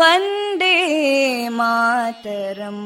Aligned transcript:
वन्दे 0.00 0.76
मातरम् 1.58 2.84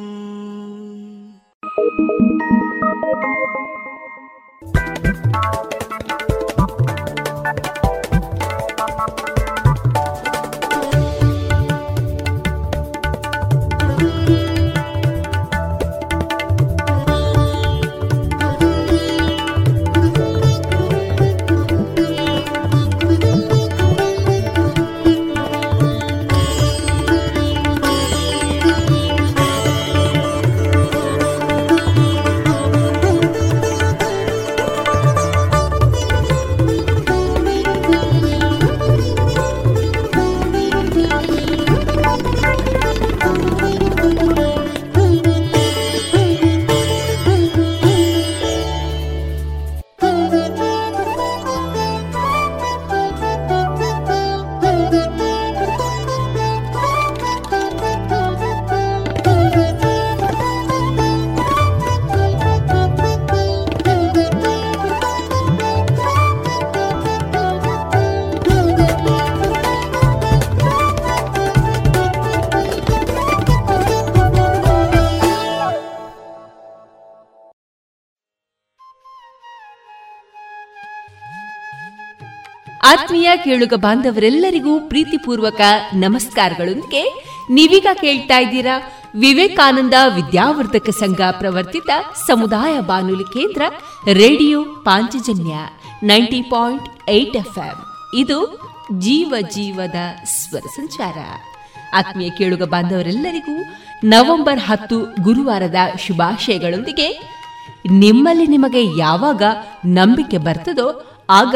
ಕೇಳುಗ 83.36 83.74
ಬಾಂಧವರೆಲ್ಲರಿಗೂ 83.76 84.80
ಪ್ರೀತಿಪೂರ್ವಕ 84.80 85.62
ನಮಸ್ಕಾರಗಳೊಂದಿಗೆ 85.94 87.04
ನೀವೀಗ 87.52 87.88
ಕೇಳ್ತಾ 87.94 88.38
ಇದ್ದೀರಾ 88.40 88.82
ವಿವೇಕಾನಂದ 89.16 89.94
ವಿದ್ಯಾವರ್ಧಕ 90.16 90.90
ಸಂಘ 90.90 91.22
ಪ್ರವರ್ತಿತ 91.32 91.90
ಸಮುದಾಯ 92.28 92.80
ಬಾನುಲಿ 92.80 93.24
ಕೇಂದ್ರ 93.24 93.62
radio 94.14 94.64
Panchajanya 94.64 95.54
ninety 96.04 96.42
point 96.42 97.10
eight 97.10 97.36
F 97.36 97.86
ಇದು 98.16 98.72
ಜೀವ 99.00 99.34
ಜೀವದ 99.50 99.96
ಸ್ವರ 100.26 100.60
ಸಂಚಾರ. 100.60 101.18
ಆತ್ಮೀಯ 101.94 102.30
ಕೇಳುಗ 102.30 102.64
ಬಾಂಧವರೆಲ್ಲರಿಗೂ 102.64 103.64
ನವೆಂಬರ್ 104.04 104.60
ಹತ್ತು 104.60 105.00
ಗುರುವಾರದ 105.00 105.76
ಶುಭಾಶಯಗಳೊಂದಿಗೆ 106.00 107.22
ನಿಮ್ಮಲ್ಲಿ 107.90 108.48
ನಿಮಗೆ 108.48 109.00
ಯಾವಾಗ 109.00 109.44
ನಂಬಿಕೆ 109.86 110.38
ಬರ್ತದೋ 110.38 111.18
ಆಗ 111.30 111.56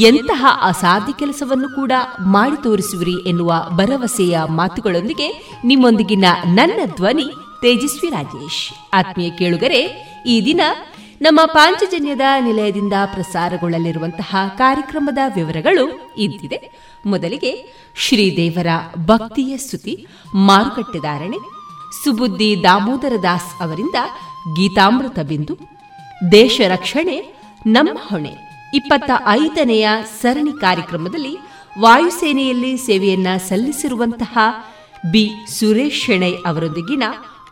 ಎಂತಹ 0.00 0.46
ಅಸಾಧ್ಯ 0.62 1.12
ಕೆಲಸವನ್ನು 1.18 1.74
ಕೂಡ 1.74 1.92
ಮಾಡಿ 2.20 2.62
ತೋರಿಸುವಿರಿ 2.62 3.28
ಎನ್ನುವ 3.28 3.54
ಭರವಸೆಯ 3.70 4.38
ಮಾತುಗಳೊಂದಿಗೆ 4.48 5.58
ನಿಮ್ಮೊಂದಿಗಿನ 5.64 6.24
ನನ್ನ 6.46 6.80
ಧ್ವನಿ 6.96 7.24
ತೇಜಸ್ವಿ 7.62 8.10
ರಾಜೇಶ್. 8.10 8.94
ಆತ್ಮೀಯ 8.94 9.30
ಕೇಳುಗರೆ, 9.30 9.80
ಈ 10.26 10.44
ದಿನ 10.44 10.60
ನಮ್ಮ 11.22 11.40
ಪಾಂಚಜನ್ಯದ 11.44 12.20
ನಿಲಯದಿಂದ 12.40 12.92
ಪ್ರಸಾರಗೊಳ್ಳಲಿರುವಂತಹ 13.06 14.36
ಕಾರ್ಯಕ್ರಮದ 14.58 15.18
ವಿವರಗಳು 15.34 16.14
ಇದ್ದಿದೆ 16.18 16.90
ಮೊದಲಿಗೆ 17.06 17.64
ಶ್ರೀದೇವರ 17.96 18.66
ಭಕ್ತಿಯ 19.06 19.56
ಸ್ತುತಿ 19.56 20.06
ಮಾರುಕಟ್ಟೆದಾರಣೆ 20.34 21.36
ಸುಬುದ್ದಿ 22.04 22.62
ದಾಮೋದರ 22.62 23.12
ದಾಸ್ 23.22 23.62
ಅವರಿಂದ 23.62 23.94
ಗೀತಾಮೃತ 24.56 25.18
ಬಿಂದು. 25.18 25.58
ದೇಶ 26.32 26.60
ರಕ್ಷಣೆ, 26.68 27.40
ನಮ್ಮ 27.66 27.98
ಹೊಣೆ. 28.02 28.45
ಇಪ್ಪತ್ತ 28.74 29.10
ಐದನೆಯ 29.28 29.88
ಸರಣಿ 30.22 30.60
ಕಾರ್ಯಕ್ರಮದಲ್ಲಿ 30.60 31.38
ವಾಯುಸೇನೆಯಲ್ಲಿ 31.80 32.76
ಸೇವೆಯನ್ನ 32.76 33.26
ಸಲ್ಲಿಸಿರುವಂತಹ 33.48 34.38
ಬಿ. 35.10 35.30
ಸುರೇಶ್ 35.58 36.04
ಶೆಣೈ 36.04 36.32
ಅವರೊಂದಿಗಿನ 36.32 37.02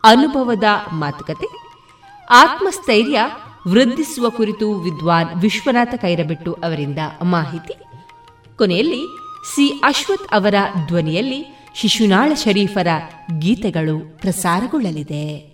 ಅನುಭವದ 0.04 0.64
ಮಾತುಕತೆ. 0.92 1.46
ಆತ್ಮಸ್ಥೈರ್ಯ 2.30 3.20
ವೃದ್ಧಿಸುವ 3.68 4.30
ಕುರಿತು 4.30 4.74
ವಿದ್ವಾನ್ 4.74 5.40
ವಿಶ್ವನಾಥ 5.40 5.94
ಕೈರಬೆಟ್ಟು 5.94 6.52
ಅವರಿಂದ 6.52 6.98
ಮಾಹಿತಿ. 7.22 7.72
ಕೊನೆಯಲ್ಲಿ 8.58 9.06
ಸಿ. 9.54 9.80
ಅಶ್ವಥ್ 9.84 10.34
ಅವರ 10.34 10.54
ಧ್ವನಿಯಲ್ಲಿ 10.86 11.70
ಶಿಶುನಾಳ 11.74 12.34
ಶರೀಫರ 12.34 12.86
ಗೀತೆಗಳು 13.38 14.20
ಪ್ರಸಾರಗೊಳ್ಳಲಿದೆ. 14.20 15.53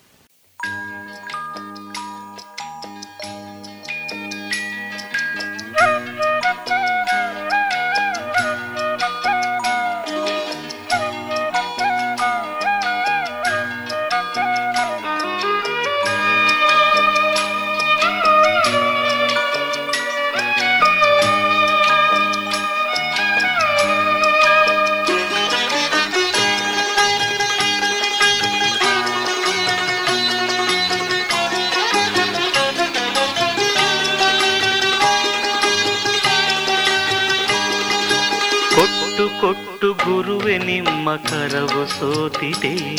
ಕರವು 41.17 41.87
ಸೋತಿದೆ. 41.87 42.95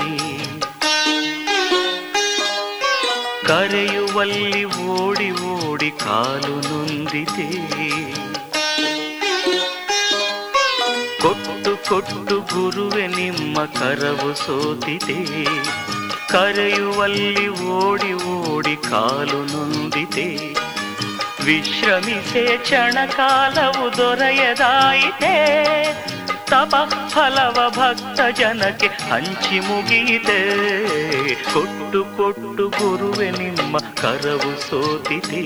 ಕರೆಯುವಲ್ಲಿ 3.46 4.64
ಓಡಿ 4.64 5.31
ಓಡಿ 5.31 5.90
ಕಾಲು 5.90 6.60
ನೊಂದಿದೆ. 6.60 7.50
ಕೊಟ್ಟು 11.22 11.88
ಕೊಟ್ಟು 11.88 12.40
ಗುರುವೆ 12.40 13.06
ನಿಮ್ಮ 13.06 13.64
ಕರವು 13.64 14.34
ಸೋತಿದೆ. 14.34 15.44
ಕರೆಯುವಲ್ಲಿ 16.28 17.48
ಓಡಿ 17.48 18.12
ಓಡಿ 18.12 18.76
ಕಾಲು 18.76 19.46
ನೊಂದಿದೆ. 19.52 20.36
ವಿಶ್ರಮಿಸೆ 21.44 22.56
ಕ್ಷಣಕಾಲವು 22.56 23.96
ದೊರೆಯದಾಯಿತೆ. 23.96 25.32
ತಪ 26.52 26.74
ಫಲವ 27.08 27.58
ಭಕ್ತ 27.76 28.20
ಜನಕ್ಕೆ 28.38 28.88
ಹಂಚಿ 29.04 29.58
ಮುಗಿಯಿದೆ 29.60 30.40
ಕೊಟ್ಟು 31.52 32.00
ಕೊಟ್ಟು 32.16 32.64
ಗುರುವೆ 32.78 33.28
ನಿಮ್ಮ 33.38 33.78
ಕರವು 34.00 34.52
ಸೋತಿದೆ 34.60 35.42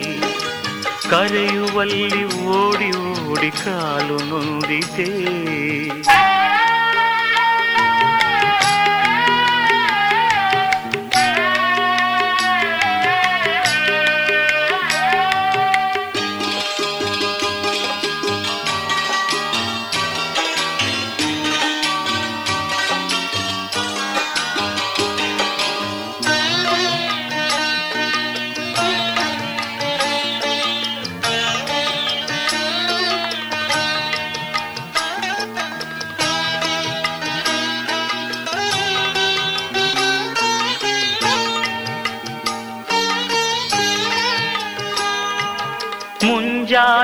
ಕರೆಯುವಲ್ಲಿ 1.08 2.24
ಓಡಿ 2.54 2.90
ಓಡಿ 3.24 3.50
ಕಾಲು 3.60 4.18
ನೊಂದಿದೆ 4.30 5.08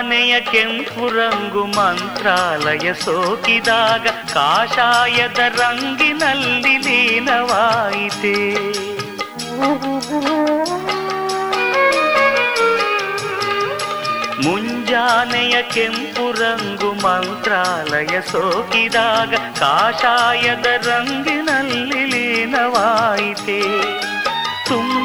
ಮುಂಜಾನೆಯ 0.03 0.41
ಕೆಂಪು 0.41 1.17
ರಂಗು 1.17 1.67
ಮಂತ್ರಾಲಯ 1.67 2.93
ಸೋಕಿದಾಗ 2.93 4.07
ಕಾಷಾಯದ 4.35 5.39
ರಂಗಿನಲ್ಲಿ 5.39 6.77
ಲೀನವಾಯಿತೆ. 6.77 8.55
ಮುಂಜಾನೆಯ 14.45 15.63
ಕೆಂಪು 15.63 16.33
ರಂಗು 16.33 16.93
ಮಂತ್ರಾಲಯ 16.93 18.21
ಸೋಕಿದಾಗ 18.21 19.35
ಕಾಷಾಯದ 19.35 20.67
ರಂಗಿನಲ್ಲಿ 20.67 22.05
ಲೀನವಾಯಿತೆ. 22.05 23.82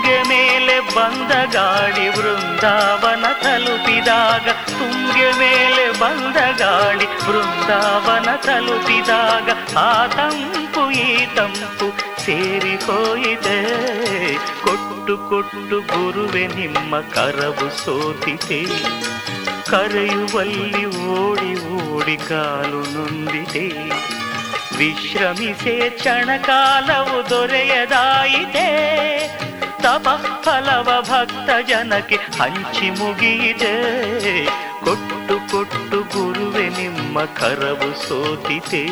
ತುಂಗೆ 0.07 0.27
ಮೇಲೆ 0.29 0.75
ಬಂದ 0.95 1.31
ಗಾಡಿ 1.53 2.05
ವೃಂದಾವನ 2.17 3.25
ತಲುಪಿದಾಗ, 3.41 4.45
ತುಂಗೆ 4.69 5.29
ಮೇಲೆ 5.39 5.85
ಬಂದ 6.01 6.37
ಗಾಡಿ 6.59 7.07
ವೃಂದಾವನ 7.25 8.29
ತಲುಪಿದಾಗ, 8.45 9.47
ಆ 9.77 9.89
ತಂಪು 10.15 10.83
ಈ 10.99 11.09
ತಂಪು 11.37 11.87
ಸೇರಿ 12.25 12.75
ಹೋಯಿದೆ 12.85 13.57
ಕೊಟ್ಟು 14.63 15.15
ಕೊಟ್ಟು 15.29 15.79
ಗುರುವೆ 15.91 16.45
ನಿಮ್ಮ 16.55 17.01
ಕರವು 17.15 17.67
ಸೋತಿದೆ 17.81 18.61
ಕರೆಯುವಲ್ಲಿ 19.71 20.85
ಓಡಿ 21.17 21.51
ಓಡಿ 21.79 22.17
ಕಾಲು 22.29 22.81
ನೊಂದಿದೆ 22.93 23.67
ವಿಶ್ರಮಿಸೆ 24.77 25.75
ಕ್ಷಣಕಾಲವು 25.97 27.19
ದೊರೆಯದಾಯಿತೆ. 27.29 28.67
ತಪ 29.87 30.07
ಫಲವ 30.41 30.89
ಭಕ್ತ 31.01 31.49
ಜನಕ್ಕೆ 31.67 32.15
ಹಂಚಿ 32.15 32.89
ಮುಗಿಯಿದೆ 32.89 33.75
ಕೊಟ್ಟು 34.85 35.51
ಕೊಟ್ಟು 35.51 35.99
ಗುರುವೆ 35.99 36.69
ನಿಮ್ಮ 36.69 37.23
ಕರವು 37.23 38.07
ಸೋತಿತೆ. 38.07 38.87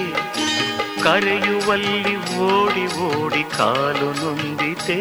ಕರೆಯುವಲ್ಲಿ 1.03 2.15
ಓಡಿ 2.37 2.85
ಓಡಿ 2.99 3.43
ಕಾಲು 3.43 4.09
ನೊಂದಿತೆ. 4.21 4.99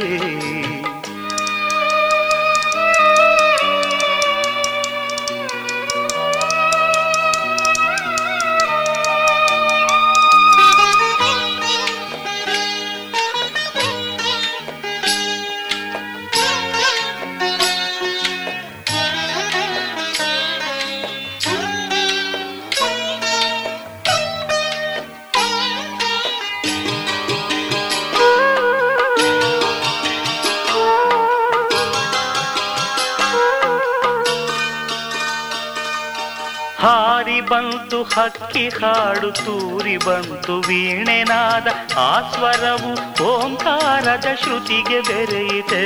ಹಕ್ಕಿ 38.05 38.69
ಹಾಡು 38.69 39.31
ತೂರಿ 39.31 39.97
ಬಂತು 39.97 40.61
ವೀಣೆನಾದ 40.61 41.67
ಆ 41.97 42.31
ಸ್ವರವು 42.33 42.93
ಓಂಕಾರದ 43.25 44.27
ಶ್ರುತಿಗೆ 44.43 45.01
ಬೆರೆಯಿತೆ. 45.01 45.85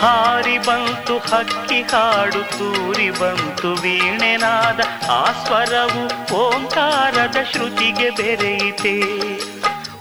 ಹಾರಿ 0.00 0.58
ಬಂತು 0.58 1.18
ಹಕ್ಕಿ 1.18 1.82
ಹಾಡು 1.82 2.42
ತೂರಿ 2.58 3.10
ಬಂತು 3.10 3.74
ವೀಣೆನಾದ 3.74 4.80
ಆ 5.10 5.24
ಸ್ವರವು 5.44 6.04
ಓಂಕಾರದ 6.34 7.36
ಶ್ರುತಿಗೆ 7.52 8.10
ಬೆರೆಯಿತೆ. 8.10 8.96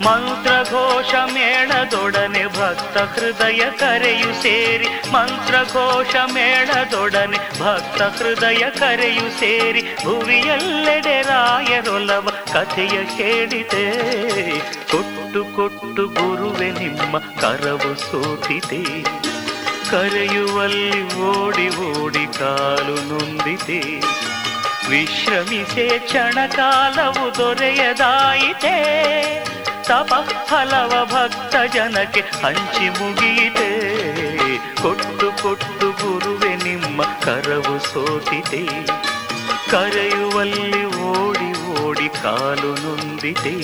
ಮಂತ್ರಘೋಷ 0.02 1.14
ಮೇಳದೊಡನೆ 1.34 2.46
ಭಕ್ತ 2.46 2.98
ಹೃದಯ 2.98 3.64
ಕರೆಯು 3.80 4.42
ಸೇರಿ. 4.44 4.86
ಮಂತ್ರಘೋಷ 4.86 6.16
ಮೇಳದೊಡನೆ 6.34 7.60
ಭಕ್ತ 7.60 8.02
ಹೃದಯ 8.02 8.70
ಕರೆಯು 8.80 9.40
ಸೇರಿ. 9.40 9.82
ಭುವಿಯಲ್ಲೆಡೆ 9.82 11.22
ರಾಯರೊಲವ 11.22 12.30
ಕಥೆಯ 12.54 13.18
ಕೇಳಿದೆ. 13.18 13.92
ಕೊಟ್ಟು 14.92 15.46
ಕೊಟ್ಟು 15.46 16.08
ಗುರುವೆ 16.08 16.72
ನಿಮ್ಮ 16.72 17.18
ಕರವು 17.18 17.96
ಸೋತಿದೆ. 17.96 19.04
ಕರೆಯುವಲ್ಲಿ 19.92 21.16
ಓಡಿ 21.16 21.70
ಓಡಿ 21.78 22.40
ಕಾಲು 22.40 23.08
ನೊಂದಿದೆ. 23.08 24.00
ವಿಶ್ರಮಿಸೆ 24.90 26.00
ಕ್ಷಣಕಾಲವು 26.00 27.38
ದೊರೆಯದಾಯಿತೆ. 27.38 28.80
ತಪ 29.90 30.14
ಫಲವ 30.46 31.06
ಭಕ್ತ 31.06 31.56
ಜನಕ್ಕೆ 31.74 32.20
ಹಂಚಿ 32.22 32.90
ಮುಗಿಯಿತೆ. 32.90 33.70
ಕೊಟ್ಟು 34.82 35.44
ಕೊಟ್ಟು 35.44 35.92
ಗುರುವೆ 35.92 36.56
ನಿಮ್ಮ 36.56 37.04
ಕರವು 37.04 37.80
ಸೋತಿದೆ 37.80 38.86
ಕರೆಯುವಲ್ಲಿ 39.72 40.86
ಓಡಿ 40.86 41.82
ಓಡಿ 41.82 42.10
ಕಾಲು 42.10 42.72
ನೊಂದಿದೆ 42.76 43.56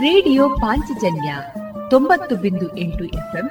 ರೇಡಿಯೋ 0.00 0.48
ಪಾಂಚಜನ್ಯ 0.48 1.34
ತೊಂಬತ್ತು 1.90 2.36
ಬಿಂದು 2.36 2.76
ಎಂಟು 2.76 3.04
ಎಫ್ಎಂ 3.04 3.50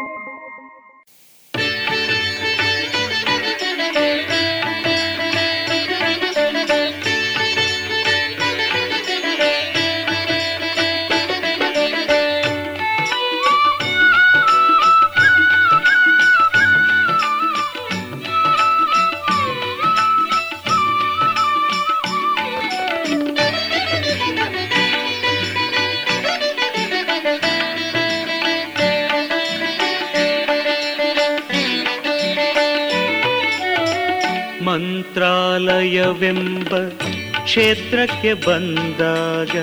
ಕ್ಷೇತ್ರಕ್ಕೆ 38.01 38.33
ಬಂದಾಗ 38.33 39.57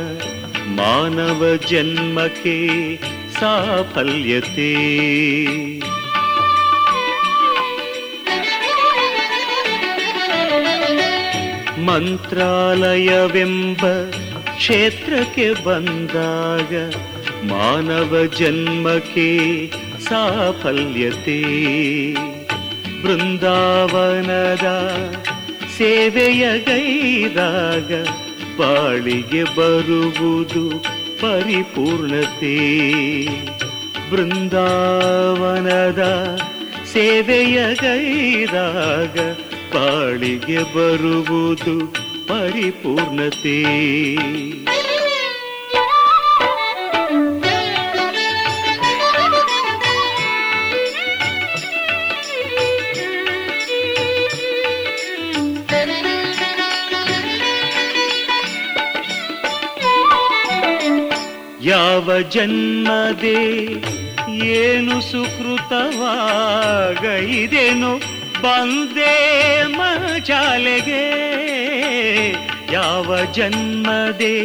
ಮಾನವ 0.66 1.56
ಜನ್ಮಕ್ಕೆ 1.70 2.68
ಸಾಫಲ್ಯತೆ. 3.40 4.74
ಮಂತ್ರಾಲಯವೆಂಬ 11.86 13.80
ಕ್ಷೇತ್ರಕ್ಕೆ 14.56 15.52
ಬಂದಾಗ 15.52 16.94
ಮಾನವ 17.44 18.24
ಜನ್ಮಕ್ಕೆ 18.38 19.38
ಸಾಫಲ್ಯತೆ. 20.08 21.42
ಬೃಂದಾವನದ 23.02 24.66
ಸೇವೆಯ 25.78 26.58
ಗೈದಾಗ 26.58 28.06
ಬಾಳಿಗೆ 28.58 29.42
ಬರುವುದು 29.42 30.70
ಪರಿಪೂರ್ಣತೆ. 31.20 32.56
ಬೃಂದಾವನದ 34.10 36.02
ಸೇವೆಯ 36.92 37.74
ಗೈದಾಗ 37.74 39.16
ಬಾಳಿಗೆ 39.74 40.58
ಬರುವುದು 40.74 41.94
ಪರಿಪೂರ್ಣತೆ. 42.26 43.58
ಯಾವ 61.68 62.08
ಜನ್ಮದೆ 62.30 63.38
ಏನು 64.54 64.96
ಸುಕೃತವಾಗೈದೇನು 65.00 65.72
ಬಂದೇ 68.42 69.14
ಮಚಾಲೆಗೆ 69.76 71.04
ಯಾವ 72.72 73.08
ಜನ್ಮದೆ 73.32 74.36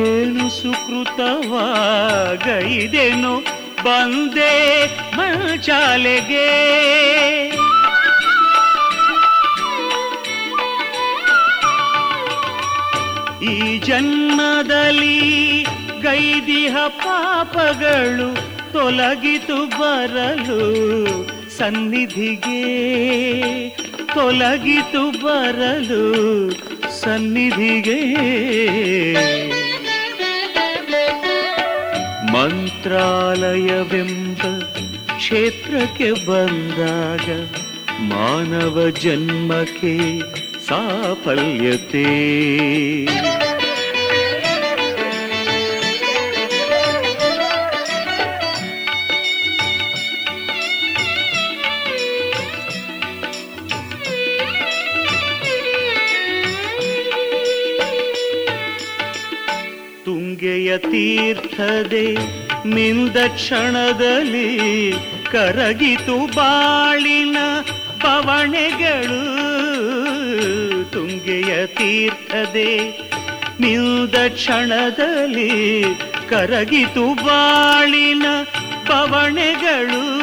ಏನು 0.00 0.46
ಸುಕೃತವಾಗೈದೇನು 0.58 1.14
ಬಂದೇ 3.84 4.54
ಮಚಾಲೆಗೆ 5.16 6.48
ಈ 13.46 13.56
ಜನ್ಮದಲ್ಲಿ 13.78 15.16
ಗೈದಿಹ 16.04 16.76
ಪಾಪಗಳು 16.88 18.36
ತೊಲಗಿತು 18.72 19.66
ಬರಲು 19.66 20.60
ಸನ್ನಿಧಿಗೆ. 21.58 22.62
ತೊಲಗಿತು 24.14 25.24
ಬರಲು 25.24 26.02
ಸನ್ನಿಧಿಗೆ. 27.00 28.14
ಮಂತ್ರಾಲಯವೆಂಬ 32.32 34.62
ಕ್ಷೇತ್ರಕ್ಕೆ 35.16 36.26
ಬಂದಾಗ 36.26 37.48
ಮಾನವ 38.00 38.88
ಜನ್ಮಕ್ಕೆ 38.88 40.20
ಸಾಫಲ್ಯತೆ. 40.68 42.04
ತೀರ್ಥದೆ 60.76 62.12
ನಿಂದ 62.68 63.16
ಕ್ಷಣದಲ್ಲಿ 63.28 64.92
ಕರಗಿತು 65.30 66.36
ಬಾಳಿನ 66.36 67.36
ಪವಣೆಗಳು. 68.02 69.34
ತುಂಗೆಯ 70.90 71.66
ತೀರ್ಥದೆ 71.66 72.98
ನಿಂದ 73.60 74.14
ಕ್ಷಣದಲ್ಲಿ 74.28 75.82
ಕರಗಿತು 76.28 77.14
ಬಾಳಿನ 77.14 78.26
ಪವಣೆಗಳು. 78.86 80.14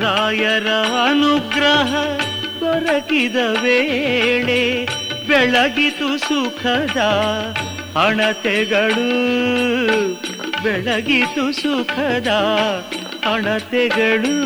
ರಾಯರ 0.00 0.68
ಅನುಗ್ರಹ 1.08 1.96
ದೊರಕಿದ 2.70 3.36
ವೇಳೆ 3.62 4.86
ಬೆಳಗಿತು 5.28 6.18
ಸುಖದ 6.18 7.00
ಹಣತೆಗಳು 7.98 9.08
ಬೆಳಗಿತು 10.62 11.52
ಸುಖದ 11.52 12.30
ಹಣತೆಗಳು 13.26 14.36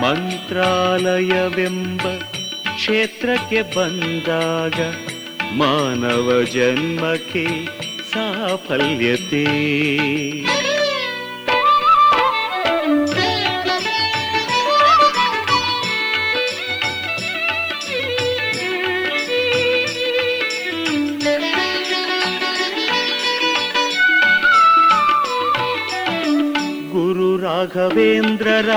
ಮಂತ್ರಾಲಯವೆಂಬ 0.00 2.00
ಕ್ಷೇತ್ರಕ್ಕೆ 2.76 3.62
ಬಂದಾಗ 3.62 4.80
ಮಾನವ 5.52 6.44
ಜನ್ಮಕ್ಕೆ 6.44 7.46
ಸಾಫಲ್ಯತೆ. 8.12 9.46
ರಾಘವೇಂದ್ರರ 27.56 28.70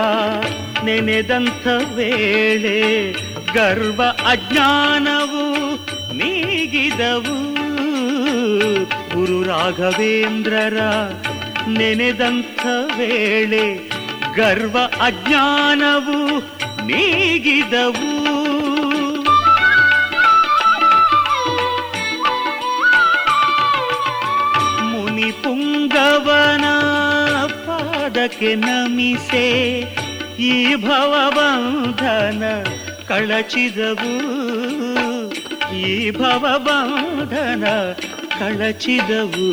ನೆನೆದಂಥ 0.83 1.67
ವೇಳೆ 1.95 3.11
ಗರ್ವ 3.53 4.03
ಅಜ್ಞಾನವು 4.03 5.75
ನೀಗಿದವು. 6.13 7.37
ಗುರು 9.15 9.43
ರಾಘವೇಂದ್ರರ 9.43 10.77
ನೆನೆದಂಥ 11.67 12.65
ವೇಳೆ 12.97 13.75
ಗರ್ವ 14.35 14.77
ಅಜ್ಞಾನವು 15.01 16.39
ನೀಗಿದವು. 16.87 18.38
ಪಾದಕ್ಕೆ 28.19 28.55
ನಮಿಸೆ 28.55 29.79
ಈ 30.39 30.75
ಭವಬಂಧನ 30.75 32.43
ಕಳಚಿದವು. 33.07 34.13
ಈ 35.75 36.11
ಭವಬಂಧನ 36.11 37.65
ಕಳಚಿದವು. 38.39 39.49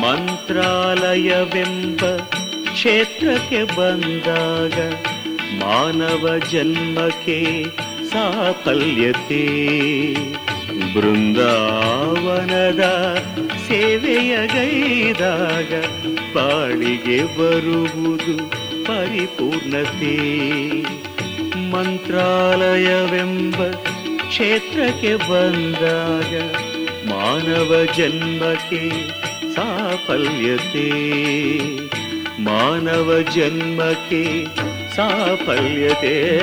ಮಂತ್ರಾಲಯವೆಂಬ 0.00 2.04
ಕ್ಷೇತ್ರಕ್ಕೆ 2.72 3.64
ಬಂದಾಗ 3.64 4.92
ಮಾನವ 5.60 6.38
ಜನ್ಮಕ್ಕೆ 6.38 7.64
ಸಾಫಲ್ಯತೆ 8.10 9.44
ಬೃಂದಾವನದ 10.94 12.80
ಸೇವೆಯ 13.68 14.36
ಗೈದಾಗ 14.46 15.84
ಬಾಳಿಗೆ 16.34 17.22
ಬರುವುದು 17.22 18.62
ಪರಿಪೂರ್ಣತೆ. 18.84 20.16
ಮಂತ್ರಾಲಯವೆಂಬ 21.70 23.56
ಕ್ಷೇತ್ರಕ್ಕೆ 24.28 25.14
ಬಂದಾಗ 25.14 26.56
ಮಾನವ 27.08 27.84
ಜನ್ಮಕ್ಕೆ 27.96 28.90
ಸಾಫಲ್ಯತೆ. 29.54 30.88
ಮಾನವ 32.42 33.20
ಜನ್ಮಕ್ಕೆ 33.34 34.46
ಸಾಫಲ್ಯತೆ. 34.96 36.42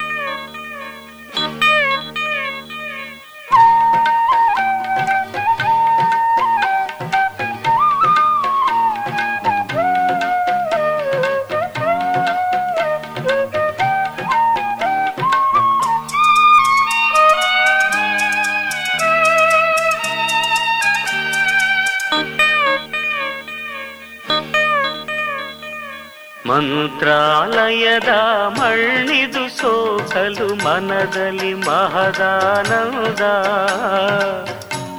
ಮಂತ್ರಾಲಯದ 26.51 28.09
ಮಣ್ಣಿದು 28.47 29.57
ಸೋಕಲು 29.57 30.55
ಮನದಲ್ಲಿ 30.55 31.53
ಮಹದಾನಂದ. 31.53 33.19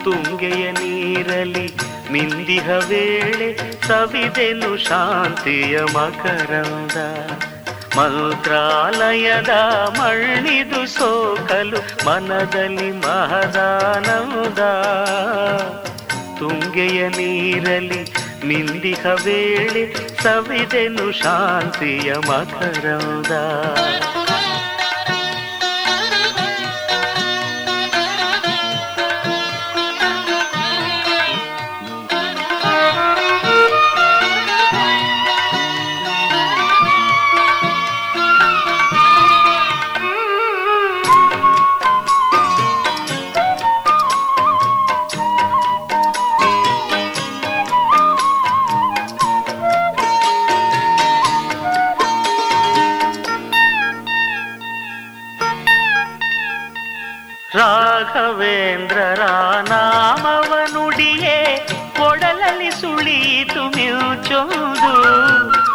ತುಂಗೆಯ 0.05 0.71
ನೀರಲಿ 0.71 1.75
ಮಿಂದಿಹ 2.13 2.71
ವೇಳೆ 2.71 3.81
ಸವಿದೆನು 3.87 4.77
ಶಾಂತಿಯ 4.77 5.81
ಮಕರಂದ. 5.81 6.97
ಮಂತ್ರಾಲಯದ 7.99 9.49
ಮಣ್ಣಿದು 9.99 10.87
ಸೋಕಲು 10.87 12.07
ಮನದಲ್ಲಿ 12.07 12.93
ಮಹದಾನಂದ. 12.93 14.59
ತುಂಗೆಯ 16.39 17.09
ನೀರಲಿ 17.09 18.32
ಮಿಂದಿಹ 18.45 19.07
ವೇಳೆ 19.25 19.85
ಸವಿದೆನು 20.23 21.13
ಶಾಂತಿಯ 21.13 22.13
ಮಕರಂದ. 22.29 23.33
ರಾಘವೇಂದ್ರರ 58.03 59.23
ನಾಮವ 59.69 60.53
ನುಡಿಯೇ 60.73 61.35
ಕೊಡಲಲ್ಲಿ 61.97 62.71
ಸುಳೀತು 62.71 63.63
ಮಿಲ್ಚೊಂದು 63.77 64.93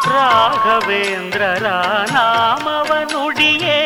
ರಾಘವೇಂದ್ರರ 0.09 1.67
ನಾಮವ 2.11 2.91
ನುಡಿಯೇ 3.11 3.77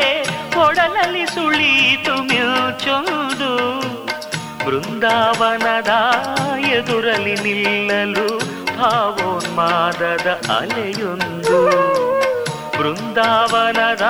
ಕೊಡಲಲ್ಲಿ 0.53 1.25
ಸುಳೀತು 1.25 2.15
ಮಿಲ್ಚೊಂದು 2.23 3.51
ಬೃಂದಾವನದ 4.65 5.93
ಎದುರಲಿ 6.71 7.35
ನಿಲ್ಲಲು 7.35 8.27
ಭಾವೋನ್ಮಾದದ 8.77 10.27
ಅಲೆಯೊಂದು. 10.57 11.59
ಬೃಂದಾವನದ 12.77 14.05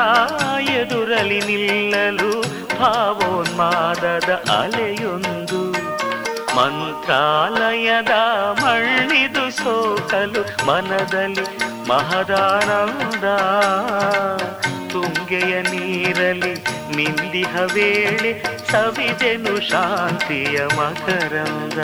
ಎದುರಲಿ 0.69 1.39
ನಿಲ್ಲಲು 1.39 2.31
ಭಾವೋನ್ಮಾದದ 2.81 4.31
ಅಲೆಯೊಂದು 4.59 5.61
ಮಂತ್ರಾಲಯದ 6.55 8.13
ಮಣ್ಣಿದು 8.61 9.51
ಸೋಕಲು 9.51 10.41
ಮನದಲ್ಲಿ 10.65 11.45
ಮಹದಾನಂದ. 11.89 13.25
ತುಂಗೆಯ 14.91 15.61
ನೀರಲಿ 15.61 16.53
ನಿಂದಿಹ 16.95 17.55
ವೇಳೆ 17.73 18.31
ಸವಿದೆನು 18.71 19.69
ಶಾಂತಿಯ 19.69 20.65
ಮಕರಂದ. 20.65 21.79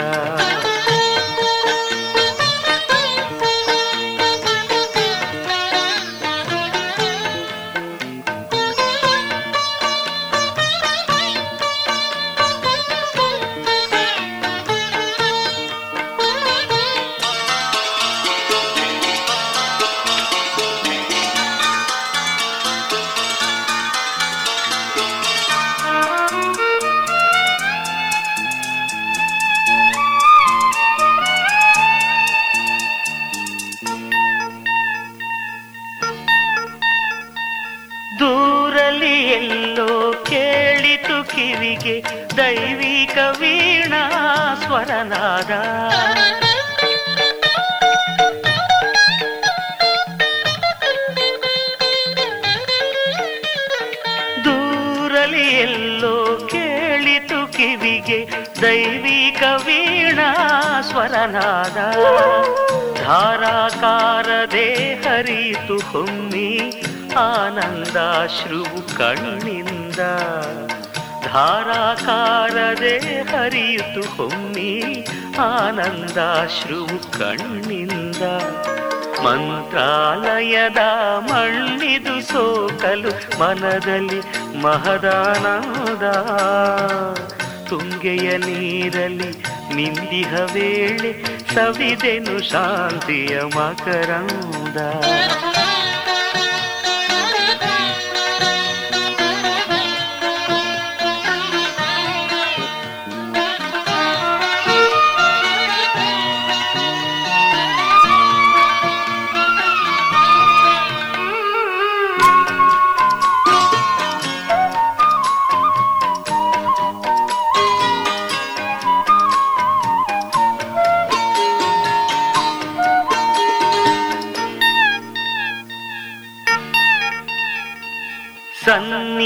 ದೈವಿಕ 42.38 43.18
ವೀಣಾ 43.40 44.02
ಸ್ವರನಾದ. 44.66 45.50
ದೂರಲಿ 54.44 55.48
ಎಲ್ಲೋ 55.48 56.48
ಕೇಳಿತು 56.50 57.52
ಕಿವಿಗೆ 57.52 58.28
ದೈವಿಕ 58.62 59.42
ವೀಣಾ 59.42 60.30
ಸ್ವರನಾದ. 60.82 61.76
ಧಾರಾಕಾರದೆ 63.04 64.94
ಹರಿತು 64.94 65.78
ಹೊಮ್ಮಿ 65.78 66.82
ಆನಂದಾಶ್ರು 67.16 68.64
ಕಣ್ಣಿಂದ. 68.96 69.98
ಧಾರಾಕಾರದೆ 71.38 72.98
ಹರಿಯಿತು 73.22 74.00
ಹೊಮ್ಮಿ 74.00 75.06
ಆನಂದಾಶ್ರು 75.38 76.86
ಕಣ್ಣಿಂದ. 77.18 78.22
ಮಂತ್ರಾಲಯದ 79.24 80.76
ಮಣ್ಣಿದು 81.18 82.20
ಸೋಕಲು 82.20 83.40
ಮನದಲ್ಲಿ 83.40 84.20
ಮಹದಾನಂದ. 84.62 86.02
ತುಂಗೆಯ 87.68 88.36
ನೀರಲಿ 88.36 89.30
ನಿಂದಿಹ 89.74 90.34
ವೇಳೆ 90.52 91.12
ಸವಿದೆನು 91.54 92.50
ಶಾಂತಿಯ 92.50 93.40
ಮಕರಂದ. 93.40 94.76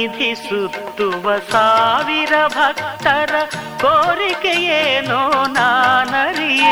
ಸನ್ನಿಧಿ 0.02 0.30
ಸುತ್ತುವ 0.36 1.26
ಸಾವಿರ 1.50 2.36
ಭಕ್ತರ 2.54 3.34
ಕೋರಿಕೆಯೇನೋ 3.82 5.20
ನಾನರಿಯೇ 5.48 6.72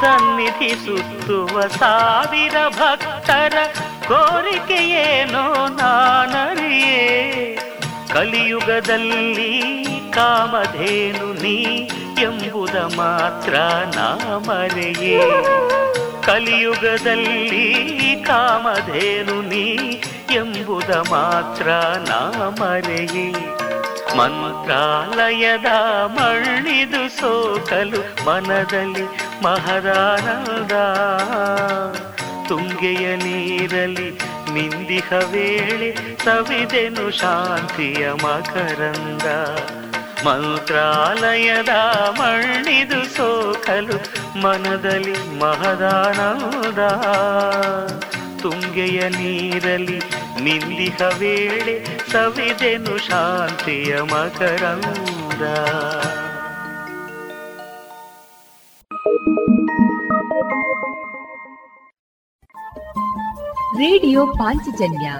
ಸನ್ನಿಧಿ 0.00 0.70
ಸುತ್ತುವ 0.84 1.54
ಸಾವಿರ 1.76 2.56
ಭಕ್ತರ 2.78 3.56
ಕೋರಿಕೆಯೇನೋ 4.06 5.44
ನಾನರಿಯೇ 5.72 7.02
ಕಲಿಯುಗದಲ್ಲಿ 8.14 9.52
ಕಾಮಧೇನು 10.10 11.28
ನೀ 11.42 11.58
ಎಂಬುದ 12.18 12.76
ಮಾತ್ರ 12.96 13.54
ನಾಮರೆಯೇ 13.96 15.20
ಕಲಿಯುಗದಲ್ಲಿ 16.22 17.68
ಕಾಮಧೇನು 18.22 19.38
ನೀ 19.50 19.66
ಎಂಬುದ 20.89 21.11
ಮಾತ್ರ 21.11 21.67
ನಾಮರೆಯಿ. 22.11 23.31
ಮಂತ್ರಾಲಯದ 24.17 25.65
ಮಣ್ಣಿದು 26.05 27.19
ಸೋಕಲು 27.19 28.25
ಮನದಲ್ಲಿ 28.25 29.03
ಮಹದಾನದ 29.43 30.71
ತುಂಗೆಯ 32.47 33.15
ನೀರಲಿ 33.15 34.11
ನಿಂದಿಹ 34.53 35.13
ವೇಳೆ 35.31 36.17
ಸವಿದೆನು 36.25 37.11
ಶಾಂತಿಯ 37.11 38.11
ಮಕರಂದ. 38.11 39.57
ಮಂತ್ರಾಲಯದ 40.25 41.69
ಮಣ್ಣಿದು 42.19 43.15
ಸೋಕಲು 43.15 43.97
ಮನದಲ್ಲಿ 44.41 45.39
ಮಹದಾನದ 45.39 46.79
ತುಂಗೆಯ 48.41 49.09
ನೀರಲಿ 49.09 50.28
ನಿಂದಿಹ 50.43 51.01
ವೇಳೆ 51.17 51.85
ಸವಿದೆನು 52.11 52.97
ಶಾಂತಿಯ 52.97 54.01
ಮಕರಂದ. 54.01 55.41
ರೇಡಿಯೋ 63.79 64.27
ಪಾಂಚಜನ್ಯ 64.27 65.13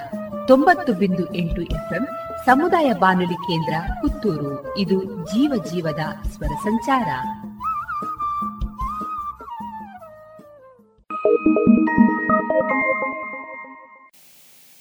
ತೊಂಬತ್ತು 0.47 0.93
ಬಿಂದು 0.93 1.35
ಎಂಟು 1.35 1.61
ಎಫ್ಎಂ 1.61 2.07
ಸಮುದಾಯ 2.45 2.93
ಬಾನುಲಿ 2.93 3.33
ಕೇಂದ್ರ 3.33 3.73
ಪುತ್ತೂರು. 4.01 4.77
ಇದು 4.77 5.03
ಜೀವ 5.03 5.63
ಜೀವದ 5.71 6.27
ಸ್ವರ 6.27 6.53
ಸಂಚಾರ. 6.63 7.07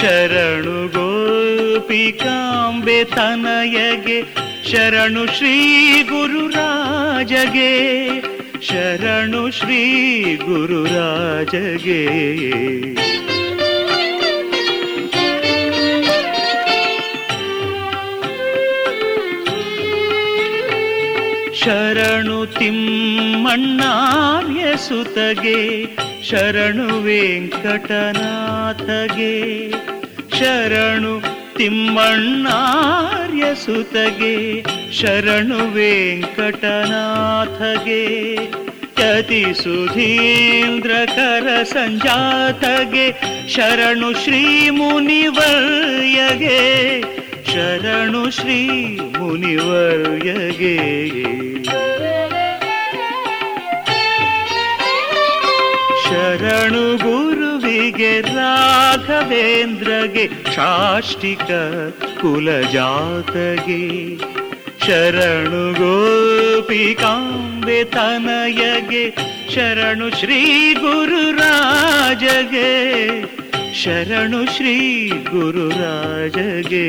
ಶರಣು 0.00 0.88
ಗೋಪಿಕಾಂಬೆ 0.88 3.04
ತನಯಗೆ 3.04 4.22
ಶರಣು 4.72 5.26
ಶ್ರೀ 5.26 6.02
ಗುರುರಾಜಗೆ 6.02 7.72
ಶರಣು 8.60 9.50
ಶ್ರೀ 9.50 10.36
ಗುರುರಾಜಗೆ. 10.36 12.00
ಶರಣು 21.54 22.46
ತಿಮ್ಮಣ್ಣಾರ್ಯ 22.46 24.76
ಸುತಗೆ 24.76 25.84
ಶರಣು 26.30 27.02
ವೆಂಕಟನಾಥಗೆ, 27.02 27.70
ಶರಣು 30.38 31.20
ತಿಮ್ಮಣ್ಣಾರ್ಯ 31.56 33.44
ಸುತಗೆ, 33.54 34.62
ಶರಣು 34.92 35.72
ವೆಂಕಟನಾಥಗೆ, 35.72 36.64
ಯತಿ 39.00 39.44
ಸುಧೀಂದ್ರ 39.62 40.90
ಕರ 41.06 41.62
ಸಂಜಾತಗೆ, 41.62 43.12
ಶರಣು 43.48 44.24
ಶ್ರೀ 44.24 44.70
ಮುನಿವರ್ಯಗೆ, 44.70 45.40
ಶರಣು 47.52 48.30
ಶ್ರೀ 48.30 48.68
ಮುನಿವರ್ಯಗೆ. 49.18 50.76
ಶರಣು 56.10 56.96
ಗುರುವಿಗೆ 56.96 58.20
ರಾಘವೇಂದ್ರಗೆ 58.20 60.24
ಶಾಷ್ಟಿಕ 60.54 61.50
ಕುಲಜಾತಗೆ 62.20 63.82
ಶರಣು 64.86 65.72
ಗೋಪಿಕಾಂಬೆ 65.72 67.84
ತನಯಗೆ 67.84 69.12
ಶರಣು 69.54 70.10
ಶ್ರೀ 70.10 70.74
ಗುರುರಾಜಗೆ 70.74 72.70
ಶರಣು 73.82 74.56
ಶ್ರೀ 74.56 75.08
ಗುರುರಾಜಗೆ. 75.08 76.88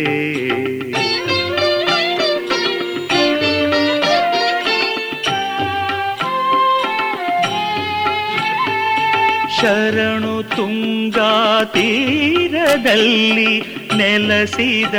ಶರಣು 9.61 10.55
ತುಂಗಾ 10.55 11.63
ತೀರದಲ್ಲಿ 11.63 13.63
ನೆಲಸಿದ 13.97 14.93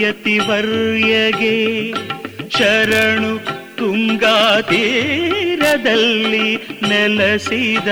ಯತಿವರ್ಯಗೆ. 0.00 1.92
ಶರಣು 2.58 3.40
ತುಂಗಾ 3.76 4.60
ತೀರದಲ್ಲಿ 4.60 6.68
ನೆಲಸಿದ 6.88 7.88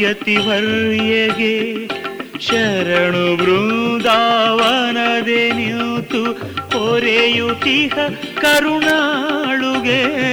ಯತಿವರ್ಯಗೆ. 0.00 1.88
ಶರಣು 2.40 3.36
ಬೃಂದಾವನದೆ 3.36 5.52
ನಿಂತು 5.52 6.40
ಪೊರೆಯುತಿಹ 6.70 7.98
ಕರುಣಾಳುಗೆ. 8.40 10.32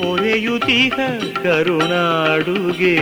ಪೊರೆಯುತಿಹ 0.00 0.94
ಕರುಣಾಡುಗೆ. 1.42 2.98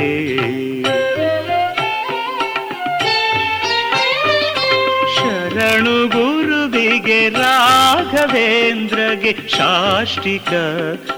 ಶರಣು 5.16 6.08
ಗುರುವಿಗೆ 6.08 7.28
ರಾಘವೇಂದ್ರಗೆ 7.28 9.36
ಶಾಷ್ಟಿಕ 9.48 10.52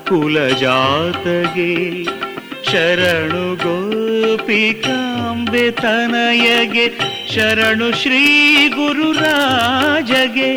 ಕುಲಜಾತಗೆ. 0.09 1.75
ಶರಣು 2.71 3.57
ಗೋಪಿಕಾಂಬೆ 3.57 5.71
ತನಯಗೆ 5.71 6.87
ಶರಣು 7.35 8.03
ಶ್ರೀ 8.03 8.25
ಗುರುರಾಜಗೆ. 8.69 10.51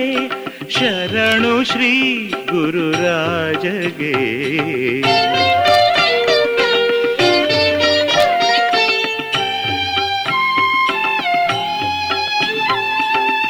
ಶರಣು 0.70 1.64
ಶ್ರೀ 1.64 2.28
ಗುರುರಾಜಗೆ 2.28 4.14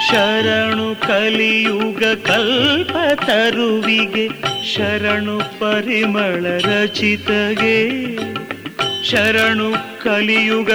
ಶರಣು 0.10 1.08
ಕಲಿಯುಗ 1.08 2.04
ಕಲ್ಪತರುವಿಗೆ 2.04 4.30
ಶರಣು 4.76 5.60
ಪರಿಮಳ 5.60 6.60
ರಚಿತಗೆ. 6.60 7.90
ಶರಣು 9.10 9.74
ಕಲಿಯುಗ 10.04 10.72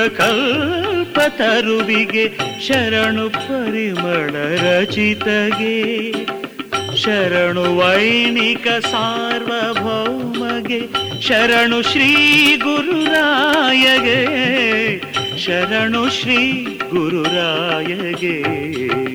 ಕಲ್ಪತರುವಿಗೆ 1.15 2.31
ಶರಣು 2.67 3.31
ಪರಿಮಳ 3.31 4.65
ರಚಿತಗೆ. 4.65 6.13
ಶರಣು 6.97 7.77
ವೈಣಿಕ 7.77 8.69
ಸಾರ್ವಭೌಮಗೆ 8.69 10.81
ಶರಣು 11.21 11.83
ಶ್ರೀ 11.83 12.57
ಗುರುರಾಯಗೆ 12.57 14.21
ಶರಣು 15.39 16.11
ಶ್ರೀ 16.11 16.67
ಗುರುರಾಯಗೆ. 16.91 19.08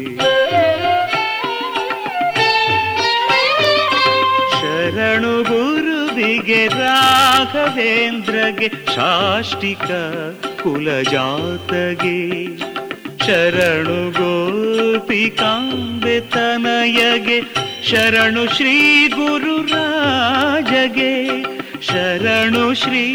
ಗುರುವಿಗೆ 6.54 6.64
ರಾಘವೇಂದ್ರಗೆ 6.80 8.68
ಶಾಷ್ಟಿಕ 8.96 9.88
ಕುಲಜಾತಗೆ 10.62 12.18
ಶರಣು 13.26 13.98
ಗೋಪಿಕಾಂಬೆ 14.18 15.16
ತನಯಗೆ 16.34 17.38
ಶರಣು 17.90 18.44
ಶ್ರೀ 18.56 18.76
ಗುರುರಾಜಗೆ 19.16 21.14
ಶರಣು 21.90 22.66
ಶ್ರೀ 22.82 23.06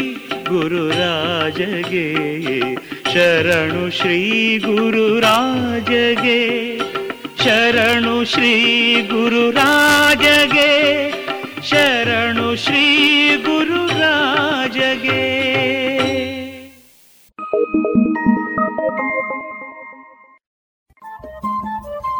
ಗುರುರಾಜಗೆ 0.49 2.07
ಶರಣು 3.13 3.85
ಶ್ರೀ 3.99 4.19
ಗುರುರಾಜಗೆ 4.65 6.41
ಶರಣು 7.43 8.17
ಶ್ರೀ 8.25 8.53
ಗುರುರಾಜಗೆ 9.11 10.69
ಶರಣು 11.63 12.55
ಶ್ರೀ 12.55 13.37
ಗುರುರಾಜಗೆ 13.37 15.49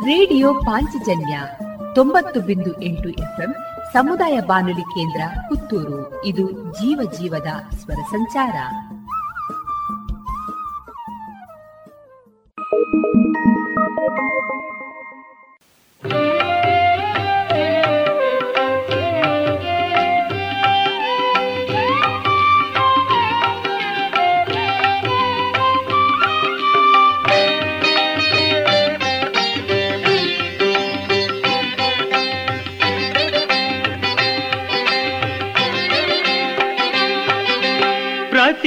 ರೇಡಿಯೋ 0.05 0.53
ಪಾಂಚಜನ್ಯ 0.53 1.39
ತೊಂಬತ್ತು 1.95 2.39
ಬಿಂದು 2.39 2.81
ಎಂಟು 2.81 3.09
ಎಫ್ಎಂ 3.09 3.55
ಸಮುದಾಯ 3.93 4.39
ಬಾನುಲಿ 4.39 4.81
ಕೇಂದ್ರ 4.81 5.21
ಪುತ್ತೂರು. 5.49 6.25
ಇದು 6.25 6.51
ಜೀವ 6.51 7.11
ಜೀವದ 7.19 7.75
ಸ್ವರ 7.75 7.93
ಸಂಚಾರ. 7.93 8.55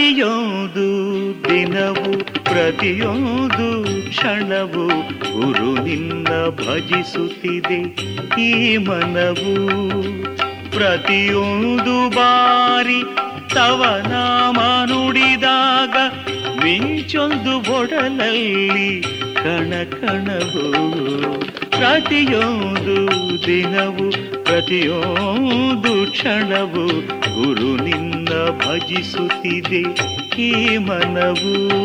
ಪ್ರತಿಯೊಂದು 0.02 0.86
ದಿನವು, 1.44 2.18
ಪ್ರತಿಯೊಂದು 2.44 3.66
ಕ್ಷಣವು 4.10 4.86
ಗುರು 5.18 5.84
ನಿನ್ನ 5.84 6.28
ಭಜಿಸುತ್ತಿದೆ. 6.50 7.78
ಈ 8.40 8.76
ಮನವು 8.76 9.54
ಪ್ರತಿಯೊಂದು 10.70 12.10
ಬಾರಿ 12.10 13.02
ತವ 13.54 14.02
ನಾಮ 14.08 14.60
ನುಡಿದಾಗ 14.90 15.96
ಮಿಂಚೊಂದು 16.64 17.72
ಒಡಲಲ್ಲಿ 17.72 19.02
ಕಣ 19.34 19.72
ಕಣವು 20.00 20.66
ಪ್ರತಿಯೊಂದು 21.70 22.96
ದಿನವು 23.46 24.41
ಪ್ರತಿಯೊಂದು 24.52 26.10
ಕ್ಷಣವು 26.10 26.86
ಗುರು 27.34 27.84
ನಿನ್ನ 27.84 28.28
ಭಜಿಸುತ್ತಿದೆ 28.50 29.82
ಈ 30.42 30.76
ಮನವು. 30.76 31.82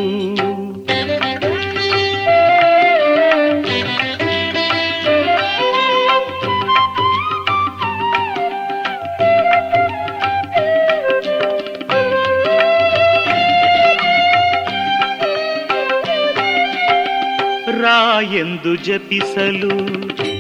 ಎಂದು 18.34 18.76
ಜಪಿಸಲು 18.76 19.70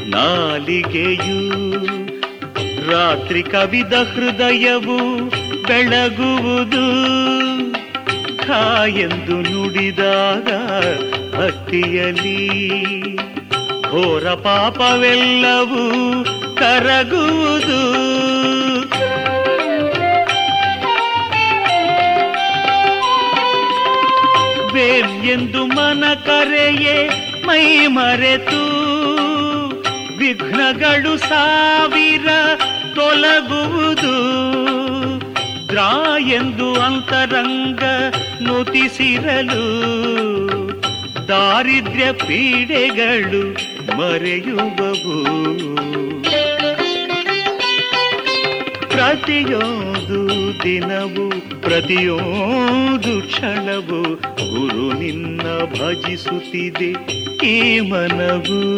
ನಾಲಿಗೆಯು 0.09 1.96
ರಾತ್ರಿ 2.91 3.43
ಕವಿದ 3.43 3.93
ಹೃದಯವು 3.93 5.29
ಬೆಳಗುವುದು. 5.67 7.17
ಎಂದು 8.85 9.41
ನುಡಿದಾಗ 9.41 10.47
ಭಕ್ತಿಯಲ್ಲಿ 11.35 12.47
ಘೋರ 13.89 14.33
ಪಾಪವೆಲ್ಲವೂ 14.33 15.85
ಕರಗುವುದು. 16.55 18.07
ಬೇನ್ 24.73 25.25
ಎಂದು 25.25 25.65
ಮನ 25.65 26.03
ಕರೆಯೇ 26.25 27.09
ಮೈ 27.45 27.87
ಮರೆತು. 27.87 28.87
ವಿಘ್ನಗಳು 30.17 31.17
ಸಾವಿರ 31.17 32.27
ತೊಲಗುವುದು. 32.97 34.15
ದ್ರಾ 35.69 36.17
ಎಂದು 36.19 36.81
ಅಂತರಂಗ 36.81 37.83
ನುತಿಸಿರಲು. 38.41 39.63
ದಾರಿದ್ರ್ಯ 41.27 42.11
ಪೀಡೆಗಳು 42.11 43.53
ಮರೆಯುವವು. 43.97 45.23
ಪ್ರತಿಯೊಂದು 48.89 50.29
ದಿನವು, 50.63 51.29
ಪ್ರತಿಯೊಂದು 51.61 53.27
ಕ್ಷಣವು 53.27 54.03
ಗುರು 54.25 54.99
ನಿನ್ನ 54.99 55.41
ಭಜಿಸುತ್ತಿದೆ 55.73 56.91
ಈ 57.45 57.79
ಮನವು. 57.79 58.77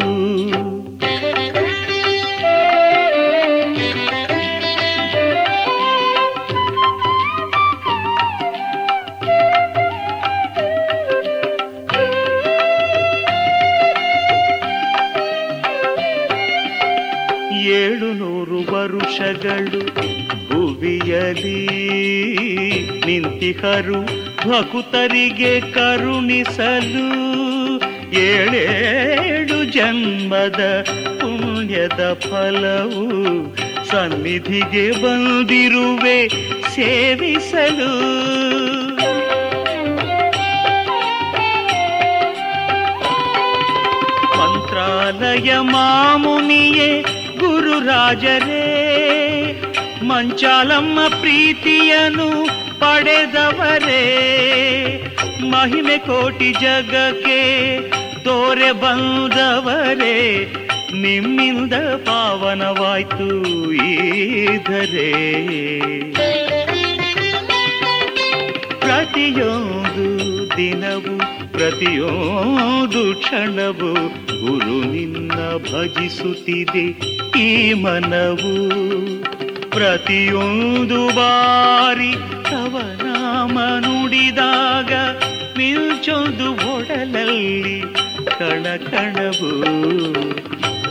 ವರುಷಗಳು 19.20 19.82
ಭುವಿಯಲಿ 20.50 21.62
ನಿಂತಿಹರು 23.06 24.00
ಭಕುತರಿಗೆ 24.46 25.54
ಕರುಣಿಸಲು 25.74 27.08
ಏಳೇಳು 28.20 29.60
ಜನ್ಮದ 29.74 30.62
ಪುಣ್ಯದ 31.20 32.02
ಫಲವು 32.20 33.06
ಸನ್ನಿಧಿಗೆ 33.90 34.86
ಬಂದಿರುವೆ 35.04 36.20
ಸೇವಿಸಲು. 36.76 37.92
ಮಂತ್ರಾಲಯ 44.38 45.52
ಮಾಮುನಿಯೇ 45.60 46.92
ಗುರುರಾಜರೇ 47.40 48.66
ಮಂಚಾಲಮ್ಮ 50.10 51.00
ಪ್ರೀತಿಯನು 51.08 52.30
ಪಡೆದವರೇ. 52.80 54.04
ಮಹಿಮೆ 55.42 55.98
ಕೋಟಿ 55.98 56.52
ಜಗಕ್ಕೆ 56.52 57.80
ತೋರೆ 58.24 58.72
ಬಂದವರೇ. 58.72 60.48
ನಿಮ್ಮಿಂದ 60.94 61.74
ಪಾವನವಾಯ್ತು 61.74 63.28
ಈಧರೇ 63.74 65.12
ಪ್ರತಿಯೊಂದು 68.80 70.08
ದಿನವು, 70.58 71.18
ಪ್ರತಿಯೊಂದು 71.52 73.16
ಕ್ಷಣವು 73.16 73.94
ಗುರು 74.46 74.92
ನಿನ್ನ 74.92 75.32
ಭಜಿಸುತ್ತಿದೆ 75.58 76.86
ಈ 77.40 77.74
ಮನವು. 77.74 78.56
ಪ್ರತಿಯೊಂದು 79.70 81.08
ಬಾರಿ 81.08 82.14
ತವ 82.44 82.82
ನಾಮ 83.04 83.60
ನುಡಿದಾಗ 83.60 84.94
ಮಿಂಚೊಂದು 85.58 86.52
ಒಡಲಲ್ಲಿ 86.52 87.82
ಕಣ 88.26 88.66
ಕಣವು. 88.92 89.62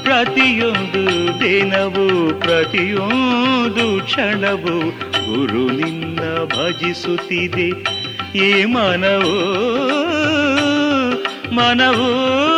ಪ್ರತಿಯೊಂದು 0.03 1.05
ದಿನವು, 1.41 2.35
ಪ್ರತಿಯೊಂದು 2.41 4.05
ಕ್ಷಣವು 4.05 4.91
ಗುರು 5.29 5.73
ನಿನ್ನ 5.73 6.21
ಭಜಿಸುತ್ತಿದೆ. 6.45 7.99
ಈ 8.39 8.65
ಮನವು 8.65 9.59
ಮನವು 11.55 12.58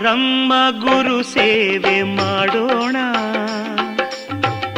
ಆರಮ್ಮ 0.00 0.52
ಗುರು 0.70 1.22
ಸೇವೆ 1.22 2.02
ಮಾಡೋಣ. 2.02 2.96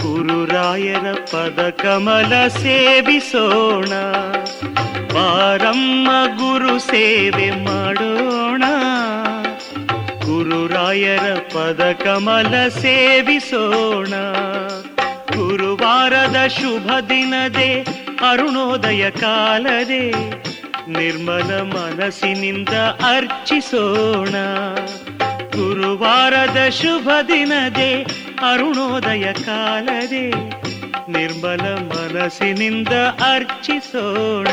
ಗುರುರಾಯರ 0.02 1.12
ಪದ 1.12 1.70
ಕಮಲ 1.82 2.48
ಸೇವಿಸೋಣ. 2.48 3.88
ಬಾರಮ್ಮ 5.14 6.10
ಗುರು 6.36 6.78
ಸೇವೆ 6.78 7.50
ಮಾಡೋಣ. 7.50 8.64
ಗುರುರಾಯರ 10.24 11.34
ಪದ 11.34 11.92
ಕಮಲ 12.04 12.68
ಸೇವಿಸೋಣ. 12.68 14.10
ಗುರುವಾರದ 15.36 16.46
ಶುಭ 16.46 16.90
ದಿನದೇ, 17.08 17.84
ಅರುಣೋದಯ 18.30 19.10
ಕಾಲದೇ. 19.10 20.14
ನಿರ್ಮಲ 20.98 21.60
ಮನಸ್ಸಿನಿಂದ 21.60 22.68
ಅರ್ಚಿಸೋಣ. 23.08 24.30
ಗುರುವಾರದ 25.50 26.68
ಶುಭ 26.68 27.08
ದಿನದೇ, 27.28 28.02
ಅರುಣೋದಯ 28.52 29.32
ಕಾಲದೇ. 29.32 30.30
ನಿರ್ಮಲ 31.08 31.74
ಮನಸ್ಸಿನಿಂದ 31.74 32.92
ಅರ್ಚಿಸೋಣ. 33.26 34.46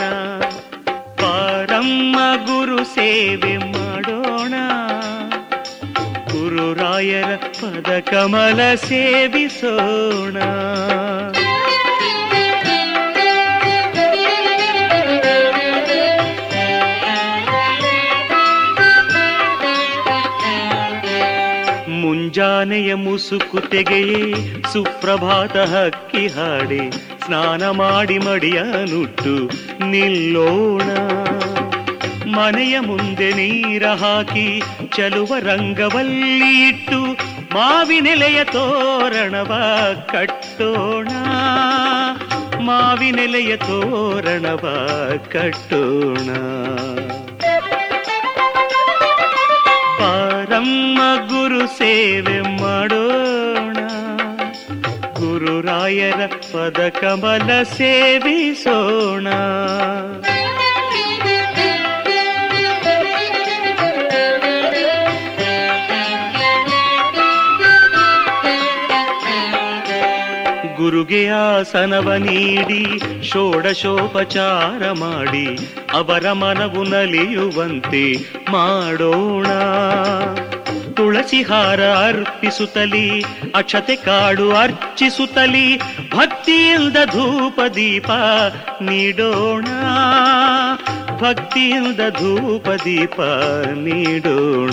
ಪಾರಮ್ಮ 1.15 2.19
ಗುರು 2.35 2.83
ಸೇವೆ 2.83 3.57
ಮಾಡೋಣ. 3.57 4.53
ಗುರುರಾಯರ 6.31 7.35
ಪದ 7.35 7.99
ಕಮಲ 7.99 8.75
ಸೇವಿಸೋಣ. 8.75 10.37
ಮುಂಜಾನೆಯ 22.39 22.93
ಮುಸುಕು 22.93 23.59
ತೆಗೆಯೇ, 23.59 24.33
ಸುಪ್ರಭಾತ 24.73 25.57
ಹಕ್ಕಿ 25.57 26.27
ಹಾಡಿ, 26.27 26.91
ಸ್ನಾನ 27.25 27.69
ಮಾಡಿ 27.69 28.17
ಮಡಿಯ 28.17 28.61
ನುಟ್ಟು 28.61 29.49
ನಿಲ್ಲೋಣ. 29.85 30.89
ಮನೆಯ 32.35 32.79
ಮುಂದೆ 32.79 33.31
ನೀರ 33.31 33.87
ಹಾಕಿ, 33.87 34.61
ಚಲುವ 34.97 35.33
ರಂಗವಲ್ಲಿ 35.39 36.67
ಇಟ್ಟು, 36.67 37.01
ಮಾವಿನೆಲೆಯ 37.53 38.43
ತೋರಣವ 38.43 39.53
ಕಟ್ಟೋಣ. 40.11 41.07
ಮಾವಿನೆಲೆಯ 42.59 43.55
ತೋರಣವ 43.55 44.65
ಕಟ್ಟೋಣ. 45.31 46.29
ಗುರು 51.16 51.68
ಸೇವೆ 51.68 52.62
ಮಾಡೋಣ. 52.62 53.78
ಗುರುರಾಯರ 55.20 56.26
ಪದ 56.26 56.88
ಕಮಲ 56.88 57.64
ಸೇವಿಸೋಣ. 57.64 59.28
ಗುರುಗೆ 70.78 71.28
ಆಸನವ 71.28 72.14
ನೀಡಿ, 72.14 72.99
ಷೋಡಶೋಪಚಾರ 73.30 74.91
ಮಾಡಿ, 74.91 75.47
ಅವರ 75.93 76.32
ಮನವು 76.32 76.84
ನಲಿಯುವಂತೆ 76.84 78.14
ಮಾಡೋಣ. 78.51 79.45
ತುಳಸಿ 80.99 81.41
ಹಾರ 81.41 81.81
ಅರ್ಪಿಸುತ್ತಲಿ, 81.81 83.25
ಅಕ್ಷತೆ 83.55 83.95
ಕಾಡು 83.95 84.55
ಅರ್ಚಿಸುತ್ತಲಿ, 84.55 85.77
ಭಕ್ತಿಯಿಂದ 86.15 86.97
ಧೂಪ 87.05 87.59
ದೀಪ 87.75 88.11
ನೀಡೋಣ. 88.81 89.65
ಭಕ್ತಿಯಿಂದ 91.17 91.99
ಧೂಪ 92.09 92.69
ದೀಪ 92.69 93.21
ನೀಡೋಣ. 93.73 94.71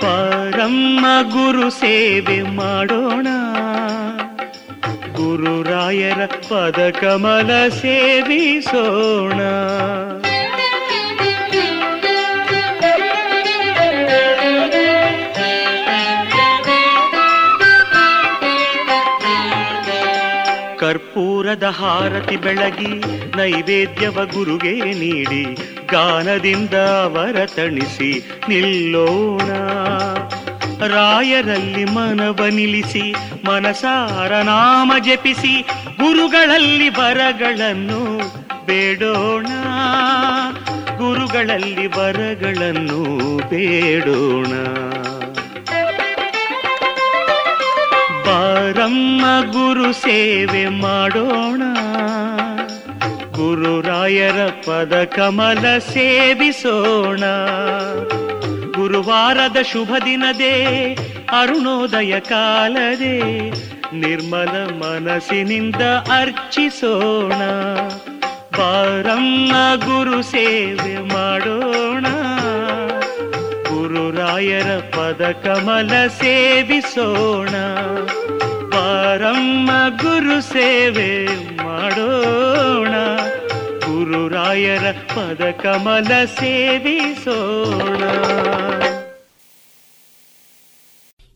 ಪರಮ್ಮ 0.00 1.06
ಗುರು 1.22 1.70
ಸೇವೆ 1.70 2.42
ಮಾಡೋಣ. 2.42 3.26
ಗುರುರಾಯರ 5.12 6.26
ಪದ 6.26 6.90
ಕಮಲ 7.00 7.68
ಸೇವಿಸೋಣ. 7.68 9.40
ಕರ್ಪೂರದ 20.82 21.64
ಹಾರತಿ 21.64 22.36
ಬೆಳಗಿ 22.36 22.98
ನೈವೇದ್ಯವ 23.36 24.24
ಗುರುಗೆ 24.24 24.72
ನೀಡಿ 24.72 25.54
ಗಾನದಿಂದ 25.92 26.74
ಅವರ 26.74 27.46
ತಣಿಸಿ 27.46 28.30
ನಿಲ್ಲೋಣ. 28.48 29.50
ರಾಯರಲ್ಲಿ 30.86 31.84
ಮನವ 31.84 32.46
ನಿಲ್ಲಿಸಿ 32.50 33.14
ಮನಸಾರ 33.44 34.42
ನಾಮ 34.42 34.92
ಜಪಿಸಿ 34.98 35.62
ಗುರುಗಳಲ್ಲಿ 35.86 36.90
ಬರಗಳನ್ನು 36.90 38.18
ಬೇಡೋಣ. 38.66 39.46
ಗುರುಗಳಲ್ಲಿ 40.98 41.86
ಬರಗಳನ್ನು 41.86 43.36
ಬೇಡೋಣ. 43.50 44.52
ಬಾರಮ್ಮ 48.82 49.24
ಗುರು 49.52 49.92
ಸೇವೆ 49.92 50.68
ಮಾಡೋಣ. 50.68 51.62
ಗುರುರಾಯರ 53.32 54.46
ಪದ 54.66 55.04
ಕಮಲ 55.04 55.78
ಸೇವಿಸೋಣ. 55.78 57.20
ಗುರುವಾರದ 58.76 59.56
ಶುಭ 59.72 59.92
ದಿನದೇ, 60.04 60.94
ಅರುಣೋದಯ 61.30 62.20
ಕಾಲದೇ, 62.20 63.50
ನಿರ್ಮಲ 63.92 64.64
ಮನಸ್ಸಿನಿಂದ 64.64 65.82
ಅರ್ಚಿಸೋಣ. 66.20 67.34
ಬಾರಮ್ಮ 68.58 69.52
ಗುರು 69.84 70.22
ಸೇವೆ 70.22 71.14
ಮಾಡೋಣ. 71.14 72.06
ಗುರುರಾಯರ 73.62 74.78
ಪದ 74.78 75.30
ಕಮಲ 75.30 76.06
ಸೇವಿಸೋಣ. 76.06 77.54
ಬಾರಮ್ಮ 78.72 79.70
ಗುರು 80.02 80.40
ಸೇವೆ 80.40 81.26
ಮಾಡೋಣ. 81.56 83.16
ಗುರುರಾಯರ 83.78 84.92
ಪದ 84.92 85.50
ಕಮಲ 85.50 86.24
ಸೇವಿಸೋಣ. 86.24 88.02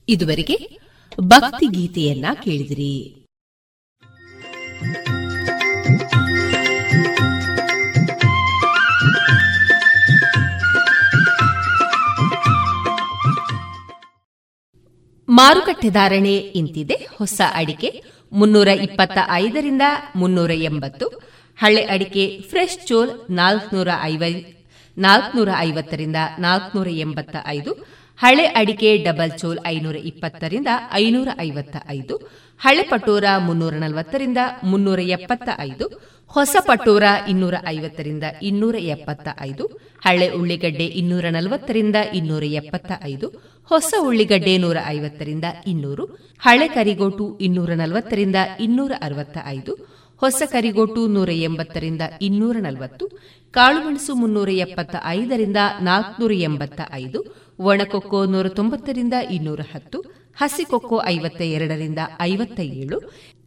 ಇದುವರೆಗೆ 0.08 0.78
ಭಕ್ತಿ 1.20 1.66
ಗೀತೆಯನ್ನ 1.66 2.26
ಕೇಳಿದಿರಿ. 2.44 3.26
ಮಾರುಕಟ್ಟೆ 15.36 15.88
ಧಾರಣೆ 15.90 16.34
ಇಂತಿದೆ. 16.36 16.96
ಹೊಸ 17.18 17.40
ಅಡಿಕೆ 17.54 18.02
ಮುನ್ನೂರ 18.32 18.68
ಇಪ್ಪತ್ತ 18.68 19.18
ಐದರಿಂದ 19.30 19.82
ಮುನ್ನೂರ 20.16 20.50
ಎಂಬತ್ತು. 20.50 21.06
ಹಳೆ 21.58 21.82
ಅಡಿಕೆ 21.84 22.40
ಫ್ರೆಶ್ 22.50 22.86
ಚೋಲ್ 22.86 23.10
ನಾಲ್ಕನೂರ 23.30 23.88
ಐವೈ 24.02 24.32
ಐವತ್ತರಿಂದ 25.60 26.16
ನಾಲ್ಕನೂರ 26.38 26.88
ಎಂಬತ್ತ 26.88 27.36
ಐದು. 27.46 27.72
ಹಳೆ 28.18 28.44
ಅಡಿಕೆ 28.44 28.96
ಡಬಲ್ 28.96 29.38
ಚೋಲ್ 29.38 29.58
ಐನೂರ 29.66 29.96
ಇಪ್ಪತ್ತರಿಂದ 29.96 30.66
ಐನೂರ 30.92 31.28
ಐವತ್ತ 31.40 31.76
ಐದು. 31.90 32.45
ಹಳೆ 32.60 32.82
ಪಟೋರ 32.82 33.24
ಮುನ್ನೂರ 33.38 33.74
ನಲವತ್ತರಿಂದ 33.74 34.38
ಮುನ್ನೂರ 34.64 35.00
ಎಪ್ಪತ್ತ 35.00 35.48
ಐದು 35.60 35.86
ಹೊಸ 36.30 36.56
ಪಟೋರ 36.60 37.02
ಇನ್ನೂರ 37.28 37.54
ಐವತ್ತರಿಂದ 37.66 38.24
ಇನ್ನೂರ 38.42 38.76
ಎಪ್ಪತ್ತ 38.76 39.28
ಐದು 39.40 39.64
ಹಳೆ 40.04 40.28
ಉಳ್ಳಿಗಡ್ಡೆ 40.28 40.84
ಇನ್ನೂರ 40.84 41.26
ನಲವತ್ತರಿಂದ 41.30 41.96
ಇನ್ನೂರ 42.14 42.44
ಎಪ್ಪತ್ತ 42.52 42.92
ಐದು 43.04 43.28
ಹೊಸ 43.70 43.94
ಉಳ್ಳಿಗಡ್ಡೆ 44.00 44.56
ನೂರ 44.56 44.76
ಐವತ್ತರಿಂದ 44.86 45.44
ಇನ್ನೂರು, 45.66 46.04
ಹಳೆ 46.38 46.68
ಕರಿಗೋಟು 46.68 47.38
ಇನ್ನೂರ 47.40 47.70
ನಲವತ್ತರಿಂದ 47.74 48.36
ಇನ್ನೂರ 48.60 48.92
ಅರವತ್ತ 49.00 49.38
ಐದು 49.46 49.72
ಹೊಸ 50.22 50.42
ಕರಿಗೋಟು 50.52 51.06
ನೂರ 51.06 51.30
ಎಂಬತ್ತರಿಂದ 51.30 52.02
ಇನ್ನೂರ 52.20 52.56
ನಲವತ್ತು 52.60 53.06
ಕಾಳುಮೆಣಸು 53.54 54.14
ಮುನ್ನೂರ 54.14 54.50
ಎಪ್ಪತ್ತ 54.58 54.96
ಐದರಿಂದ 55.06 55.56
ನಾಲ್ಕುನೂರ 55.80 56.32
ಎಂಬತ್ತ 56.40 56.80
ಐದು 56.92 57.20
ಒಣಕೊಕ್ಕೋ 57.60 58.24
ನೂರ 58.26 58.48
ತೊಂಬತ್ತರಿಂದ 58.48 59.14
ಇನ್ನೂರ 59.30 59.60
ಹತ್ತು 59.74 59.98
ಹಸಿಕೊಕ್ಕೋ 60.36 61.02
ಐವತ್ತ 61.04 61.40
ಎರಡರಿಂದ 61.40 61.98
ಐವತ್ತ 62.20 62.60
ಏಳು 62.60 62.98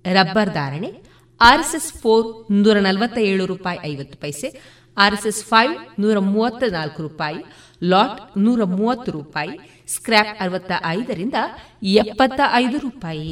ರಬ್ಬರ್ 0.06 0.50
ಧಾರಣೆ, 0.50 0.90
ಆರ್ಎಸ್ಎಸ್ 1.42 1.94
ಫೋರ್ 1.94 2.52
ನೂರ 2.52 2.78
ನಲವತ್ತ 2.80 3.18
ಏಳು 3.18 3.46
ರೂಪಾಯಿ 3.46 3.80
ಐವತ್ತು 3.84 4.18
ಪೈಸೆ, 4.18 4.48
ಆರ್ಎಸ್ಎಸ್ 4.98 5.44
ಫೈವ್ 5.46 5.74
ನೂರ 6.00 6.20
ಮೂವತ್ತ 6.20 6.64
ನಾಲ್ಕು 6.72 7.02
ರೂಪಾಯಿ, 7.02 7.40
ಲಾಟ್ 7.84 8.38
ನೂರ 8.38 8.64
ಮೂವತ್ತು 8.64 9.12
ರೂಪಾಯಿ, 9.12 9.54
ಸ್ಕ್ರ್ಯಾಪ್ 9.88 10.42
ಅರವತ್ತ 10.42 10.72
ಐದರಿಂದ 10.86 11.36
ಎಪ್ಪತ್ತ 11.84 12.40
ಐದು 12.54 12.78
ರೂಪಾಯಿ. 12.78 13.32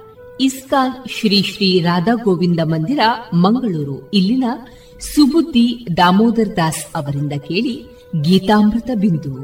ಇಸ್ಕಾನ್ 0.41 1.09
ಶ್ರೀ 1.09 1.41
ಶ್ರೀ 1.41 1.79
ರಾಧಾ 1.79 2.13
ಗೋವಿಂದ 2.23 2.59
ಮಂದಿರ, 2.63 2.99
ಮಂಗಳೂರು. 3.33 4.09
ಇಲ್ಲಿನ 4.09 4.43
ಸುಬುದ್ದಿ 4.99 5.87
ದಾಮೋದರ್ 5.97 6.57
ದಾಸ್ 6.57 6.85
ಅವರಿಂದ 6.95 7.33
ಕೇಳಿ 7.33 7.85
ಗೀತಾಮೃತ 8.21 8.89
ಬಿಂದು. 8.95 9.43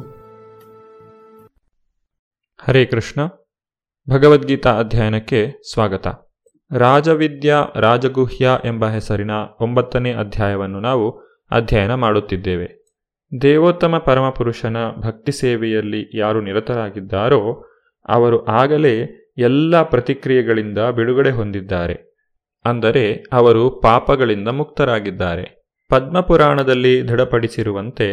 ಹರೇ 2.66 2.86
ಕೃಷ್ಣ. 2.86 3.26
ಭಗವದ್ಗೀತಾ 4.10 4.80
ಅಧ್ಯಯನಕ್ಕೆ 4.80 5.54
ಸ್ವಾಗತ. 5.74 6.08
ರಾಜವಿದ್ಯಾ 6.72 7.66
ರಾಜಗುಹ್ಯ 7.76 8.50
ಎಂಬ 8.66 8.90
ಹೆಸರಿನ 8.90 9.32
ಒಂಬತ್ತನೇ 9.62 10.14
ಅಧ್ಯಾಯವನ್ನು 10.14 10.80
ನಾವು 10.80 11.12
ಅಧ್ಯಯನ 11.52 11.94
ಮಾಡುತ್ತಿದ್ದೇವೆ. 11.94 12.86
ದೇವೋತ್ತಮ 13.42 13.98
ಪರಮಪುರುಷನ 13.98 14.78
ಭಕ್ತಿ 14.98 15.32
ಸೇವೆಯಲ್ಲಿ 15.32 16.20
ಯಾರು 16.20 16.42
ನಿರತರಾಗಿದ್ದಾರೋ, 16.42 17.66
ಅವರು 18.06 18.46
ಆಗಲೇ 18.46 19.27
ಎಲ್ಲ 19.38 19.82
ಪ್ರತಿಕ್ರಿಯೆಗಳಿಂದ 19.84 20.78
ಬಿಡುಗಡೆ 20.78 21.32
ಹೊಂದಿದ್ದಾರೆ. 21.32 21.96
ಅಂದರೆ 22.66 23.24
ಅವರು 23.34 23.70
ಪಾಪಗಳಿಂದ 23.70 24.48
ಮುಕ್ತರಾಗಿದ್ದಾರೆ. 24.48 25.46
ಪದ್ಮಪುರಾಣದಲ್ಲಿ 25.90 27.08
ದೃಢಪಡಿಸಿರುವಂತೆ, 27.08 28.08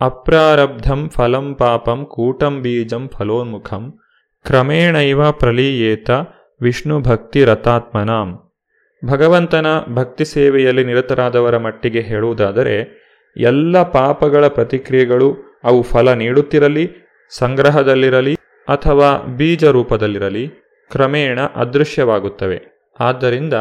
ಅಪ್ರಾರಬ್ಧಂ 0.00 1.08
ಫಲಂ 1.08 1.54
ಪಾಪಂ 1.54 2.04
ಕೂಟಂ 2.04 2.62
ಬೀಜಂ 2.62 3.08
ಫಲೋನ್ಮುಖಂ 3.08 3.98
ಕ್ರಮೇಣೈವ 4.46 5.30
ಪ್ರಲೀಯೇತ 5.32 6.10
ವಿಷ್ಣು 6.60 7.00
ಭಕ್ತಿ 7.00 7.44
ರಥಾತ್ಮನಾಂ. 7.44 8.28
ಭಗವಂತನ 9.06 9.66
ಭಕ್ತಿ 9.94 10.24
ಸೇವೆಯಲ್ಲಿ 10.24 10.84
ನಿರತರಾದವರ 10.84 11.56
ಮಟ್ಟಿಗೆ 11.56 12.00
ಹೇಳುವುದಾದರೆ, 12.00 12.76
ಎಲ್ಲ 13.36 13.82
ಪಾಪಗಳ 13.82 14.46
ಪ್ರತಿಕ್ರಿಯೆಗಳು 14.46 15.60
ಅವು 15.64 15.82
ಫಲ 15.82 16.12
ನೀಡುತ್ತಿರಲಿ, 16.12 16.84
ಸಂಗ್ರಹದಲ್ಲಿರಲಿ 17.38 18.36
ಅಥವಾ 18.68 19.18
ಬೀಜ 19.18 19.64
ರೂಪದಲ್ಲಿರಲಿ 19.64 20.48
ಕ್ರಮೇಣ 20.90 21.40
ಅದೃಶ್ಯವಾಗುತ್ತವೆ. 21.40 22.62
ಆದ್ದರಿಂದ 23.00 23.54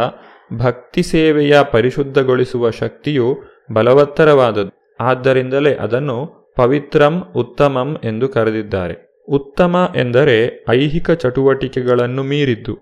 ಭಕ್ತಿ 0.53 1.03
ಸೇವೆಯ 1.03 1.59
ಪರಿಶುದ್ಧಗೊಳಿಸುವ 1.71 2.69
ಶಕ್ತಿಯು 2.69 3.37
ಬಲವತ್ತರವಾದದ್ದು. 3.73 4.95
ಆದ್ದರಿಂದಲೇ 4.99 5.73
ಅದನ್ನು 5.75 6.45
ಪವಿತ್ರಂ 6.55 7.23
ಉತ್ತಮಂ 7.35 7.97
ಎಂದು 8.03 8.27
ಕರೆದಿದ್ದಾರೆ. 8.27 9.23
ಉತ್ತಮ 9.29 9.93
ಎಂದರೆ 9.95 10.65
ಐಹಿಕ 10.69 11.11
ಚಟುವಟಿಕೆಗಳನ್ನು 11.11 12.23
ಮೀರಿದ್ದು. 12.23 12.79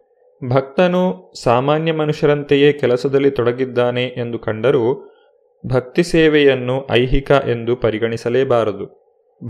ಭಕ್ತನು 0.49 1.31
ಸಾಮಾನ್ಯ 1.43 1.91
ಮನುಷ್ಯರಂತೆಯೇ 1.93 2.73
ಕೆಲಸದಲ್ಲಿ 2.73 3.31
ತೊಡಗಿದ್ದಾನೆ 3.31 4.03
ಎಂದು 4.03 4.39
ಕಂಡರೂ 4.39 5.09
ಭಕ್ತಿ 5.73 6.03
ಸೇವೆಯನ್ನು 6.03 6.87
ಐಹಿಕ 6.91 7.31
ಎಂದು 7.31 7.75
ಪರಿಗಣಿಸಲೇಬಾರದು. 7.75 9.03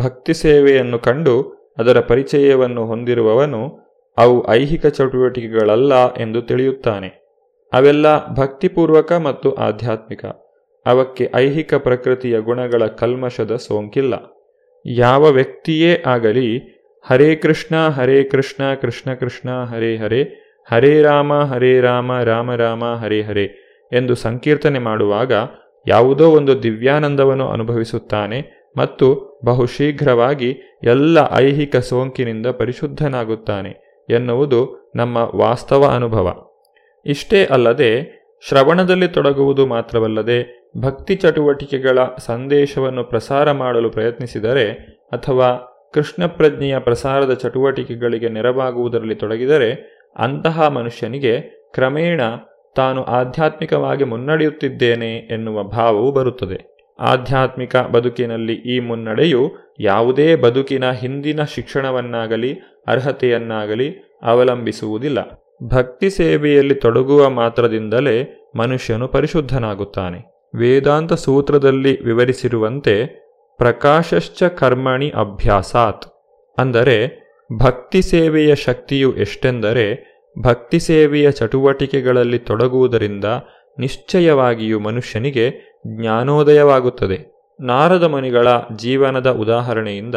ಭಕ್ತಿ 0.04 0.34
ಸೇವೆಯನ್ನು 0.34 1.00
ಕಂಡು 1.00 1.63
ಅದರ 1.78 2.00
ಪರಿಚಯವನ್ನು 2.00 2.86
ಹೊಂದಿರುವವನು 2.86 3.80
ಅವು 4.18 4.50
ಐಹಿಕ 4.50 4.86
ಚಟುವಟಿಕೆಗಳಲ್ಲ 4.86 6.14
ಎಂದು 6.14 6.42
ತಿಳಿಯುತ್ತಾನೆ. 6.42 7.24
ಅವೆಲ್ಲ 7.74 8.28
ಭಕ್ತಿಪೂರ್ವಕ 8.28 9.14
ಮತ್ತು 9.14 9.52
ಆಧ್ಯಾತ್ಮಿಕ. 9.52 10.26
ಅವಕ್ಕೆ 10.86 11.32
ಐಹಿಕ 11.36 11.74
ಪ್ರಕೃತಿಯ 11.74 12.40
ಗುಣಗಳ 12.40 12.86
ಕಲ್ಮಶದ 12.86 13.56
ಸೋಂಕಿಲ್ಲ. 13.56 14.14
ಯಾವ 14.86 15.30
ವ್ಯಕ್ತಿಯೇ 15.30 16.04
ಆಗಲಿ, 16.06 16.80
ಹರೇ 17.10 17.36
ಕೃಷ್ಣ 17.36 17.88
ಹರೇ 17.88 18.24
ಕೃಷ್ಣ 18.24 18.74
ಕೃಷ್ಣ 18.74 19.14
ಕೃಷ್ಣ, 19.14 19.64
ಹರೇ 19.64 19.98
ಹರೇ 19.98 20.24
ಹರೇ 20.72 21.02
ರಾಮ 21.02 21.34
ಹರೇ 21.34 21.82
ರಾಮ 21.82 22.20
ರಾಮ 22.20 22.56
ರಾಮ, 22.56 22.84
ಹರೇ 22.86 23.22
ಹರೇ 23.22 23.46
ಎಂದು 23.92 24.16
ಸಂಕೀರ್ತನೆ 24.16 24.80
ಮಾಡುವಾಗ 24.80 25.32
ಯಾವುದೋ 25.88 26.30
ಒಂದು 26.32 26.64
ದಿವ್ಯಾನಂದವನ್ನು 26.64 27.48
ಅನುಭವಿಸುತ್ತಾನೆ 27.48 28.72
ಮತ್ತು 28.78 29.33
ಬಹುಶೀಘ್ರವಾಗಿ 29.46 30.80
ಎಲ್ಲ 30.84 31.18
ಐಹಿಕ 31.36 31.76
ಸೋಂಕಿನಿಂದ 31.76 32.48
ಪರಿಶುದ್ಧನಾಗುತ್ತಾನೆ 32.48 34.04
ಎನ್ನುವುದು 34.10 34.92
ನಮ್ಮ 34.96 35.18
ವಾಸ್ತವ 35.36 35.92
ಅನುಭವ. 35.96 36.46
ಇಷ್ಟೇ 37.06 37.46
ಅಲ್ಲದೆ 37.46 38.24
ಶ್ರವಣದಲ್ಲಿ 38.48 39.08
ತೊಡಗುವುದು 39.08 39.68
ಮಾತ್ರವಲ್ಲದೆ 39.68 40.70
ಭಕ್ತಿ 40.78 41.16
ಚಟುವಟಿಕೆಗಳ 41.16 42.00
ಸಂದೇಶವನ್ನು 42.18 43.04
ಪ್ರಸಾರ 43.04 43.52
ಮಾಡಲು 43.52 43.90
ಪ್ರಯತ್ನಿಸಿದರೆ 43.90 44.72
ಅಥವಾ 45.12 45.70
ಕೃಷ್ಣ 45.94 46.26
ಪ್ರಜ್ಞೆಯ 46.26 46.80
ಪ್ರಸಾರದ 46.80 47.34
ಚಟುವಟಿಕೆಗಳಿಗೆ 47.34 48.30
ನೆರವಾಗುವುದರಲ್ಲಿ 48.30 49.16
ತೊಡಗಿದರೆ 49.16 50.00
ಅಂತಹ 50.18 50.68
ಮನುಷ್ಯನಿಗೆ 50.68 51.42
ಕ್ರಮೇಣ 51.74 52.22
ತಾನು 52.76 53.04
ಆಧ್ಯಾತ್ಮಿಕವಾಗಿ 53.04 54.04
ಮುನ್ನಡೆಯುತ್ತಿದ್ದೇನೆ 54.04 55.16
ಎನ್ನುವ 55.16 55.64
ಭಾವವು 55.64 56.12
ಬರುತ್ತದೆ. 56.12 56.73
ಆಧ್ಯಾತ್ಮಿಕ 57.00 57.76
ಬದುಕಿನಲ್ಲಿ 57.76 58.54
ಈ 58.54 58.80
ಮುನ್ನಡೆಯು 58.80 59.52
ಯಾವುದೇ 59.80 60.36
ಬದುಕಿನ 60.36 60.92
ಹಿಂದಿನ 60.92 61.44
ಶಿಕ್ಷಣವನ್ನಾಗಲಿ, 61.44 62.54
ಅರ್ಹತೆಯನ್ನಾಗಲಿ 62.88 64.20
ಅವಲಂಬಿಸುವುದಿಲ್ಲ. 64.24 65.50
ಭಕ್ತಿ 65.64 66.10
ಸೇವೆಯಲ್ಲಿ 66.10 66.76
ತೊಡಗುವ 66.76 67.30
ಮಾತ್ರದಿಂದಲೇ 67.30 68.50
ಮನುಷ್ಯನು 68.56 69.08
ಪರಿಶುದ್ಧನಾಗುತ್ತಾನೆ. 69.08 70.50
ವೇದಾಂತ 70.56 71.14
ಸೂತ್ರದಲ್ಲಿ 71.14 72.02
ವಿವರಿಸಿರುವಂತೆ 72.02 73.06
ಪ್ರಕಾಶಶ್ಚ 73.58 74.44
ಕರ್ಮಣಿ 74.44 75.10
ಅಭ್ಯಾಸಾತ್. 75.10 76.06
ಅಂದರೆ 76.58 77.24
ಭಕ್ತಿ 77.60 78.02
ಸೇವೆಯ 78.02 78.56
ಶಕ್ತಿಯು 78.56 79.16
ಎಷ್ಟೆಂದರೆ 79.16 80.14
ಭಕ್ತಿ 80.42 80.80
ಸೇವೆಯ 80.80 81.32
ಚಟುವಟಿಕೆಗಳಲ್ಲಿ 81.32 82.40
ತೊಡಗುವುದರಿಂದ 82.40 83.26
ನಿಶ್ಚಯವಾಗಿಯೂ 83.80 84.80
ಮನುಷ್ಯನಿಗೆ 84.80 85.73
ಜ್ಞಾನೋದಯವಾಗುತ್ತದೆ. 85.88 87.18
ನಾರದ 87.60 88.04
ಮುನಿಗಳ 88.04 88.48
ಜೀವನದ 88.76 89.30
ಉದಾಹರಣೆಯಿಂದ 89.30 90.16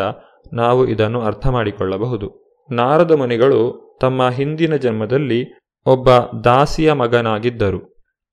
ನಾವು 0.53 0.87
ಇದನ್ನು 0.87 1.21
ಅರ್ಥ 1.21 1.47
ಮಾಡಿಕೊಳ್ಳಬಹುದು 1.47 2.27
ನಾರದ 2.71 3.13
ಮುನಿಗಳು 3.13 3.61
ತಮ್ಮ 4.01 4.29
ಹಿಂದಿನ 4.29 4.77
ಜನ್ಮದಲ್ಲಿ 4.77 5.41
ಒಬ್ಬ 5.87 6.09
ದಾಸಿಯ 6.45 6.93
ಮಗನಾಗಿದ್ದರು. 6.93 7.81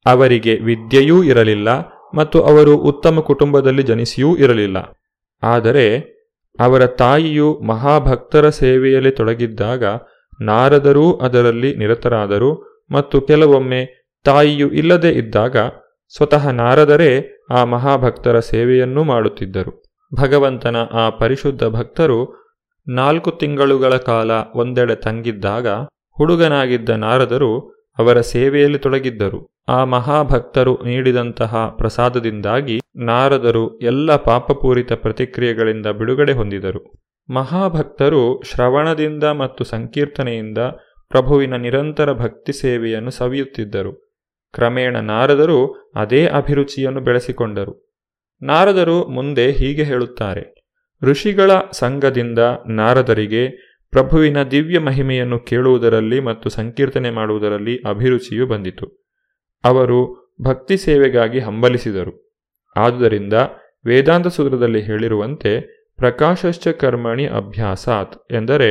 ಅವರಿಗೆ 0.05 0.53
ವಿದ್ಯೆಯೂ 0.55 1.23
ಇರಲಿಲ್ಲ 1.23 1.69
ಮತ್ತು 2.15 2.41
ಅವರು 2.41 2.77
ಉತ್ತಮ 2.77 3.19
ಕುಟುಂಬದಲ್ಲಿ 3.19 3.83
ಜನಿಸಿಯೂ 3.83 4.35
ಇರಲಿಲ್ಲ. 4.37 4.77
ಆದರೆ 5.43 5.85
ಅವರ 6.59 6.85
ತಾಯಿಯು 6.85 7.59
ಮಹಾಭಕ್ತರ 7.59 8.49
ಸೇವೆಯಲ್ಲಿ 8.49 9.11
ತೊಡಗಿದ್ದಾಗ 9.11 9.83
ನಾರದರೂ 10.41 11.13
ಅದರಲ್ಲಿ 11.13 11.75
ನಿರತರಾದರು 11.75 12.51
ಮತ್ತು 12.91 13.21
ಕೆಲವೊಮ್ಮೆ 13.21 13.81
ತಾಯಿಯು 14.25 14.69
ಇಲ್ಲದೇ 14.71 15.09
ಇದ್ದಾಗ 15.09 15.57
ಸ್ವತಃ 16.17 16.51
ನಾರದರೇ 16.51 17.41
ಆ 17.49 17.63
ಮಹಾಭಕ್ತರ 17.63 18.39
ಸೇವೆಯನ್ನೂ 18.39 19.03
ಮಾಡುತ್ತಿದ್ದರು. 19.03 19.83
ಭಗವಂತನ 20.21 20.75
ಆ 20.91 21.09
ಪರಿಶುದ್ಧ 21.09 21.63
ಭಕ್ತರು 21.63 22.43
ನಾಲ್ಕು 22.87 23.31
ತಿಂಗಳುಗಳ 23.31 23.97
ಕಾಲ 23.97 24.31
ಒಂದೆಡೆ 24.55 24.95
ತಂಗಿದ್ದಾಗ 24.95 25.67
ಹುಡುಗನಾಗಿದ್ದ 26.17 26.89
ನಾರದರು 26.89 27.69
ಅವರ 27.99 28.21
ಸೇವೆಯಲ್ಲಿ 28.21 28.79
ತೊಡಗಿದ್ದರು. 28.79 29.39
ಆ 29.69 29.83
ಮಹಾಭಕ್ತರು 29.83 30.83
ನೀಡಿದಂತಹ 30.83 31.67
ಪ್ರಸಾದದಿಂದಾಗಿ 31.77 32.79
ನಾರದರು 32.95 33.79
ಎಲ್ಲ 33.79 34.15
ಪಾಪಪೂರಿತ 34.15 34.93
ಪ್ರತಿಕ್ರಿಯೆಗಳಿಂದ 34.93 35.85
ಬಿಡುಗಡೆ 35.85 36.33
ಹೊಂದಿದರು. 36.33 36.81
ಮಹಾಭಕ್ತರು 37.29 38.41
ಶ್ರವಣದಿಂದ 38.51 39.23
ಮತ್ತು 39.23 39.63
ಸಂಕೀರ್ತನೆಯಿಂದ 39.63 40.57
ಪ್ರಭುವಿನ 41.11 41.55
ನಿರಂತರ 41.55 42.13
ಭಕ್ತಿ 42.13 42.53
ಸೇವೆಯನ್ನು 42.53 43.11
ಸವಿಯುತ್ತಿದ್ದರು. 43.11 44.12
ಕ್ರಮೇಣ 44.53 44.97
ನಾರದರು 44.97 45.91
ಅದೇ 45.95 46.25
ಅಭಿರುಚಿಯನ್ನು 46.27 47.01
ಬೆಳೆಸಿಕೊಂಡರು. 47.01 47.97
ನಾರದರು 48.41 49.07
ಮುಂದೆ 49.07 49.51
ಹೀಗೆ 49.51 49.83
ಹೇಳುತ್ತಾರೆ, 49.83 50.63
ಋಷಿಗಳ 51.01 51.51
ಸಂಘದಿಂದ 51.71 52.39
ನಾರದರಿಗೆ 52.67 53.47
ಪ್ರಭುವಿನ 53.91 54.43
ದಿವ್ಯ 54.43 54.79
ಮಹಿಮೆಯನ್ನು 54.79 55.39
ಕೇಳುವುದರಲ್ಲಿ 55.39 56.19
ಮತ್ತು 56.19 56.49
ಸಂಕೀರ್ತನೆ 56.49 57.09
ಮಾಡುವುದರಲ್ಲಿ 57.09 57.81
ಅಭಿರುಚಿಯು 57.89 58.47
ಬಂದಿತು. 58.47 59.03
ಅವರು 59.63 59.99
ಭಕ್ತಿ 60.43 60.77
ಸೇವೆಗಾಗಿ 60.77 61.39
ಹಂಬಲಿಸಿದರು. 61.39 62.35
ಆದುದರಿಂದ 62.75 63.33
ವೇದಾಂತ 63.85 64.27
ಸೂತ್ರದಲ್ಲಿ 64.27 64.81
ಹೇಳಿರುವಂತೆ 64.81 65.59
ಪ್ರಕಾಶಶ್ಚ 65.97 66.67
ಕರ್ಮಣಿ 66.67 67.27
ಅಭ್ಯಾಸಾತ್ 67.27 68.33
ಎಂದರೆ 68.33 68.69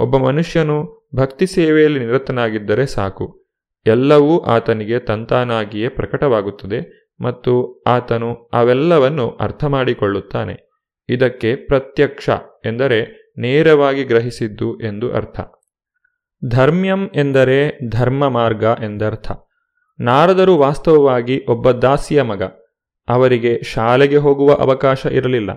ಒಬ್ಬ 0.00 0.16
ಮನುಷ್ಯನು 0.16 1.08
ಭಕ್ತಿ 1.16 1.46
ಸೇವೆಯಲ್ಲಿ 1.46 1.98
ನಿರತನಾಗಿದ್ದರೆ 1.98 2.86
ಸಾಕು. 2.86 3.43
ಎಲ್ಲವೂ 3.86 4.38
ಆತನಿಗೆ 4.38 4.98
ತಂತಾನಾಗಿಯೇ 4.98 5.88
ಪ್ರಕಟವಾಗುತ್ತದೆ 5.88 7.08
ಮತ್ತು 7.20 7.82
ಆತನು 7.86 8.34
ಅವೆಲ್ಲವನ್ನು 8.34 9.30
ಅರ್ಥ 9.30 9.64
ಮಾಡಿಕೊಳ್ಳುತ್ತಾನೆ 9.64 10.70
ಇದಕ್ಕೆ 11.08 11.56
ಪ್ರತ್ಯಕ್ಷ 11.56 12.30
ಎಂದರೆ 12.64 13.32
ನೇರವಾಗಿ 13.38 14.04
ಗ್ರಹಿಸಿದ್ದು 14.04 14.80
ಎಂದು 14.80 15.12
ಅರ್ಥ. 15.12 15.40
ಧರ್ಮ್ಯಂ 16.48 17.10
ಎಂದರೆ 17.14 17.78
ಧರ್ಮ 17.90 18.28
ಮಾರ್ಗ 18.28 18.64
ಎಂದರ್ಥ. 18.84 19.32
ನಾರದರು 20.00 20.56
ವಾಸ್ತವವಾಗಿ 20.56 21.44
ಒಬ್ಬ 21.48 21.70
ದಾಸಿಯ 21.70 22.22
ಮಗ. 22.22 22.42
ಅವರಿಗೆ 23.08 23.62
ಶಾಲೆಗೆ 23.62 24.16
ಹೋಗುವ 24.16 24.54
ಅವಕಾಶ 24.54 25.06
ಇರಲಿಲ್ಲ. 25.06 25.50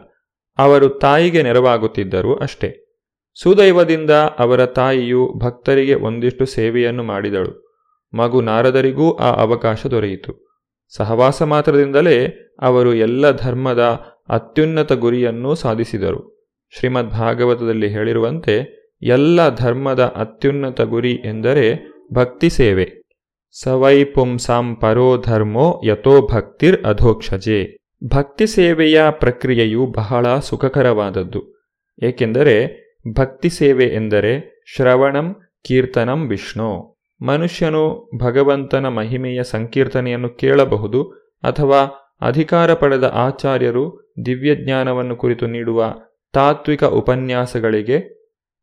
ಅವರು 0.57 0.89
ತಾಯಿಗೆ 0.89 1.43
ನೆರವಾಗುತ್ತಿದ್ದರು 1.43 2.35
ಅಷ್ಟೇ. 2.35 2.99
ಸುದೈವದಿಂದ 3.41 4.11
ಅವರ 4.11 4.65
ತಾಯಿಯು 4.65 5.33
ಭಕ್ತರಿಗೆ 5.37 5.95
ಒಂದಿಷ್ಟು 5.95 6.45
ಸೇವೆಯನ್ನು 6.45 7.03
ಮಾಡಿದಳು. 7.03 7.66
ಮಗು 8.13 8.41
ನಾರದರಿಗೂ 8.41 9.11
ಆ 9.11 9.33
ಅವಕಾಶ 9.33 9.85
ದೊರೆಯಿತು. 9.85 10.47
ಸಹವಾಸ 10.95 11.41
ಮಾತ್ರದಿಂದಲೇ 11.41 12.27
ಅವರು 12.59 12.93
ಎಲ್ಲ 12.93 13.31
ಧರ್ಮದ 13.31 13.79
ಅತ್ಯುನ್ನತ 14.29 14.93
ಗುರಿಯನ್ನು 14.93 15.55
ಸಾಧಿಸಿದರು. 15.55 16.51
ಶ್ರೀಮದ್ 16.69 17.09
ಭಾಗವತದಲ್ಲಿ 17.09 17.87
ಹೇಳಿರುವಂತೆ, 17.87 18.77
ಎಲ್ಲ 19.01 19.55
ಧರ್ಮದ 19.55 20.03
ಅತ್ಯುನ್ನತ 20.03 20.81
ಗುರಿ 20.81 21.11
ಎಂದರೆ 21.11 21.93
ಭಕ್ತಿ 22.13 22.49
ಸೇವೆ. 22.49 23.01
ಸವೈ 23.61 24.03
ಪುಂಸಾಂ 24.03 24.75
ಪರೋ 24.75 25.17
ಧರ್ಮೋ 25.17 25.81
ಯಥೋ 25.85 26.27
ಭಕ್ತಿರ್ 26.27 26.85
ಅಧೋಕ್ಷಜೆ. 26.85 27.77
ಭಕ್ತಿ 28.07 28.47
ಸೇವೆಯ 28.47 29.03
ಪ್ರಕ್ರಿಯೆಯು 29.09 29.85
ಬಹಳ 29.85 30.39
ಸುಖಕರವಾದದ್ದು. 30.39 31.71
ಏಕೆಂದರೆ 32.03 32.87
ಭಕ್ತಿ 33.13 33.49
ಸೇವೆ 33.49 33.85
ಎಂದರೆ 33.85 34.63
ಶ್ರವಣಂ 34.75 35.35
ಕೀರ್ತನಂ 35.67 36.27
ವಿಷ್ಣು. 36.27 36.96
ಮನುಷ್ಯನು 37.21 38.09
ಭಗವಂತನ 38.17 38.87
ಮಹಿಮೆಯ 38.87 39.43
ಸಂಕೀರ್ತನೆಯನ್ನು 39.43 40.29
ಕೇಳಬಹುದು 40.29 41.03
ಅಥವಾ 41.43 42.03
ಅಧಿಕಾರ 42.21 42.73
ಪಡೆದ 42.73 43.03
ಆಚಾರ್ಯರು 43.03 44.13
ದಿವ್ಯಜ್ಞಾನವನ್ನು 44.25 45.15
ಕುರಿತು 45.15 45.47
ನೀಡುವ 45.47 45.95
ತಾತ್ವಿಕ 46.33 46.83
ಉಪನ್ಯಾಸಗಳಿಗೆ 46.83 47.97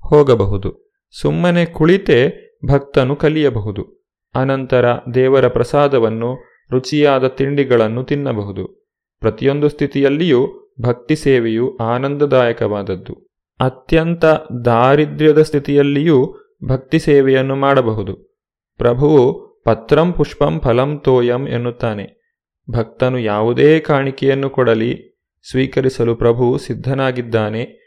ಹೋಗಬಹುದು. 0.09 0.93
ಸುಮ್ಮನೆ 1.21 1.65
ಕುಳಿತೇ 1.65 2.53
ಭಕ್ತನು 2.73 3.17
ಕಲಿಯಬಹುದು. 3.17 4.05
ಅನಂತರ 4.35 4.87
ದೇವರ 5.15 5.49
ಪ್ರಸಾದವನ್ನು, 5.49 6.37
ರುಚಿಯಾದ 6.71 7.27
ತಿಂಡಿಗಳನ್ನು 7.27 8.05
ತಿನ್ನಬಹುದು. 8.05 8.89
ಪ್ರತಿಯೊಂದು 9.21 9.69
ಸ್ಥಿತಿಯಲ್ಲಿಯೂ 9.69 10.73
ಭಕ್ತಿ 10.81 11.17
ಸೇವೆಯು 11.17 11.77
ಆನಂದದಾಯಕವಾದದ್ದು. 11.77 13.27
ಅತ್ಯಂತ 13.61 14.25
ದಾರಿದ್ರ್ಯದ 14.65 15.43
ಸ್ಥಿತಿಯಲ್ಲಿಯೂ 15.43 16.35
ಭಕ್ತಿ 16.69 16.99
ಸೇವೆಯನ್ನು 16.99 17.57
ಮಾಡಬಹುದು. 17.57 18.34
ಪ್ರಭುವು 18.79 19.45
ಪತ್ರಂ 19.65 20.13
ಪುಷ್ಪಂ 20.13 20.61
ಫಲಂ 20.61 20.99
ತೋಯಂ 20.99 21.49
ಎನ್ನುತ್ತಾನೆ. 21.49 22.25
ಭಕ್ತನು 22.71 23.19
ಯಾವುದೇ 23.19 23.81
ಕಾಣಿಕೆಯನ್ನು 23.81 24.51
ಕೊಡಲಿ, 24.51 25.21
ಸ್ವೀಕರಿಸಲು 25.51 26.17
ಪ್ರಭು 26.17 26.59
ಸಿದ್ಧನಾಗಿದ್ದಾನೆ. 26.59 27.81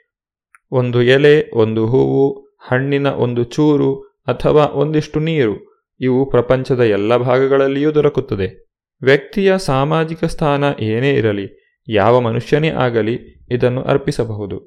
ಒಂದು 0.72 1.02
ಎಲೆ, 1.02 1.52
ಒಂದು 1.54 1.88
ಹೂವು, 1.88 2.40
ಹಣ್ಣಿನ 2.40 3.08
ಒಂದು 3.08 3.44
ಚೂರು 3.44 4.02
ಅಥವಾ 4.02 4.66
ಒಂದಿಷ್ಟು 4.66 5.20
ನೀರು, 5.20 5.86
ಇವು 6.00 6.30
ಪ್ರಪಂಚದ 6.30 6.80
ಎಲ್ಲ 6.80 7.18
ಭಾಗಗಳಲ್ಲಿಯೂ 7.18 7.94
ದೊರಕುತ್ತದೆ. 7.96 8.68
ವ್ಯಕ್ತಿಯ 9.02 9.58
ಸಾಮಾಜಿಕ 9.58 10.24
ಸ್ಥಾನ 10.24 10.64
ಏನೇ 10.80 11.14
ಇರಲಿ, 11.14 11.78
ಯಾವ 11.88 12.20
ಮನುಷ್ಯನೇ 12.20 12.70
ಆಗಲಿ 12.70 13.46
ಇದನ್ನು 13.52 13.82
ಅರ್ಪಿಸಬಹುದು. 13.82 14.60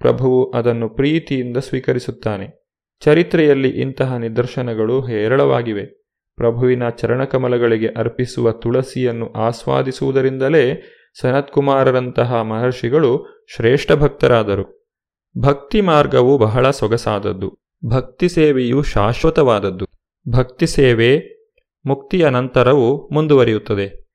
ಪ್ರಭುವು 0.00 0.50
ಅದನ್ನು 0.50 0.88
ಪ್ರೀತಿಯಿಂದ 0.88 1.56
ಸ್ವೀಕರಿಸುತ್ತಾನೆ. 1.56 2.61
ಚರಿತ್ರೆಯಲ್ಲಿ 3.02 3.68
ಇಂತಹ 3.68 4.16
ನಿದರ್ಶನಗಳು 4.16 5.00
ಹೇರಳವಾಗಿವೆ. 5.00 5.86
ಪ್ರಭುವಿನ 6.36 6.88
ಚರಣಕಮಲಗಳಿಗೆ 6.88 7.86
ಅರ್ಪಿಸುವ 7.86 8.50
ತುಳಸಿಯನ್ನು 8.50 9.32
ಆಸ್ವಾದಿಸುವುದರಿಂದಲೇ 9.32 10.82
ಸನತ್ಕುಮಾರರಂತಹ 11.20 12.34
ಮಹರ್ಷಿಗಳು 12.34 13.44
ಶ್ರೇಷ್ಠ 13.56 13.92
ಭಕ್ತರಾದರು. 13.92 14.88
ಭಕ್ತಿ 15.38 15.80
ಮಾರ್ಗವು 15.80 16.38
ಬಹಳ 16.38 16.70
ಸೊಗಸಾದದ್ದು. 16.70 17.58
ಭಕ್ತಿ 17.88 18.28
ಸೇವೆಯು 18.28 18.82
ಶಾಶ್ವತವಾದದ್ದು. 18.82 19.86
ಭಕ್ತಿ 20.28 20.66
ಸೇವೆ 20.66 21.18
ಮುಕ್ತಿಯ 21.86 22.30
ನಂತರವೂ 22.30 23.08
ಮುಂದುವರಿಯುತ್ತದೆ. 23.12 24.08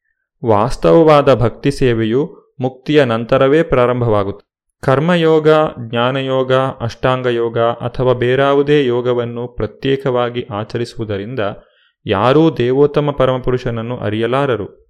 ವಾಸ್ತವವಾದ 0.46 1.34
ಭಕ್ತಿ 1.34 1.72
ಸೇವೆಯು 1.72 2.54
ಮುಕ್ತಿಯ 2.60 3.06
ನಂತರವೇ 3.06 3.64
ಪ್ರಾರಂಭವಾಗುತ್ತದೆ. 3.64 4.47
ಕರ್ಮಯೋಗ, 4.84 5.48
ಜ್ಞಾನಯೋಗ, 5.90 6.54
ಅಷ್ಟಾಂಗಯೋಗ 6.54 7.60
ಅಥವಾ 7.60 8.14
ಬೇರಾವುದೇ 8.14 8.86
ಯೋಗವನ್ನು 8.86 9.48
ಪ್ರತ್ಯೇಕವಾಗಿ 9.48 10.46
ಆಚರಿಸುವುದರಿಂದ 10.52 11.40
ಯಾರೂ 12.06 12.56
ದೇವೋತ್ತಮ 12.56 13.12
ಪರಮಪುರುಷನನ್ನು 13.12 13.98
ಅರಿಯಲಾರರು. 13.98 14.88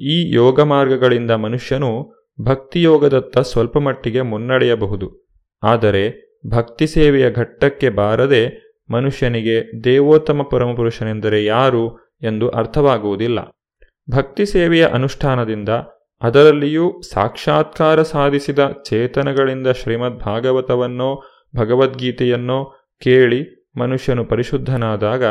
ಈ 0.00 0.34
ಯೋಗ 0.34 0.60
ಮಾರ್ಗಗಳಿಂದ 0.60 1.30
ಮನುಷ್ಯನು 1.30 2.14
ಭಕ್ತಿಯೋಗದತ್ತ 2.44 3.38
ಸ್ವಲ್ಪ 3.38 3.78
ಮಟ್ಟಿಗೆ 3.78 4.22
ಮುನ್ನಡೆಯಬಹುದು. 4.22 5.28
ಆದರೆ 5.62 6.38
ಭಕ್ತಿ 6.48 6.86
ಸೇವೆಯ 6.86 7.30
ಘಟ್ಟಕ್ಕೆ 7.30 7.88
ಬಾರದೆ 7.90 8.68
ಮನುಷ್ಯನಿಗೆ 8.90 9.84
ದೇವೋತ್ತಮ 9.84 10.42
ಪರಮಪುರುಷನೆಂದರೆ 10.42 11.44
ಯಾರು 11.44 11.96
ಎಂದು 12.22 12.48
ಅರ್ಥವಾಗುವುದಿಲ್ಲ. 12.48 13.38
ಭಕ್ತಿ 14.10 14.46
ಸೇವೆಯ 14.46 14.86
ಅನುಷ್ಠಾನದಿಂದ 14.86 15.68
ಅದರಲ್ಲಿಯೂ 16.22 17.00
ಸಾಕ್ಷಾತ್ಕಾರ 17.12 18.02
ಸಾಧಿಸಿದ 18.02 18.58
ಚೇತನಗಳಿಂದ 18.84 19.66
ಶ್ರೀಮದ್ 19.66 20.20
ಭಾಗವತವನ್ನೋ 20.20 21.22
ಭಗವದ್ಗೀತೆಯನ್ನೋ 21.56 22.64
ಕೇಳಿ 23.00 23.70
ಮನುಷ್ಯನು 23.76 24.24
ಪರಿಶುದ್ಧನಾದಾಗ 24.24 25.24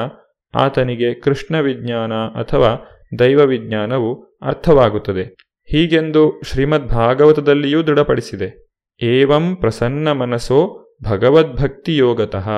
ಆತನಿಗೆ 0.55 1.13
ಕೃಷ್ಣ 1.13 1.59
ವಿಜ್ಞಾನ 1.59 2.13
ಅಥವಾ 2.13 2.89
ದೈವ 3.19 3.39
ವಿಜ್ಞಾನವು 3.39 4.39
ಅರ್ಥವಾಗುತ್ತದೆ. 4.41 5.35
ಹೀಗೆಂದು 5.71 6.41
ಶ್ರೀಮದ್ 6.45 6.87
ಭಾಗವತದಲ್ಲಿಯೂ 6.87 7.83
ದೃಢಪಡಿಸಿದೆ. 7.83 8.67
ಏವಂ 9.03 9.55
ಪ್ರಸನ್ನ 9.55 10.11
ಮನಸ್ಸೋ 10.11 10.89
ಭಗವದ್ಭಕ್ತಿಯೋಗತಃ. 11.03 12.49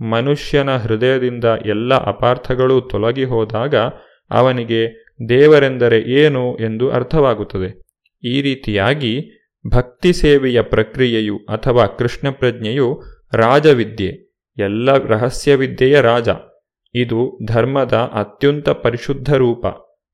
ಮನುಷ್ಯನ 0.00 0.76
ಹೃದಯದಿಂದ 0.76 1.44
ಎಲ್ಲ 1.44 1.94
ಅಪಾರ್ಥಗಳು 1.94 2.80
ತೊಲಗಿ 2.80 3.24
ಹೋದಾಗ 3.24 3.74
ಅವನಿಗೆ 4.30 5.01
ದೇವರೆಂದರೆ 5.28 5.98
ಏನು 5.98 6.56
ಎಂದು 6.56 6.90
ಅರ್ಥವಾಗುತ್ತದೆ. 6.90 7.82
ಈ 8.24 8.42
ರೀತಿಯಾಗಿ 8.42 9.30
ಭಕ್ತಿ 9.70 10.12
ಸೇವೆಯ 10.12 10.62
ಪ್ರಕ್ರಿಯೆಯು 10.62 11.36
ಅಥವಾ 11.36 11.86
ಕೃಷ್ಣ 11.86 12.30
ಪ್ರಜ್ಞೆಯು 12.30 13.02
ರಾಜವಿದ್ಯೆ, 13.32 14.32
ಎಲ್ಲ 14.58 14.98
ರಹಸ್ಯವಿದ್ಯೆಯ 14.98 16.00
ರಾಜ. 16.00 16.28
ಇದು 16.94 17.38
ಧರ್ಮದ 17.46 17.92
ಅತ್ಯಂತ 17.92 18.68
ಪರಿಶುದ್ಧ 18.68 19.34
ರೂಪ. 19.34 19.66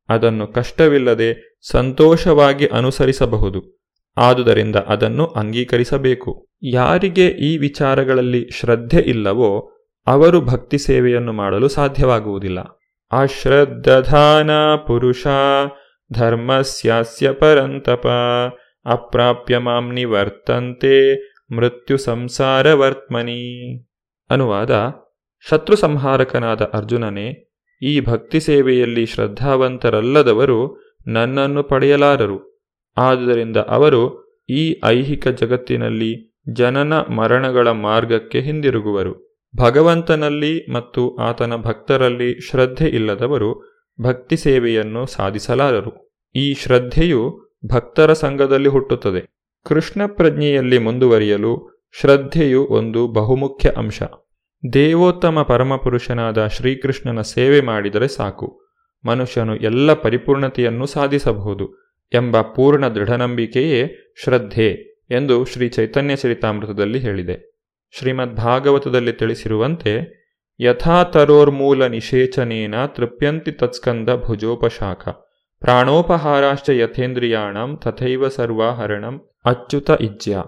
ಅದನ್ನು 0.09 0.47
ಕಷ್ಟವಿಲ್ಲದೆ 0.47 1.59
ಸಂತೋಷವಾಗಿ 1.71 2.67
ಅನುಸರಿಸಬಹುದು. 2.67 3.79
ಆದುದರಿಂದ 4.17 4.77
ಅದನ್ನು 4.77 5.27
ಅಂಗೀಕರಿಸಬೇಕು. 5.27 6.47
ಯಾರಿಗೆ 6.63 7.27
ಈ 7.27 7.59
ವಿಚಾರಗಳಲ್ಲಿ 7.59 8.49
ಶ್ರದ್ಧೆ 8.51 9.01
ಇಲ್ಲವೋ 9.01 9.73
ಅವರು 10.07 10.41
ಭಕ್ತಿ 10.41 10.79
ಸೇವೆಯನ್ನು 10.79 11.33
ಮಾಡಲು 11.33 11.69
ಸಾಧ್ಯವಾಗುವುದಿಲ್ಲ. 11.69 12.78
ಅಶ್ರದ್ಧಾನ 13.13 14.51
ಪುರುಷ 14.77 15.27
ಧರ್ಮಸ್ಯಾಸ್ಯ 16.13 17.33
ಪರಂತಪ 17.33 18.07
ಅಪ್ರಾಪ್ಯ 18.87 19.59
ಮಾಂ 19.59 19.93
ನಿವರ್ತಂತೆ 19.93 21.15
ಮೃತ್ಯು 21.57 21.97
ಸಂಸಾರವರ್ತ್ಮನಿ 21.97 23.79
ಅನುವಾದ 24.31 24.93
ಶತ್ರು 25.51 25.77
ಸಂಹಾರಕನಾದ 25.77 26.63
ಅರ್ಜುನನೇ, 26.63 27.53
ಈ 27.83 28.01
ಭಕ್ತಿ 28.01 28.41
ಸೇವೆಯಲ್ಲಿ 28.41 29.07
ಶ್ರದ್ಧಾವಂತರಲ್ಲದವರು 29.07 30.89
ನನ್ನನ್ನು 31.07 31.63
ಪಡೆಯಲಾರರು. 31.63 32.65
ಆದುದರಿಂದ 32.97 33.57
ಅವರು 33.57 34.29
ಈ 34.51 34.81
ಐಹಿಕ 34.85 35.29
ಜಗತ್ತಿನಲ್ಲಿ 35.29 36.43
ಜನನ 36.53 36.93
ಮರಣಗಳ 36.95 37.71
ಮಾರ್ಗಕ್ಕೆ 37.71 38.41
ಹಿಂದಿರುಗುವರು. 38.41 39.28
ಭಗವಂತನಲ್ಲಿ 39.57 40.73
ಮತ್ತು 40.73 41.17
ಆತನ 41.17 41.57
ಭಕ್ತರಲ್ಲಿ 41.57 42.41
ಶ್ರದ್ಧೆ 42.51 42.85
ಇಲ್ಲದವರು 42.85 43.79
ಭಕ್ತಿ 44.01 44.37
ಸೇವೆಯನ್ನು 44.37 45.07
ಸಾಧಿಸಲಾರರು. 45.07 46.21
ಈ 46.35 46.55
ಶ್ರದ್ಧೆಯು 46.55 47.41
ಭಕ್ತರ 47.67 48.13
ಸಂಘದಲ್ಲಿ 48.13 48.69
ಹುಟ್ಟುತ್ತದೆ. 48.69 49.39
ಕೃಷ್ಣ 49.65 50.07
ಪ್ರಜ್ಞೆಯಲ್ಲಿ 50.07 50.79
ಮುಂದುವರಿಯಲು 50.79 51.83
ಶ್ರದ್ಧೆಯು 52.01 52.67
ಒಂದು 52.67 53.09
ಬಹುಮುಖ್ಯ 53.09 53.73
ಅಂಶ. 53.77 54.03
ದೇವೋತ್ತಮ 54.73 55.43
ಪರಮಪುರುಷನಾದ 55.43 56.47
ಶ್ರೀಕೃಷ್ಣನ 56.47 57.21
ಸೇವೆ 57.21 57.61
ಮಾಡಿದರೆ 57.61 58.09
ಸಾಕು. 58.09 58.61
ಮನುಷ್ಯನು 59.05 59.57
ಎಲ್ಲ 59.57 59.93
ಪರಿಪೂರ್ಣತೆಯನ್ನು 59.93 60.87
ಸಾಧಿಸಬಹುದು 60.87 61.97
ಎಂಬ 62.15 62.41
ಪೂರ್ಣ 62.41 62.89
ದೃಢನಂಬಿಕೆಯೇ 62.89 64.13
ಶ್ರದ್ಧೆ 64.25 64.99
ಎಂದು 65.11 65.45
ಶ್ರೀ 65.45 65.69
ಚೈತನ್ಯ 65.69 66.17
ಚರಿತಾಮೃತದಲ್ಲಿ 66.17 66.99
ಹೇಳಿದೆ. 66.99 67.48
ಶ್ರೀಮದ್ 67.91 68.37
ಭಾಗವತದಲ್ಲಿ 68.37 69.13
ತಿಳಿಸಿರುವಂತೆ 69.13 70.19
ಯಥಾತರೋರ್ಮೂಲ 70.61 71.87
ನಿಷೇಚನೇನ 71.87 72.87
ತೃಪ್ಯಂತಿ 72.87 73.53
ತತ್ಸ್ಕಂದ 73.53 74.09
ಭುಜೋಪಶಾಖ, 74.27 75.09
ಪ್ರಾಣೋಪಹಾರಾಶ್ಚ 75.61 76.71
ಯಥೇಂದ್ರಿಯಾಣಂ 76.71 77.77
ತಥೈವ 77.77 78.29
ಸರ್ವಾಹರಣಂ 78.29 79.31
ಅಚ್ಯುತ 79.45 79.91
ಇಜ್ಯ. 80.01 80.43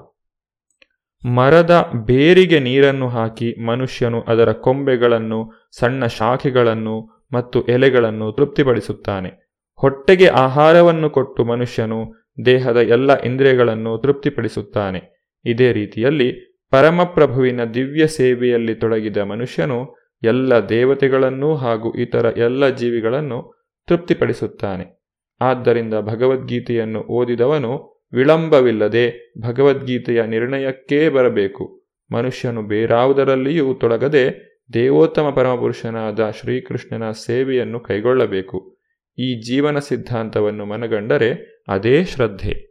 ಮರದ 1.25 1.91
ಬೇರಿಗೆ 2.07 2.61
ನೀರನ್ನು 2.61 3.09
ಹಾಕಿ 3.09 3.67
ಮನುಷ್ಯನು 3.67 4.21
ಅದರ 4.21 4.53
ಕೊಂಬೆಗಳನ್ನು, 4.53 5.71
ಸಣ್ಣ 5.79 6.07
ಶಾಖೆಗಳನ್ನು 6.07 7.29
ಮತ್ತು 7.33 7.67
ಎಲೆಗಳನ್ನು 7.67 8.33
ತೃಪ್ತಿಪಡಿಸುತ್ತಾನೆ. 8.33 9.51
ಹೊಟ್ಟೆಗೆ 9.75 10.27
ಆಹಾರವನ್ನು 10.27 11.11
ಕೊಟ್ಟು 11.11 11.45
ಮನುಷ್ಯನು 11.45 12.31
ದೇಹದ 12.45 12.77
ಎಲ್ಲ 12.77 13.21
ಇಂದ್ರಿಯಗಳನ್ನು 13.21 13.99
ತೃಪ್ತಿಪಡಿಸುತ್ತಾನೆ. 13.99 15.21
ಇದೇ 15.45 15.73
ರೀತಿಯಲ್ಲಿ 15.73 16.50
ಪರಮಪ್ರಭುವಿನ 16.71 17.65
ದಿವ್ಯ 17.65 18.07
ಸೇವೆಯಲ್ಲಿ 18.07 18.75
ತೊಡಗಿದ 18.75 19.17
ಮನುಷ್ಯನು 19.17 19.97
ಎಲ್ಲ 20.23 20.69
ದೇವತೆಗಳನ್ನು 20.69 21.55
ಹಾಗೂ 21.55 21.93
ಇತರ 21.93 22.35
ಎಲ್ಲ 22.37 22.69
ಜೀವಿಗಳನ್ನು 22.69 23.61
ತೃಪ್ತಿಪಡಿಸುತ್ತಾನೆ. 23.87 25.01
ಆದ್ದರಿಂದ 25.41 25.95
ಭಗವದ್ಗೀತೆಯನ್ನು 26.01 27.01
ಓದಿದವನು 27.01 28.03
ವಿಳಂಬವಿಲ್ಲದೆ 28.13 29.33
ಭಗವದ್ಗೀತೆಯ 29.41 30.27
ನಿರ್ಣಯಕ್ಕೇ 30.27 31.09
ಬರಬೇಕು. 31.09 31.83
ಮನುಷ್ಯನು 32.13 32.63
ಬೇರಾವುದರಲ್ಲಿಯೂ 32.63 33.75
ತೊಡಗದೆ 33.75 34.51
ದೇವೋತ್ತಮ 34.73 35.31
ಪರಮಪುರುಷನಾದ 35.31 36.31
ಶ್ರೀಕೃಷ್ಣನ 36.31 37.11
ಸೇವೆಯನ್ನು 37.11 37.81
ಕೈಗೊಳ್ಳಬೇಕು. 37.81 38.77
ಈ 39.19 39.41
ಜೀವನ 39.41 39.79
ಸಿದ್ಧಾಂತವನ್ನು 39.79 40.65
ಮನಗಂಡರೆ 40.67 41.63
ಅದೇ 41.69 42.05
ಶ್ರದ್ಧೆ. 42.05 42.71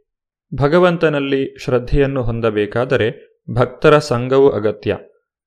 ಭಗವಂತನಲ್ಲಿ 0.54 1.64
ಶ್ರದ್ಧೆಯನ್ನು 1.64 2.22
ಹೊಂದಬೇಕಾದರೆ 2.22 3.29
ಭಕ್ತರ 3.52 3.98
ಸಂಘವು 3.98 4.50
ಅಗತ್ಯ. 4.50 4.96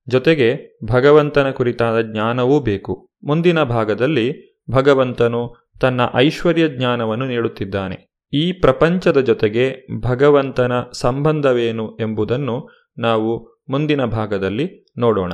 ಜೊತೆಗೆ 0.07 0.77
ಭಗವಂತನ 0.85 1.51
ಕುರಿತಾದ 1.51 2.01
ಜ್ಞಾನವೂ 2.01 2.59
ಬೇಕು. 2.59 3.09
ಮುಂದಿನ 3.23 3.63
ಭಾಗದಲ್ಲಿ 3.63 4.59
ಭಗವಂತನು 4.71 5.71
ತನ್ನ 5.81 6.01
ಐಶ್ವರ್ಯ 6.15 6.69
ಜ್ಞಾನವನ್ನು 6.69 7.25
ನೀಡುತ್ತಿದ್ದಾನೆ. 7.25 8.13
ಈ 8.33 8.51
ಪ್ರಪಂಚದ 8.51 9.19
ಜೊತೆಗೆ 9.19 9.87
ಭಗವಂತನ 10.01 10.71
ಸಂಬಂಧವೇನು 10.93 11.97
ಎಂಬುದನ್ನು 11.97 12.69
ನಾವು 12.97 13.61
ಮುಂದಿನ 13.69 14.05
ಭಾಗದಲ್ಲಿ 14.05 14.85
ನೋಡೋಣ. 14.97 15.31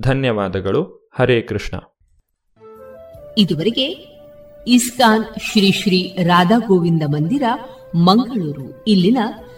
ಧನ್ಯವಾದಗಳು. 0.00 1.10
ಹರೇ 1.18 1.40
ಕೃಷ್ಣ. 1.40 1.78
ಇದುವರೆಗೆ 3.38 4.16
ಇಸ್ಕಾನ್ 4.66 5.24
ಶ್ರೀ 5.24 5.72
ಶ್ರೀ 5.72 6.16
ರಾಧಾ 6.24 6.58
ಗೋವಿಂದ 6.58 7.02
ಮಂದಿರ, 7.08 7.42
ಮಂಗಳೂರು. 7.94 8.84
ಇಲ್ಲಿನ 8.86 9.18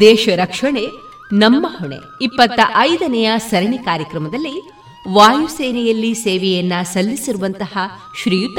ದೇಶ 0.00 0.28
ರಕ್ಷಣೆ, 0.36 0.86
ನಮ್ಮ 1.32 1.66
ಹೊಣೆ. 1.70 1.96
ಇಪ್ಪತ್ತ 2.22 2.60
ಐದನೆಯ 2.76 3.32
ಸರಣಿ 3.38 3.78
ಕಾರ್ಯಕ್ರಮದಲ್ಲಿ 3.78 4.70
ವಾಯುಸೇನೆಯಲ್ಲಿ 5.08 6.14
ಸೇವೆಯನ್ನ 6.14 6.72
ಸಲ್ಲಿಸಿರುವಂತಹ 6.82 7.78
ಶ್ರೀಯುತ 8.22 8.58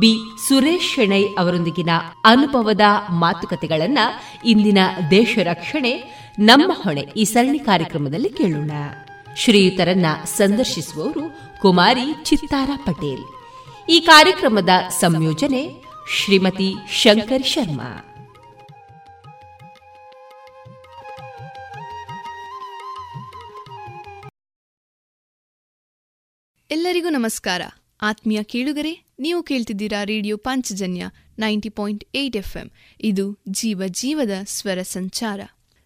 ಬಿ. 0.00 0.16
ಸುರೇಶ್ 0.48 0.94
ಶೆಣೈ 0.94 1.22
ಅವರೊಂದಿಗಿನ 1.22 1.90
ಅನುಭವದ 2.24 2.80
ಮಾತುಕತೆಗಳನ್ನ 3.10 3.98
ಇಂದಿನ 4.44 4.78
ದೇಶ 5.10 5.38
ರಕ್ಷಣೆ, 5.42 5.92
ನಮ್ಮ 6.38 6.72
ಹೊಣೆ 6.74 7.00
ಈ 7.16 7.24
ಸರಣಿ 7.24 7.58
ಕಾರ್ಯಕ್ರಮದಲ್ಲಿ 7.58 8.28
ಕೇಳೋಣ. 8.28 8.70
ಶ್ರೀಯುತರನ್ನ 9.36 10.06
ಸಂದರ್ಶಿಸುವವರು 10.24 11.58
ಕುಮಾರಿ 11.62 12.24
ಚಿತ್ತಾರ 12.24 12.70
ಪಟೇಲ್. 12.76 13.24
ಈ 13.88 14.00
ಕಾರ್ಯಕ್ರಮದ 14.00 14.68
ಸಂಯೋಜನೆ 15.00 15.84
ಶ್ರೀಮತಿ 16.16 16.74
ಶಂಕರ್ 16.92 17.46
ಶರ್ಮಾ. 17.46 18.15
ಎಲ್ಲರಿಗೂ 26.70 27.08
ನಮಸ್ಕಾರ. 27.08 27.62
ಆತ್ಮೀಯ 28.02 28.42
ಕೇಳುಗರೆ, 28.42 29.04
ನೀವು 29.18 29.42
ಕೇಳ್ತಿದ್ದೀರಾ 29.42 30.04
radio 30.04 30.36
Panchajanya 30.36 31.06
ninety 31.38 31.68
point 31.68 32.04
eight 32.14 32.36
F 32.36 32.56
M 32.56 32.70
ಇದು 33.00 33.38
ಜೀವ 33.48 33.82
ಜೀವದ 33.86 34.30
ಸ್ವರ 34.46 34.82
ಸಂಚಾರ. 34.82 35.40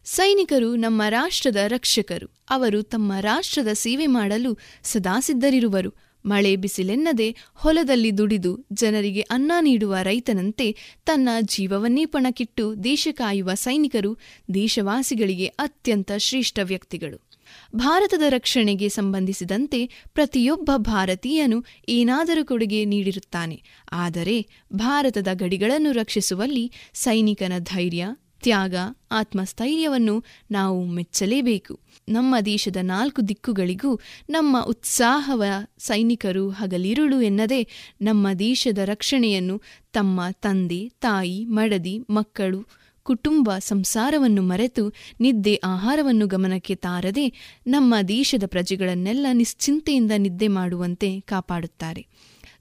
ಸೈನಿಕರು 0.04 0.76
ನಮ್ಮ 0.76 1.02
ರಾಷ್ಟ್ರದ 1.08 1.56
ರಕ್ಷಕರು. 1.68 2.26
ಅವರು 2.50 2.82
ತಮ್ಮ 2.82 3.12
ರಾಷ್ಟ್ರದ 3.20 3.68
ಸೇವೆ 3.72 4.06
ಮಾಡಲು 4.06 4.58
ಸದಾ 4.82 5.20
ಸಿದ್ಧರಿರುವರು. 5.20 5.94
ಮಳೆ 6.26 6.56
ಬಿಸಿಲೆನ್ನದೆ 6.56 7.36
ಹೊಲದಲ್ಲಿ 7.54 8.18
ದುಡಿದು 8.18 8.66
ಜನರಿಗೆ 8.72 9.20
ಅನ್ನ 9.20 9.52
ನೀಡುವ 9.60 9.96
ರೈತನಂತೆ 10.02 10.76
ತನ್ನ 11.06 11.28
ಜೀವವನ್ನೇ 11.40 12.04
ಪಣಕ್ಕಿಟ್ಟು 12.04 12.84
ದೇಶ 12.84 13.08
ಕಾಯುವ 13.12 13.54
ಸೈನಿಕರು 13.54 14.18
ದೇಶವಾಸಿಗಳಿಗೆ 14.54 15.46
ಅತ್ಯಂತ 15.46 16.12
ಶ್ರೇಷ್ಠ 16.16 16.58
ವ್ಯಕ್ತಿಗಳು. 16.62 17.29
ಭಾರತದ 17.76 18.22
ರಕ್ಷಣೆಗೆ 18.28 18.88
ಸಂಬಂಧಿಸಿದಂತೆ 18.88 20.04
ಪ್ರತಿಯೊಬ್ಬ 20.14 20.70
ಭಾರತೀಯನು 20.76 21.64
ಏನಾದರೂ 21.88 22.44
ಕೊಡುಗೆ 22.44 22.84
ನೀಡಿರುತ್ತಾನೆ. 22.84 23.62
ಆದರೆ 23.92 24.46
ಭಾರತದ 24.72 25.28
ಗಡಿಗಳನ್ನು 25.32 25.92
ರಕ್ಷಿಸುವಲ್ಲಿ 25.92 26.72
ಸೈನಿಕನ 26.94 27.52
ಧೈರ್ಯ, 27.58 28.06
ತ್ಯಾಗ, 28.42 28.74
ಆತ್ಮಸ್ಥೈರ್ಯವನ್ನು 29.10 30.24
ನಾವು 30.50 30.84
ಮೆಚ್ಚಲೇಬೇಕು. 30.84 31.80
ನಮ್ಮ 32.08 32.34
ದೇಶದ 32.44 32.76
ನಾಲ್ಕು 32.82 33.28
ದಿಕ್ಕುಗಳಿಗೂ 33.28 34.00
ನಮ್ಮ 34.30 34.60
ಉತ್ಸಾಹವ 34.60 35.42
ಸೈನಿಕರು 35.78 36.50
ಹಗಲಿರುಳು 36.50 37.20
ಎನ್ನದೆ 37.20 37.68
ನಮ್ಮ 38.00 38.32
ದೇಶದ 38.32 38.78
ರಕ್ಷಣೆಯನ್ನು 38.78 39.62
ತಮ್ಮ 39.92 40.20
ತಂದೆ, 40.30 40.88
ತಾಯಿ, 41.00 41.44
ಮಡದಿ, 41.44 41.98
ಮಕ್ಕಳು 42.10 42.79
ಕುಟುಂಬ 43.10 43.50
ಸಂಸಾರವನ್ನು 43.58 44.42
ಮರೆತು 44.42 44.92
ನಿದ್ದೆ 45.20 45.54
ಆಹಾರವನ್ನು 45.64 46.26
ಗಮನಕ್ಕೆ 46.26 46.74
ತಾರದೆ 46.74 47.32
ನಮ್ಮ 47.66 47.94
ದೇಶದ 48.08 48.42
ಪ್ರಜೆಗಳನ್ನೆಲ್ಲ 48.46 49.26
ನಿಶ್ಚಿಂತೆಯಿಂದ 49.32 50.10
ನಿದ್ದೆ 50.16 50.48
ಮಾಡುವಂತೆ 50.48 51.20
ಕಾಪಾಡುತ್ತಾರೆ. 51.20 52.06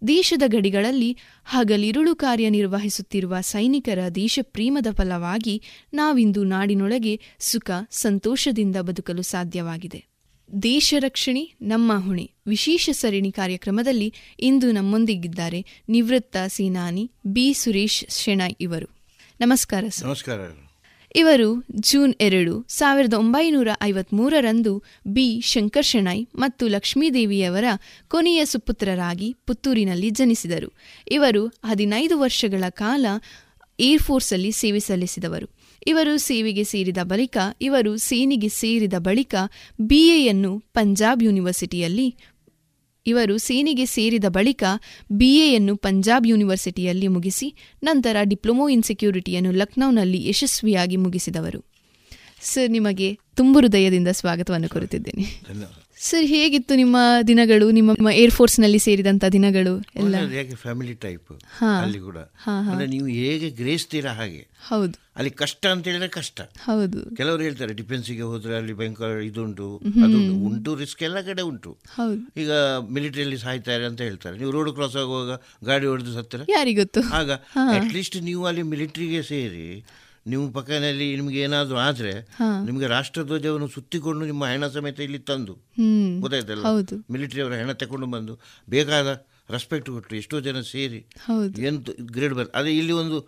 ದೇಶದ 0.08 0.44
ಗಡಿಗಳಲ್ಲಿ 0.48 1.18
ಹಗಲಿರುಳು 1.46 2.16
ಕಾರ್ಯನಿರ್ವಹಿಸುತ್ತಿರುವ 2.16 3.42
ಸೈನಿಕರ 3.42 4.00
ದೇಶಪ್ರೇಮದ 4.16 4.88
ಫಲವಾಗಿ 4.92 5.62
ನಾವಿಂದು 5.94 6.44
ನಾಡಿನೊಳಗೆ 6.44 7.20
ಸುಖ, 7.40 7.72
ಸಂತೋಷದಿಂದ 7.92 8.76
ಬದುಕಲು 8.76 9.22
ಸಾಧ್ಯವಾಗಿದೆ. 9.22 10.06
ದೇಶ 10.64 10.94
ರಕ್ಷಣೆ, 11.00 11.54
ನಮ್ಮ 11.62 12.06
ಹೊಣೆ. 12.06 12.32
ವಿಶೇಷ 12.48 12.90
ಸರಣಿ 12.90 13.32
ಕಾರ್ಯಕ್ರಮದಲ್ಲಿ 13.32 14.14
ಇಂದು 14.40 14.72
ನಮ್ಮೊಂದಿಗಿದ್ದಾರೆ 14.72 15.66
ನಿವೃತ್ತ 15.90 16.38
ಸೇನಾನಿ 16.48 17.12
ಬಿ. 17.28 17.54
ಸುರೇಶ್ 17.54 18.06
ಶೆಣೈ 18.24 18.52
ಇವರು. 18.62 18.99
ನಮಸ್ಕಾರ 19.42 19.84
ಸರ್. 19.90 20.06
ನಮಸ್ಕಾರ. 20.06 20.40
ಇವರು 21.16 21.66
ಜೂನ್ 21.72 22.14
ಎರಡು 22.22 22.66
ಸಾವಿರದ 22.70 23.14
ಒಂಬೈನೂರ 23.14 23.68
ಐವತ್ಮೂರರಂದು 23.82 24.84
ಬಿ. 25.08 25.42
ಶಂಕರ್ 25.42 25.86
ಶೆಣೈ 25.86 26.28
ಮತ್ತು 26.36 26.68
ಲಕ್ಷ್ಮೀದೇವಿಯವರ 26.68 27.64
ಕೊನೆಯ 28.08 28.46
ಸುಪುತ್ರರಾಗಿ 28.46 29.36
ಪುತ್ತೂರಿನಲ್ಲಿ 29.46 30.10
ಜನಿಸಿದರು. 30.10 30.74
ಇವರು 31.12 31.48
ಹದಿನೈದು 31.48 32.20
ವರ್ಷಗಳ 32.20 32.64
ಕಾಲ 32.70 33.06
ಏರ್ಫೋರ್ಸಲ್ಲಿ 33.80 34.52
ಸೇವೆ 34.52 34.80
ಸಲ್ಲಿಸಿದವರು. 34.80 35.50
ಇವರು 35.88 36.18
ಸೇವೆಗೆ 36.18 36.64
ಸೇರಿದ 36.64 36.98
ಬಳಿಕ 37.04 37.38
ಇವರು 37.62 37.98
ಸೇನೆಗೆ 37.98 38.50
ಸೇರಿದ 38.50 38.94
ಬಳಿಕ 38.98 39.36
ಬಿಎಯನ್ನು 39.82 40.60
ಪಂಜಾಬ್ 40.60 41.24
ಯೂನಿವರ್ಸಿಟಿಯಲ್ಲಿ 41.24 42.16
ಇವರು 43.10 43.36
ಸೇನೆಗೆ 43.38 43.86
ಸೇರಿದ 43.86 44.28
ಬಳಿಕ 44.28 44.64
ಬಿಎಯನ್ನು 45.12 45.76
ಪಂಜಾಬ್ 45.76 46.28
ಯೂನಿವರ್ಸಿಟಿಯಲ್ಲಿ 46.28 47.08
ಮುಗಿಸಿ, 47.08 47.48
ನಂತರ 47.84 48.16
ಡಿಪ್ಲೊಮೊ 48.24 48.68
ಇನ್ 48.70 48.84
ಸೆಕ್ಯೂರಿಟಿಯನ್ನು 48.84 49.52
ಲಕ್ನೌನಲ್ಲಿ 49.52 50.20
ಯಶಸ್ವಿಯಾಗಿ 50.30 50.98
ಮುಗಿಸಿದವರು. 51.06 51.62
ಸರ್, 52.42 52.70
ನಿಮಗೆ 52.70 53.08
ತುಂಬು 53.36 53.60
ಹೃದಯದಿಂದ 53.60 54.10
ಸ್ವಾಗತವನ್ನು 54.12 54.70
ಕೋರುತ್ತಿದ್ದೇನೆ. 54.70 55.24
ಸರ್ 56.08 56.26
ಹೇಗಿತ್ತು 56.26 56.74
ನಿಮ್ಮ 56.76 56.98
ದಿನಗಳು? 57.28 57.66
ನಿಮ್ಮ 57.72 58.10
ಏರ್ 58.10 58.32
ಫೋರ್ಸ್ನಲ್ಲಿ 58.32 58.80
ಸೇರಿದಂತ 58.80 59.26
ದಿನಗಳು 59.26 59.74
ಎಲ್ಲ? 59.96 60.16
ಹೇಗೆ 60.36 60.56
ಫ್ಯಾಮಿಲಿ 60.56 60.94
ಟೈಪ್ 60.94 61.32
ಅಲ್ಲಿ 61.82 62.00
ಕೂಡ. 62.00 62.18
ಅಂದ್ರೆ 62.48 62.88
ನೀವು 62.88 63.08
ಹೇಗೆ 63.08 63.50
ಗ್ರಹಿಸ್ತೀರಾ 63.50 64.12
ಹಾಗೆ? 64.12 64.48
ಹೌದು. 64.68 64.96
ಅಲ್ಲಿ 65.16 65.32
ಕಷ್ಟ 65.32 65.66
ಅಂತ 65.66 65.86
ಹೇಳಿದ್ರೆ 65.88 66.10
ಕಷ್ಟ. 66.10 66.42
ಹೌದು. 66.42 67.16
ಕೆಲವರು 67.16 67.42
ಹೇಳ್ತಾರೆ 67.42 67.74
ಡಿಫೆನ್ಸಿಗೆ 67.74 68.22
ಹೋದ್ರೆ 68.22 68.56
ಅಲ್ಲಿ 68.58 68.74
ಭಯಂಕರ 68.74 69.20
ಇದುಂಟು 69.30 69.68
ಉಂಟು. 70.48 70.76
ರಿಸ್ಕ್ 70.76 71.04
ಎಲ್ಲ 71.04 71.22
ಕಡೆ 71.22 71.42
ಉಂಟು. 71.42 71.78
ಈಗ 72.38 72.52
ಮಿಲಿಟರಿಯಲ್ಲಿ 72.92 73.38
ಸಾಯ್ತಾರೆ 73.38 73.86
ಅಂತ 73.86 74.02
ಹೇಳ್ತಾರೆ. 74.02 74.38
ನೀವು 74.38 74.52
ರೋಡ್ 74.52 74.72
ಕ್ರಾಸ್ 74.74 74.96
ಆಗುವಾಗ 74.96 75.32
ಗಾಡಿ 75.66 75.86
ಹೊಡೆದು 75.86 76.14
ಸತ್ತರ? 76.14 76.42
ಯಾರಿಗೊತ್ತು? 76.50 77.04
ಆಗ 77.20 77.32
ಅಟ್ಲೀಸ್ಟ್ 77.78 78.18
ನೀವು 78.30 78.46
ಅಲ್ಲಿ 78.46 78.62
ಮಿಲಿಟರಿಗೆ 78.74 79.24
ಸೇರಿ 79.24 79.66
ನಿಮ್ಮ 80.26 80.52
ಪಕ್ಕದಲ್ಲಿ 80.52 81.16
ನಿಮ್ಗೆ 81.16 81.40
ಏನಾದ್ರು 81.40 81.78
ಆದ್ರೆ 81.78 82.14
ನಿಮ್ಗೆ 82.66 82.88
ರಾಷ್ಟ್ರಧ್ವಜವನ್ನು 82.88 83.68
ಸುತ್ತಿಕೊಂಡು 83.68 84.26
ನಿಮ್ಮ 84.26 84.46
ಹೆಣ 84.46 84.68
ಸಮೇತ 84.68 85.00
ಇಲ್ಲಿ 85.00 85.20
ತಂದು 85.24 85.54
ಗೊತ್ತಾಯ್ತಲ್ಲ? 86.22 86.64
ಮಿಲಿಟರಿ 87.12 87.42
ಅವರ 87.42 87.54
ಹೆಣ 87.54 87.72
ತಕೊಂಡು 87.74 88.08
ಬಂದು 88.08 88.34
ಬೇಕಾದ 88.70 89.10
ರೆಸ್ಪೆಕ್ಟ್ 89.50 89.90
ಕೊಟ್ಟರು 89.90 90.18
ಎಷ್ಟೋ 90.18 90.40
ಜನ 90.40 90.62
ಸೇರಿ 90.68 91.00
ಎಂತ 91.68 91.90
ಗ್ರೇಡ್ 92.12 92.34
ಬರ್ 92.34 92.50
ಅದೇ 92.56 92.78
ಇಲ್ಲಿ 92.78 92.92
ಒಂದು 92.94 93.20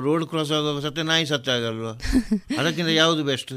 ರೋಡ್ 0.00 0.24
ಕ್ರಾಸ್ 0.28 0.52
ಆಗುವಾಗ 0.52 0.80
ಸತ್ಯ 0.80 1.02
ನಾಯಿ 1.02 1.26
ಸತ್ಯ 1.26 1.52
ಆಗಲ್ವಾ? 1.52 1.92
ಅದಕ್ಕಿಂತ 2.60 2.90
ಯಾವುದು 2.96 3.24
ಬೆಸ್ಟ್ 3.24 3.54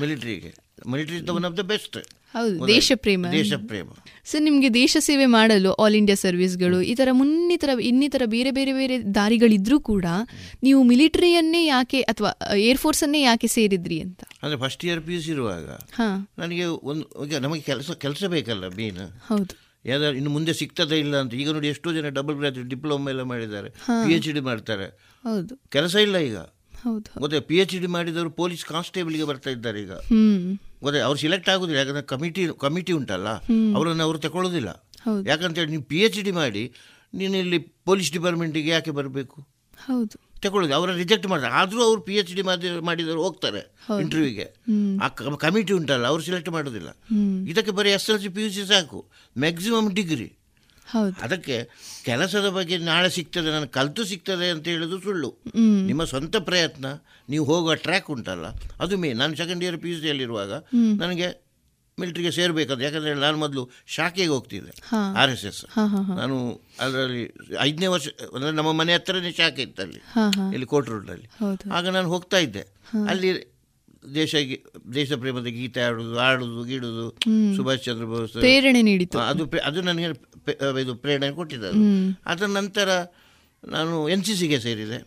ಮಿಲಿಟರಿಗೆ. 0.00 0.50
Military 0.90 1.16
is 1.16 1.30
one 1.30 1.44
of 1.44 1.56
the 1.56 1.64
best 1.66 1.96
ಹೌದು 2.34 2.66
ದೇಶ 2.68 2.92
ಪ್ರೇಮ 2.98 3.30
ದೇಶ 3.32 3.58
ಪ್ರೇಮ 3.66 3.88
ಸರ್ 4.26 4.42
ನಿಮಗೆ 4.42 4.68
ದೇಶ 4.74 4.96
ಸೇವೆ 5.00 5.26
ಮಾಡಲು 5.34 5.70
ಆಲ್ 5.82 5.96
ಇಂಡಿಯಾ 5.98 6.16
ಸರ್ವಿಸ್ಗಳು 6.22 6.78
ಈ 6.82 6.94
ತರ 6.94 7.08
ಮುನ್ನಿತರ 7.12 7.70
ಇನ್ನಿತರ 7.82 8.22
ಬೇರೆ 8.28 8.50
ಬೇರೆ 8.50 8.72
ಬೇರೆ 8.72 8.96
ದಾರಿಗಳಿದ್ರೂ 9.14 9.76
ಕೂಡ 9.84 10.06
ನೀವು 10.62 10.80
ಮಿಲಿಟರಿಯನ್ನೇ 10.84 11.62
ಯಾಕೆ 11.66 12.00
ಅಥವಾ 12.12 12.30
ಏರ್ಫೋರ್ಸನ್ನೇ 12.64 13.20
ಯಾಕೆ 13.22 13.48
ಸೇರಿದ್ರಿ 13.54 13.98
ಅಂತ? 14.00 14.20
ಅಂದ್ರೆ 14.42 14.58
first 14.62 14.84
year 14.86 15.02
P 15.06 15.14
U 15.14 15.20
C 15.20 15.30
ಇರುವಾಗ 15.30 15.66
ನನಗೆ 16.38 16.64
ಒಂದು 16.90 17.04
ನಮಗೆ 17.44 17.62
ಕೆಲಸ 17.62 17.90
ಕೆಲಸ 18.04 18.24
ಬೇಕಲ್ಲ 18.32 18.68
ಮೇನ್ 18.74 19.00
ಹೌದು. 19.28 19.52
ಯಾವ್ದಾದ್ರು 19.84 20.18
ಇನ್ನು 20.18 20.30
ಮುಂದೆ 20.30 20.52
ಸಿಗ್ತದೆ 20.58 20.98
ಇಲ್ಲ 20.98 21.14
ಅಂತ 21.20 21.34
ಈಗ 21.34 21.48
ನೋಡಿ 21.50 21.68
ಎಷ್ಟೋ 21.68 21.88
ಜನ 21.92 22.10
ಡಬಲ್ 22.14 22.36
ಗ್ರಾಜುಯೇಟ್ 22.36 22.68
ಡಿಪ್ಲೊಮಾ 22.70 23.10
ಎಲ್ಲ 23.10 23.24
ಮಾಡಿದ್ದಾರೆ 23.30 23.70
ಪಿ 24.02 24.12
ಎಚ್ 24.14 24.28
ಡಿ 24.32 24.42
ಮಾಡ್ತಾರೆ. 24.46 24.86
ಹೌದು. 25.24 25.54
ಕೆಲಸ 25.70 25.94
ಇಲ್ಲ 26.06 26.16
ಈಗ. 26.28 26.38
ಹೌದು. 26.84 27.10
ಮತ್ತೆ 27.22 27.38
ಪಿ 27.48 27.56
ಎಚ್ 27.60 27.74
ಡಿ 27.82 27.90
ಮಾಡಿದವರು 27.92 28.30
ಪೊಲೀಸ್ 28.38 28.64
ಕಾನ್ಸ್ಟೇಬಲ್ಗೆ 28.66 29.26
ಬರ್ತಾ 29.28 29.50
ಇದ್ದಾರೆ 29.50 29.78
ಈಗ. 29.80 29.92
ಗೊತ್ತೇ 30.84 31.00
ಅವ್ರು 31.08 31.18
ಸಿಲೆಕ್ಟ್ 31.22 31.48
ಆಗೋದಿಲ್ಲ 31.54 31.78
ಯಾಕಂದ್ರೆ 31.82 32.06
ಕಮಿಟಿ 32.12 32.42
ಕಮಿಟಿ 32.64 32.92
ಉಂಟಲ್ಲ 32.98 33.28
ಅವರನ್ನು 33.76 34.04
ಅವರು 34.08 34.18
ತಗೊಳ್ಳೋದಿಲ್ಲ 34.26 34.70
ಯಾಕಂತೇಳಿ 35.30 35.70
ನೀವು 35.74 35.86
ಪಿ 35.92 35.98
ಎಚ್ 36.06 36.20
ಡಿ 36.26 36.32
ಮಾಡಿ 36.42 36.62
ನೀನು 37.14 37.36
ಇಲ್ಲಿ 37.44 37.58
ಪೊಲೀಸ್ 37.88 38.10
ಡಿಪಾರ್ಟ್ಮೆಂಟಿಗೆ 38.14 38.70
ಯಾಕೆ 38.76 38.92
ಬರಬೇಕು? 38.98 39.36
ಹೌದು. 39.78 40.16
ತಗೊಳ್ಳೋದು 40.44 40.74
ಅವರ 40.78 40.90
ರಿಜೆಕ್ಟ್ 41.00 41.26
ಮಾಡ್ತಾರೆ. 41.32 41.54
ಆದರೂ 41.60 41.80
ಅವರು 41.88 42.00
ಪಿ 42.06 42.14
ಎಚ್ 42.20 42.32
ಡಿ 42.36 42.42
ಮಾಡಿದವರು 42.88 43.20
ಹೋಗ್ತಾರೆ 43.26 43.62
ಇಂಟರ್ವ್ಯೂಗೆ 44.04 44.46
ಆ 45.04 45.08
ಕಮಿಟಿ 45.44 45.72
ಉಂಟಲ್ಲ 45.78 46.04
ಅವರು 46.12 46.22
ಸಿಲೆಕ್ಟ್ 46.28 46.50
ಮಾಡೋದಿಲ್ಲ. 46.56 46.90
ಇದಕ್ಕೆ 47.52 47.74
ಬರೀ 47.78 47.92
S 47.98 48.08
L 48.10 48.20
C 48.24 48.30
P 48.36 48.42
U 48.44 48.50
C 48.56 48.64
ಸಾಕು. 48.72 49.00
ಮ್ಯಾಕ್ಸಿಮಮ್ 49.44 49.90
ಡಿಗ್ರಿ 49.98 50.28
ಅದಕ್ಕೆ 51.24 51.56
ಕೆಲಸದ 52.04 52.48
ಬಗ್ಗೆ 52.48 52.76
ನಾಳೆ 52.90 53.10
ಸಿಗ್ತದೆ 53.10 53.48
ನಾನು 53.50 53.68
ಕಲ್ತು 53.68 54.04
ಸಿಗ್ತದೆ 54.04 54.48
ಅಂತ 54.50 54.66
ಹೇಳೋದು 54.68 54.98
ಸುಳ್ಳು. 55.00 55.30
ನಿಮ್ಮ 55.88 56.04
ಸ್ವಂತ 56.04 56.36
ಪ್ರಯತ್ನ 56.50 56.86
ನೀವು 57.28 57.44
ಹೋಗುವ 57.44 57.74
ಟ್ರ್ಯಾಕ್ 57.86 58.10
ಉಂಟಲ್ಲ 58.10 58.46
ಅದು 58.80 58.98
ಮೇ 59.04 59.12
ನಾನು 59.12 59.36
ಸೆಕೆಂಡ್ 59.36 59.64
ಇಯರ್ 59.64 59.78
ಪಿ 59.82 59.90
ಯು 59.90 59.98
ಸಿಯಲ್ಲಿರುವಾಗ 60.00 60.52
ನನಗೆ 61.02 61.28
ಮಿಲಿಟ್ರಿಗೆ 61.98 62.30
ಸೇರಬೇಕಂತ 62.30 62.82
ಯಾಕಂದರೆ 62.82 63.14
ನಾನು 63.14 63.36
ಮೊದಲು 63.38 63.62
ಶಾಖೆಗೆ 63.86 64.30
ಹೋಗ್ತಿದ್ದೆ 64.34 64.72
ಆರ್ 65.20 65.30
ಎಸ್ 65.30 65.44
ಎಸ್ 65.44 65.60
ನಾನು 66.20 66.36
ಅದರಲ್ಲಿ 66.80 67.24
ಐದನೇ 67.60 67.88
ವರ್ಷ 67.94 68.08
ಅಂದರೆ 68.34 68.52
ನಮ್ಮ 68.52 68.70
ಮನೆ 68.72 68.94
ಹತ್ರನೇ 68.94 69.32
ಶಾಖೆ 69.32 69.62
ಇತ್ತು 69.62 69.82
ಅಲ್ಲಿ 69.82 70.00
ಇಲ್ಲಿ 70.54 70.66
ಕೋಟ್ 70.66 70.88
ರೋಡ್ನಲ್ಲಿ 70.88 71.28
ಆಗ 71.78 71.84
ನಾನು 71.96 72.08
ಹೋಗ್ತಾ 72.08 72.38
ಇದ್ದೆ. 72.38 72.64
ಅಲ್ಲಿ 73.08 73.30
ದೇಶ 74.14 74.34
ದೇಶ 74.94 75.12
ಪ್ರೇಮದ 75.20 75.50
ಗೀತೆ 75.58 75.80
ಆಡುದು 75.80 76.16
ಹಾಡುದು 76.18 76.62
ಗೀಡುದು 76.64 77.04
ಸುಭಾಷ್ 77.56 77.84
ಚಂದ್ರ 77.84 78.04
ಬೋಸ್. 78.04 78.34
ಪ್ರೇರಣೆ 78.44 78.82
ನೀಡಿತು. 78.82 79.18
ಅದು 79.30 79.44
ಅದು 79.68 79.82
ನನಗೆ 79.82 80.08
ಇದು 80.84 80.94
ಪ್ರೇರಣೆ 81.02 81.30
ಕೊಟ್ಟಿದ್ದಾರೆ 81.40 81.78
ಅದರ 82.32 82.46
ನಂತರ 82.58 82.88
ನಾನು 83.74 83.94
ಎನ್ 84.14 84.24
ಸಿ 84.26 84.34
ಸಿಗೆ 84.40 84.58
ಸೇರಿದೆ. 84.64 84.98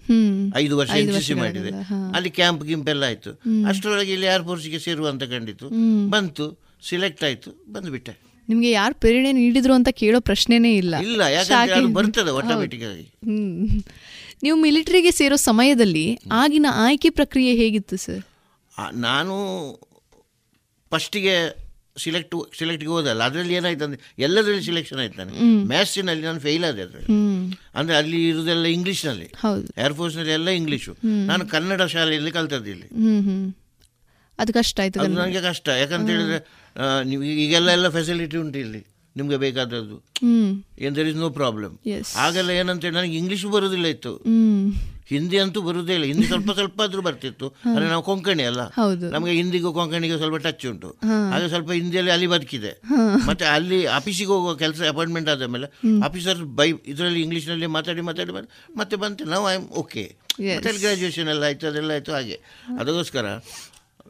ಐದು 0.62 0.74
ವರ್ಷ 0.78 0.94
ಎನ್ 1.02 1.12
ಸಿ 1.16 1.22
ಸಿ 1.26 1.34
ಮಾಡಿದೆ. 1.42 1.72
ಅಲ್ಲಿ 2.18 2.30
ಕ್ಯಾಂಪ್ 2.38 2.64
ಗಿಂಪ್ 2.70 2.88
ಎಲ್ಲ 2.94 3.04
ಆಯ್ತು. 3.10 3.32
ಅಷ್ಟರೊಳಗೆ 3.70 4.12
ಇಲ್ಲಿ 4.16 4.28
ಏರ್ಫೋರ್ಸ್ಗೆ 4.36 4.80
ಸೇರುವಂತ 4.86 5.24
ಕಂಡಿತು. 5.34 5.68
ಬಂತು 6.14 6.48
ಸಿಲೆಕ್ಟ್ 6.90 7.24
ಆಯ್ತು 7.30 7.52
ಬಂದುಬಿಟ್ಟೆ 7.76 8.16
ನಿಮ್ಗೆ 8.48 8.70
ಯಾರು 8.72 8.96
ಪ್ರೇರಣೆ 9.04 9.32
ನೀಡಿದ್ರು 9.40 9.74
ಅಂತ 9.78 9.90
ಕೇಳೋ 10.02 10.20
ಪ್ರಶ್ನೆನೇ 10.28 10.72
ಇಲ್ಲ. 10.82 10.96
ಇಲ್ಲ 11.08 11.22
ಯಾಕಂದ್ರೆ 11.36 11.94
ಬರ್ತದೆ 11.98 12.32
ಆಟೋಮೆಟಿಕ್ 12.40 12.86
ಆಗಿ 12.92 13.06
ನೀವು 14.44 14.58
ಮಿಲಿಟರಿಗೆ 14.64 15.12
ಸೇರೋ 15.20 15.38
ಸಮಯದಲ್ಲಿ 15.50 16.06
ಆಗಿನ 16.42 16.68
ಆಯ್ಕೆ 16.86 17.10
ಪ್ರಕ್ರಿಯೆ 17.20 17.54
ಹೇಗಿತ್ತು 17.62 17.96
ಸರ್? 18.06 18.24
ನಾನು 19.08 19.36
ಫಸ್ಟಿಗೆ 20.92 21.36
ಸಿಲೆಕ್ಟ್ 22.04 22.36
ಸಿಲೆಕ್ಟ್ಗೆ 22.60 22.92
ಹೋದಲ್ಲ 22.96 23.22
ಅದರಲ್ಲಿ 23.30 23.54
ಏನಾಯ್ತು 23.60 23.84
ಅಂದ್ರೆ 23.88 24.02
ಎಲ್ಲದರಲ್ಲಿ 24.26 24.64
ಸಿಲೆಕ್ಷನ್ 24.70 25.00
ಆಯ್ತಾನೆ 25.04 25.32
ಮ್ಯಾಥ್ಸಿನಲ್ಲಿ 25.72 26.26
ನಾನು 26.30 26.42
ಫೇಲ್ 26.48 26.66
ಆದೆ 26.70 26.82
ಅದರಲ್ಲಿ. 26.88 27.10
ಅಂದರೆ 27.78 27.96
ಅಲ್ಲಿ 28.02 28.20
ಇರೋದೆಲ್ಲ 28.32 28.66
ಇಂಗ್ಲೀಷ್ನಲ್ಲಿ 28.78 29.30
ಏರ್ಫೋರ್ಸ್ನಲ್ಲಿ 29.86 30.34
ಎಲ್ಲ 30.40 30.50
ಇಂಗ್ಲೀಷು 30.62 30.94
ನಾನು 31.32 31.46
ಕನ್ನಡ 31.56 31.82
ಶಾಲೆಯಲ್ಲಿ 31.96 32.34
ಕಲ್ತದ್ದು 32.38 32.72
ಇಲ್ಲಿ. 32.76 32.90
ಅದು 34.40 34.52
ಕಷ್ಟ 34.60 34.80
ಆಯ್ತು 34.84 35.02
ಅದು 35.04 35.16
ನನಗೆ 35.22 35.42
ಕಷ್ಟ. 35.50 35.68
ಯಾಕಂತ 35.82 36.10
ಹೇಳಿದ್ರೆ 36.16 36.40
ಈಗೆಲ್ಲ 37.46 37.70
ಎಲ್ಲ 37.78 37.88
ಫೆಸಿಲಿಟಿ 37.98 38.38
ಉಂಟು 38.44 38.60
ಇಲ್ಲಿ 38.66 38.82
ನಿಮ್ಗೆ 39.16 39.38
ಬೇಕಾದದ್ದು. 39.44 39.96
ದರ್ 40.98 41.08
ಇಸ್ 41.12 41.18
ನೋ 41.24 41.30
ಪ್ರಾಬ್ಲಮ್ 41.40 41.74
ಆಗೆಲ್ಲ 42.26 42.52
ಏನಂತೇಳಿ 42.62 42.96
ನನಗೆ 43.00 43.18
ಇಂಗ್ಲಿಷ್ 43.22 43.46
ಬರೋದಿಲ್ಲ 43.56 43.88
ಇತ್ತು. 43.96 44.14
ಹಿಂದಿ 45.10 45.38
ಅಂತೂ 45.44 45.60
ಬರುದೇ 45.62 45.94
ಇಲ್ಲ. 45.98 46.06
ಹಿಂದಿ 46.06 46.28
ಸ್ವಲ್ಪ 46.32 46.52
ಸ್ವಲ್ಪ 46.52 46.82
ಆದ್ರೂ 46.82 47.02
ಬರ್ತಿತ್ತು. 47.02 47.48
ಅಂದ್ರೆ 47.72 47.86
ನಾವು 47.88 48.04
ಕೊಂಕಣಿ 48.04 48.44
ಅಲ್ಲ. 48.44 48.62
ನಮಗೆ 49.16 49.34
ಹಿಂದಿಗೂ 49.40 49.74
ಕೊಂಕಣಿಗೂ 49.74 50.18
ಸ್ವಲ್ಪ 50.18 50.38
ಟಚ್ 50.48 50.66
ಉಂಟು. 50.72 50.90
ಹಾಗೆ 51.32 51.48
ಸ್ವಲ್ಪ 51.48 51.72
ಹಿಂದಿಯಲ್ಲಿ 51.72 52.12
ಅಲ್ಲಿ 52.12 52.28
ಬದುಕಿದೆ. 52.28 52.72
ಮತ್ತೆ 53.28 53.46
ಅಲ್ಲಿ 53.46 53.80
ಆಫೀಸಿಗೆ 54.00 54.30
ಹೋಗುವ 54.30 54.54
ಕೆಲಸ 54.64 54.82
ಅಪಾಯಿಂಟ್ಮೆಂಟ್ 54.90 55.30
ಆದ 55.30 55.48
ಮೇಲೆ 55.56 55.70
ಆಫೀಸರ್ 56.06 56.42
ಬೈ 56.60 56.70
ಇದರಲ್ಲಿ 56.86 57.22
ಇಂಗ್ಲಿಷ್ನಲ್ಲಿ 57.22 57.70
ಮಾತಾಡಿ 57.78 58.02
ಮಾತಾಡಿ 58.02 58.32
ಮತ್ತೆ 58.78 58.96
ಬಂತು. 59.06 59.26
ನಾವು 59.26 59.46
ಐ 59.52 59.56
ಆಮ್ 59.56 59.68
ಓಕೆ 59.84 60.06
ಮತ್ತೆ 60.56 60.78
ಗ್ರಾಜುಯೇಷನ್ 60.80 61.30
ಎಲ್ಲ 61.30 61.44
ಆಯ್ತು 61.44 61.68
ಅದೆಲ್ಲ 61.68 61.92
ಆಯ್ತು 61.92 62.12
ಹಾಗೆ. 62.12 62.40
ಅದಕ್ಕೋಸ್ಕರ 62.80 63.26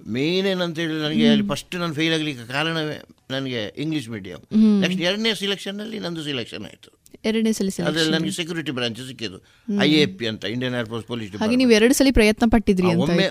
ಮೇನ್ 0.07 0.47
ಏನಂತ 0.47 0.79
ಹೇಳಿ 0.79 0.95
ನನಗೆ 1.03 1.29
ಅಲ್ಲಿ 1.29 1.45
ಫಸ್ಟ್ 1.47 1.75
ನಾನು 1.75 1.93
ಫೇಲ್ 1.93 2.13
ಆಗಲಿಕ್ಕೆ 2.13 2.43
ಕಾರಣವೇ 2.51 2.97
ನನಗೆ 3.31 3.61
ಇಂಗ್ಲಿಷ್ 3.83 4.09
ಮೀಡಿಯಂ 4.09 4.41
ನೆಕ್ಸ್ಟ್ 4.81 5.01
ಎರಡನೇ 5.01 5.31
ಸಿಲೆಕ್ಷನ್ನಲ್ಲಿ 5.33 5.99
ನಂದು 5.99 6.23
ಸಿಲೆಕ್ಷನ್ 6.23 6.65
ಆಯಿತು. 6.65 6.89
ಎರಡನೇ 7.30 7.51
ಸಲ 7.58 7.70
ಅದರಲ್ಲಿ 7.89 8.14
ನನಗೆ 8.16 8.34
ಸೆಕ್ಯೂರಿಟಿ 8.39 8.74
ಬ್ರಾಂಚ್ 8.80 9.01
ಸಿಕ್ಕಿದ್ದು. 9.10 9.39
ಐ 9.88 9.89
ಎ 10.01 10.05
ಪಿ 10.20 10.28
ಅಂತ 10.32 10.43
ಇಂಡಿಯನ್ 10.55 10.76
ಏರ್ಫೋರ್ಸ್ 10.82 11.08
ಪೊಲೀಸ್ 11.12 11.32
ಹಾಗೆ 11.43 11.58
ನೀವು 11.62 11.74
ಎರಡು 11.80 11.95
ಸಲ 11.99 12.12
ಪ್ರಯತ್ನ 12.20 12.47
ಪಟ್ಟಿದ್ರಿ 12.55 12.91
ಒಮ್ಮೆ 13.05 13.30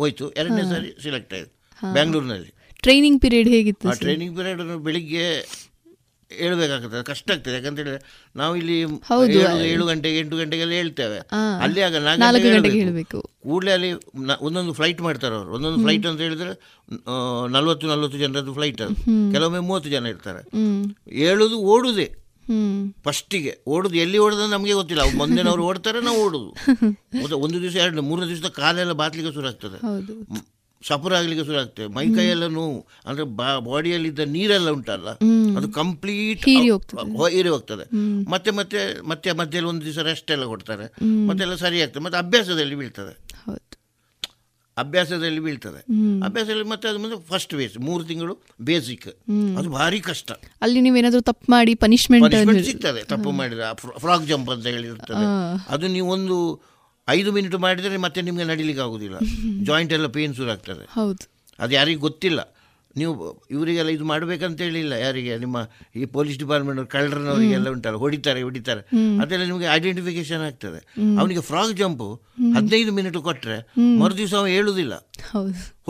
ಹೋಯ್ತು. 0.00 0.26
ಎರಡನೇ 0.40 0.64
ಸಾರಿ 0.72 0.90
ಸೆಲೆಕ್ಟ್ 1.06 1.32
ಆಯಿತು. 1.38 1.52
ಬೆಂಗಳೂರಿನಲ್ಲಿ 1.98 2.52
ಟ್ರೈನಿಂಗ್ 2.84 3.18
ಪೀರಿಯಡ್ 3.22 3.48
ಹೇಗಿತ್ತು 3.54 3.96
ಟ್ರೈನಿಂಗ್ 4.04 4.34
ಪೀರಿಯಡ್ 4.38 4.60
ಬೆಳಿಗ್ಗೆ 4.88 5.24
ಹೇಳ್ಬೇಕಾಗ್ತದೆ. 6.30 7.00
ಕಷ್ಟ 7.08 7.26
ಆಗ್ತದೆ. 7.34 7.54
ಯಾಕಂತ 7.58 7.80
ನಾವು 8.40 8.52
ಇಲ್ಲಿ 8.60 8.74
ಏಳು 9.72 9.84
ಗಂಟೆಗೆ 9.90 10.18
ಎಂಟು 10.22 10.36
ಗಂಟೆಗೆಲ್ಲ 10.40 10.74
ಹೇಳ್ತೇವೆ. 10.80 11.18
ಅಲ್ಲಿ 11.64 11.80
ಆಗ 11.86 12.02
ನಾಲ್ಕು 12.06 12.48
ಗಂಟೆಗೆ 12.54 12.78
ಹೇಳಬೇಕು. 12.82 13.18
ಕೂಡಲೇ 13.44 13.72
ಅಲ್ಲಿ 13.76 13.90
ಒಂದೊಂದು 14.46 14.74
ಫ್ಲೈಟ್ 14.78 15.00
ಮಾಡ್ತಾರೆ 15.06 15.34
ಅವರು. 15.38 15.50
ಒಂದೊಂದು 15.56 15.80
ಫ್ಲೈಟ್ 15.84 16.06
ಅಂತ 16.10 16.20
ಹೇಳಿದ್ರೆ 16.26 16.52
ನಲ್ವತ್ತು 17.54 17.86
ನಲ್ವತ್ತು 17.92 18.18
ಜನರದ್ದು 18.24 18.54
ಫ್ಲೈಟ್ 18.58 18.82
ಅದು 18.86 18.96
ಕೆಲವೊಮ್ಮೆ 19.34 19.62
ಮೂವತ್ತು 19.68 19.90
ಜನ 19.94 20.06
ಇರ್ತಾರೆ. 20.14 20.42
ಹೇಳುದು 21.20 21.58
ಓಡುದೇ. 21.74 22.08
ಫಸ್ಟಿಗೆ 23.04 23.58
ಓಡುದು 23.66 23.94
ಎಲ್ಲಿ 23.94 24.18
ಓಡುದು 24.18 24.46
ನಮಗೆ 24.46 24.72
ಗೊತ್ತಿಲ್ಲ. 24.72 25.02
ಅವ್ರು 25.02 25.18
ಮುಂದಿನವ್ರು 25.18 25.64
ಓಡ್ತಾರೆ 25.64 26.00
ನಾವು 26.00 26.24
ಓಡುದು. 26.24 26.54
ಒಂದು 27.34 27.62
ದಿವಸ 27.62 27.76
ಎರಡು 27.76 28.02
ಮೂರನೇ 28.02 28.26
ದಿವಸದ 28.26 28.48
ಕಾಲೆಲ್ಲ 28.48 28.92
ಬಾತ್ಲಿಕ್ಕೆ 28.92 29.34
ಶುರು 29.34 29.46
ಆಗ್ತದೆ 29.46 29.78
ಸಫರ್ 30.86 31.14
ಆಗ್ಲಿಕ್ಕೆ 31.14 31.46
ಶುರು 31.46 31.58
ಆಗ್ತದೆ 31.58 31.86
ಮೈ 31.86 32.06
ಕೈಯೆಲ್ಲ 32.14 32.46
ನೋವು 32.46 32.86
ಅಂದ್ರೆ 33.06 33.24
ಬಾಡಿಯಲ್ಲಿದ್ದ 33.60 34.18
ನೀರೆಲ್ಲ 34.18 34.70
ಉಂಟಲ್ಲ? 34.70 35.08
ಅದು 35.58 35.68
ಕಂಪ್ಲೀಟ್ 35.72 36.44
ಹೀರಿ 37.32 37.48
ಹೋಗ್ತದೆ. 37.48 37.84
ಮತ್ತೆ 38.30 38.50
ಮತ್ತೆ 38.50 39.02
ಮತ್ತೆ 39.08 39.32
ಮಧ್ಯದಲ್ಲಿ 39.32 39.68
ಒಂದು 39.68 39.84
ದಿವಸ 39.84 39.98
ರೆಸ್ಟ್ 39.98 40.30
ಎಲ್ಲ 40.30 40.44
ಕೊಡ್ತಾರೆ. 40.44 40.94
ಮತ್ತೆಲ್ಲ 41.26 41.54
ಸರಿ 41.54 41.82
ಆಗ್ತದೆ. 41.82 42.02
ಮತ್ತೆ 42.02 42.18
ಅಭ್ಯಾಸದಲ್ಲಿ 42.18 42.74
ಬೀಳ್ತದೆ. 42.74 43.27
ಅಭ್ಯಾಸದಲ್ಲಿ 44.78 45.40
ಬೀಳ್ತದೆ. 45.40 45.80
ಅಭ್ಯಾಸದಲ್ಲಿ 46.24 46.64
ಮತ್ತೆ 46.64 46.88
ಅದು 46.88 46.98
ಮುಂದೆ 46.98 47.26
ಫಸ್ಟ್ 47.26 47.54
ಬೇಸ್ 47.54 47.78
ಮೂರು 47.78 48.04
ತಿಂಗಳು 48.04 48.38
ಬೇಸಿಕ್ 48.60 49.08
ಅದು 49.58 49.70
ಭಾರಿ 49.70 50.00
ಕಷ್ಟ. 50.00 50.32
ಅಲ್ಲಿ 50.62 50.80
ನೀವೇನಾದ್ರೂ 50.80 51.20
ತಪ್ಪು 51.20 51.52
ಮಾಡಿ 51.52 51.74
ಪನಿಷ್ಮೆಂಟ್ 51.74 52.64
ಸಿಗ್ತದೆ 52.64 53.04
ತಪ್ಪು 53.04 53.30
ಮಾಡಿದ್ರೆ. 53.30 53.98
ಫ್ರಾಕ್ 53.98 54.26
ಜಂಪ್ 54.26 54.50
ಅಂತ 54.50 54.66
ಹೇಳಿರ್ತದೆ. 54.66 55.26
ಅದು 55.68 55.88
ನೀವು 55.88 56.10
ಒಂದು 56.10 56.62
ಐದು 57.08 57.32
ಮಿನಿಟ್ 57.32 57.54
ಮಾಡಿದರೆ 57.54 57.96
ಮತ್ತೆ 57.96 58.22
ನಿಮಗೆ 58.22 58.44
ನಡಿಲಿಕ್ಕೆ 58.44 58.82
ಆಗುದಿಲ್ಲ. 58.82 59.16
ಜಾಯಿಂಟ್ 59.66 59.92
ಎಲ್ಲ 59.92 60.06
ಪೇನ್ 60.06 60.34
ಶುರು 60.34 60.50
ಆಗ್ತದೆ. 60.50 60.84
ಅದು 61.58 61.74
ಯಾರಿಗೂ 61.74 62.00
ಗೊತ್ತಿಲ್ಲ. 62.00 62.40
ನೀವು 63.00 63.12
ಇವರಿಗೆಲ್ಲ 63.54 63.90
ಇದು 63.96 64.04
ಮಾಡಬೇಕಂತ 64.10 64.58
ಹೇಳಿಲ್ಲ. 64.66 64.94
ಯಾರಿಗೆ? 65.06 65.32
ನಿಮ್ಮ 65.44 65.56
ಈ 66.00 66.04
ಪೊಲೀಸ್ 66.16 66.38
ಡಿಪಾರ್ಟ್ಮೆಂಟ್ 66.42 66.82
ಕಳ್ಳರನವರಿಗೆಲ್ಲ 66.94 67.68
ಉಂಟಲ್ಲ 67.76 67.98
ಹೊಡಿತಾರೆ 68.04 68.42
ಹೊಡಿತಾರೆ. 68.48 68.82
ಅದೆಲ್ಲ 69.22 69.42
ನಿಮಗೆ 69.50 69.68
ಐಡೆಂಟಿಫಿಕೇಶನ್ 69.76 70.44
ಆಗ್ತದೆ. 70.48 70.80
ಅವನಿಗೆ 71.20 71.42
ಫ್ರಾಕ್ 71.50 71.74
ಜಂಪು 71.80 72.08
ಹದಿನೈದು 72.56 72.92
ಮಿನಿಟ್ 72.98 73.18
ಕೊಟ್ಟರೆ 73.28 73.58
ಮರು 74.02 74.14
ದಿವಸ 74.20 74.34
ಅವನು 74.40 74.52
ಹೇಳುವುದಿಲ್ಲ 74.58 74.94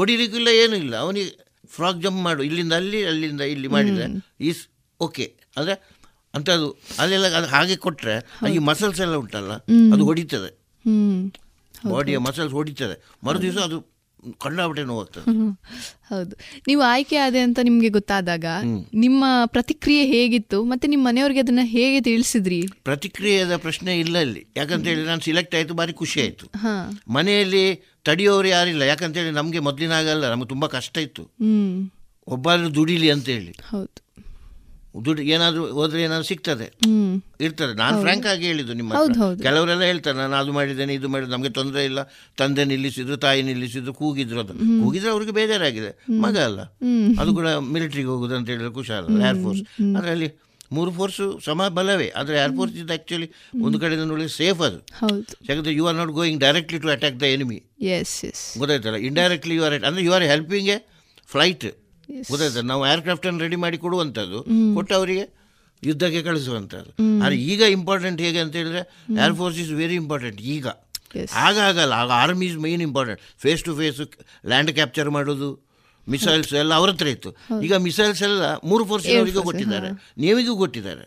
ಹೊಡಿಲಿಕ್ಕಿಲ್ಲ 0.00 0.48
ಏನೂ 0.62 0.76
ಇಲ್ಲ. 0.84 0.94
ಅವನಿಗೆ 1.06 1.30
ಫ್ರಾಕ್ 1.76 2.00
ಜಂಪ್ 2.04 2.20
ಮಾಡು. 2.28 2.42
ಇಲ್ಲಿಂದ 2.48 2.74
ಅಲ್ಲಿ 2.80 3.00
ಅಲ್ಲಿಂದ 3.10 3.42
ಇಲ್ಲಿ 3.54 3.68
ಮಾಡಿದರೆ 3.76 4.08
ಈಸ್ 4.50 4.62
ಓಕೆ 5.00 5.26
ಅಂದರೆ 5.58 5.74
ಅಂಥದ್ದು 6.36 6.68
ಅಲ್ಲೆಲ್ಲ 7.02 7.26
ಅದು 7.38 7.48
ಹಾಗೆ 7.52 7.76
ಕೊಟ್ಟರೆ 7.84 8.14
ಈ 8.54 8.58
ಮಸಲ್ಸ್ 8.70 9.00
ಎಲ್ಲ 9.04 9.16
ಉಂಟಲ್ಲ 9.24 9.52
ಅದು 9.94 10.02
ಹೊಡಿತದೆ. 10.08 10.50
ಬಾಡಿಯ 11.92 12.18
ಮಸಲ್ಸ್ 12.26 12.54
ಹೊಡಿತದೆ. 12.58 12.96
ಮರು 13.26 13.38
ದಿವಸ 13.44 13.58
ಅದು 13.68 13.78
ಕಂಡಾಬಿಟ್ಟೆ 14.38 14.84
ನೋವಾಗ್ತದೆ 14.84 15.24
ಹೌದು. 16.08 16.36
ನೀವು 16.66 16.82
ಆಯ್ಕೆ 16.82 17.16
ಆದೆ 17.16 17.40
ಅಂತ 17.40 17.58
ನಿಮ್ಗೆ 17.62 17.88
ಗೊತ್ತಾದಾಗ 17.88 18.44
ನಿಮ್ಮ 18.94 19.24
ಪ್ರತಿಕ್ರಿಯೆ 19.46 20.06
ಹೇಗಿತ್ತು 20.06 20.64
ಮತ್ತೆ 20.64 20.88
ನಿಮ್ಮ 20.88 21.06
ಮನೆಯವ್ರಿಗೆ 21.08 21.40
ಅದನ್ನ 21.40 21.60
ಹೇಗೆ 21.62 22.00
ತಿಳಿಸಿದ್ರಿ? 22.00 22.66
ಪ್ರತಿಕ್ರಿಯೆದ 22.84 23.56
ಪ್ರಶ್ನೆ 23.56 23.98
ಇಲ್ಲ 23.98 24.18
ಇಲ್ಲಿ. 24.18 24.46
ಯಾಕಂತ 24.56 24.86
ಹೇಳಿ 24.86 25.04
ನಾನು 25.04 25.20
ಸಿಲೆಕ್ಟ್ 25.20 25.54
ಆಯ್ತು 25.54 25.74
ಬಾರಿ 25.74 25.92
ಖುಷಿ 25.92 26.20
ಆಯ್ತು. 26.22 26.46
ಮನೆಯಲ್ಲಿ 27.08 27.64
ತಡೆಯೋರು 28.04 28.48
ಯಾರಿಲ್ಲ. 28.48 28.82
ಯಾಕಂತ 28.82 29.16
ಹೇಳಿ 29.16 29.30
ನಮ್ಗೆ 29.30 29.58
ಮೊದ್ಲಿನ 29.58 29.92
ಆಗಲ್ಲ 29.92 30.30
ನಮ್ಗೆ 30.30 30.48
ತುಂಬಾ 30.48 30.68
ಕಷ್ಟ 30.68 30.98
ಇತ್ತು. 30.98 31.24
ಒಬ್ಬರು 32.26 32.74
ದುಡಿಲಿ 32.74 33.10
ಅಂತ 33.10 33.26
ಹೇಳಿ. 33.26 33.52
ಹೌದು. 33.70 34.07
ದುಡ್ಡು 35.06 35.22
ಏನಾದರೂ 35.34 35.62
ಹೋದ್ರೆ 35.78 36.00
ಏನಾದ್ರು 36.02 36.26
ಸಿಗ್ತದೆ. 36.28 36.66
ಇರ್ತದೆ. 37.46 37.72
ನಾನು 37.82 37.96
ಫ್ರಾಂಕ್ 38.04 38.26
ಆಗಿ 38.32 38.44
ಹೇಳಿದ್ದು 38.50 38.74
ನಿಮ್ಮ 38.80 38.92
ಕೆಲವರೆಲ್ಲ 39.42 39.82
ಹೇಳ್ತಾರೆ 39.82 40.16
ನಾನು 40.18 40.36
ಅದು 40.40 40.52
ಮಾಡಿದ್ದೇನೆ 40.58 40.92
ಇದು 40.98 41.08
ಮಾಡಿದ್ರೆ 41.08 41.32
ನಮಗೆ 41.36 41.52
ತೊಂದರೆ 41.58 41.84
ಇಲ್ಲ. 41.90 42.00
ತಂದೆ 42.40 42.64
ನಿಲ್ಲಿಸಿದ್ರು 42.72 43.16
ತಾಯಿ 43.24 43.42
ನಿಲ್ಲಿಸಿದ್ರು 43.42 43.94
ಕೂಗಿದ್ರು 44.00 44.40
ಅದು 44.44 44.54
ಕೂಗಿದ್ರೆ 44.82 45.10
ಅವ್ರಿಗೆ 45.10 45.32
ಬೇಜಾರಾಗಿದೆ. 45.38 45.90
ಮಗ 46.24 46.36
ಅಲ್ಲ. 46.48 46.60
ಅದು 47.22 47.32
ಕೂಡ 47.38 47.48
ಮಿಲಿಟ್ರಿಗೆ 47.74 48.10
ಹೋಗುದು 48.14 48.36
ಅಂತ 48.40 48.48
ಹೇಳಿದ್ರೆ 48.54 48.72
ಖುಷಾಲ 48.80 49.22
ಏರ್ಫೋರ್ಸ್ 49.30 49.62
ಅದರಲ್ಲಿ 49.98 50.30
ಮೂರು 50.76 50.90
ಫೋರ್ಸು 50.96 51.26
ಸಮ 51.44 51.68
ಬಲವೇ. 51.76 52.08
ಆದರೆ 52.20 52.36
ಏರ್ಫೋರ್ಸ್ 52.44 52.74
ಇದು 52.80 52.92
ಆಕ್ಚುಲಿ 52.92 53.28
ಒಂದು 53.66 53.76
ಕಡೆಯಿಂದ 53.82 54.06
ನೋಡಿ 54.10 54.24
ಸೇಫ್ 54.40 54.60
ಅದು. 54.68 54.78
ಯಾಕಂದ್ರೆ 55.48 55.74
you 55.78 55.84
are 55.90 55.96
not 56.00 56.12
going 56.18 56.40
directly 56.44 56.80
to 56.84 56.90
attack 56.96 57.16
the 57.20 57.26
enemy 57.36 57.58
ಗೊತ್ತಾಯ್ತಲ್ಲ? 58.60 58.98
ಇಂಡೈರೆಕ್ಟ್ಲಿ 59.08 59.56
ಯು 59.58 59.64
ಆರ್ 59.68 59.76
ಅಂದ್ರೆ 59.90 60.04
you 60.08 60.12
are 60.18 60.26
helping 60.32 60.68
a 60.68 60.78
flight 61.32 61.66
ಗೊತ್ತಾಯ್ತು 62.30 62.62
ನಾವು 62.62 62.86
ಏರ್ಕ್ರಾಫ್ಟ್ 62.86 63.26
ಅನ್ನು 63.26 63.40
ರೆಡಿ 63.40 63.56
ಮಾಡಿ 63.56 63.78
ಕೊಡುವಂಥದ್ದು. 63.78 64.38
ಕೊಟ್ಟು 64.74 64.94
ಅವರಿಗೆ 64.94 65.24
ಯುದ್ಧಕ್ಕೆ 65.82 66.22
ಕಳಿಸುವಂಥದ್ದು. 66.22 66.90
ಆದರೆ 67.22 67.36
ಈಗ 67.36 67.60
ಇಂಪಾರ್ಟೆಂಟ್ 67.60 68.20
ಹೇಗೆ 68.20 68.38
ಅಂತ 68.38 68.56
ಹೇಳಿದ್ರೆ 68.56 68.82
air 69.24 69.34
force 69.34 69.58
is 69.58 69.70
very 69.70 69.94
important 69.94 70.40
ಈಗ. 70.40 70.66
ಆಗ 71.32 71.56
ಆಗಲ್ಲ. 71.58 71.92
ಆಗ 71.92 72.10
army 72.10 72.46
is 72.46 72.56
main 72.56 72.82
important 72.82 73.20
face 73.38 73.62
to 73.62 73.76
face 73.76 74.00
land 74.46 74.70
capture 74.70 75.10
ಮಾಡೋದು 75.10 75.50
ಮಿಸೈಲ್ಸ್ 76.06 76.54
ಎಲ್ಲ 76.54 76.74
ಅವ್ರ 76.74 76.90
ಹತ್ರ 76.90 77.06
ಇತ್ತು. 77.06 77.30
ಈಗ 77.62 77.74
ಮಿಸೈಲ್ಸ್ 77.74 78.22
ಎಲ್ಲ 78.22 78.42
ಮೂರು 78.64 78.84
ಫೋರ್ಸಿನವರಿಗೂ 78.84 79.42
ಕೊಟ್ಟಿದ್ದಾರೆ. 79.42 79.88
ನೇವಿಗೂ 80.18 80.56
ಕೊಟ್ಟಿದ್ದಾರೆ. 80.56 81.04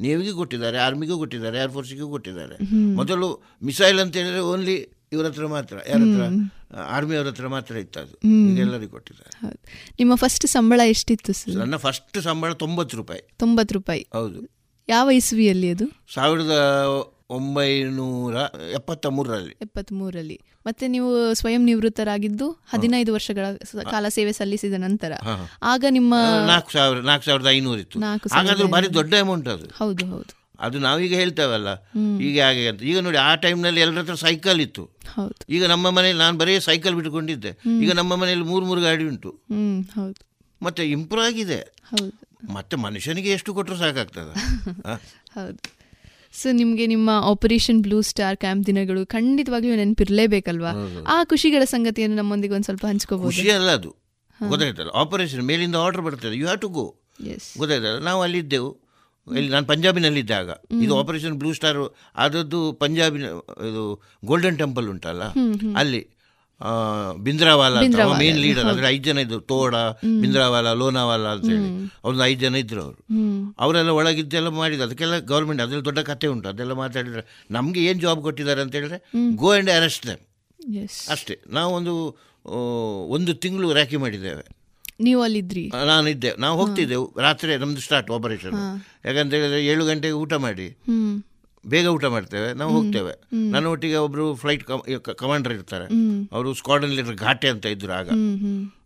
ನೇವಿಗೂ 0.00 0.36
ಕೊಟ್ಟಿದ್ದಾರೆ. 0.36 0.78
ಆರ್ಮಿಗೂ 0.78 1.18
ಕೊಟ್ಟಿದ್ದಾರೆ. 1.18 1.58
ಏರ್ 1.58 1.70
ಫೋರ್ಸಿಗೂ 1.70 2.08
ಕೊಟ್ಟಿದ್ದಾರೆ. 2.08 2.56
ಮೊದಲು 2.94 3.28
ಮಿಸೈಲ್ 3.62 4.00
ಅಂತ 4.00 4.16
ಹೇಳಿದ್ರೆ 4.16 4.40
ಓನ್ಲಿ 4.40 4.76
ಇವ್ರ 5.12 5.26
ಹತ್ರ 5.26 5.46
ಮಾತ್ರ 5.46 5.76
ಯಾರ 5.88 6.00
ಹತ್ರ? 6.04 6.22
ಆರ್ಮಿ 6.94 7.16
ಅವ್ರ 7.16 7.28
ಹತ್ರ 7.28 7.46
ಮಾತ್ರ 7.46 7.74
ಇತ್ತು 7.76 8.00
ಅದು 8.00 8.14
ಎಲ್ಲರಿಗೂ 8.60 8.90
ಕೊಟ್ಟಿದ್ದಾರೆ. 8.90 9.58
ನಿಮ್ಮ 9.98 10.14
ಫಸ್ಟ್ 10.14 10.46
ಸಂಬಳ 10.46 10.80
ಎಷ್ಟಿತ್ತು 10.84 11.32
ಸರ್? 11.32 11.56
ನನ್ನ 11.56 11.76
ಫಸ್ಟ್ 11.76 12.22
ಸಂಬಳ 12.22 12.52
ತೊಂಬತ್ತು 12.52 12.96
ರೂಪಾಯಿ. 12.96 13.22
ತೊಂಬತ್ತು 13.36 13.74
ರೂಪಾಯಿ. 13.74 14.06
ಹೌದು. 14.12 14.40
ಯಾವ 14.88 15.10
ಇಸುವಿಯಲ್ಲಿ 15.10 15.70
ಅದು? 15.70 15.86
ಸಾವಿರದ 16.14 16.56
ಒಂಬೈನೂರ 17.30 18.34
ಎಪ್ಪತ್ತ 18.72 19.06
ಮೂರರಲ್ಲಿ 19.06 19.54
ಎಪ್ಪತ್ತ್ 19.62 19.92
ಮೂರರಲ್ಲಿ 19.92 20.36
ಮತ್ತೆ 20.66 20.88
ನೀವು 20.88 21.34
ಸ್ವಯಂ 21.34 21.64
ನಿವೃತ್ತರಾಗಿದ್ದು 21.64 22.46
ಹದಿನೈದು 22.72 23.12
ವರ್ಷಗಳ 23.12 23.46
ಕಾಲ 23.90 24.08
ಸೇವೆ 24.08 24.32
ಸಲ್ಲಿಸಿದ 24.32 24.74
ನಂತರ. 24.78 25.12
ಆಗ 25.62 25.84
ನಿಮ್ಮ 25.88 26.14
ನಾಲ್ಕು 26.46 26.72
ಸಾವಿರ 26.72 26.98
ನಾಲ್ಕು 27.00 27.26
ಸಾವಿರದ 27.26 27.46
ಐನೂರು 27.50 27.80
ಇತ್ತು. 27.80 28.00
ಹಾಗಾದ್ರೆ 28.34 28.68
ಭಾರಿ 28.68 28.94
ದೊಡ್ಡ 28.94 29.14
ಅಮೌಂಟ್ 29.20 29.48
ಅದು. 29.48 29.66
ಹೌದು 29.84 30.06
ಹೌದು. 30.06 30.45
ಅದು 30.60 30.78
ನಾವೀಗ 30.78 31.14
ಹೇಳ್ತೇವಲ್ಲ. 31.14 31.68
ಈಗ 32.20 32.42
ಹಾಗೆ 32.42 32.68
ಅಂತ. 32.68 32.82
ಈಗ 32.82 32.98
ನೋಡಿ 32.98 33.16
ಆ 33.16 33.34
ಟೈಮ್ನಲ್ಲಿ 33.34 33.80
ಎಲ್ಲರ 33.80 33.98
ಹತ್ರ 33.98 34.14
ಸೈಕಲ್ 34.14 34.60
ಇತ್ತು. 34.60 34.84
ಹೌದು. 35.14 35.52
ಈಗ 35.52 35.64
ನಮ್ಮ 35.64 35.90
ಮನೇಲಿ 35.90 36.18
ನಾನು 36.18 36.38
ಬರೀ 36.38 36.58
ಸೈಕಲ್ 36.58 36.94
ಬಿಟ್ಟುಕೊಂಡಿದ್ದೆ. 36.94 37.58
ಈಗ 37.82 37.92
ನಮ್ಮ 37.92 38.16
ಮನೆಯಲ್ಲಿ 38.16 38.44
ಮೂರು 38.44 38.66
ಮೂರು 38.66 38.80
ಗಾಡಿ 38.80 39.04
ಉಂಟು. 39.04 39.40
ಹೌದು. 39.94 40.26
ಮತ್ತೆ 40.62 40.90
ಇಂಪ್ರೂವ್ 40.90 41.26
ಆಗಿದೆ. 41.26 41.74
ಹೌದು. 41.84 42.52
ಮತ್ತೆ 42.52 42.76
ಮನುಷ್ಯನಿಗೆ 42.76 43.30
ಎಷ್ಟು 43.30 43.54
ಕೊಟ್ಟರು 43.54 43.76
ಸಾಕಾಗ್ತದ? 43.76 44.32
ಹೌದು. 45.34 45.76
ಸೊ 46.42 46.52
ನಿಮಗೆ 46.52 46.86
ನಿಮ್ಮ 46.86 47.10
ಆಪರೇಷನ್ 47.22 47.82
ಬ್ಲೂ 47.82 48.02
ಸ್ಟಾರ್ 48.02 48.36
ಕ್ಯಾಂಪ್ 48.36 48.66
ದಿನಗಳು 48.66 49.06
ಖಂಡಿತವಾಗ್ಲೂ 49.06 49.74
ನೆನಪಿರ್ಲೇಬೇಕಲ್ವಾ? 49.74 51.04
ಆ 51.06 51.24
ಖುಷಿಗಳ 51.24 51.64
ಸಂಗತಿಯನ್ನು 51.64 52.16
ನಮ್ಮೊಂದಿಗೆ 52.16 52.54
ಒಂದು 52.54 52.64
ಸ್ವಲ್ಪ 52.64 52.86
ಹಂಚ್ಕೋಬಹುದು 52.86 53.28
ಖುಷಿ 53.28 53.50
ಅಲ್ಲ 53.50 53.70
ಅದು. 53.70 53.96
ಗೊತ್ತಾಯ್ತಲ್ಲ 54.48 54.88
ಆಪರೇಷನ್ 54.94 55.42
ಮೇಲಿಂದ 55.42 55.76
ಆರ್ಡರ್ 55.76 56.02
ಬರ್ತದೆ. 56.02 56.36
ಯು 56.36 56.44
ಹ್ಯಾವ್ 56.44 56.60
ಟು 56.60 56.68
ಗೋ 56.68 56.94
ಗೊತ್ತಾಯ್ತಲ್ಲ 57.58 57.98
ನಾವು 57.98 58.22
ಅಲ್ಲಿದ್ದೆವು. 58.22 58.85
ಇಲ್ಲಿ 59.34 59.50
ನಾನು 59.50 59.66
ಪಂಜಾಬಿನಲ್ಲಿದ್ದಾಗ. 59.66 60.48
ಇದು 60.82 60.98
ಆಪರೇಷನ್ 60.98 61.34
ಬ್ಲೂ 61.40 61.52
ಸ್ಟಾರ್ 61.52 61.80
ಆದದ್ದು 62.16 62.60
ಪಂಜಾಬಿನ 62.72 63.24
ಇದು 63.70 63.82
ಗೋಲ್ಡನ್ 64.24 64.58
ಟೆಂಪಲ್ 64.58 64.88
ಉಂಟಲ್ಲ? 64.88 65.24
ಅಲ್ಲಿ 65.76 66.02
ಬಿಂದ್ರಾವಾಲ 67.24 67.78
ಮೇನ್ 68.20 68.38
ಲೀಡರ್ 68.38 68.66
ಅಂದ್ರೆ 68.66 68.86
ಐದು 68.88 69.04
ಜನ 69.04 69.18
ಇದ್ರು. 69.18 69.40
ತೋಡ 69.40 69.74
ಬಿಂದ್ರಾವಾಲ 70.22 70.72
ಲೋನಾವಾಲ 70.72 71.26
ಅಂತ 71.34 71.44
ಹೇಳಿ. 71.44 71.70
ಒಂದು 72.08 72.24
ಐದು 72.24 72.40
ಜನ 72.40 72.54
ಇದ್ರು 72.54 72.82
ಅವರು. 72.82 73.00
ಅವರೆಲ್ಲ 73.58 73.90
ಒಳಗಿದ್ದೆಲ್ಲ 73.98 74.48
ಮಾಡಿದ್ರು. 74.48 74.86
ಅದಕ್ಕೆಲ್ಲ 74.86 75.18
ಗೌರ್ಮೆಂಟ್ 75.18 75.62
ಅದ್ರಲ್ಲಿ 75.62 75.84
ದೊಡ್ಡ 75.84 76.00
ಕತೆ 76.10 76.26
ಉಂಟು. 76.26 76.48
ಅದೆಲ್ಲ 76.48 76.72
ಮಾತಾಡಿದ್ರೆ 76.72 77.24
ನಮ್ಗೆ 77.50 77.84
ಏನು 77.84 78.00
ಜಾಬ್ 78.00 78.22
ಕೊಟ್ಟಿದ್ದಾರೆ 78.22 78.60
ಅಂತ 78.60 78.74
ಹೇಳಿದ್ರೆ 78.74 79.00
ಗೋ 79.36 79.50
ಅಂಡ್ 79.52 79.70
ಅರೆಸ್ಟ್ 79.70 80.06
ದೆಮ್ 80.06 80.22
ಅಷ್ಟೇ. 81.10 81.36
ನಾವು 81.48 81.74
ಒಂದು 81.74 81.94
ಒಂದು 83.16 83.34
ತಿಂಗಳು 83.34 83.72
ರ್ಯಾಕಿ 83.72 83.96
ಮಾಡಿದ್ದೇವೆ. 83.96 84.55
ನೀವು 85.00 85.22
ಅಲ್ಲಿದ್ರಿ? 85.22 85.62
ನಾನು 85.86 86.08
ಇದ್ದೆ 86.08 86.30
ನಾವು 86.38 86.58
ಹೋಗ್ತಿದ್ದೆವು. 86.60 87.06
ರಾತ್ರಿ 87.20 87.56
ನಮ್ದು 87.56 87.80
ಸ್ಟಾರ್ಟ್ 87.80 88.10
ಆಪರೇಷನ್ 88.10 88.56
ಯಾಕಂತ 89.06 89.34
ಹೇಳಿದ್ರೆ 89.34 89.66
ಏಳು 89.66 89.86
ಗಂಟೆಗೆ 89.86 90.12
ಊಟ 90.12 90.34
ಮಾಡಿ. 90.34 90.66
ಬೇಗ 91.68 91.86
ಊಟ 91.86 92.04
ಮಾಡ್ತೇವೆ. 92.04 92.52
ನಾವು 92.52 92.72
ಹೋಗ್ತೇವೆ. 92.72 93.12
ನನ್ನ 93.50 93.66
ಒಟ್ಟಿಗೆ 93.66 93.96
ಒಬ್ರು 93.96 94.34
ಫ್ಲೈಟ್ 94.34 94.64
ಕಮಾಂಡರ್ 95.18 95.52
ಇರ್ತಾರೆ. 95.52 95.86
ಅವರು 96.32 96.54
ಸ್ಕ್ವಾಡನ್ 96.54 96.94
ಲೀಡರ್ 96.94 97.16
ಘಾಟೆ 97.16 97.48
ಅಂತ 97.48 97.66
ಇದ್ರು 97.66 97.92
ಆಗ. 97.92 98.08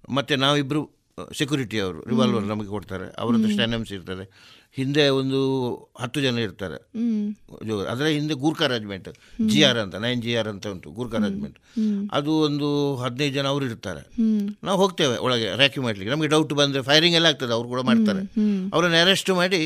ಮತ್ತೆ 0.09 0.37
ನಾವಿಬ್ರು 0.37 0.83
ಸೆಕ್ಯೂರಿಟಿ 1.39 1.79
ಅವರು 1.81 2.05
ರಿವಾಲ್ವರ್ 2.09 2.45
ನಮಗೆ 2.45 2.69
ಕೊಡ್ತಾರೆ. 2.69 3.15
ಅವರದ್ದು 3.19 3.49
ಸ್ಟ್ಯಾನಮ್ಸ್ 3.49 3.93
ಇರ್ತದೆ. 3.93 4.25
ಹಿಂದೆ 4.79 5.05
ಒಂದು 5.19 5.39
ಹತ್ತು 6.01 6.19
ಜನ 6.25 6.39
ಇರ್ತಾರೆ. 6.47 6.79
ಅದರ 7.93 8.07
ಹಿಂದೆ 8.17 8.35
ಗೂರ್ಖಾ 8.45 8.67
ರಾಜ್ಮೆಂಟ್ 8.73 9.09
ಜಿ 9.53 9.61
ಆರ್ 9.69 9.81
ಅಂತ 9.85 9.97
ನೈನ್ 10.05 10.21
ಜಿ 10.27 10.33
ಆರ್ 10.41 10.51
ಅಂತ 10.53 10.67
ಉಂಟು 10.75 10.91
ಗೂರ್ಖಾ 10.99 11.19
ರಾಜ್ಮೆಂಟ್ 11.25 11.59
ಅದು 12.19 12.33
ಒಂದು 12.49 12.69
ಹದಿನೈದು 13.03 13.35
ಜನ 13.39 13.47
ಅವರು 13.55 13.65
ಇರ್ತಾರೆ. 13.71 14.03
ನಾವು 14.67 14.77
ಹೋಗ್ತೇವೆ 14.83 15.17
ಒಳಗೆ 15.27 15.49
ರ್ಯಾಕಿ 15.63 15.81
ಮಾಡ್ಲಿಕ್ಕೆ. 15.87 16.13
ನಮಗೆ 16.15 16.31
ಡೌಟ್ 16.35 16.55
ಬಂದರೆ 16.61 16.83
ಫೈರಿಂಗ್ 16.91 17.17
ಎಲ್ಲ 17.21 17.31
ಆಗ್ತದೆ 17.33 17.55
ಅವ್ರು 17.59 17.69
ಕೂಡ 17.75 17.83
ಮಾಡ್ತಾರೆ. 17.91 18.23
ಅವರನ್ನು 18.75 19.01
ಅರೆಸ್ಟ್ 19.05 19.33
ಮಾಡಿ 19.41 19.63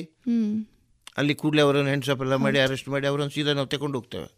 ಅಲ್ಲಿ 1.19 1.35
ಕೂಡಲೇ 1.41 1.63
ಅವರನ್ನು 1.67 1.91
ಹೆಂಡ್ಸಪ್ 1.95 2.23
ಎಲ್ಲ 2.27 2.37
ಮಾಡಿ 2.45 2.59
ಅರೆಸ್ಟ್ 2.67 2.89
ಮಾಡಿ 2.95 3.07
ಅವರನ್ನು 3.13 3.35
ಸೀದಾ 3.35 3.53
ನಾವು 3.59 3.69
ತಗೊಂಡು 3.75 3.99
ಹೋಗ್ತೇವೆ. 3.99 4.29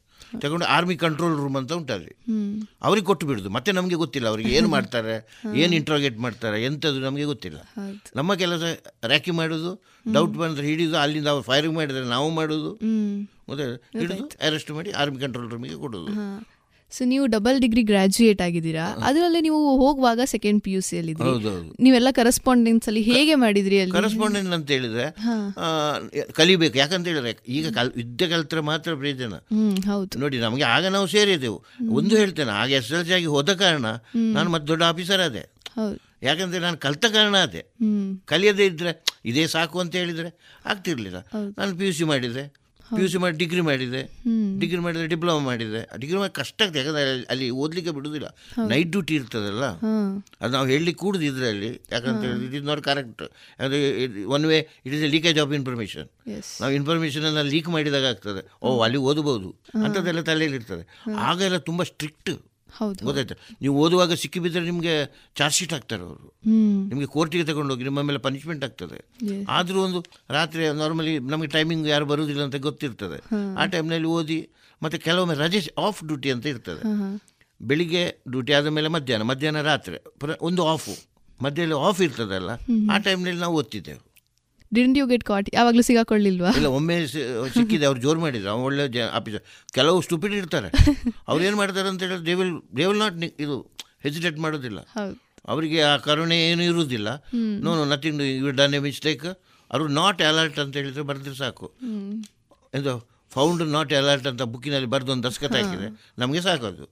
ತಗೊಂಡು 0.41 0.67
ಆರ್ಮಿ 0.67 0.97
ಕಂಟ್ರೋಲ್ 0.97 1.37
ರೂಮ್ 1.37 1.57
ಅಂತ 1.57 1.73
ಉಂಟಲ್ಲಿ. 1.73 2.17
ಅವ್ರಿಗೆ 2.83 3.07
ಕೊಟ್ಟು 3.07 3.27
ಬಿಡುದು. 3.27 3.51
ಮತ್ತೆ 3.51 3.73
ನಮಗೆ 3.73 3.95
ಗೊತ್ತಿಲ್ಲ 3.95 4.29
ಅವ್ರಿಗೆ 4.29 4.51
ಏನು 4.57 4.69
ಮಾಡ್ತಾರೆ 4.69 5.15
ಏನು 5.55 5.75
ಇಂಟ್ರೋಗೇಟ್ 5.75 6.19
ಮಾಡ್ತಾರೆ 6.19 6.65
ಎಂಥದ್ದು 6.65 7.01
ನಮಗೆ 7.01 7.25
ಗೊತ್ತಿಲ್ಲ. 7.25 7.59
ನಮ್ಮ 8.17 8.35
ಕೆಲಸ 8.35 8.63
ರ್ಯಾಕಿ 9.07 9.31
ಮಾಡೋದು 9.31 9.73
ಡೌಟ್ 10.13 10.35
ಬಂದರೆ 10.35 10.67
ಹಿಡಿದು 10.67 10.97
ಅಲ್ಲಿಂದ 10.97 11.29
ಅವ್ರು 11.29 11.45
ಫೈರಿಂಗ್ 11.45 11.77
ಮಾಡಿದರೆ 11.77 12.05
ನಾವು 12.05 12.31
ಮಾಡೋದು. 12.31 12.73
ಮತ್ತೆ 13.49 13.65
ಹಿಡಿದು 13.99 14.27
ಅರೆಸ್ಟ್ 14.47 14.71
ಮಾಡಿ 14.71 14.91
ಆರ್ಮಿ 14.93 15.21
ಕಂಟ್ರೋಲ್ 15.21 15.51
ರೂಮಿಗೆ 15.51 15.75
ಕೊಡೋದು. 15.75 16.13
ಸೊ 16.93 17.05
ನೀವು 17.11 17.25
ಡಬಲ್ 17.35 17.57
ಡಿಗ್ರಿ 17.63 17.83
ಗ್ರಾಜುಯೇಟ್ 17.89 18.41
ಆಗಿದ್ದೀರಾ? 18.45 18.85
ಅದರಲ್ಲಿ 19.09 19.41
ನೀವು 19.47 19.59
ಹೋಗುವಾಗ 19.83 20.21
ಸೆಕೆಂಡ್ 20.33 20.61
ಪಿ 20.65 20.73
ಯು 20.75 20.81
ಸಿ 20.89 20.95
ಅಲ್ಲಿ 21.01 21.15
ನೀವೆಲ್ಲ 21.87 22.11
ಕರೆಸ್ಪಾಂಡೆನ್ಸ್ 22.19 22.87
ಅಲ್ಲಿ 22.91 23.03
ಹೇಗೆ 23.09 23.35
ಮಾಡಿದ್ರಿ 23.45 23.77
ಅಲ್ಲಿ? 23.83 23.95
ಕರೆಸ್ಪಾಂಡೆಂಟ್ 23.97 24.55
ಅಂತ 24.57 24.69
ಹೇಳಿದ್ರೆ 24.77 25.07
ಕಲಿಬೇಕು. 26.39 26.77
ಯಾಕಂತ 26.83 27.07
ಹೇಳಿದ್ರೆ 27.13 27.33
ಈಗ 27.57 27.67
ಕಲ್ 27.79 27.91
ಯುದ್ಧ 28.03 28.23
ಕಲ್ತ್ರೆ 28.33 28.63
ಮಾತ್ರ 28.71 28.95
ಪ್ರಯೋಜನ 29.03 29.35
ಹೌದು. 29.91 30.13
ನೋಡಿ 30.25 30.39
ನಮಗೆ 30.47 30.67
ಆಗ 30.75 30.85
ನಾವು 30.97 31.09
ಸೇರಿದೆವು 31.17 31.59
ಒಂದು 31.99 32.15
ಹೇಳ್ತೇನೆ 32.21 32.55
ಆಗ 32.63 32.71
ಎಸ್ 32.81 32.91
ಎಲ್ 32.97 33.05
ಸಿ 33.09 33.15
ಆಗಿ 33.19 33.29
ಹೋದ 33.37 33.51
ಕಾರಣ 33.65 33.87
ನಾನು 34.37 34.49
ಮತ್ತೆ 34.55 34.69
ದೊಡ್ಡ 34.73 34.83
ಆಫೀಸರ್ 34.93 35.25
ಅದೇ 35.29 35.45
ಯಾಕಂದ್ರೆ 36.27 36.61
ನಾನು 36.67 36.79
ಕಲ್ತ 36.85 37.05
ಕಾರಣ 37.17 37.37
ಅದೇ 37.47 37.63
ಕಲಿಯದೇ 38.33 38.67
ಇದ್ರೆ 38.71 38.93
ಇದೇ 39.31 39.45
ಸಾಕು 39.55 39.77
ಅಂತ 39.83 39.95
ಹೇಳಿದ್ರೆ 40.03 40.31
ಆಗ್ತಿರ್ಲಿಲ್ಲ. 40.67 41.19
ನಾನು 41.59 41.73
ಪಿ 41.79 41.87
ಯು 41.89 41.95
ಸಿ 41.99 42.05
ಮಾಡಿದೆ 42.13 42.45
ಪಿ 42.95 43.01
ಯು 43.03 43.09
ಸಿ 43.13 43.19
ಮಾಡಿ 43.23 43.37
ಡಿಗ್ರಿ 43.43 43.63
ಮಾಡಿದೆ. 43.69 44.01
ಡಿಗ್ರಿ 44.63 44.81
ಮಾಡಿದ್ರೆ 44.87 45.07
ಡಿಪ್ಲೊಮಾ 45.13 45.43
ಮಾಡಿದೆ. 45.49 45.81
ಡಿಗ್ರಿ 46.03 46.19
ಮಾಡಿ 46.23 46.33
ಕಷ್ಟ 46.41 46.59
ಆಗ್ತದೆ 46.65 46.81
ಯಾಕಂದ್ರೆ 46.81 47.03
ಅಲ್ಲಿ 47.33 47.47
ಓದ್ಲಿಕ್ಕೆ 47.63 47.93
ಬಿಡುದಿಲ್ಲ. 47.99 48.29
ನೈಟ್ 48.73 48.91
ಡ್ಯೂಟಿ 48.95 49.15
ಇರ್ತದಲ್ಲ. 49.21 49.65
ಅದು 50.41 50.53
ನಾವು 50.57 50.67
ಹೇಳಲಿಕ್ಕೆ 50.73 51.01
ಕೂಡುದು 51.05 51.25
ಇದರಲ್ಲಿ. 51.31 51.71
ಯಾಕಂತ 51.95 52.23
ಹೇಳಿದ್ರೆ 52.29 52.47
ಇಟ್ 52.49 52.57
ಇಸ್ 52.61 52.67
ನಾಟ್ 52.71 52.83
ಕರೆಕ್ಟ್ 52.89 53.25
ಯಾಕಂದ್ರೆ 53.59 54.25
one 54.37 54.47
way 54.53 54.59
it 54.87 54.95
is 54.95 55.05
a 55.09 55.11
leakage 55.17 55.41
of 55.45 55.55
information 55.61 56.09
ನಾವು 56.61 56.73
ಇನ್ಫಾರ್ಮೇಷನ್ 56.81 57.27
ಎಲ್ಲ 57.33 57.43
ಲೀಕ್ 57.55 57.71
ಮಾಡಿದಾಗ 57.77 58.07
ಆಗ್ತದೆ. 58.15 58.43
ಓ 58.63 58.81
ಅಲ್ಲಿ 58.89 59.01
ಓದಬಹುದು 59.11 59.51
ಅಂಥದ್ದೆಲ್ಲ 59.85 60.23
ತಲೆಯಲ್ಲಿ 60.31 60.59
ಇರ್ತದೆ. 60.63 60.85
ಆಗೆಲ್ಲ 61.29 61.59
ತುಂಬಾ 61.71 61.85
ಸ್ಟ್ರಿಕ್ಟ್ 61.93 62.33
ಗೊತ್ತಾಯ್ತು. 63.05 63.35
ನೀವು 63.63 63.75
ಓದುವಾಗ 63.85 64.13
ಸಿಕ್ಕಿಬಿದ್ರೆ 64.13 64.65
ನಿಮಗೆ 64.65 64.95
ಚಾರ್ಜ್ 65.37 65.57
ಶೀಟ್ 65.57 65.73
ಹಾಕ್ತಾರೆ 65.73 66.03
ಅವರು. 66.03 66.35
ನಿಮಗೆ 66.89 67.07
ಕೋರ್ಟಿಗೆ 67.07 67.45
ತಗೊಂಡೋಗಿ 67.45 67.85
ನಿಮ್ಮ 67.85 68.03
ಮೇಲೆ 68.03 68.19
ಪನಿಷ್ಮೆಂಟ್ 68.19 68.65
ಆಗ್ತದೆ. 68.65 68.99
ಆದರೂ 69.49 69.83
ಒಂದು 69.83 70.05
ರಾತ್ರಿ 70.31 70.69
ನಾರ್ಮಲಿ 70.69 71.19
ನಮಗೆ 71.19 71.49
ಟೈಮಿಂಗ್ 71.49 71.89
ಯಾರು 71.89 72.07
ಬರುವುದಿಲ್ಲ 72.07 72.43
ಅಂತ 72.43 72.57
ಗೊತ್ತಿರ್ತದೆ. 72.57 73.19
ಆ 73.59 73.67
ಟೈಮ್ನಲ್ಲಿ 73.67 74.09
ಓದಿ 74.09 74.49
ಮತ್ತು 74.83 74.99
ಕೆಲವೊಮ್ಮೆ 74.99 75.35
ರಜೆ 75.35 75.75
ಆಫ್ 75.79 76.05
ಡ್ಯೂಟಿ 76.05 76.31
ಅಂತ 76.31 76.47
ಇರ್ತದೆ. 76.47 76.83
ಬೆಳಿಗ್ಗೆ 77.63 78.17
ಡ್ಯೂಟಿ 78.31 78.53
ಆದ 78.53 78.67
ಮೇಲೆ 78.67 78.89
ಮಧ್ಯಾಹ್ನ 78.89 79.25
ಮಧ್ಯಾಹ್ನ 79.25 79.63
ರಾತ್ರಿ 79.63 79.97
ಒಂದು 80.41 80.67
ಆಫು 80.67 80.95
ಮಧ್ಯದಲ್ಲಿ 81.43 81.75
ಆಫ್ 81.75 82.01
ಇರ್ತದಲ್ಲ. 82.01 82.51
ಆ 82.91 82.99
ಟೈಮ್ನಲ್ಲಿ 82.99 83.41
ನಾವು 83.41 83.55
ಓದ್ತಿದ್ದೆವು. 83.57 84.06
ಡಿಂಟ್ 84.75 84.99
ಯು 84.99 85.07
ಗೆಟ್ 85.13 85.25
ಕಾಟ್ 85.25 85.49
ಯಾವಾಗಲೂ 85.55 85.83
ಸಿಗಾಕೊಳ್ಳಿಲ್ವಾ? 85.89 86.51
ಇಲ್ಲ 86.59 86.69
ಒಮ್ಮೆ 86.79 86.97
ಸಿಕ್ಕಿದೆ 87.07 87.87
ಅವ್ರು 87.87 88.01
ಜೋರು 88.01 88.21
ಮಾಡಿದ್ರು. 88.21 88.51
ಅವ್ನು 88.53 88.65
ಒಳ್ಳೆ 88.71 89.03
ಆಫೀಸರ್ 89.19 89.45
ಕೆಲವು 89.77 90.01
ಸ್ಟುಪಿಡ್ 90.03 90.35
ಇರ್ತಾರೆ. 90.35 90.71
ಅವ್ರು 91.29 91.43
ಏನು 91.45 91.57
ಮಾಡ್ತಾರೆ 91.57 91.89
ಅಂತ 91.89 92.03
ಹೇಳಿದ್ರೆ 92.03 92.27
they 92.27 92.35
will 92.35 92.55
they 92.79 92.87
will 92.91 93.03
not 93.05 93.17
ಇದು 93.47 93.57
ಹೆಸಿಟೇಟ್ 94.07 94.39
ಮಾಡೋದಿಲ್ಲ. 94.47 94.81
ಅವರಿಗೆ 95.49 95.79
ಆ 95.83 95.97
ಕರುಣೆ 96.07 96.39
ಏನು 96.51 96.63
ಇರುವುದಿಲ್ಲ 96.63 97.09
no 97.65 97.71
no 97.79 97.85
nothing 97.85 98.23
you 98.23 98.51
done 98.61 98.75
a 98.75 98.83
mistake 98.87 99.27
ಅವರು 99.71 99.89
ನಾಟ್ 100.01 100.23
ಅಲರ್ಟ್ 100.23 100.59
ಅಂತ 100.59 100.75
ಹೇಳಿದ್ರೆ 100.77 101.03
ಬರೆದ್ರೆ 101.03 101.35
ಸಾಕು. 101.35 101.67
ಎಂದು 102.75 102.95
ಫೌಂಡ್ 103.31 103.63
ನಾಟ್ 103.77 103.93
ಅಲರ್ಟ್ 103.93 104.27
ಅಂತ 104.27 104.43
ಬುಕ್ಕಿನಲ್ಲಿ 104.43 104.89
ಬರೆದು 104.93 105.13
ಒಂದು 105.13 105.25
ದಸ್ಕತ್ 105.29 105.57
ಹಾಕಿದೆ 105.57 105.89
ನಮಗೆ 106.19 106.41
ಸಾಕು 106.41 106.67
ಅದು 106.67 106.85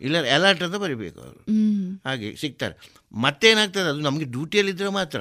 ಇಲ್ಲ 0.00 0.16
ಅಲರ್ಟ್ 0.34 0.62
ಅಂತ 0.62 0.74
ಬರಿಬೇಕು 0.74 1.20
ಅವರು. 1.20 1.40
ಹಾಗೆ 2.04 2.36
ಸಿಗ್ತಾರೆ. 2.36 2.74
ಮತ್ತೇನಾಗ್ತದೆ 3.12 3.82
ಅದು 3.82 4.00
ನಮಗೆ 4.00 4.24
ಡ್ಯೂಟಿಯಲ್ಲಿದ್ದರೆ 4.24 4.88
ಮಾತ್ರ. 4.88 5.20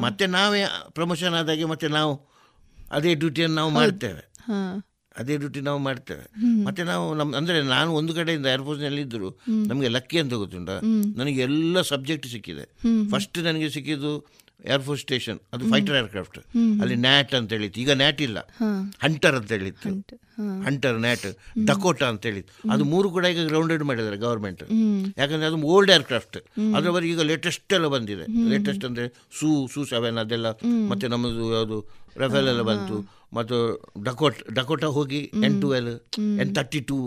ಮತ್ತೆ 0.00 0.26
ನಾವೇ 0.26 0.62
ಪ್ರಮೋಷನ್ 0.88 1.34
ಆದಾಗೆ 1.34 1.64
ಮತ್ತೆ 1.64 1.88
ನಾವು 1.88 2.12
ಅದೇ 2.90 3.14
ಡ್ಯೂಟಿಯನ್ನು 3.14 3.56
ನಾವು 3.56 3.70
ಮಾಡ್ತೇವೆ. 3.70 4.22
ಅದೇ 5.18 5.36
ಡ್ಯೂಟಿ 5.36 5.60
ನಾವು 5.60 5.78
ಮಾಡ್ತೇವೆ. 5.78 6.24
ಮತ್ತೆ 6.64 6.82
ನಾವು 6.82 7.14
ನಮ್ 7.14 7.34
ಅಂದ್ರೆ 7.34 7.62
ನಾನು 7.62 7.90
ಒಂದು 7.92 8.14
ಕಡೆಯಿಂದ 8.14 8.46
ಏರ್ಫೋರ್ಸ್ನಲ್ಲಿ 8.46 9.00
ಇದ್ದರು 9.00 9.40
ನಮಗೆ 9.66 9.88
ಲಕ್ಕಿ 9.88 10.18
ಅಂತ 10.18 10.34
ಗೊತ್ತುಂಟ? 10.34 10.70
ನನಗೆ 11.16 11.40
ಎಲ್ಲ 11.40 11.80
ಸಬ್ಜೆಕ್ಟ್ 11.80 12.26
ಸಿಕ್ಕಿದೆ. 12.26 12.64
ಫಸ್ಟ್ 13.10 13.38
ನನಗೆ 13.38 13.70
ಸಿಕ್ಕಿದ್ದು 13.70 14.12
ಏರ್ಫೋರ್ಸ್ 14.74 15.02
ಸ್ಟೇಷನ್ 15.06 15.38
ಅದು 15.54 15.64
ಫೈಟರ್ 15.72 15.96
ಏರ್ಕ್ರಾಫ್ಟ್ 16.00 16.38
ಅಲ್ಲಿ 16.82 16.96
ನ್ಯಾಟ್ 17.06 17.34
ಅಂತ 17.38 17.50
ಹೇಳಿತ್ತು. 17.56 17.78
ಈಗ 17.82 17.90
ನ್ಯಾಟ್ 18.02 18.20
ಇಲ್ಲ. 18.26 18.38
ಹಂಟರ್ 19.04 19.36
ಅಂತ 19.40 19.50
ಹೇಳಿತ್ತು. 19.56 19.90
ಹಂಟರ್ 20.66 20.96
ನ್ಯಾಟ್ 21.04 21.26
ಡಕೋಟಾ 21.68 22.06
ಅಂತ 22.12 22.22
ಹೇಳಿತ್ತು. 22.30 22.54
ಅದು 22.72 22.82
ಮೂರು 22.92 23.08
ಕೂಡ 23.16 23.24
ಈಗ 23.34 23.44
ಗ್ರೌಂಡೆಡ್ 23.52 23.84
ಮಾಡಿದ್ದಾರೆ 23.90 24.18
ಗೌರ್ಮೆಂಟ್ 24.26 24.64
ಯಾಕಂದ್ರೆ 25.20 25.46
ಅದು 25.50 25.60
ಓಲ್ಡ್ 25.74 25.92
ಏರ್ಕ್ರಾಫ್ಟ್ 25.96 26.38
ಅದರವರೆಗೆ 26.78 27.12
ಈಗ 27.14 27.24
ಲೇಟೆಸ್ಟ್ 27.30 27.74
ಎಲ್ಲ 27.78 27.88
ಬಂದಿದೆ. 27.96 28.26
ಲೇಟೆಸ್ಟ್ 28.54 28.86
ಅಂದ್ರೆ 28.88 29.06
ಸೂ 29.38 29.50
ಸೂ 29.74 29.82
ಸೆವೆನ್ 29.92 30.18
ಅದೆಲ್ಲ. 30.24 30.50
ಮತ್ತೆ 30.92 31.08
ನಮ್ಮದು 31.14 31.46
ಯಾವುದು 31.58 31.78
ರಫೇಲ್ 32.22 32.50
ಎಲ್ಲ 32.54 32.62
ಬಂತು. 32.72 32.98
ಮತ್ತು 33.36 33.56
ಡಕೋಟ್ 34.06 34.38
ಡಕೋಟ 34.58 34.84
ಹೋಗಿ 34.96 35.18
N 35.46 35.56
twelve 35.62 35.90
N 36.42 36.52
thirty 36.58 36.80
two 36.90 36.98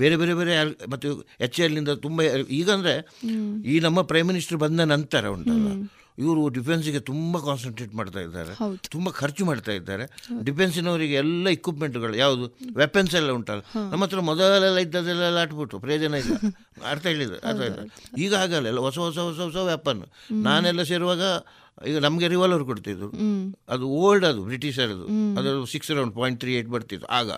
ಬೇರೆ 0.00 0.16
ಬೇರೆ 0.20 0.34
ಬೇರೆ 0.38 0.54
ಮತ್ತು 0.92 1.08
ಎಚ್ 1.46 1.58
ಎಲ್ನಿಂದ 1.66 1.94
ತುಂಬ 2.04 2.22
ಈಗ 2.58 2.68
ಅಂದರೆ 2.76 2.94
ಈ 3.72 3.76
ನಮ್ಮ 3.86 4.02
ಪ್ರೈಮ್ 4.12 4.28
ಮಿನಿಸ್ಟರ್ 4.32 4.60
ಬಂದ 4.64 4.86
ನಂತರ 4.94 5.26
ಉಂಟಲ್ಲ. 5.36 5.70
ಇವರು 6.20 6.42
ಡಿಫೆನ್ಸಿಗೆ 6.56 7.00
ತುಂಬ 7.10 7.38
ಕಾನ್ಸಂಟ್ರೇಟ್ 7.46 7.92
ಮಾಡ್ತಾ 8.00 8.20
ಇದ್ದಾರೆ. 8.26 8.52
ತುಂಬ 8.94 9.08
ಖರ್ಚು 9.20 9.44
ಮಾಡ್ತಾ 9.50 9.72
ಇದ್ದಾರೆ. 9.78 10.04
ಡಿಫೆನ್ಸಿನವರಿಗೆ 10.48 11.16
ಎಲ್ಲ 11.22 11.46
ಇಕ್ವಿಪ್ಮೆಂಟ್ಗಳು 11.56 12.16
ಯಾವುದು? 12.24 12.46
ವೆಪನ್ಸ್ 12.82 13.14
ಎಲ್ಲ 13.20 13.30
ಉಂಟಲ್ಲ. 13.38 13.62
ನಮ್ಮ 13.92 14.02
ಹತ್ರ 14.04 14.20
ಮೊದಲೆಲ್ಲ 14.30 14.78
ಇದ್ದದೆಲ್ಲ 14.86 15.38
ಆಟ್ಬಿಟ್ಟು 15.44 15.78
ಪ್ರಯೋಜನ 15.86 16.20
ಇಲ್ಲ. 16.24 16.34
ಅರ್ಥ 16.90 17.04
ಹೇಳಿದ್ರು 17.12 17.38
ಅರ್ಥ 17.48 17.62
ಇಲ್ಲ 17.70 17.80
ಈಗ 18.24 18.34
ಆಗಲ್ಲ 18.44 18.66
ಎಲ್ಲ 18.72 18.82
ಹೊಸ 18.88 18.98
ಹೊಸ 19.06 19.18
ಹೊಸ 19.28 19.40
ಹೊಸ 19.48 19.56
ವೆಪನ್ 19.72 20.02
ನಾನೆಲ್ಲ 20.48 20.82
ಸೇರುವಾಗ 20.92 21.24
ಈಗ 21.86 21.98
ನಮಗೆ 21.98 22.28
ರಿವಾಲ್ವರ್ 22.28 22.64
ಕೊಡ್ತಿದ್ರು. 22.64 23.08
ಅದು 23.68 23.88
ಓಲ್ಡ್ 23.88 24.24
ಅದು 24.24 24.44
ಬ್ರಿಟಿಷರದು. 24.44 25.04
ಅದು 25.38 25.66
six 25.66 25.90
round 25.90 26.14
point 26.14 26.40
three 26.40 26.54
eight 26.54 26.68
ಬರ್ತಿತ್ತು 26.68 27.06
ಆಗ. 27.06 27.30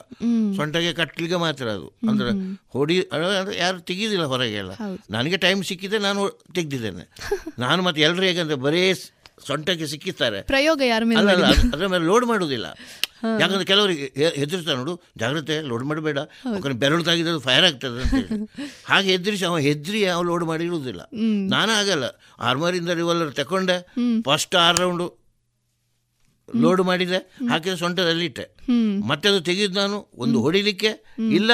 ಸೊಂಟಗೆ 0.57 0.93
ಕಟ್ಲಿಗೆ 0.93 1.36
ಮಾತ್ರ 1.36 1.68
ಅದು. 1.68 1.99
ಅಂದ್ರೆ 2.09 2.30
ಹೊಡಿ 2.68 2.97
ಯಾರು 3.59 3.80
ತೆಗೀದಿಲ್ಲ 3.80 4.24
ಹೊರಗೆ 4.24 4.53
ಎಲ್ಲ 4.53 4.70
ನನಗೆ 5.11 5.36
ಟೈಮ್ 5.36 5.64
ಸಿಕ್ಕಿದೆ 5.64 5.99
ನಾನು 5.99 6.45
ತೆಗ್ದಿದ್ದೇನೆ. 6.55 7.05
ನಾನು 7.59 7.82
ಮತ್ತೆ 7.82 8.03
ಎಲ್ಲರೂ 8.03 8.22
ಹೇಗಂದ್ರೆ 8.22 8.55
ಬರೇ 8.55 8.95
ಸೊಂಟಕ್ಕೆ 9.49 9.87
ಸಿಕ್ಕಿಸ್ತಾರೆ. 9.93 10.41
ಪ್ರಯೋಗ 10.53 10.80
ಯಾರ 10.93 11.03
ಮೇಲೆ 11.11 11.33
ಅಲ್ಲ 11.35 11.47
ಅದರ 11.74 11.87
ಮೇಲೆ 11.95 12.05
ಲೋಡ್ 12.11 12.26
ಮಾಡುವುದಿಲ್ಲ. 12.33 12.66
ಯಾಕಂದ್ರೆ 13.41 13.66
ಕೆಲವರಿಗೆ 13.70 14.07
ಹೆದರ್ಸ್ತಾನೆ 14.41 14.76
ನೋಡು 14.83 14.95
ಜಾಗ್ರತೆ 15.20 15.57
ಲೋಡ್ 15.70 15.85
ಮಾಡಬೇಡ. 15.91 16.18
ಬೆರಳು 16.83 17.03
ತಾಗಿದ್ರೆ 17.09 17.41
ಫೈರ್ 17.49 17.64
ಆಗ್ತದೆ 17.68 18.01
ಅಂತ 18.05 18.14
ಹೇಳಿ. 18.20 18.39
ಹಾಗೆ 18.91 19.09
ಹೆದರಿಸಿ 19.14 19.45
ಅವ 19.51 19.59
ಹೆದ್ರಿ 19.68 20.01
ಅವ 20.14 20.22
ಲೋಡ್ 20.30 20.45
ಮಾಡಿ 20.51 20.64
ಇರುವುದಿಲ್ಲ 20.70 21.03
ನಾನು 21.55 21.72
ಆಗಲ್ಲ 21.80 22.07
ಆರ್ಮರಿಂದ 22.51 22.95
ರಿವಾಲ್ವರ್ 23.01 23.35
ತಕೊಂಡೆ 23.41 23.76
ಫಸ್ಟ್ 24.28 24.57
ಆರ್ 24.66 24.80
ರೌಂಡು 24.85 25.09
ಲೋಡ್ 26.49 26.83
ಮಾಡಿದೆ 26.89 27.18
ಹಾಕಿದ 27.51 27.74
ಸೊಂಟದಲ್ಲಿ 27.83 28.24
ಇಟ್ಟೆ 28.30 28.45
ಮತ್ತೆ 29.11 29.26
ಅದು 29.33 29.41
ತೆಗೆದು 29.49 29.74
ನಾನು 29.80 29.99
ಒಂದು 30.24 30.39
ಹೊಡಿಲಿಕ್ಕೆ 30.47 30.91
ಇಲ್ಲ 31.39 31.53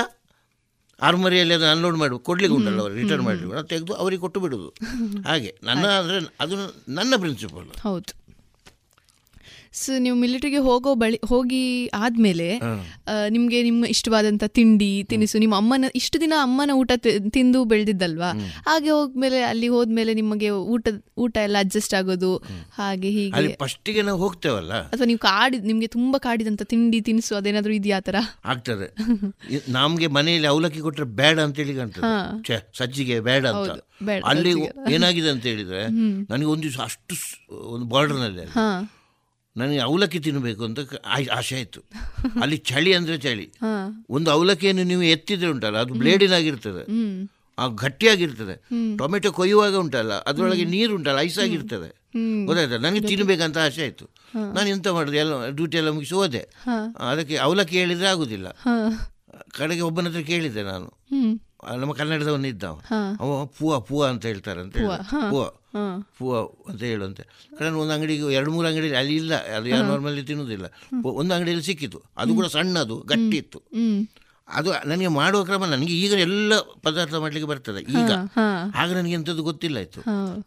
ಆರ್ಮರಿಯಲ್ಲಿ 1.00 1.54
ಅದನ್ನು 1.54 1.70
ಅನ್ಲೋಡ್ 1.70 1.96
ಮಾಡಿ 1.96 2.24
ಕೊಡ್ಲಿಕ್ಕೆ 2.24 2.56
ಉಂಟಲ್ಲ 2.56 2.80
ಅವರು 2.80 2.94
ರಿಟರ್ನ್ 2.94 3.22
ಮಾಡಲಿಕ್ಕೆ. 3.22 3.68
ತೆಗೆದು 3.68 3.94
ಅವರಿಗೆ 3.94 4.20
ಕೊಟ್ಟು 4.20 4.40
ಬಿಡುದು. 4.40 4.68
ಹಾಗೆ. 5.28 5.56
ನನ್ನ 5.62 5.86
ಅಂದರೆ 5.86 6.36
ಅದು 6.40 6.56
ನನ್ನ 6.88 7.14
ಪ್ರಿನ್ಸಿಪಲ್ 7.16 7.80
ಹೌದು. 7.80 8.17
ಸೊ 9.80 9.92
ನೀವು 10.04 10.16
ಮಿಲಿಟರಿಗೆ 10.22 10.60
ಹೋಗೋ 10.66 10.90
ಬಳಿ 11.02 11.18
ಹೋಗಿ 11.30 11.62
ಆದ್ಮೇಲೆ 11.94 12.46
ನಿಮ್ಗೆ 13.34 13.58
ನಿಮ್ಮ 13.66 13.90
ಇಷ್ಟವಾದಂತ 13.94 14.44
ತಿಂಡಿ 14.58 14.90
ತಿನಿಸು 15.10 15.36
ನಿಮ್ಮ 15.44 15.54
ಅಮ್ಮನ 15.62 15.90
ಇಷ್ಟು 16.00 16.16
ದಿನ 16.20 16.34
ಅಮ್ಮನ 16.46 16.70
ಊಟ 16.80 16.92
ತಿಂದು 17.36 17.60
ಬೆಳೆದಿದ್ದಲ್ವಾ? 17.72 18.30
ಹಾಗೆ 18.68 18.90
ಹೋದ್ಮೇಲೆ 18.90 19.38
ಅಲ್ಲಿ 19.50 19.68
ಹೋದ್ಮೇಲೆ 19.74 20.14
ನಿಮಗೆ 20.20 20.50
ಊಟ 20.74 20.88
ಊಟ 21.24 21.36
ಎಲ್ಲ 21.46 21.56
ಅಡ್ಜಸ್ಟ್ 21.64 21.94
ಆಗೋದು 22.00 22.32
ಹಾಗೆ 22.78 23.10
ಹೀಗೆ. 23.16 23.54
ಫಸ್ಟಿಗೆ 23.62 24.02
ನಾವು 24.08 24.20
ಹೋಗ್ತೇವಲ್ಲ? 24.24 24.74
ಅಥವಾ 24.94 25.06
ನೀವು 25.06 25.22
ಕಾಡಿದ 25.28 25.64
ನಿಮ್ಗೆ 25.64 25.90
ತುಂಬಾ 25.96 26.18
ಕಾಡಿದಂತ 26.18 26.62
ತಿಂಡಿ 26.72 27.00
ತಿನಿಸು 27.08 27.32
ಅದೇನಾದ್ರೂ 27.40 27.74
ಇದೆಯಾ 27.80 28.00
ತರ 28.08 28.16
ಆಗ್ತದೆ. 28.52 28.88
ನಮ್ಗೆ 29.78 30.08
ಮನೆಯಲ್ಲಿ 30.18 30.50
ಅವಲಕ್ಕಿ 30.54 30.82
ಕೊಟ್ರೆ 30.86 31.08
ಬೇಡ 31.22 31.38
ಅಂತ 31.46 31.56
ಹೇಳಿ 31.62 31.74
ಸಜ್ಜಿಗೆ 32.80 33.18
ಬೇಡ 33.30 33.44
ಅಂತ. 33.52 33.70
ಅಲ್ಲಿ 34.32 34.50
ಏನಾಗಿದೆ 34.96 35.30
ಅಂತ 35.34 35.44
ಹೇಳಿದ್ರೆ 35.52 35.82
ನನಗೆ 36.32 36.50
ಒಂದು 36.54 36.64
ದಿವಸ 36.68 36.78
ಅಷ್ಟು 36.88 37.16
ಒಂದು 37.74 37.88
ಬಾರ್ಡರ್ನಲ್ಲಿ 37.94 38.46
ನನಗೆ 39.58 39.78
ಅವಲಕ್ಕಿ 39.78 40.20
ತಿನ್ನಬೇಕು 40.20 40.64
ಅಂತ 40.64 40.78
ಆಸೆ 41.32 41.54
ಆಯಿತು. 41.56 41.80
ಅಲ್ಲಿ 42.42 42.56
ಚಳಿ 42.56 42.92
ಅಂದರೆ 42.92 43.18
ಚಳಿ. 43.18 43.52
ಒಂದು 44.10 44.30
ಅವಲಕ್ಕಿಯನ್ನು 44.30 44.82
ನೀವು 44.82 45.02
ಎತ್ತಿದ್ರೆ 45.02 45.50
ಉಂಟಲ್ಲ 45.50 45.78
ಅದು 45.78 45.94
ಬ್ಲೇಡಿನಾಗಿರ್ತದೆ. 45.94 46.82
ಆ 47.58 47.66
ಗಟ್ಟಿಯಾಗಿರ್ತದೆ. 47.66 48.54
ಟೊಮೆಟೊ 48.98 49.32
ಕೊಯ್ಯುವಾಗ 49.32 49.76
ಉಂಟಲ್ಲ 49.76 50.12
ಅದರೊಳಗೆ 50.22 50.64
ನೀರು 50.64 50.94
ಉಂಟಲ್ಲ 50.94 51.18
ಐಸ್ 51.18 51.38
ಆಗಿರ್ತದೆ. 51.38 51.88
ಗೊತ್ತಾಯ್ತಾ? 52.46 52.76
ನನಗೆ 52.76 53.00
ತಿನ್ನಬೇಕಂತ 53.06 53.58
ಆಸೆ 53.58 53.82
ಆಯಿತು. 53.82 54.04
ನಾನು 54.36 54.68
ಎಂತ 54.68 54.88
ಮಾಡಿದೆ? 54.88 55.16
ಎಲ್ಲ 55.16 55.48
ಡ್ಯೂಟಿ 55.48 55.76
ಎಲ್ಲ 55.76 55.88
ಮುಗಿಸಿ 55.88 56.14
ಹೋದೆ. 56.14 56.42
ಅದಕ್ಕೆ 57.10 57.36
ಅವಲಕ್ಕಿ 57.36 57.78
ಹೇಳಿದರೆ 57.78 58.08
ಆಗುದಿಲ್ಲ. 58.08 58.46
ಕಡೆಗೆ 59.50 59.80
ಒಬ್ಬನ 59.80 60.08
ಹತ್ರ 60.08 60.20
ಕೇಳಿದ್ದೆ 60.20 60.62
ನಾನು. 60.62 60.88
ನಮ್ಮ 61.76 61.92
ಕನ್ನಡದವನ್ನಿದ್ದ 61.92 62.64
ಅವ 63.20 63.46
ಪೂವ 63.46 63.80
ಪೂವ 63.80 64.06
ಅಂತ 64.06 64.26
ಹೇಳ್ತಾರೆ 64.26 64.60
ಅಂತ 64.60 64.76
ಹೇಳಿ 64.76 64.88
ಪೂವ. 65.30 65.57
ಪೂವ 66.18 66.32
ಅಂತ 66.68 66.82
ಹೇಳುವಂತೆ. 66.82 67.24
ಕಡೆ 67.58 67.68
ಒಂದು 67.76 67.92
ಅಂಗಡಿಗೆ 67.92 68.34
ಎರಡು 68.34 68.52
ಮೂರು 68.52 68.68
ಅಂಗಡಿಯಲ್ಲಿ 68.68 68.98
ಅಲ್ಲಿ 68.98 69.16
ಇಲ್ಲ 69.16 69.34
ಅದು 69.56 69.68
ಯಾರು 69.68 69.86
ನಾರ್ಮಲಿ 69.86 70.22
ತಿನ್ನುವುದಿಲ್ಲ 70.22 70.66
ಒಂದು 71.14 71.34
ಅಂಗಡಿಯಲ್ಲಿ 71.34 71.64
ಸಿಕ್ಕಿತು. 71.64 71.98
ಅದು 72.16 72.34
ಕೂಡ 72.34 72.46
ಸಣ್ಣದು 72.46 72.98
ಗಟ್ಟಿ 73.06 73.36
ಇತ್ತು 73.36 73.60
ಅದು 74.48 74.70
ನನಗೆ 74.86 75.08
ಮಾಡುವ 75.12 75.44
ಕ್ರಮ 75.44 75.64
ನನಗೆ 75.64 75.92
ಈಗ 75.94 76.12
ಎಲ್ಲ 76.18 76.52
ಪದಾರ್ಥ 76.82 77.14
ಮಾಡಲಿಕ್ಕೆ 77.14 77.48
ಬರ್ತದೆ 77.48 77.80
ಈಗ. 77.92 78.10
ಆಗ 78.74 78.88
ನನಗೆ 78.92 79.12
ಎಂಥದ್ದು 79.12 79.42
ಗೊತ್ತಿಲ್ಲ 79.42 79.76
ಆಯ್ತು 79.76 80.00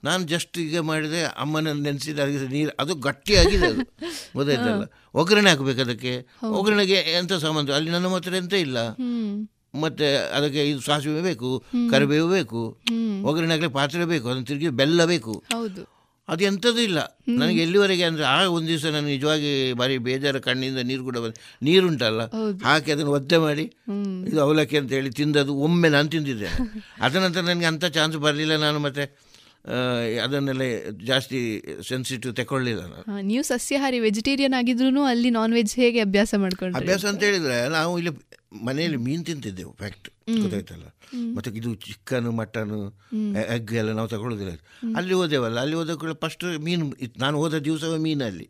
ನಾನು 0.04 0.24
ಜಸ್ಟ್ 0.24 0.58
ಈಗ 0.60 0.80
ಮಾಡಿದೆ 0.82 1.24
ಅಮ್ಮನ 1.38 1.72
ನೆನೆಸಿದ 1.82 2.20
ನೀರು 2.52 2.72
ಅದು 2.80 2.96
ಗಟ್ಟಿಯಾಗಿದೆ 3.00 3.68
ಅದು. 3.68 3.84
ಗೊತ್ತಾಯ್ತಲ್ಲ 4.36 4.86
ಒಗ್ಗರಣೆ 5.16 5.50
ಹಾಕಬೇಕು 5.50 5.82
ಅದಕ್ಕೆ. 5.82 6.14
ಒಗ್ಗರಣೆಗೆ 6.50 6.94
ಎಂಥ 7.20 7.34
ಸಂಬಂಧ 7.46 7.70
ಅಲ್ಲಿ 7.72 7.92
ನನ್ನ 7.92 8.08
ಮಾತ್ರ 8.08 8.36
ಎಂತ 8.36 8.54
ಇಲ್ಲ. 8.66 8.78
ಮತ್ತೆ 9.74 10.08
ಅದಕ್ಕೆ 10.38 10.62
ಇದು 10.70 10.82
ಸಾಸಿವೆ 10.82 11.22
ಬೇಕು 11.22 11.50
ಕರಿಬೇವು 11.92 12.30
ಬೇಕು 12.30 12.62
ಒಗ್ಗರಣೆ 13.24 13.70
ಪಾತ್ರೆ 13.70 14.06
ಬೇಕು 14.06 14.28
ಅದನ್ನು 14.30 14.48
ತಿರುಗಿ 14.48 14.70
ಬೆಲ್ಲ 14.70 15.06
ಬೇಕು. 15.06 15.34
ಅದು 16.30 16.44
ಎಂಥದ್ದು 16.44 16.82
ಇಲ್ಲ. 16.82 17.00
ನನಗೆ 17.30 17.62
ಎಲ್ಲಿವರೆಗೆ 17.62 18.04
ಅಂದರೆ 18.04 18.24
ಆ 18.24 18.36
ಒಂದು 18.48 18.68
ದಿವಸ 18.68 18.86
ನನಗೆ 18.86 19.14
ನಿಜವಾಗಿ 19.14 19.74
ಬಾರಿ 19.74 19.98
ಬೇಜಾರ 19.98 20.38
ಕಣ್ಣಿಂದ 20.40 20.78
ನೀರು 20.78 21.04
ಕೂಡ 21.04 21.18
ಬಂದು 21.18 21.40
ನೀರುಂಟಲ್ಲ. 21.64 22.22
ಹಾಕಿ 22.64 22.92
ಅದನ್ನು 22.92 23.12
ಒದ್ದೆ 23.12 23.38
ಮಾಡಿ 23.38 23.66
ಇದು 24.28 24.42
ಅವಲಕ್ಕಿ 24.42 24.78
ಅಂತ 24.78 24.92
ಹೇಳಿ 24.92 25.10
ತಿಂದದು 25.10 25.56
ಒಮ್ಮೆ 25.58 25.90
ನಾನು 25.90 26.10
ತಿಂದಿದ್ದೆ. 26.10 26.50
ಅದ 27.04 27.14
ನಂತರ 27.16 27.42
ನನಗೆ 27.42 27.66
ಅಂಥ 27.66 27.86
ಚಾನ್ಸ್ 27.86 28.18
ಬರಲಿಲ್ಲ 28.18 28.56
ನಾನು 28.56 28.80
ಮತ್ತೆ 28.80 29.06
ಅದನ್ನೆಲ್ಲ 30.24 30.64
ಜಾಸ್ತಿ 31.06 31.40
ಸೆನ್ಸಿಟಿವ್ 31.88 32.36
ತಗೊಳ್ಳಿಲ್ಲ 32.36 32.84
ನೀವು 33.22 33.44
ಸಸ್ಯಾಹಾರಿ 33.44 34.00
ವೆಜಿಟೇರಿಯನ್ 34.00 34.54
ಆಗಿದ್ರು 34.54 35.04
ಅಲ್ಲಿ 35.04 35.30
ನಾನ್ 35.30 35.54
ವೆಜ್ 35.54 35.76
ಹೇಗೆ 35.76 36.00
ಅಭ್ಯಾಸ 36.02 36.36
ಮಾಡ್ಕೊಂಡು 36.36 36.78
ಅಭ್ಯಾಸ 36.78 37.06
ಅಂತ 37.06 37.24
ಹೇಳಿದ್ರೆ 37.24 37.70
ನಾವು 37.70 38.00
ಇಲ್ಲಿ 38.00 38.14
ಮನೆಯಲ್ಲಿ 38.54 38.98
ಮೀನು 38.98 39.24
ತಿಂತಿದ್ದೆವು 39.24 39.76
ಫ್ಯಾಕ್ಟ್ 39.78 40.10
ಗೊತ್ತಾಯ್ತಲ್ಲ? 40.42 40.84
ಮತ್ತೆ 41.36 41.52
ಇದು 41.52 41.76
ಚಿಕನ್ 41.76 42.38
ಮಟನ್ 42.38 42.74
ಎಗ್ 43.50 43.74
ಎಲ್ಲ 43.74 43.92
ನಾವು 43.92 44.08
ತಗೊಳ್ಳೋದಿಲ್ಲ 44.08 44.54
ಅಲ್ಲಿ 44.96 45.14
ಹೋದೆವಲ್ಲ 45.14 45.60
ಅಲ್ಲಿ 45.60 45.76
ಹೋದ 45.76 45.94
ಕೂಡ 45.94 46.12
ಫಸ್ಟ್ 46.12 46.60
ಮೀನು 46.60 46.94
ನಾನು 47.18 47.38
ಹೋದ 47.38 47.58
ದಿವಸವೇ 47.58 47.98
ಮೀನಲ್ಲಿ. 47.98 48.50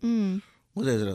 ಗೊತ್ತಾಯ್ತಲ್ಲ? 0.75 1.13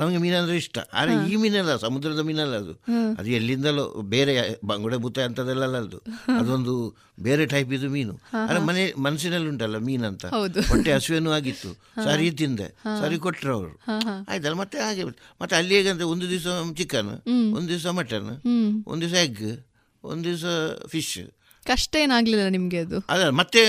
ನಮಗೆ 0.00 0.16
ಮೀನಂದ್ರೆ 0.16 0.56
ಇಷ್ಟ. 0.56 0.78
ಆದರೆ 0.92 1.32
ಈ 1.32 1.36
ಮೀನಲ್ಲ 1.36 1.76
ಸಮುದ್ರದ 1.76 2.18
ಮೀನಲ್ಲ 2.18 2.54
ಅದು. 2.56 2.74
ಅದು 3.18 3.28
ಎಲ್ಲಿಂದಲೋ 3.28 4.02
ಬೇರೆ 4.02 4.34
ಬಂಗುಡೆ 4.64 4.96
ಬುತ್ತೆ 4.96 5.22
ಅಂತದೆಲ್ಲ 5.22 5.76
ಅದು. 5.76 5.98
ಅದೊಂದು 6.38 6.74
ಬೇರೆ 7.20 7.46
ಟೈಪ್ 7.46 7.72
ಇದು 7.72 7.88
ಮೀನು. 7.88 8.14
ಆದರೆ 8.34 8.60
ಮನೆ 8.60 8.84
ಮನಸ್ಸಿನಲ್ಲಿ 9.02 9.48
ಉಂಟಲ್ಲ 9.48 9.76
ಮೀನಂತ 9.78 10.24
ಹೊಟ್ಟೆ 10.70 10.92
ಹಸುವೇನು 10.92 11.30
ಆಗಿತ್ತು. 11.30 11.72
ಸರಿ 12.04 12.30
ತಿಂದೆ. 12.30 12.68
ಸರಿ 13.00 13.18
ಕೊಟ್ಟರು 13.18 13.54
ಅವರು. 13.54 13.74
ಆಯ್ತಲ್ಲ 14.28 14.54
ಮತ್ತೆ 14.54 14.78
ಹಾಗೆ 14.78 15.04
ಮತ್ತೆ 15.40 15.56
ಅಲ್ಲಿ 15.56 15.74
ಹೇಗಂದ್ರೆ 15.74 16.04
ಒಂದು 16.04 16.30
ದಿವಸ 16.30 16.46
ಚಿಕನ್ 16.76 17.12
ಒಂದು 17.54 17.68
ದಿವಸ 17.68 17.86
ಮಟನ್ 17.86 18.30
ಒಂದು 18.86 19.00
ದಿವಸ 19.00 19.12
ಎಗ್ 19.12 19.44
ಒಂದು 20.04 20.24
ದಿವಸ 20.24 20.44
ಫಿಶ್ 20.86 21.18
ಕಷ್ಟ 21.66 21.96
ಏನಾಗ್ಲಿಲ್ಲ 21.96 22.48
ನಿಮಗೆ 22.48 22.78
ಅದು? 22.78 23.04
ಅದ 23.08 23.28
ಮತ್ತೆ 23.28 23.60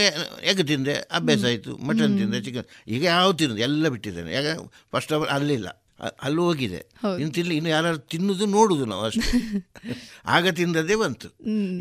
ಎಗ್ 0.43 0.67
ತಿಂದೆ? 0.67 0.93
ಅಭ್ಯಾಸ 0.93 1.45
ಆಯಿತು. 1.45 1.77
ಮಟನ್ 1.77 2.17
ತಿಂದೆ 2.17 2.41
ಚಿಕನ್ 2.41 2.63
ಈಗ 2.87 3.03
ಯಾವ 3.03 3.33
ತಿಂದು? 3.33 3.57
ಎಲ್ಲ 3.57 3.87
ಬಿಟ್ಟಿದ್ದೇನೆ. 3.87 4.33
ಯಾಕೆ 4.33 4.71
ಫಸ್ಟ್ 4.91 5.13
ಆಫ್ 5.13 5.21
ಆಲ್ 5.21 5.39
ಅಲ್ಲಿಲ್ಲ. 5.39 5.83
ಅಲ್ಲಿ 6.21 6.41
ಹೋಗಿದೆ. 6.41 6.85
ಇನ್ನು 7.19 7.31
ತಿನ್ಲಿ 7.31 7.55
ಇನ್ನು 7.55 7.69
ಯಾರು 7.69 7.97
ತಿನ್ನುದು 7.97 8.45
ನೋಡುದು 8.45 8.85
ನಾವು 8.85 9.03
ಅಷ್ಟೇ. 9.03 9.71
ಆಗ 10.25 10.47
ತಿಂದದೇ 10.47 10.95
ಬಂತು. 10.95 11.29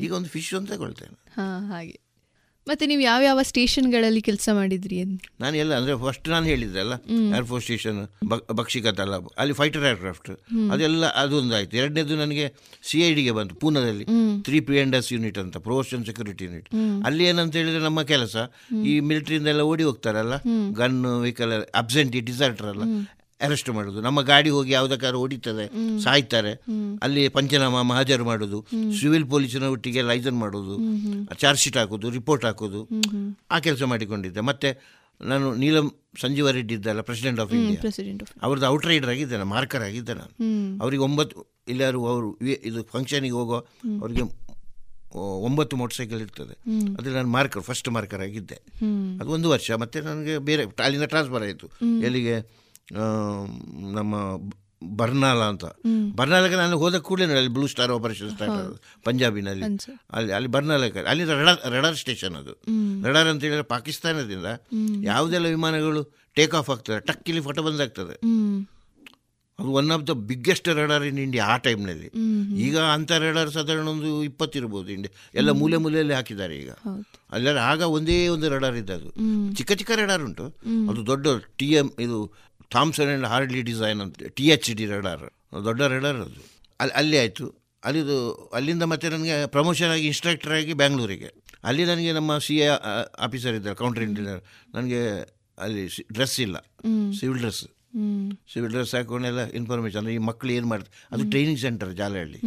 ಈಗ 0.01 0.13
ಒಂದು 0.13 0.29
ಫಿಶ್ 0.29 0.55
ಅಂತ 0.55 0.73
ತಗೊಳ್ತೇನೆ. 0.73 1.25
ಹಾಗೆ. 1.69 2.02
ಮತ್ತೆ 2.67 2.85
ನೀವು 2.91 3.03
ಯಾವ 3.03 3.21
ಯಾವ 3.23 3.41
ಸ್ಟೇಷನ್ಗಳಲ್ಲಿ 3.49 4.21
ಕೆಲಸ 4.27 4.49
ಮಾಡಿದ್ರಿ 4.59 4.97
ನಾನು 5.41 5.57
ಎಲ್ಲ 5.63 5.73
ಅಂದ್ರೆ 5.79 5.95
ಫಸ್ಟ್ 6.03 6.27
ನಾನು 6.29 6.47
ಹೇಳಿದ್ರೆ 6.51 6.81
ಅಲ್ಲ? 6.83 6.95
ಏರ್ಫೋರ್ಸ್ 7.39 7.65
ಸ್ಟೇಷನ್ 7.67 7.99
ಬಕ್ಷಿಕ 8.61 8.87
ತಲಾಬ್ 8.99 9.27
ಅಲ್ಲಿ 9.41 9.55
ಫೈಟರ್ 9.61 9.85
ಏರ್ಕ್ರಾಫ್ಟ್ 9.85 10.31
ಅದೆಲ್ಲ 10.75 11.07
ಅದೊಂದು 11.23 11.55
ಆಯ್ತು 11.59 11.77
ಎರಡನೇದು 11.77 12.17
ನನಗೆ 12.17 12.45
ಸಿ 12.83 12.99
ಐ 13.05 13.11
ಡಿಗೆ 13.15 13.33
ಬಂತು 13.39 13.55
ಪೂನಾದಲ್ಲಿ. 13.63 14.05
ತ್ರೀ 14.47 14.61
ಪಿ 14.61 14.77
ಎಸ್ 14.99 15.11
ಯೂನಿಟ್ 15.13 15.41
ಅಂತ 15.43 15.57
ಪ್ರೊಫೆಷನ್ 15.67 16.05
ಸೆಕ್ಯೂರಿಟಿ 16.09 16.45
ಯೂನಿಟ್ 16.49 16.69
ಅಲ್ಲಿ 17.07 17.25
ಏನಂತ 17.31 17.57
ಹೇಳಿದ್ರೆ 17.57 17.83
ನಮ್ಮ 17.83 18.03
ಕೆಲಸ 18.13 18.37
ಈ 18.85 18.95
ಮಿಲಿಟರಿಯಿಂದ 19.09 19.51
ಎಲ್ಲ 19.55 19.65
ಓಡಿ 19.73 19.87
ಹೋಗ್ತಾರಲ್ಲ 19.89 20.37
ಗನ್ 20.81 21.01
ವೆಹಿಕಲ್ 21.21 21.53
ಅಬ್ಸೆಂಟಿ 21.75 22.21
ಡಿಸಾರ್ಟರ್ 22.31 22.71
ಅಲ್ಲ? 22.73 22.85
ಅರೆಸ್ಟ್ 23.43 23.71
ಮಾಡೋದು. 23.77 23.99
ನಮ್ಮ 24.07 24.21
ಗಾಡಿ 24.31 24.51
ಹೋಗಿ 24.57 24.73
ಯಾವುದಕ್ಕಾದ್ರೂ 24.73 25.19
ಹೊಡಿತದೆ 25.19 25.67
ಸಾಯ್ತಾರೆ 26.05 26.53
ಅಲ್ಲಿ 27.03 27.23
ಪಂಚನಾಮ 27.37 27.83
ಮಹಾಜರು 27.91 28.25
ಮಾಡೋದು 28.25 28.59
ಸಿವಿಲ್ 29.01 29.27
ಪೊಲೀಸಿನ 29.35 29.69
ಒಟ್ಟಿಗೆ 29.77 30.03
ಲೈಸನ್ 30.11 30.39
ಮಾಡೋದು 30.45 30.75
ಚಾರ್ಜ್ 31.35 31.63
ಶೀಟ್ 31.63 31.79
ಹಾಕೋದು 31.83 32.11
ರಿಪೋರ್ಟ್ 32.19 32.45
ಹಾಕೋದು. 32.45 32.83
ಆ 33.51 33.59
ಕೆಲಸ 33.69 33.83
ಮಾಡಿಕೊಂಡಿದ್ದೆ. 33.93 34.43
ಮತ್ತೆ 34.51 34.71
ನಾನು 35.31 35.49
ನೀಲಂ 35.55 35.89
ಸಂಜೀವ 36.21 36.51
ರೆಡ್ಡಿ 36.51 36.75
ಇದ್ದಲ್ಲ 36.75 37.01
ಪ್ರೆಸಿಡೆಂಟ್ 37.09 37.41
ಆಫ್ 37.41 37.53
ಇಂಡಿಯಾ 37.55 37.81
ಅವ್ರದ್ದು 38.43 38.67
ಔಟ್ 38.67 38.87
ರೈಡರ್ 38.87 39.11
ಆಗಿದ್ದೆ 39.11 39.37
ನಾನು 39.41 39.51
ಮಾರ್ಕರ್ 39.57 39.85
ಆಗಿದ್ದೆ 39.89 40.15
ನಾನು. 40.21 40.33
ಅವರಿಗೆ 40.83 41.03
ಒಂಬತ್ತು 41.03 41.37
ಇಲ್ಲಾರು 41.69 42.01
ಅವರು 42.13 42.31
ಇದು 42.71 42.81
ಫಂಕ್ಷನಿಗೆ 42.95 43.37
ಹೋಗೋ 43.41 43.59
ಅವರಿಗೆ 44.01 44.25
ಒಂಬತ್ತು 45.47 45.75
ಮೋಟರ್ 45.77 45.97
ಸೈಕಲ್ 45.97 46.21
ಇರ್ತದೆ. 46.21 46.55
ಅದ್ರಲ್ಲಿ 46.97 47.17
ನಾನು 47.17 47.31
ಮಾರ್ಕರ್ 47.37 47.63
ಫಸ್ಟ್ 47.63 47.89
ಮಾರ್ಕರ್ 47.97 48.23
ಆಗಿದ್ದೆ. 48.27 48.59
ಅದು 49.21 49.31
ಒಂದು 49.31 49.49
ವರ್ಷ 49.51 49.71
ಮತ್ತೆ 49.83 50.01
ನನಗೆ 50.01 50.35
ಬೇರೆ 50.49 50.63
ಅಲ್ಲಿಂದ 50.85 51.07
ಟ್ರಾನ್ಸ್ಫರ್ 51.13 51.43
ಆಯಿತು. 51.43 51.69
ಎಲ್ಲಿಗೆ? 52.07 52.37
ನಮ್ಮ 53.99 54.15
ಬರ್ನಾಲ 55.01 55.41
ಅಂತ. 55.53 55.67
ಬರ್ನಾಲಕ್ಕೆ 56.19 56.57
ನಾನು 56.63 56.77
ಹೋದ 56.83 56.97
ಕೂಡಲೇ 57.09 57.37
ಅಲ್ಲಿ 57.41 57.53
ಬ್ಲೂ 57.57 57.67
ಸ್ಟಾರ್ 57.73 57.93
ಆಪರೇಷನ್ 57.97 58.31
ಸ್ಟಾರ್ಟ್ 58.35 58.57
ಆಗೋದು 58.61 58.79
ಪಂಜಾಬಿನಲ್ಲಿ. 59.07 59.65
ಅಲ್ಲಿ 60.17 60.33
ಅಲ್ಲಿ 60.39 60.51
ಬರ್ನಾಲಕ್ಕೆ 60.57 61.01
ಅಲ್ಲಿ 61.13 61.25
ರಡಾರ್ 61.31 61.61
ರಡಾರ್ 61.75 61.99
ಸ್ಟೇಷನ್ 62.03 62.37
ಅದು. 62.41 62.55
ರಡಾರ್ 63.09 63.31
ಅಂತ 63.33 63.43
ಹೇಳಿದ್ರೆ 63.49 63.67
ಪಾಕಿಸ್ತಾನದಿಂದ 63.75 64.49
ಯಾವುದೆಲ್ಲ 65.11 65.47
ವಿಮಾನಗಳು 65.57 66.03
ಟೇಕ್ 66.37 66.55
ಆಫ್ 66.61 66.71
ಆಗ್ತದೆ 66.75 67.01
ಟಕ್ಕಿಲಿ 67.11 67.43
ಫೋಟೋ 67.49 67.63
ಬಂದಾಗ್ತದೆ 67.69 68.17
ಅದು 69.59 69.71
one 69.79 69.91
of 69.95 70.05
the 70.09 70.13
biggest 70.29 70.69
radar 70.79 71.05
in 71.09 71.19
India 71.25 71.45
ಆ 71.53 71.57
ಟೈಮ್ನಲ್ಲಿ 71.65 72.09
ಈಗ 72.67 72.77
ಅಂಥ 72.95 73.11
ರಡಾರ್ 73.25 73.51
ಸಾಧಾರಣ 73.57 73.87
ಒಂದು 73.95 74.11
ಇಪ್ಪತ್ತಿರ್ಬೋದು 74.29 74.89
ಇಂಡಿಯಾ 74.95 75.13
ಎಲ್ಲ 75.41 75.51
ಮೂಲೆ 75.61 75.77
ಮೂಲೆಯಲ್ಲಿ 75.85 76.15
ಹಾಕಿದ್ದಾರೆ 76.19 76.55
ಈಗ. 76.63 76.71
ಅಲ್ಲೆಲ್ಲ 77.37 77.61
ಆಗ 77.73 77.83
ಒಂದೇ 77.97 78.17
ಒಂದು 78.35 78.47
ರಡಾರ್ 78.55 78.77
ಇದ್ದದು 78.83 79.09
ಚಿಕ್ಕ 79.59 79.73
ಚಿಕ್ಕ 79.81 79.93
ರಡಾರ್ 80.01 80.23
ಉಂಟು. 80.29 80.47
ಅದು 80.91 81.01
ದೊಡ್ಡ 81.11 81.27
ಟಿ 81.61 81.69
ಎಂ 81.81 81.91
ಇದು 82.07 82.19
ಥಾಮ್ಸನ್ 82.75 83.09
ಆ್ಯಂಡ್ 83.11 83.27
ಹಾರ್ಡ್ಲಿ 83.33 83.61
ಡಿಸೈನ್ 83.71 84.01
ಅಂತ 84.05 84.31
ಟಿ 84.39 84.47
ಎಚ್ 84.55 84.71
ಡಿ 84.79 84.87
ರೆಡಾರ್ 84.95 85.25
ದೊಡ್ಡ 85.69 85.83
ರೆಡಾರ್ 85.95 86.19
ಅದು. 86.27 86.41
ಅಲ್ಲಿ 86.81 86.95
ಅಲ್ಲಿ 87.01 87.17
ಆಯಿತು. 87.23 87.47
ಅಲ್ಲಿದು 87.89 88.17
ಅಲ್ಲಿಂದ 88.57 88.85
ಮತ್ತೆ 88.93 89.07
ನನಗೆ 89.15 89.37
ಪ್ರಮೋಷನ್ 89.57 89.91
ಆಗಿ 89.95 90.05
ಇನ್ಸ್ಟ್ರಕ್ಟರ್ 90.11 90.53
ಆಗಿ 90.59 90.75
ಬ್ಯಾಂಗ್ಳೂರಿಗೆ. 90.81 91.31
ಅಲ್ಲಿ 91.69 91.85
ನನಗೆ 91.91 92.13
ನಮ್ಮ 92.19 92.33
ಸಿ 92.47 92.55
ಎ 92.65 92.69
ಆಫೀಸರ್ 93.27 93.55
ಇದ್ದಾರೆ 93.59 93.77
ಕೌಂಟರ್ 93.83 94.05
ಇಂಜಿನಿಯರ್ 94.09 94.43
ನನಗೆ 94.77 95.01
ಅಲ್ಲಿ 95.59 95.85
ಡ್ರೆಸ್ 96.17 96.37
ಇಲ್ಲ. 96.47 96.57
ಸಿವಿಲ್ 97.21 97.41
ಡ್ರೆಸ್ 97.43 97.63
ಸಿವಿಲ್ 98.53 98.73
ಡ್ರೆಸ್ 98.75 98.93
ಹಾಕೊಂಡೆಲ್ಲ 98.99 99.43
ಇನ್ಫಾರ್ಮೇಷನ್ 99.61 100.01
ಅಂದರೆ 100.03 100.15
ಈ 100.19 100.21
ಮಕ್ಕಳು 100.31 100.53
ಏನು 100.59 100.69
ಮಾಡ್ತಾರೆ 100.73 100.95
ಅದು 101.15 101.25
ಟ್ರೈನಿಂಗ್ 101.33 101.61
ಸೆಂಟರ್ 101.65 101.91
ಜಾಲಹಳ್ಳಿ. 102.01 102.41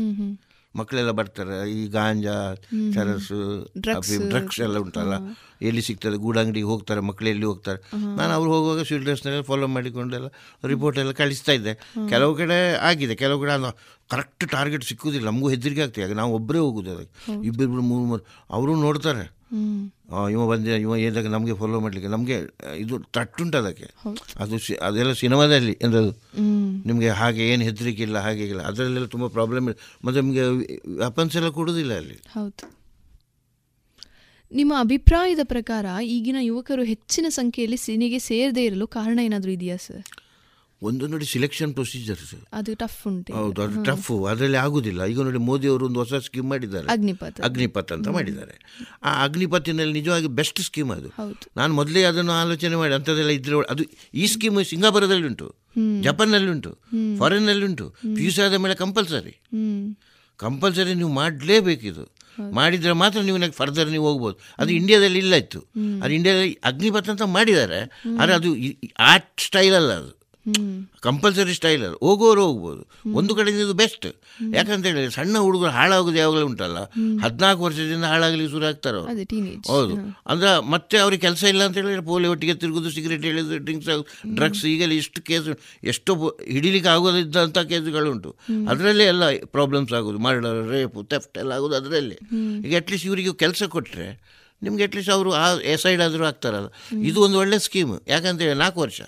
ಮಕ್ಕಳೆಲ್ಲ 0.76 1.12
ಬರ್ತಾರೆ 1.12 1.72
ಈ 1.72 1.88
ಗಾಂಜಾ 1.88 2.56
ಚರಸು 2.96 3.40
ಡ್ರಗ್ಸ್ 3.80 4.62
ಎಲ್ಲ 4.62 4.78
ಉಂಟಲ್ಲ 4.78 5.16
ಎಲ್ಲಿ 5.62 5.82
ಸಿಗ್ತದೆ 5.82 6.18
ಗೂಡಂಗಡಿಗೆ 6.18 6.66
ಹೋಗ್ತಾರೆ 6.66 7.00
ಮಕ್ಕಳು 7.00 7.30
ಎಲ್ಲಿ 7.30 7.46
ಹೋಗ್ತಾರೆ. 7.46 7.80
ನಾನು 8.16 8.32
ಅವ್ರು 8.34 8.52
ಹೋಗುವಾಗ 8.54 8.82
ಸಿವಿಲ್ 8.84 9.04
ಡ್ರೆಸ್ನೆಲ್ಲ 9.04 9.42
ಫಾಲೋ 9.42 9.68
ಮಾಡಿಕೊಂಡೆಲ್ಲ 9.68 10.28
ರಿಪೋರ್ಟ್ 10.68 11.00
ಎಲ್ಲ 11.00 11.12
ಕಳಿಸ್ತಾ 11.12 11.52
ಇದ್ದೆ. 11.52 11.74
ಕೆಲವು 12.10 12.36
ಕಡೆ 12.36 12.76
ಆಗಿದೆ 12.76 13.16
ಕೆಲವು 13.16 13.42
ಕಡೆ 13.42 13.54
ಕರೆಕ್ಟ್ 14.10 14.52
ಟಾರ್ಗೆಟ್ 14.52 14.84
ಸಿಕ್ಕುದಿಲ್ಲ 14.84 15.26
ನಮಗೂ 15.26 15.50
ಹೆದರಿಕೆ 15.50 15.82
ಆಗ್ತದೆ 15.82 16.14
ನಾವು 16.14 16.34
ಒಬ್ಬರೇ 16.34 16.60
ಹೋಗುದು 16.60 16.92
ಅದಕ್ಕೆ. 16.92 17.16
ಮೂರು 17.50 17.82
ಮೂರು 17.82 18.24
ಅವರು 18.50 18.76
ನೋಡ್ತಾರೆ. 18.76 19.35
ಇವ 20.32 20.48
ಬಂದ 20.48 20.68
ಇವ 20.82 20.96
ಏದಾಗ 20.98 21.28
ನಮಗೆ 21.28 21.54
ಫಾಲೋ 21.54 21.80
ಮಾಡಲಿಕ್ಕೆ 21.80 22.08
ನಮಗೆ 22.08 22.36
ಇದು 22.78 23.00
ತಟ್ಟುಂಟು 23.12 23.58
ಅದಕ್ಕೆ. 23.58 23.88
ಅದು 24.38 24.56
ಅದೆಲ್ಲ 24.82 25.14
ಸಿನಿಮಾದಲ್ಲಿ 25.14 25.78
ಎಂದದು 25.82 26.12
ನಿಮಗೆ 26.86 27.10
ಹಾಗೆ 27.12 27.50
ಏನು 27.50 27.64
ಹೆದರಿಕೆ 27.64 28.04
ಇಲ್ಲ 28.04 28.18
ಹಾಗೆ 28.20 28.46
ಇಲ್ಲ 28.46 28.62
ಅದರಲ್ಲೆಲ್ಲ 28.62 29.08
ತುಂಬ 29.08 29.28
ಪ್ರಾಬ್ಲಮ್ 29.28 29.68
ಇದೆ 29.70 29.78
ಮತ್ತು 30.06 30.22
ನಿಮಗೆ 30.22 30.46
ವೆಪನ್ಸ್ 31.00 31.36
ಎಲ್ಲ 31.36 31.50
ಕೊಡೋದಿಲ್ಲ 31.50 31.94
ಅಲ್ಲಿ. 31.94 32.18
ಹೌದು. 32.34 32.64
ನಿಮ್ಮ 34.52 34.74
ಅಭಿಪ್ರಾಯದ 34.80 35.40
ಪ್ರಕಾರ 35.46 35.86
ಈಗಿನ 36.08 36.38
ಯುವಕರು 36.42 36.84
ಹೆಚ್ಚಿನ 36.84 37.26
ಸಂಖ್ಯೆಯಲ್ಲಿ 37.30 37.78
ಸಿನಿಗೆ 37.78 38.20
ಸೇರದೇ 38.20 38.66
ಇರಲು 38.66 38.88
ಕಾರಣ 38.90 39.20
ಏನಾದರೂ 39.20 39.52
ಇದೆಯಾ 39.52 39.78
ಸರ್ 39.78 40.04
ಒಂದು 40.88 41.08
ನೋಡಿ 41.08 41.26
ಸಿಲೆಕ್ಷನ್ 41.26 41.74
ಪ್ರೊಸೀಜರ್ಸ್ 41.74 42.34
ಅದು 42.54 42.72
ಟಫ್ 42.82 43.08
ಉಂಟು 43.08 43.34
ಹೌದು 43.38 43.62
ಅದು 43.66 43.84
ಟಫ್ 43.90 44.10
ಅದರಲ್ಲಿ 44.32 44.60
ಆಗುದಿಲ್ಲ. 44.64 45.02
ಈಗ 45.12 45.20
ನೋಡಿ 45.22 45.38
ಮೋದಿ 45.38 45.68
ಅವರು 45.68 45.86
ಒಂದು 45.90 46.00
ಹೊಸ 46.00 46.14
ಸ್ಕೀಮ್ 46.28 46.48
ಮಾಡಿದ್ದಾರೆ. 46.50 46.88
ಅಗ್ನಿಪಥ. 46.88 47.42
ಅಗ್ನಿಪಥ್ 47.42 47.92
ಅಂತ 47.92 48.08
ಮಾಡಿದ್ದಾರೆ. 48.08 48.56
ಆ 49.04 49.12
ಅಗ್ನಿಪಥಿನಲ್ಲಿ 49.24 49.94
ನಿಜವಾಗಿ 50.00 50.28
ಬೆಸ್ಟ್ 50.28 50.62
ಸ್ಕೀಮ್ 50.62 50.92
ಅದು. 50.92 51.10
ನಾನು 51.58 51.74
ಮೊದಲೇ 51.74 52.04
ಅದನ್ನು 52.04 52.32
ಆಲೋಚನೆ 52.32 52.76
ಮಾಡಿ 52.76 52.94
ಅಂಥದ್ದೆಲ್ಲ 52.94 53.30
ಇದ್ರೆ 53.30 53.56
ಅದು 53.70 53.84
ಈ 54.14 54.26
ಸ್ಕೀಮ್ 54.28 54.64
ಸಿಂಗಾಪುರದಲ್ಲಿ 54.64 55.28
ಉಂಟು 55.28 55.56
ಜಪಾನ್ನಲ್ಲಿ 56.02 56.52
ಉಂಟು 56.52 56.74
ಫಾರಿನ್ನಲ್ಲಿ 57.20 57.66
ಉಂಟು. 57.66 57.88
ಪಿ 58.16 58.24
ಯು 58.26 58.32
ಸಿ 58.32 58.42
ಆದ 58.42 58.54
ಮೇಲೆ 58.54 58.76
ಕಂಪಲ್ಸರಿ 58.76 59.34
ಕಂಪಲ್ಸರಿ 60.40 60.94
ನೀವು 60.94 61.10
ಮಾಡಲೇಬೇಕಿದು 61.10 62.04
ಮಾಡಿದರೆ 62.52 62.94
ಮಾತ್ರ 62.94 63.20
ನೀವು 63.22 63.38
ಫರ್ದರ್ 63.52 63.90
ನೀವು 63.90 64.06
ಹೋಗ್ಬೋದು. 64.08 64.36
ಅದು 64.60 64.72
ಇಂಡಿಯಾದಲ್ಲಿ 64.74 65.20
ಇಲ್ಲ 65.20 65.36
ಇತ್ತು. 65.36 65.60
ಅದು 66.04 66.14
ಇಂಡಿಯಾದಲ್ಲಿ 66.14 66.58
ಅಗ್ನಿಪಥ 66.64 67.10
ಅಂತ 67.10 67.26
ಮಾಡಿದ್ದಾರೆ. 67.36 67.80
ಆದರೆ 68.20 68.34
ಅದು 68.34 68.50
ಆರ್ಟ್ 69.12 69.42
ಸ್ಟೈಲ್ 69.42 69.76
ಅಲ್ಲ 69.76 69.92
ಅದು. 69.94 70.12
ಕಂಪಲ್ಸರಿ 71.00 71.54
ಸ್ಟೈಲ್ 71.54 71.84
ಅದು. 71.84 71.98
ಹೋಗೋರು 71.98 72.46
ಹೋಗ್ಬೋದು. 72.46 72.84
ಒಂದು 73.14 73.36
ಕಡೆಯಿಂದ 73.36 73.62
ಇದು 73.64 73.74
ಬೆಸ್ಟ್ 73.74 74.06
ಯಾಕಂತ 74.54 74.86
ಹೇಳಿದ್ರೆ 74.86 75.10
ಸಣ್ಣ 75.12 75.38
ಹುಡುಗರು 75.38 75.70
ಹಾಳಾಗೋದು 75.70 76.16
ಯಾವಾಗಲೂ 76.16 76.46
ಉಂಟಲ್ಲ? 76.46 76.78
ಹದಿನಾಲ್ಕು 77.22 77.64
ವರ್ಷದಿಂದ 77.64 78.04
ಹಾಳಾಗಲಿ 78.04 78.50
ಶುರು 78.50 78.66
ಆಗ್ತಾರೋ? 78.66 79.02
ಹೌದು. 79.68 79.96
ಅಂದ್ರೆ 80.26 80.70
ಮತ್ತೆ 80.70 80.98
ಅವ್ರಿಗೆ 80.98 81.22
ಕೆಲಸ 81.22 81.44
ಇಲ್ಲ 81.44 81.64
ಅಂತ 81.64 81.78
ಹೇಳಿದ್ರೆ 81.78 82.02
ಪೋಲಿ 82.02 82.28
ಒಟ್ಟಿಗೆ 82.28 82.54
ತಿರುಗುದು 82.54 82.92
ಸಿಗರೇಟ್ 82.92 83.24
ಹೇಳಿದ್ರು 83.24 83.58
ಡ್ರಿಂಕ್ಸ್ 83.58 83.90
ಡ್ರಗ್ಸ್ 84.36 84.66
ಈಗಲೇ 84.66 84.96
ಇಷ್ಟು 84.96 85.22
ಕೇಸ್ 85.22 85.50
ಎಷ್ಟೋ 85.84 86.38
ಹಿಡಿಲಿಕ್ಕೆ 86.48 86.90
ಆಗೋದಿದ್ದಂಥ 86.90 87.58
ಕೇಸುಗಳುಂಟು 87.58 88.36
ಅದರಲ್ಲೇ 88.70 89.04
ಎಲ್ಲ 89.04 89.24
ಪ್ರಾಬ್ಲಮ್ಸ್ 89.46 89.94
ಆಗೋದು. 89.94 90.18
ಮರ್ಡರ್ 90.18 90.70
ರೇಪು 90.70 91.04
ತೆಫ್ಟ್ 91.04 91.38
ಎಲ್ಲ 91.38 91.52
ಆಗೋದು 91.52 91.76
ಅದರಲ್ಲೇ. 91.76 92.18
ಈಗ 92.68 92.76
ಅಟ್ಲೀಸ್ಟ್ 92.76 93.08
ಇವರಿಗೆ 93.08 93.34
ಕೆಲಸ 93.34 93.64
ಕೊಟ್ಟರೆ 93.64 94.36
ನಿಮ್ಗೆ 94.62 94.84
ಅಟ್ಲೀಸ್ಟ್ 94.84 95.12
ಅವರು 95.16 95.32
ಆ 95.34 95.46
ಸೈಡ್ 95.84 96.02
ಆದರೂ 96.02 96.26
ಆಗ್ತಾರಲ್ಲ 96.26 96.70
ಇದು 97.10 97.22
ಒಂದು 97.22 97.38
ಒಳ್ಳೆ 97.38 97.60
ಸ್ಕೀಮ್ 97.60 97.94
ಯಾಕಂತೇಳಿ 98.08 98.58
ನಾಲ್ಕು 98.64 98.80
ವರ್ಷ. 98.82 99.02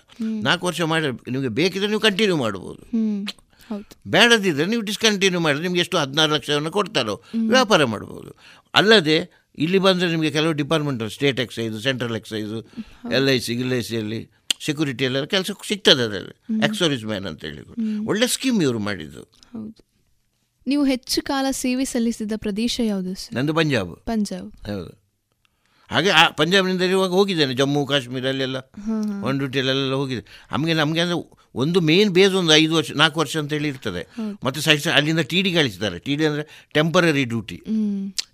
ನಾಲ್ಕು 0.48 0.66
ವರ್ಷ 0.66 0.82
ಮಾಡಿ 0.82 1.32
ನಿಮಗೆ 1.32 1.52
ಬೇಕಿದ್ರೆ 1.60 1.90
ನೀವು 1.94 2.04
ಕಂಟಿನ್ಯೂ 2.08 2.38
ಮಾಡ್ಬೋದು. 2.38 2.82
ಬೇಡದಿದ್ದರೆ 4.08 4.68
ನೀವು 4.74 4.82
ಡಿಸ್ಕಂಟಿನ್ಯೂ 4.82 5.40
ಮಾಡಿದ್ರೆ 5.40 5.64
ನಿಮ್ಗೆ 5.68 5.82
ಎಷ್ಟು 5.86 5.98
ಹದಿನಾರು 5.98 6.32
ಲಕ್ಷವನ್ನು 6.34 6.72
ಕೊಡ್ತಾರೋ 6.72 7.16
ವ್ಯಾಪಾರ 7.54 7.86
ಮಾಡ್ಬೋದು. 7.86 8.32
ಅಲ್ಲದೆ 8.74 9.48
ಇಲ್ಲಿ 9.58 9.78
ಬಂದರೆ 9.78 10.10
ನಿಮಗೆ 10.12 10.32
ಕೆಲವು 10.32 10.54
department 10.54 11.04
state 11.18 11.40
excise 11.40 11.80
central 11.88 12.16
excise 12.16 12.58
L 13.18 13.30
I 13.30 13.40
C 13.46 13.54
L 13.54 13.74
I 13.74 13.82
ಸಿಯಲ್ಲಿ 13.82 14.20
ಸೆಕ್ಯೂರಿಟಿ 14.66 15.04
ಎಲ್ಲ 15.04 15.24
ಕೆಲಸ 15.26 15.52
ಸಿಗ್ತದೆ 15.68 16.04
ಅದರಲ್ಲಿ. 16.04 16.36
ಎಕ್ಸೋರಿಸ್ 16.68 17.04
ಮ್ಯಾನ್ 17.06 17.26
ಅಂತ 17.32 17.42
ಹೇಳಿ 17.46 17.64
ಒಳ್ಳೆ 18.12 18.28
ಸ್ಕೀಮ್ 18.36 18.62
ಇವರು 18.62 18.80
ಮಾಡಿದ್ದು. 18.80 19.24
ನೀವು 20.68 20.84
ಹೆಚ್ಚು 20.84 21.22
ಕಾಲ 21.22 21.46
ಸೇವೆ 21.52 21.86
ಸಲ್ಲಿಸಿದ 21.86 22.32
ಪ್ರದೇಶ 22.36 22.80
ಯಾವುದು 22.84 23.14
ನಂದು 23.38 23.54
ಪಂಜಾಬ್. 23.54 23.92
ಪಂಜಾಬ್. 24.12 24.50
ಹೌದು. 24.70 25.07
ಹಾಗೆ 25.92 26.10
ಆ 26.20 26.24
ಪಂಜಾಬ್ನಿಂದ 26.40 26.84
ಇರುವಾಗ 26.90 27.12
ಹೋಗಿದ್ದೇನೆ 27.20 27.54
ಜಮ್ಮು 27.62 27.82
ಕಾಶ್ಮೀರಲ್ಲೆಲ್ಲ 27.92 28.58
ಒನ್ 29.28 29.38
ಡ್ಯೂಟಿಯಲ್ಲೆಲ್ಲ 29.42 29.96
ಹೋಗಿದೆ 30.02 30.24
ನಮಗೆ 30.54 30.74
ನಮಗೆ 30.82 31.02
ಅಂದರೆ 31.06 31.18
ಒಂದು 31.64 31.80
ಮೇನ್ 31.90 32.10
ಬೇಸ್ 32.16 32.34
ಒಂದು 32.40 32.54
ಐದು 32.62 32.74
ವರ್ಷ 32.78 32.92
ನಾಲ್ಕು 33.02 33.18
ವರ್ಷ 33.22 33.36
ಅಂತೇಳಿ 33.42 33.70
ಇರ್ತದೆ. 33.74 34.02
ಮತ್ತು 34.46 34.60
ಸೈಡ್ 34.66 34.88
ಅಲ್ಲಿಂದ 34.98 35.22
ಟಿ 35.32 35.40
ಡಿ 35.46 35.52
ಕಳಿಸ್ತಾರೆ. 35.58 35.98
ಟಿ 36.06 36.14
ಡಿ 36.20 36.24
ಅಂದರೆ 36.30 36.44
ಟೆಂಪರರಿ 36.78 37.24
ಡ್ಯೂಟಿ 37.32 37.58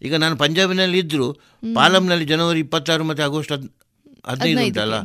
ಈಗ 0.07 0.13
ನಾನು 0.23 0.35
ಪಂಜಾಬಿನಲ್ಲಿ 0.43 0.99
ಇದ್ದರೂ 1.03 1.27
ಪಾಲಂನಲ್ಲಿ 1.77 2.27
ಜನವರಿ 2.33 2.61
ಇಪ್ಪತ್ತಾರು 2.65 3.05
ಮತ್ತು 3.11 3.23
ಆಗಸ್ಟ್ 3.27 3.53
ಹದ್ 3.55 3.67
ಹದಿನೈದು 4.31 4.65
ಉಂಟಲ್ಲ? 4.71 4.97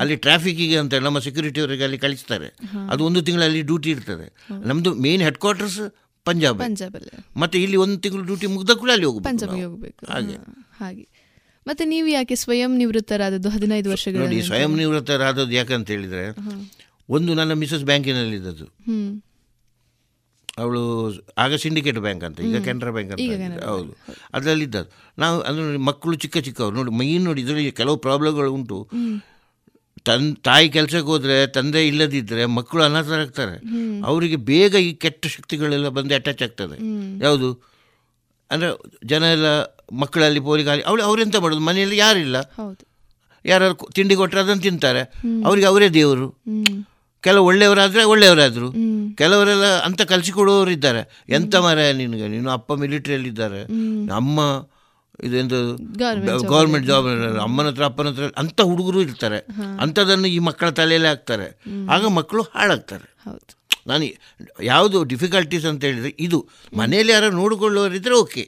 ಅಲ್ಲಿ 0.00 0.16
ಟ್ರಾಫಿಕ್ಕಿಗೆ 0.24 0.78
ಅಂತ 0.82 0.94
ನಮ್ಮ 1.06 1.18
ಸೆಕ್ಯೂರಿಟಿ 1.26 1.60
ಅವರಿಗೆ 1.64 1.84
ಅಲ್ಲಿ 1.88 1.98
ಕಳಿಸ್ತಾರೆ. 2.06 2.48
ಅದು 2.92 3.02
ಒಂದು 3.08 3.20
ತಿಂಗಳಲ್ಲಿ 3.28 3.62
ಡ್ಯೂಟಿ 3.70 3.90
ಇರ್ತದೆ. 3.96 4.26
ನಮ್ಮದು 4.70 4.92
ಮೇನ್ 5.06 5.24
ಹೆಡ್ 5.28 5.40
ಕ್ವಾರ್ಟರ್ಸ್ 5.44 5.80
ಪಂಜಾಬ್ 6.26 6.62
ಮತ್ತೆ 7.42 7.56
ಇಲ್ಲಿ 7.64 7.78
ಒಂದು 7.84 7.96
ತಿಂಗಳು 8.04 8.24
ಡ್ಯೂಟಿ 8.30 8.46
ಮುಗ್ದ 8.54 8.72
ಕೂಡ 8.82 8.90
ಅಲ್ಲಿ 8.96 9.06
ಹೋಗಬೇಕು 9.10 9.28
ಹಾಗೆ. 10.12 10.36
ಹಾಗೆ. 10.80 11.04
ಮತ್ತೆ 11.66 11.84
ನೀವು 11.92 12.08
ಯಾಕೆ 12.08 12.34
ಸ್ವಯಂ 12.44 12.72
ನಿವೃತ್ತರಾದದ್ದು 12.80 13.48
ಹದಿನೈದು 13.54 13.88
ವರ್ಷಗಳು 13.90 14.22
ನೋಡಿ 14.24 14.40
ಸ್ವಯಂ 14.48 14.72
ನಿವೃತ್ತರಾದದ್ದು 14.76 15.54
ಯಾಕಂತ 15.60 15.88
ಹೇಳಿದ್ರೆ 15.90 16.24
ಒಂದು 17.16 17.30
ನನ್ನ 17.34 17.52
ಮಿಸಸ್ 17.62 17.84
ಬ್ಯಾಂಕಿನಲ್ಲಿದ್ದದ್ದು. 17.84 18.66
ಅವಳು 20.58 20.82
ಆಗ 21.38 21.54
ಸಿಂಡಿಕೇಟ್ 21.54 21.98
ಬ್ಯಾಂಕ್ 21.98 22.24
ಅಂತ 22.24 22.40
ಈಗ 22.40 22.58
ಕೆನರಾ 22.64 22.90
ಬ್ಯಾಂಕ್ 22.90 23.10
ಅಂತ 23.14 23.64
ಹೌದು. 23.70 23.90
ಅದರಲ್ಲಿದ್ದದ್ದು. 24.34 24.90
ನಾವು 25.18 25.36
ಅಂದ್ರೆ 25.40 25.78
ಮಕ್ಕಳು 25.88 26.14
ಚಿಕ್ಕ 26.16 26.38
ಚಿಕ್ಕವರು 26.38 26.74
ನೋಡಿ 26.74 26.92
ಮೈನ್ 27.00 27.24
ನೋಡಿ 27.24 27.40
ಇದರಲ್ಲಿ 27.42 27.72
ಕೆಲವು 27.80 27.96
ಪ್ರಾಬ್ಲಮ್ಗಳು 27.96 28.52
ಉಂಟು. 28.52 28.78
ತನ್ 30.08 30.26
ತಾಯಿ 30.36 30.66
ಕೆಲಸಕ್ಕೆ 30.68 31.10
ಹೋದರೆ 31.12 31.36
ತಂದೆ 31.46 31.80
ಇಲ್ಲದಿದ್ದರೆ 31.86 32.42
ಮಕ್ಕಳು 32.58 32.82
ಅನಾಥರಾಗ್ತಾರೆ 32.82 33.56
ಅವರಿಗೆ 34.04 34.36
ಬೇಗ 34.50 34.74
ಈ 34.88 34.90
ಕೆಟ್ಟ 35.04 35.26
ಶಕ್ತಿಗಳೆಲ್ಲ 35.26 35.88
ಬಂದು 35.88 36.14
ಅಟ್ಯಾಚ್ 36.14 36.42
ಆಗ್ತದೆ. 36.42 36.76
ಯಾವುದು? 37.24 37.48
ಅಂದರೆ 38.50 38.68
ಜನ 39.06 39.22
ಎಲ್ಲ 39.36 39.48
ಮಕ್ಕಳಲ್ಲಿ 39.92 40.40
ಪೋಲಿಗಾಲಿ 40.40 40.82
ಅವಳು 40.82 41.02
ಅವರೆಂತ 41.02 41.36
ಮಾಡೋದು? 41.36 41.60
ಮನೆಯಲ್ಲಿ 41.60 41.96
ಯಾರಿಲ್ಲ? 41.96 42.36
ಯಾರು 43.44 43.92
ತಿಂಡಿ 43.92 44.16
ಕೊಟ್ಟರೆ 44.16 44.40
ಅದನ್ನು 44.40 44.62
ತಿಂತಾರೆ. 44.62 45.02
ಅವರಿಗೆ 45.46 45.66
ಅವರೇ 45.66 45.88
ದೇವರು. 45.88 46.28
ಕೆಲವು 47.20 47.46
ಒಳ್ಳೆಯವರಾದರೆ 47.46 48.04
ಒಳ್ಳೆಯವರಾದರು. 48.04 48.72
ಕೆಲವರೆಲ್ಲ 49.16 49.64
ಅಂತ 49.64 50.02
ಕಲಿಸಿಕೊಡುವವರು 50.02 50.70
ಇದ್ದಾರೆ. 50.70 51.24
ಎಂತ 51.28 51.56
ಮರ 51.56 51.78
ನಿನಗೆ? 51.92 52.28
ನೀನು 52.28 52.50
ಅಪ್ಪ 52.50 52.72
ಮಿಲಿಟ್ರಿಯಲ್ಲಿದ್ದಾರೆ. 52.72 53.62
ಅಮ್ಮ 54.14 54.40
ಇದೆಂದು 55.22 55.76
ಗೌರ್ಮೆಂಟ್ 56.46 56.86
ಜಾಬ್ 56.86 57.38
ಅಮ್ಮನ 57.42 57.66
ಹತ್ರ 57.66 57.84
ಅಪ್ಪನ 57.84 58.08
ಹತ್ರ 58.08 58.22
ಅಂಥ 58.38 58.60
ಹುಡುಗರು 58.60 59.00
ಇರ್ತಾರೆ. 59.00 59.38
ಅಂಥದನ್ನು 59.80 60.26
ಈ 60.28 60.38
ಮಕ್ಕಳ 60.38 60.70
ತಲೆಯಲ್ಲೇ 60.70 61.08
ಹಾಕ್ತಾರೆ. 61.08 61.60
ಆಗ 61.90 62.06
ಮಕ್ಕಳು 62.06 62.42
ಹಾಳಾಗ್ತಾರೆ. 62.42 63.16
ನಾನು 63.86 64.04
ಯಾವುದು 64.62 64.98
ಡಿಫಿಕಲ್ಟೀಸ್ 65.12 65.66
ಅಂತ 65.70 65.82
ಹೇಳಿದರೆ 65.88 66.12
ಇದು. 66.26 66.38
ಮನೆಯಲ್ಲಿ 66.80 67.12
ಯಾರು 67.12 67.28
ನೋಡಿಕೊಳ್ಳೋರಿದ್ರೆ 67.40 68.14
ಓಕೆ 68.14 68.44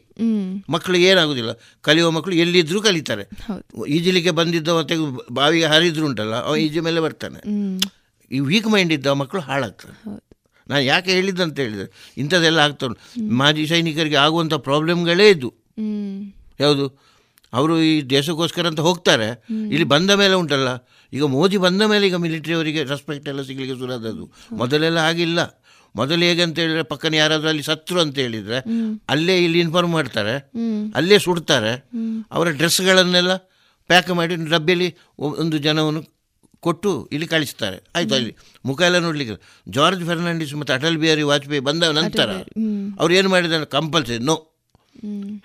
ಮಕ್ಕಳು 0.75 0.99
ಏನಾಗೋದಿಲ್ಲ. 1.11 1.53
ಕಲಿಯುವ 1.81 2.11
ಮಕ್ಕಳು 2.17 2.35
ಎಲ್ಲಿದ್ದರೂ 2.35 2.81
ಕಲಿತಾರೆ. 2.89 3.25
ಈಜಲಿಕ್ಕೆ 3.89 4.33
ಬಂದಿದ್ದ 4.41 4.69
ಮತ್ತೆ 4.79 4.97
ಬಾವಿಗೆ 5.33 5.69
ಹರಿದ್ರು 5.75 6.07
ಉಂಟಲ್ಲ 6.07 6.37
ಅವ 6.49 6.57
ಈಜಿ 6.67 6.81
ಮೇಲೆ 6.89 7.01
ಬರ್ತಾನೆ. 7.01 7.41
ಈ 8.31 8.39
ವೀಕ್ 8.51 8.69
ಮೈಂಡ್ 8.75 8.93
ಇದ್ದ 8.93 9.07
ಮಕ್ಕಳು 9.23 9.43
ಹಾಳಾಗ್ತಾರೆ. 9.49 9.97
ನಾನು 10.71 10.83
ಯಾಕೆ 10.85 11.11
ಹೇಳಿದ್ದಂತ 11.11 11.59
ಹೇಳಿದರೆ 11.65 11.89
ಇಂಥದ್ದೆಲ್ಲ 12.23 12.59
ಆಗ್ತಾ 12.59 12.87
ಮಾಜಿ 13.41 13.67
ಸೈನಿಕರಿಗೆ 13.67 14.19
ಆಗುವಂಥ 14.25 14.55
ಪ್ರಾಬ್ಲಮ್ಗಳೇ 14.69 15.27
ಇದು. 15.31 15.51
ಯಾವುದು? 16.61 16.87
ಅವರು 17.53 17.75
ಈ 17.83 17.93
ದೇಶಕ್ಕೋಸ್ಕರ 18.11 18.67
ಅಂತ 18.67 18.81
ಹೋಗ್ತಾರೆ. 18.87 19.29
ಇಲ್ಲಿ 19.73 19.87
ಬಂದ 19.93 20.11
ಮೇಲೆ 20.23 20.35
ಉಂಟಲ್ಲ. 20.35 20.71
ಈಗ 21.13 21.25
ಮೋದಿ 21.37 21.57
ಬಂದ 21.67 21.83
ಮೇಲೆ 21.93 22.05
ಈಗ 22.07 22.17
ಮಿಲಿಟರಿ 22.25 22.55
ಅವರಿಗೆ 22.59 22.83
ರೆಸ್ಪೆಕ್ಟ್ 22.93 23.29
ಎಲ್ಲ 23.33 23.43
ಸಿಗಲಿಕ್ಕೆ 23.49 23.77
ಶುರುವಾದದ್ದು. 23.81 24.25
ಮೊದಲೆಲ್ಲ 24.61 24.99
ಆಗಿಲ್ಲ 25.11 25.41
ಮೊದಲು 25.95 26.23
ಹೇಗೆ 26.29 26.43
ಅಂತ 26.47 26.57
ಹೇಳಿದ್ರೆ 26.63 26.83
ಪಕ್ಕನ 26.91 27.15
ಯಾರಾದರೂ 27.15 27.49
ಅಲ್ಲಿ 27.53 27.65
ಸತ್ರು 27.69 27.99
ಅಂತ 28.01 28.17
ಹೇಳಿದರೆ 28.25 28.59
ಅಲ್ಲೇ 29.13 29.37
ಇಲ್ಲಿ 29.45 29.59
ಇನ್ಫಾರ್ಮ್ 29.67 29.93
ಮಾಡ್ತಾರೆ. 29.99 30.35
ಅಲ್ಲೇ 30.99 31.19
ಸುಡ್ತಾರೆ. 31.27 31.73
ಅವರ 32.37 32.49
ಡ್ರೆಸ್ಗಳನ್ನೆಲ್ಲ 32.61 33.35
ಪ್ಯಾಕ್ 33.91 34.11
ಮಾಡಿ 34.19 34.35
ಡಬ್ಬಿಯಲ್ಲಿ 34.55 34.89
ಒಂದು 35.43 35.59
ಜನವನ್ನು 35.67 36.03
ಕೊಟ್ಟು 36.67 36.91
ಇಲ್ಲಿ 37.15 37.27
ಕಳಿಸ್ತಾರೆ. 37.33 37.77
ಆಯ್ತು 37.97 38.15
ಅಲ್ಲಿ 38.19 38.33
ಮುಖ 38.69 38.81
ಎಲ್ಲ 38.89 38.99
ನೋಡ್ಲಿಕ್ಕೆ 39.07 39.35
ಜಾರ್ಜ್ 39.77 40.03
ಫೆರ್ನಾಂಡಿಸ್ 40.09 40.55
ಮತ್ತು 40.61 40.73
ಅಟಲ್ 40.77 40.99
ಬಿಹಾರಿ 41.03 41.25
ವಾಜಪೇಯಿ 41.31 41.63
ಬಂದ 41.69 41.83
ನಂತರ 42.01 42.31
ಅವ್ರು 43.01 43.13
ಏನು 43.19 43.29
ಮಾಡಿದ್ದಾರೆ? 43.35 43.67
ಕಂಪಲ್ಸರಿ 43.77 44.19
ನೋ 44.31 44.37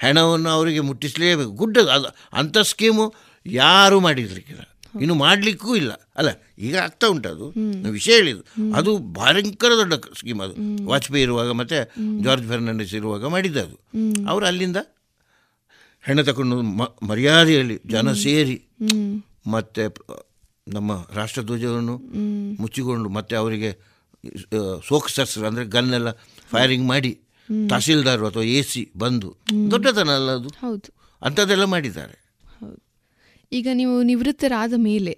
ಹೆಣವನ್ನು 0.03 0.49
ಅವರಿಗೆ 0.57 0.81
ಮುಟ್ಟಿಸಲೇಬೇಕು. 0.89 1.51
ಗುಡ್ಡ 1.61 1.77
ಅದು 1.95 2.09
ಅಂಥ 2.41 2.57
ಸ್ಕೀಮು 2.71 3.05
ಯಾರೂ 3.45 3.97
ಮಾಡಿರ್ಲಿಕ್ಕಿಲ್ಲ. 4.07 4.63
ಇನ್ನು 5.01 5.15
ಮಾಡ್ಲಿಕ್ಕೂ 5.15 5.75
ಇಲ್ಲ. 5.75 5.91
ಅಲ್ಲ 6.15 6.29
ಈಗ 6.57 6.77
ಆಗ್ತಾ 6.77 7.07
ಉಂಟು 7.07 7.29
ಅದು 7.29 7.45
ವಿಷಯ 7.89 8.13
ಹೇಳಿದ್ದು. 8.13 8.73
ಅದು 8.73 8.97
ಭಯಂಕರ 8.97 9.71
ದೊಡ್ಡ 9.77 9.93
ಸ್ಕೀಮ್ 9.93 10.41
ಅದು. 10.41 10.85
ವಾಜಪೇಯಿ 10.85 11.23
ಇರುವಾಗ 11.23 11.51
ಮತ್ತೆ 11.51 11.95
ಜಾರ್ಜ್ 12.21 12.47
ಫೆರ್ನಾಂಡಿಸ್ 12.47 12.93
ಇರುವಾಗ 12.93 13.25
ಮಾಡಿದ್ದ 13.25 13.57
ಅದು 13.57 13.77
ಅವರು 14.29 14.45
ಅಲ್ಲಿಂದ 14.45 14.77
ಹೆಣ್ಣು 16.01 16.23
ತಗೊಂಡು 16.23 16.61
ಮರ್ಯಾದೆಯಲ್ಲಿ 17.07 17.81
ಜನ 17.85 18.13
ಸೇರಿ 18.13 18.69
ಮತ್ತೆ 19.47 19.83
ನಮ್ಮ 20.67 21.07
ರಾಷ್ಟ್ರಧ್ವಜವನ್ನು 21.13 21.97
ಮುಚ್ಚಿಕೊಂಡು 22.61 23.09
ಮತ್ತೆ 23.09 23.35
ಅವರಿಗೆ 23.35 23.93
ಸೋಕ್ಸರ್ಸ್ 24.87 25.37
ಅಂದರೆ 25.37 25.65
ಗನ್ನೆಲ್ಲ 25.65 26.11
ಫೈರಿಂಗ್ 26.51 26.87
ಮಾಡಿ 26.87 27.19
ತಹಸೀಲ್ದಾರ್ 27.69 28.25
ಅಥವಾ 28.25 28.43
ಎ 28.43 28.61
ಸಿ 28.61 28.91
ಬಂದು. 28.97 29.37
ದೊಡ್ಡತನ 29.71 30.09
ಅಲ್ಲ 30.09 30.31
ಅದು. 30.31 30.49
ಅಂಥದ್ದೆಲ್ಲ 31.21 31.63
ಮಾಡಿದ್ದಾರೆ. 31.63 32.22
ಈಗ 33.57 33.67
ನೀವು 33.79 33.95
ನಿವೃತ್ತರಾದ 34.09 34.75
ಮೇಲೆ 34.87 35.13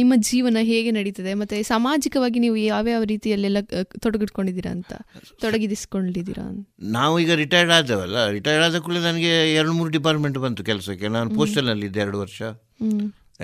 ನಿಮ್ಮ 0.00 0.12
ಜೀವನ 0.28 0.62
ಹೇಗೆ 0.70 0.90
ನಡೀತದೆ? 0.98 1.32
ಮತ್ತೆ 1.40 1.56
ಸಾಮಾಜಿಕವಾಗಿ 1.70 2.38
ನೀವು 2.44 2.56
ಯಾವ್ಯಾವ 2.64 3.02
ರೀತಿಯಲ್ಲೆಲ್ಲ 3.14 3.60
ತೊಡಗಿಟ್ಕೊಂಡಿದ್ದೀರಾ 4.04 4.72
ಅಂತ 4.76 4.92
ತೊಡಗಿದಿಸ್ಕೊಂಡಿದ್ದೀರಾ 5.44 6.46
ನಾವು 6.96 7.14
ಈಗ 7.24 7.34
ರಿಟೈರ್ಡ್ 7.44 7.74
ಆದವಲ್ಲ 7.78 8.28
ರಿಟೈರ್ಡ್ 8.38 8.66
ಆದ 8.68 8.80
ಕೂಡ 8.88 8.96
ನನಗೆ 9.08 9.34
ಎರಡು 9.58 9.74
ಮೂರು 9.80 9.92
ಡಿಪಾರ್ಟ್ಮೆಂಟ್ 9.98 10.40
ಬಂತು 10.46 10.64
ಕೆಲಸಕ್ಕೆ. 10.70 11.08
ನಾನು 11.18 11.30
ಪೋಸ್ಟಲ್ನಲ್ಲಿದ್ದೆ 11.40 12.02
ಎರಡು 12.06 12.20
ವರ್ಷ. 12.24 12.42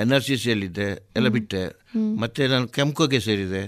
ಎನ್ 0.03 0.13
ಆರ್ 0.17 0.23
ಸಿ 0.27 0.35
ಸಿಯಲ್ಲಿದ್ದೆ 0.43 0.87
ಎಲ್ಲ 1.19 1.29
ಬಿಟ್ಟೆ. 1.35 1.63
ಮತ್ತೆ 2.23 2.43
ನಾನು 2.53 2.67
ಕೆಂಕೋಗೆ 2.77 3.19
ಸೇರಿದೆ. 3.27 3.63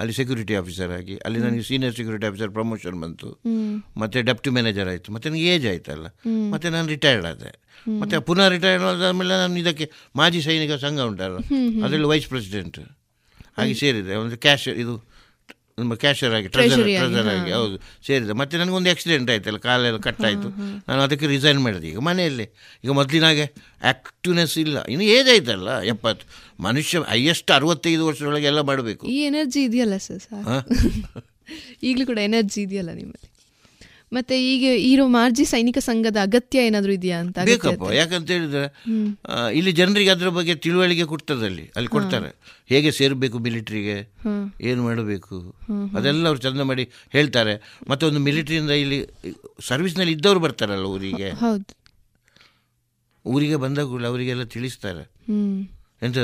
ಅಲ್ಲಿ 0.00 0.12
ಸೆಕ್ಯೂರಿಟಿ 0.18 0.54
ಆಫೀಸರ್ 0.60 0.92
ಆಗಿ. 0.96 1.16
ಅಲ್ಲಿ 1.26 1.38
ನನಗೆ 1.44 1.64
ಸೀನಿಯರ್ 1.68 1.94
ಸೆಕ್ಯೂರಿಟಿ 1.98 2.26
ಆಫೀಸರ್ 2.30 2.50
ಪ್ರಮೋಷನ್ 2.56 2.96
ಬಂತು. 3.04 3.28
ಮತ್ತೆ 4.02 4.20
ಡೆಪ್ಟಿ 4.28 4.50
ಮ್ಯಾನೇಜರ್ 4.56 4.88
ಆಯಿತು. 4.92 5.08
ಮತ್ತೆ 5.16 5.28
ನನಗೆ 5.30 5.46
ಏಜ್ 5.54 5.66
ಆಯ್ತಲ್ಲ. 5.72 6.06
ಮತ್ತೆ 6.54 6.70
ನಾನು 6.76 6.88
ರಿಟೈರ್ಡ್ 6.94 7.28
ಆದೆ. 7.32 7.52
ಮತ್ತೆ 8.00 8.18
ಪುನಃ 8.18 8.48
ರಿಟೈರ್ಡ್ 8.48 8.84
ಆದಮೇಲೆ 8.84 9.34
ನಾನು 9.34 9.58
ಇದಕ್ಕೆ 9.58 9.90
ಮಾಜಿ 10.16 10.42
ಸೈನಿಕ 10.42 10.72
ಸಂಘ 10.72 11.00
ಉಂಟಲ್ಲ 11.00 11.36
ಅದರಲ್ಲಿ 11.84 12.06
ವೈಸ್ 12.06 12.28
ಪ್ರೆಸಿಡೆಂಟ್ 12.28 12.78
ಹಾಗೆ 13.58 13.74
ಸೇರಿದೆ. 13.74 14.16
ಒಂದು 14.16 14.36
ಕ್ಯಾಶ್ 14.36 14.68
ಇದು 14.68 15.10
ನಮ್ಮ 15.78 15.94
ಕ್ಯಾಶರ್ 15.94 16.34
ಆಗಿ 16.34 16.48
ಟ್ರೆಜರ್ 16.48 16.82
ಟ್ರೆಜರ್ 16.82 17.28
ಆಗಿ 17.28 17.52
ಹೌದು 17.52 17.80
ಸೇರಿದೆ. 18.06 18.32
ಮತ್ತೆ 18.32 18.58
ನನಗೊಂದು 18.58 18.90
ಆಕ್ಸಿಡೆಂಟ್ 18.90 19.30
ಆಯ್ತಲ್ಲ 19.30 19.58
ಕಾಲೆಲ್ಲ 19.58 19.98
ಕಟ್ಟಾಯಿತು 19.98 20.48
ನಾನು 20.88 21.02
ಅದಕ್ಕೆ 21.02 21.26
ರಿಸೈನ್ 21.26 21.60
ಮಾಡಿದೆ. 21.60 21.88
ಈಗ 21.88 21.98
ಮನೆಯಲ್ಲಿ. 21.98 22.44
ಈಗ 22.84 22.90
ಮೊದಲಿನಾಗೆ 22.90 23.54
ಆಕ್ಟಿವ್ನೆಸ್ 23.82 24.58
ಇಲ್ಲ. 24.58 24.84
ಇನ್ನು 24.84 25.04
ಏಜ್ 25.04 25.28
ಆಯ್ತಲ್ಲ 25.28 25.82
ಎಪ್ಪತ್ತು. 25.82 26.26
ಮನುಷ್ಯ 26.62 26.98
ಹೈಯೆಸ್ಟ್ 26.98 27.50
ಅರವತ್ತೈದು 27.50 28.06
ವರ್ಷದೊಳಗೆ 28.06 28.46
ಎಲ್ಲ 28.46 28.60
ಮಾಡಬೇಕು. 28.60 29.06
ಈ 29.06 29.16
ಎನರ್ಜಿ 29.22 29.64
ಇದೆಯಲ್ಲ 29.64 29.96
ಸರ್ 29.96 30.24
ಈಗಲೂ 31.82 32.06
ಕೂಡ 32.06 32.18
ಎನರ್ಜಿ 32.18 32.62
ಇದೆಯಲ್ಲ 32.62 32.90
ನಿಮ್ಮಲ್ಲಿ? 32.90 33.29
ಮತ್ತೆ 34.12 34.36
ಈಗ 34.52 34.64
ಇರೋ 34.92 35.06
ಮಾರ್ಜಿ 35.08 35.44
ಸೈನಿಕ 35.44 35.78
ಸಂಘದ 35.78 36.16
ಅಗತ್ಯ 36.22 36.66
ಏನಾದರೂ 36.66 36.92
ಇದೆಯಾ 36.92 37.18
ಅಂತ 37.20 37.38
ಬೇಕಪ್ಪ 37.44 37.90
ಯಾಕಂತ 37.92 38.30
ಹೇಳಿದ್ರೆ 38.30 38.64
ಇಲ್ಲಿ 39.54 39.72
ಜನರಿಗೆ 39.72 40.10
ಅದರ 40.10 40.28
ಬಗ್ಗೆ 40.28 40.54
ತಿಳುವಳಿಕೆ 40.54 41.04
ಕೊಡ್ತದೆ 41.04 41.44
ಅಲ್ಲಿ. 41.46 41.64
ಅಲ್ಲಿ 41.76 41.90
ಕೊಡ್ತಾರೆ. 41.90 42.30
ಹೇಗೆ 42.66 42.90
ಸೇರಬೇಕು 42.92 43.38
ಮಿಲಿಟರಿಗೆ? 43.38 43.96
ಏನು 44.60 44.82
ಮಾಡಬೇಕು? 44.82 45.36
ಅದೆಲ್ಲ 45.96 46.26
ಅವ್ರು 46.26 46.40
ಚಂದ 46.40 46.60
ಮಾಡಿ 46.60 46.84
ಹೇಳ್ತಾರೆ. 47.12 47.54
ಮತ್ತೆ 47.88 48.06
ಒಂದು 48.06 48.20
ಮಿಲಿಟರಿಯಿಂದ 48.20 48.70
ಇಲ್ಲಿ 48.70 49.00
ಸರ್ವಿಸ್ನಲ್ಲಿ 49.60 50.12
ಇದ್ದವರು 50.12 50.40
ಬರ್ತಾರಲ್ಲ 50.40 50.84
ಊರಿಗೆ. 50.84 51.30
ಊರಿಗೆ 53.26 53.56
ಬಂದಾಗ 53.56 54.06
ಅವರಿಗೆಲ್ಲ 54.06 54.44
ತಿಳಿಸ್ತಾರೆ. 54.56 55.04
ಎಂತ 56.02 56.18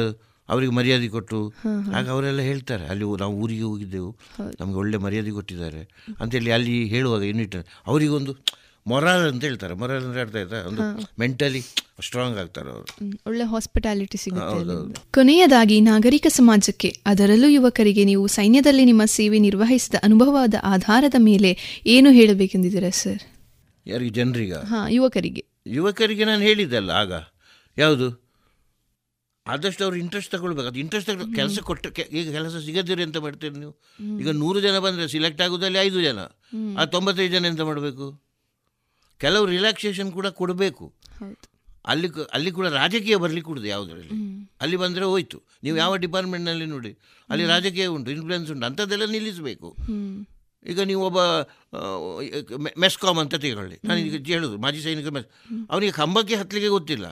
ಅವರಿಗೆ 0.48 0.73
ಮರ್ಯಾದೆ 0.73 1.09
ಕೊಟ್ಟು. 1.09 1.52
ಆಗ 1.97 2.09
ಅವರೆಲ್ಲ 2.09 2.40
ಹೇಳ್ತಾರೆ 2.40 2.86
ಅಲ್ಲಿ 2.86 3.05
ನಾವು 3.05 3.35
ಊರಿಗೆ 3.43 3.62
ಹೋಗಿದ್ದೆವು. 3.62 4.16
ನಮಗೆ 4.60 4.77
ಒಳ್ಳೆ 4.77 4.97
ಮರ್ಯಾದೆ 4.97 5.31
ಕೊಟ್ಟಿದ್ದಾರೆ 5.31 5.89
ಅಂತೇಳಿ 6.20 6.51
ಅಲ್ಲಿ 6.51 6.85
ಹೇಳುವಾಗ 6.89 7.23
ಯೂನಿಟ್ 7.23 7.56
ಅವರಿಗೊಂದು 7.86 8.35
ಮೊರಾಲ್ 8.86 9.23
ಅಂತ 9.23 9.44
ಹೇಳ್ತಾರೆ. 9.44 9.74
ಮೊರಾಲ್ 9.74 10.05
ಅಂದ್ರೆ 10.05 10.20
ಅರ್ಥ 10.20 10.36
ಆಯ್ತಾ? 10.36 10.68
ಒಂದು 10.68 10.82
ಮೆಂಟಲಿ 11.18 11.60
ಸ್ಟ್ರಾಂಗ್ 12.01 12.39
ಆಗ್ತಾರೆ 12.39 12.70
ಅವರು. 12.70 12.86
ಒಳ್ಳೆ 13.27 13.44
ಹಾಸ್ಪಿಟಾಲಿಟಿ 13.44 14.16
ಸಿಗುತ್ತೆ 14.16 14.77
ಕೊನೆಯದಾಗಿ 15.14 15.81
ನಾಗರಿಕ 15.81 16.27
ಸಮಾಜಕ್ಕೆ 16.27 16.97
ಅದರಲ್ಲೂ 17.06 17.48
ಯುವಕರಿಗೆ 17.48 18.05
ನೀವು 18.05 18.27
ಸೈನ್ಯದಲ್ಲಿ 18.27 18.85
ನಿಮ್ಮ 18.85 19.05
ಸೇವೆ 19.05 19.39
ನಿರ್ವಹಿಸಿದ 19.39 19.94
ಅನುಭವದ 20.02 20.55
ಆಧಾರದ 20.62 21.14
ಮೇಲೆ 21.18 21.56
ಏನು 21.86 22.10
ಹೇಳಬೇಕೆಂದಿದ್ದೀರಾ 22.10 22.90
ಸರ್? 22.90 23.23
ಯಾರಿಗೆ? 23.86 24.10
ಜನರಿಗೆ? 24.10 24.55
ಹಾ 24.55 24.89
ಯುವಕರಿಗೆ. 24.89 25.44
ಯುವಕರಿಗೆ 25.66 26.24
ನಾನು 26.24 26.43
ಹೇಳಿದ್ದಲ್ಲ 26.43 26.90
ಆಗ. 26.90 27.12
ಯಾವುದು? 27.78 28.26
ಆದಷ್ಟು 29.47 29.85
ಅವ್ರು 29.85 29.97
ಇಂಟ್ರೆಸ್ಟ್ 29.97 30.31
ತಗೊಳ್ಬೇಕು. 30.32 30.68
ಅದು 30.68 30.78
ಇಂಟ್ರೆಸ್ಟ್ 30.78 31.10
ತಗೊಂಡು 31.10 31.36
ಕೆಲಸ 31.36 31.59
ಕೊಟ್ಟ 31.60 31.86
ಈಗ 32.18 32.32
ಕೆಲಸ 32.32 32.56
ಸಿಗದಿರಿ 32.66 33.02
ಅಂತ 33.02 33.16
ಮಾಡ್ತೀರಿ 33.16 33.59
ನೀವು. 33.62 33.74
ಈಗ 34.20 34.28
ನೂರು 34.43 34.60
ಜನ 34.60 34.78
ಬಂದರೆ 34.78 35.09
ಸಿಲೆಕ್ಟ್ 35.09 35.43
ಆಗೋದಲ್ಲಿ 35.43 35.78
ಐದು 35.78 36.02
ಜನ. 36.02 36.20
ಆ 36.78 36.85
ತೊಂಬತ್ತೈದು 36.85 37.32
ಜನ 37.32 37.44
ಎಂತ 37.44 37.60
ಮಾಡಬೇಕು? 37.60 38.06
ಕೆಲವು 39.20 39.44
ರಿಲ್ಯಾಕ್ಸೇಷನ್ 39.47 40.12
ಕೂಡ 40.12 40.27
ಕೊಡಬೇಕು. 40.27 40.86
ಅಲ್ಲಿ 41.93 42.09
ಅಲ್ಲಿ 42.32 42.51
ಕೂಡ 42.51 42.66
ರಾಜಕೀಯ 42.66 43.16
ಬರಲಿ 43.16 43.40
ಕೊಡುದು 43.40 43.66
ಯಾವುದರಲ್ಲಿ. 43.66 44.14
ಅಲ್ಲಿ 44.60 44.77
ಬಂದರೆ 44.77 45.05
ಹೋಯ್ತು. 45.05 45.39
ನೀವು 45.64 45.77
ಯಾವ 45.77 45.97
ಡಿಪಾರ್ಟ್ಮೆಂಟ್ನಲ್ಲಿ 45.97 46.66
ನೋಡಿ. 46.66 46.93
ಅಲ್ಲಿ 47.31 47.47
ರಾಜಕೀಯ 47.47 47.86
ಉಂಟು 47.86 48.10
ಇನ್ಫ್ಲುಯೆನ್ಸ್ 48.10 48.51
ಉಂಟು 48.51 48.66
ಅಂಥದ್ದೆಲ್ಲ 48.66 49.05
ನಿಲ್ಲಿಸಬೇಕು. 49.05 49.68
ಈಗ 50.66 50.81
ನೀವು 50.81 51.02
ಒಬ್ಬ 51.06 51.18
ಮೆಸ್ಕಾಮ್ 52.78 53.18
ಅಂತ 53.18 53.35
ತೆಗೊಳ್ಳಿ 53.35 53.77
ನಾನು 53.85 54.01
ಈಗ 54.01 54.16
ಹೇಳೋದು 54.27 54.59
ಮಾಜಿ 54.59 54.81
ಸೈನಿಕ 54.82 55.06
ಮೆಸ್ 55.16 55.28
ಅವನಿಗೆ 55.70 55.93
ಕಂಬಕ್ಕೆ 55.93 56.35
ಹತ್ತಲಿಕ್ಕೆ 56.35 56.68
ಗೊತ್ತಿಲ್ಲ. 56.68 57.06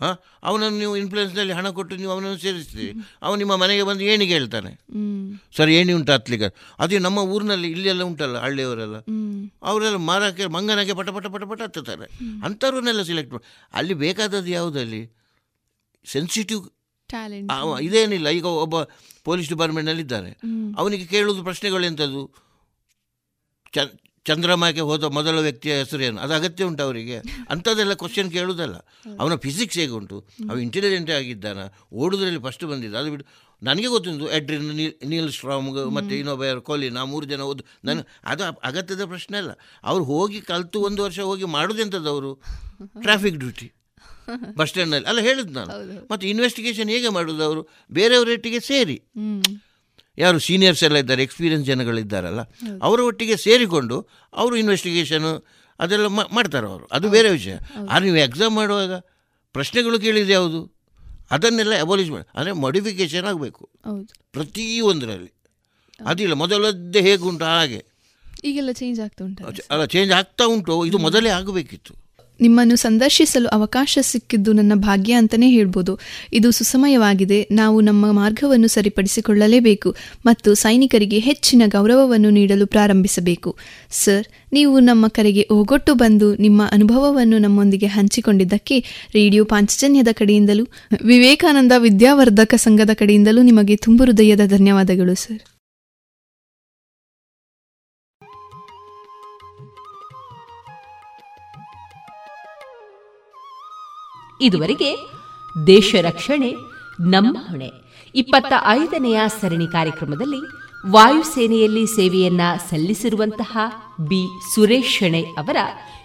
ಅವನನ್ನು 0.00 0.78
ನೀವು 0.78 0.94
ಇನ್ಫ್ಲುಯೆನ್ಸ್ನಲ್ಲಿ 0.96 1.54
ಹಣ 1.58 1.68
ಕೊಟ್ಟು 1.76 1.94
ನೀವು 2.00 2.12
ಅವನನ್ನು 2.14 2.38
ಸೇರಿಸ್ತೀರಿ. 2.44 2.88
ಅವನು 3.22 3.38
ನಿಮ್ಮ 3.42 3.54
ಮನೆಗೆ 3.62 3.84
ಬಂದು 3.88 4.04
ಏಣಿಗೆ 4.12 4.34
ಹೇಳ್ತಾನೆ. 4.38 4.70
ಸರ್ 5.56 5.70
ಏಣಿ 5.78 5.92
ಉಂಟು 5.98 6.12
ಹತ್ಲಿಕ್ಕೆ 6.12 6.48
ಅದು 6.84 6.98
ನಮ್ಮ 7.06 7.18
ಊರಿನಲ್ಲಿ 7.34 7.68
ಇಲ್ಲೆಲ್ಲ 7.76 8.02
ಉಂಟಲ್ಲ 8.10 8.38
ಹಳ್ಳಿಯವರೆಲ್ಲ. 8.44 8.98
ಅವರೆಲ್ಲ 9.70 10.00
ಮಾರಕ್ಕೆ 10.10 10.46
ಮಂಗನಕ್ಕೆ 10.56 10.96
ಪಟ 11.00 11.08
ಪಟ 11.18 11.26
ಪಟ 11.34 11.44
ಪಟ 11.52 11.60
ಹತ್ತುತ್ತಾರೆ. 11.66 12.08
ಅಂಥವ್ರನ್ನೆಲ್ಲ 12.44 13.04
ಸೆಲೆಕ್ಟ್ 13.10 13.32
ಮಾಡಿ 13.36 13.46
ಅಲ್ಲಿ 13.74 13.96
ಬೇಕಾದದ್ದು 14.04 14.52
ಯಾವುದಲ್ಲಿ? 14.58 15.02
ಸೆನ್ಸಿಟಿವ್ 16.04 16.64
ಇದೇನಿಲ್ಲ 17.86 18.28
ಈಗ 18.38 18.46
ಒಬ್ಬ 18.64 18.76
ಪೊಲೀಸ್ 19.26 19.48
ಡಿಪಾರ್ಟ್ಮೆಂಟ್ನಲ್ಲಿ 19.48 20.02
ಇದ್ದಾರೆ 20.02 20.30
ಅವನಿಗೆ 20.78 21.04
ಕೇಳುವುದು 21.12 21.42
ಪ್ರಶ್ನೆಗಳು 21.44 21.84
ಎಂಥದ್ದು 21.84 22.22
ಚ 23.74 23.78
ಚಂದ್ರಮಾಗೆ 24.28 24.80
ಹೋದ 24.80 25.04
ಮೊದಲ 25.04 25.38
ವ್ಯಕ್ತಿಯ 25.38 25.78
ಹೆಸರೇನು? 25.78 26.20
ಅದು 26.20 26.34
ಅಗತ್ಯ 26.34 26.64
ಉಂಟು 26.64 26.82
ಅವರಿಗೆ. 26.82 27.16
ಅಂಥದ್ದೆಲ್ಲ 27.50 27.94
ಕ್ವಶನ್ 27.94 28.32
ಕೇಳುವುದಲ್ಲ. 28.32 28.76
ಅವನ 29.20 29.34
ಫಿಸಿಕ್ಸ್ 29.34 29.78
ಹೇಗೆ 29.78 29.92
ಉಂಟು? 29.92 30.26
ಅವ 30.50 30.58
ಇಂಟೆಲಿಜೆಂಟ್ 30.58 31.10
ಆಗಿದ್ದಾನ? 31.10 31.58
ಓಡುದ್ರಲ್ಲಿ 31.92 32.40
ಫಸ್ಟ್ 32.40 32.64
ಬಂದಿದ್ದ. 32.64 32.94
ಅದು 32.94 33.10
ಬಿಟ್ಟು 33.10 33.48
ನನಗೆ 33.62 33.86
ಗೊತ್ತುಂಟು. 33.86 34.30
ಎಡ್ರಿನ್ 34.30 34.92
ನೀಲ್ 35.08 35.32
ಸ್ಟ್ರಾಂಗ್ 35.32 35.90
ಮತ್ತು 35.90 36.14
ಇನ್ನೊಬ್ಬ 36.14 36.44
ಯಾರು? 36.44 36.62
ಕೊಹ್ಲಿ. 36.62 36.90
ನಾ 36.90 37.04
ಮೂರು 37.04 37.26
ಜನ 37.26 37.40
ಓದು. 37.40 37.64
ನಾನು 37.84 38.06
ಅದು 38.24 38.44
ಅಗತ್ಯದ 38.44 39.04
ಪ್ರಶ್ನೆ 39.04 39.38
ಅಲ್ಲ. 39.38 39.50
ಅವ್ರು 39.84 40.04
ಹೋಗಿ 40.04 40.40
ಕಲಿತು 40.40 40.80
ಒಂದು 40.80 41.02
ವರ್ಷ 41.02 41.20
ಹೋಗಿ 41.20 41.44
ಮಾಡೋದೆಂಥದ್ದು 41.44 42.08
ಅವರು? 42.08 42.42
ಟ್ರಾಫಿಕ್ 43.00 43.36
ಡ್ಯೂಟಿ 43.36 43.72
ಬಸ್ 44.56 44.68
ಸ್ಟ್ಯಾಂಡ್ನಲ್ಲಿ. 44.68 45.08
ಅಲ್ಲ 45.08 45.20
ಹೇಳಿದ್ದು 45.20 45.52
ನಾನು. 45.52 45.72
ಮತ್ತು 46.10 46.26
ಇನ್ವೆಸ್ಟಿಗೇಷನ್ 46.26 46.90
ಹೇಗೆ 46.90 47.08
ಮಾಡೋದು 47.08 47.44
ಅವರು? 47.44 47.68
ಬೇರೆಯವರೊಟ್ಟಿಗೆ 47.90 48.60
ಸೇರಿ. 48.60 49.02
ಯಾರು 50.18 50.38
ಸೀನಿಯರ್ಸ್ 50.38 50.84
ಎಲ್ಲ 50.84 50.96
ಇದ್ದಾರೆ 50.96 51.22
ಎಕ್ಸ್ಪೀರಿಯನ್ಸ್ 51.22 51.66
ಜನಗಳಿದ್ದಾರಲ್ಲ 51.66 52.40
ಅವರ 52.82 53.00
ಒಟ್ಟಿಗೆ 53.00 53.36
ಸೇರಿಕೊಂಡು 53.36 53.96
ಅವರು 54.32 54.56
ಇನ್ವೆಸ್ಟಿಗೇಷನು 54.56 55.32
ಅದೆಲ್ಲ 55.80 56.06
ಮಾಡ್ತಾರೆ 56.06 56.66
ಅವರು. 56.66 56.88
ಅದು 56.92 57.10
ಬೇರೆ 57.10 57.28
ವಿಷಯ. 57.30 57.54
ಆದರೆ 57.90 58.04
ನೀವು 58.04 58.16
ಎಕ್ಸಾಮ್ 58.16 58.54
ಮಾಡುವಾಗ 58.54 58.94
ಪ್ರಶ್ನೆಗಳು 59.52 60.00
ಕೇಳಿದ್ರೆ 60.00 60.32
ಯಾವುದು? 60.32 60.60
ಅದನ್ನೆಲ್ಲ 61.30 61.80
ಅಬೋಲಿಷ್ 61.80 62.10
ಮಾಡಿ 62.10 62.26
ಅಂದರೆ 62.34 62.52
ಮಾಡಿಫಿಕೇಶನ್ 62.52 63.24
ಆಗಬೇಕು. 63.24 63.64
ಪ್ರತಿಯೊಂದರಲ್ಲಿ. 64.32 65.32
ಅದಿಲ್ಲ 66.06 66.34
ಮೊದಲದ್ದೇ 66.34 67.00
ಹೇಗುಂಟು 67.00 67.44
ಹಾಗೆ. 67.44 67.80
ಈಗೆಲ್ಲ 68.44 68.72
ಚೇಂಜ್ 68.72 69.00
ಆಗ್ತಾ 69.00 69.24
ಉಂಟು 69.24 69.44
ಅಲ್ಲ 69.70 69.84
ಚೇಂಜ್ 69.84 70.12
ಆಗ್ತಾ 70.12 70.44
ಉಂಟು. 70.44 70.74
ಇದು 70.86 70.98
ಮೊದಲೇ 70.98 71.30
ಆಗಬೇಕಿತ್ತು. 71.30 71.94
ನಿಮ್ಮನ್ನು 72.40 72.76
ಸಂದರ್ಶಿಸಲು 72.76 73.48
ಅವಕಾಶ 73.48 73.98
ಸಿಕ್ಕಿದ್ದು 74.00 74.52
ನನ್ನ 74.52 74.72
ಭಾಗ್ಯ 74.74 75.12
ಅಂತಲೇ 75.12 75.50
ಹೇಳ್ಬೋದು. 75.50 75.98
ಇದು 76.32 76.50
ಸುಸಮಯವಾಗಿದೆ. 76.50 77.48
ನಾವು 77.50 77.80
ನಮ್ಮ 77.80 78.12
ಮಾರ್ಗವನ್ನು 78.12 78.68
ಸರಿಪಡಿಸಿಕೊಳ್ಳಲೇಬೇಕು 78.68 79.94
ಮತ್ತು 80.26 80.54
ಸೈನಿಕರಿಗೆ 80.54 81.18
ಹೆಚ್ಚಿನ 81.18 81.62
ಗೌರವವನ್ನು 81.66 82.30
ನೀಡಲು 82.30 82.66
ಪ್ರಾರಂಭಿಸಬೇಕು. 82.66 83.56
ಸರ್, 83.90 84.26
ನೀವು 84.52 84.80
ನಮ್ಮ 84.80 85.08
ಕರೆಗೆ 85.08 85.48
ಓಗೊಟ್ಟು 85.52 85.94
ಬಂದು 85.94 86.36
ನಿಮ್ಮ 86.36 86.62
ಅನುಭವವನ್ನು 86.72 87.38
ನಮ್ಮೊಂದಿಗೆ 87.38 87.86
ಹಂಚಿಕೊಂಡಿದ್ದಕ್ಕೆ 87.86 88.80
ರೇಡಿಯೋ 89.14 89.44
ಪಾಂಚಜನ್ಯದ 89.44 90.08
ಕಡೆಯಿಂದಲೂ, 90.12 90.68
ವಿವೇಕಾನಂದ 91.04 91.72
ವಿದ್ಯಾವರ್ಧಕ 91.78 92.54
ಸಂಘದ 92.54 92.90
ಕಡೆಯಿಂದಲೂ 92.94 93.42
ನಿಮಗೆ 93.42 93.76
ತುಂಬು 93.76 94.04
ಹೃದಯದ 94.04 94.40
ಧನ್ಯವಾದಗಳು, 94.46 95.14
ಸರ್. 95.14 95.57
ಇದುವರೆಗೆ 104.40 105.10
ದೇಶ 105.66 105.94
ರಕ್ಷಣೆ, 106.02 106.54
ನಮ್ಮ 107.00 107.38
ಹೊಣೆ. 107.50 107.70
ಇಪ್ಪತ್ತ 108.14 108.52
ಐದನೆಯ 108.66 109.20
ಸರಣಿ 109.40 109.66
ಕಾರ್ಯಕ್ರಮದಲ್ಲಿ 109.66 110.36
ವಾಯುಸೇನೆಯಲ್ಲಿ 110.90 111.86
ಸೇವೆಯನ್ನ 111.86 112.40
ಸಲ್ಲಿಸಿರುವಂತಹ 112.70 113.58
ಬಿ. 114.00 114.54
ಸುರೇಶ್ 114.54 114.98
ಶೆಣೆ 114.98 115.22
ಅವರ 115.22 115.56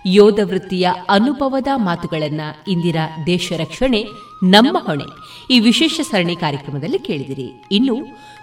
ಯೋಧ 0.05 0.39
ವೃತ್ತಿಯ 0.43 0.89
ಅನುಭವದ 1.09 1.67
ಮಾತುಗಳನ್ನ 1.75 2.41
ಇಂದಿರ 2.67 2.95
ದೇಶ 3.25 3.53
ರಕ್ಷಣೆ, 3.57 4.05
ನಮ್ಮ 4.43 4.77
ಹೊಣೆ. 4.77 5.03
ಈ 5.49 5.59
ವಿಶೇಷ 5.59 6.01
ಸರಣಿ 6.01 6.35
ಕಾರ್ಯಕ್ರಮದಲ್ಲಿ 6.35 6.99
ಕೇಳಿದಿರಿ. 6.99 7.63
ಇನ್ನು 7.71 7.95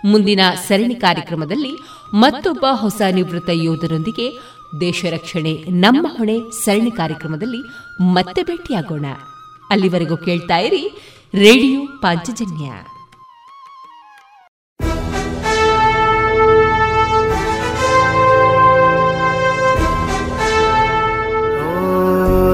ಮುಂದಿನ 0.04 0.40
ಸರಣಿ 0.68 0.94
ಕಾರ್ಯಕ್ರಮದಲ್ಲಿ 0.94 1.72
ಮತ್ತೊಬ್ಬ 2.14 2.66
ಹೊಸ 2.72 3.02
ನಿವೃತ್ತ 3.10 3.50
ಯೋಧರೊಂದಿಗೆ 3.52 4.38
ದೇಶ 4.80 5.04
ರಕ್ಷಣೆ, 5.10 5.52
ನಮ್ಮ 5.52 6.06
ಹೊಣೆ 6.16 6.64
ಸರಣಿ 6.64 6.90
ಕಾರ್ಯಕ್ರಮದಲ್ಲಿ 6.90 7.62
ಮತ್ತೆ 8.00 8.42
ಭೇಟಿಯಾಗೋಣ. 8.42 9.06
ಅಲ್ಲಿವರೆಗೂ 9.70 10.16
ಕೇಳ್ತಾ 10.16 10.56
ಇರಿ 10.56 10.82
ರೇಡಿಯೋ 11.34 11.80
ಪಾಂಚಜನ್ಯ. 12.02 12.70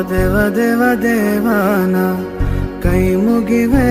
ದೇವ 0.09 0.37
ದೇವ 0.49 0.83
ದೇವಾನ 1.03 1.97
ಕೈ 2.81 3.15
ಮುಗಿವೆ 3.15 3.89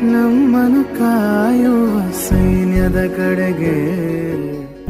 ನಮ್ಮನು 0.00 0.84
ಕಾಯುವ 0.84 2.10
ಸೈನ್ಯದ 2.10 2.96
ಕಡೆಗೆ. 3.16 3.76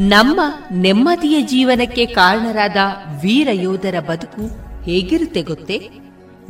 ನಮ್ಮ 0.08 0.40
ನೆಮ್ಮದಿಯ 0.72 1.42
ಜೀವನಕ್ಕೆ 1.42 2.06
ಕಾರಣರಾದ 2.06 2.76
ವೀರ 3.22 3.48
ಯೋಧರ 3.52 4.00
ಬದುಕು 4.00 4.42
ಹೇಗಿರುತ್ತೆ 4.82 5.42
ಗೊತ್ತೇ? 5.42 5.90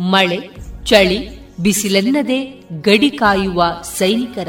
ಮಳೆ, 0.01 0.51
ಚಳಿ, 0.85 1.45
ಬಿಸಿಲೆನ್ನದೆ 1.57 2.65
ಗಡಿ 2.81 3.11
ಕಾಯುವ 3.11 3.65
ಸೈನಿಕರ 3.83 4.49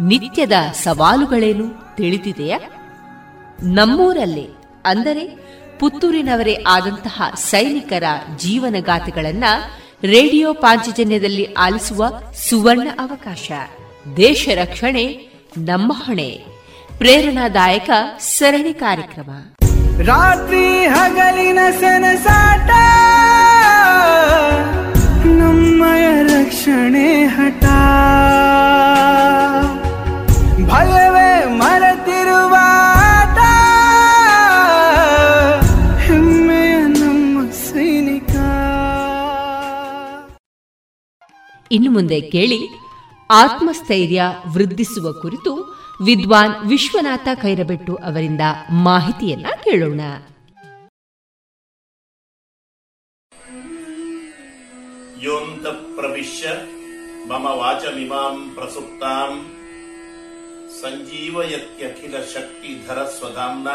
ನಿತ್ಯದ 0.00 0.52
ಸವಾಲುಗಳೇನು 0.84 1.96
ತಿಳಿದಿದೆಯಾ? 1.96 2.58
ನಮ್ಮೂರಲ್ಲೇ, 3.62 4.46
ಅಂದರೆ 4.84 5.26
ಪುತ್ತೂರಿನವರೇ 5.78 6.64
ಆದಂತಹ 6.66 7.22
ಸೈನಿಕರ 7.36 8.02
ಜೀವನಗಾಥೆಗಳನ್ನ 8.36 9.44
ರೇಡಿಯೋ 10.04 10.52
ಪಾಂಚಜನ್ಯದಲ್ಲಿ 10.52 11.52
ಆಲಿಸುವ 11.52 12.04
ಸುವರ್ಣ 12.50 12.88
ಅವಕಾಶ. 12.98 13.52
ದೇಶ 14.16 14.48
ರಕ್ಷಣೆ, 14.54 15.28
ನಮ್ಮ 15.58 15.92
ಹೊಣೆ. 15.96 16.44
ಪ್ರೇರಣಾದಾಯಕ 16.98 17.90
ಸರಣಿ 18.18 18.74
ಕಾರ್ಯಕ್ರಮ. 18.74 19.30
ರಾತ್ರಿ 20.02 20.86
ಹಗಲಿನ 20.86 21.58
ಸನಸಾಟ 21.80 22.70
ನಮ್ಮಯ 25.74 26.22
ರಕ್ಷಣೆ 26.22 27.24
ಹಠ. 27.24 27.64
ಭಯವೇ 30.70 31.44
ಮರೆತಿರುವ 31.44 32.56
ಹೆಮ್ಮೆಯ 35.98 36.76
ನಮ್ಮ 36.86 37.50
ಸೈನಿಕ. 37.50 38.30
ಇನ್ನು 41.72 41.90
ಮುಂದೆ 41.90 42.20
ಕೇಳಿ, 42.20 42.68
ಆತ್ಮಸ್ಥೈರ್ಯ 43.30 44.22
ವೃದ್ಧಿಸುವ 44.46 45.12
ಕುರಿತು 45.12 45.54
ವಿದ್ವಾನ್ 46.04 46.68
ವಿಶ್ವನಾಥ 46.68 47.28
ಕೈರಬೆಟ್ಟು 47.34 47.94
ಅವರಿಂದ 47.94 48.40
ಮಾಹಿತಿಯನ್ನ 48.70 49.46
ಕೇಳೋಣ. 49.64 50.00
ವಾಚಮಿಮಾಂ 57.58 58.50
ಪ್ರಸುಪ್ತಾಂ 58.54 59.32
ಸಂಜೀವಯತ್ಯಖಿಲ 60.80 62.16
ಶಕ್ತಿಧರ 62.24 63.04
ಸ್ವಧಾಮ್ನ 63.04 63.68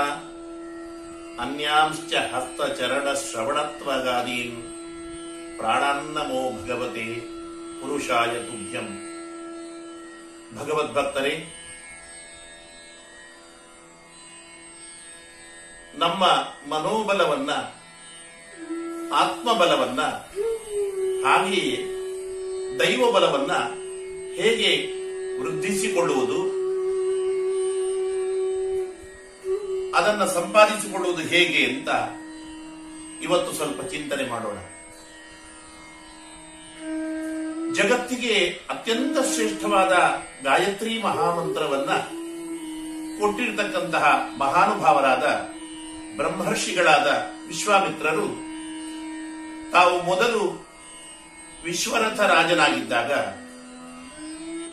ಅನ್ಯಾಂಶ್ಚ 1.41 2.13
ಹಸ್ತಚರಣ 2.33 3.13
ಶ್ರವಣತ್ವಗಾದೀನ್ 3.13 4.59
ಪ್ರಾಣಾನ್ನಮೋ 5.57 6.51
ಭಗವತೆ 6.51 7.19
ಪುರುಷಾಯ 7.81 8.27
ತುಭ್ಯಂ 8.27 8.87
ಭಗವದ್ಭಕ್ತರೇ 10.57 11.55
ನಮ್ಮ 15.95 16.25
ಮನೋಬಲವನ್ನ, 16.67 17.51
ಆತ್ಮಬಲವನ್ನ 19.13 20.01
ಹಾಗೆಯೇ 21.25 21.85
ದೈವ 22.79 23.11
ಬಲವನ್ನ 23.11 23.51
ಹೇಗೆ 24.41 24.91
ವೃದ್ಧಿಸಿಕೊಳ್ಳುವುದು? 25.41 26.59
ಅದನ್ನ 29.95 30.25
ಸಂಪಾದಿಸಿಕೊಳ್ಳುವುದು 30.25 31.21
ಹೇಗೆ 31.21 31.73
ಅಂತ 31.73 31.89
ಇವತ್ತು 33.23 33.51
ಸ್ವಲ್ಪ 33.51 33.81
ಚಿಂತನೆ 33.81 34.29
ಮಾಡೋಣ. 34.29 34.57
ಜಗತ್ತಿಗೆ 37.73 38.59
ಅತ್ಯಂತ 38.69 39.17
ಶ್ರೇಷ್ಠವಾದ 39.33 39.89
ಗಾಯತ್ರಿ 40.43 41.03
ಮಹಾಮಂತ್ರವನ್ನ 41.03 41.91
ಕೊಟ್ಟಿರತಕ್ಕಂತಹ 43.19 44.29
ಮಹಾನುಭಾವರಾದ 44.37 45.23
ಬ್ರಹ್ಮರ್ಷಿಗಳಾದ 46.15 47.07
ವಿಶ್ವಾಮಿತ್ರರು 47.47 48.49
ತಾವು 49.71 50.01
ಮೊದಲು 50.01 50.68
ವಿಶ್ವರಥ 51.63 52.19
ರಾಜನಾಗಿದ್ದಾಗ 52.19 53.11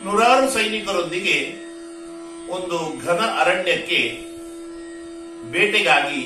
ನೂರಾರು 0.03 0.49
ಸೈನಿಕರೊಂದಿಗೆ 0.49 1.37
ಒಂದು 2.51 3.05
ಘನ 3.05 3.19
ಅರಣ್ಯಕ್ಕೆ 3.19 4.21
ಬೇಟೆಗಾಗಿ 5.51 6.21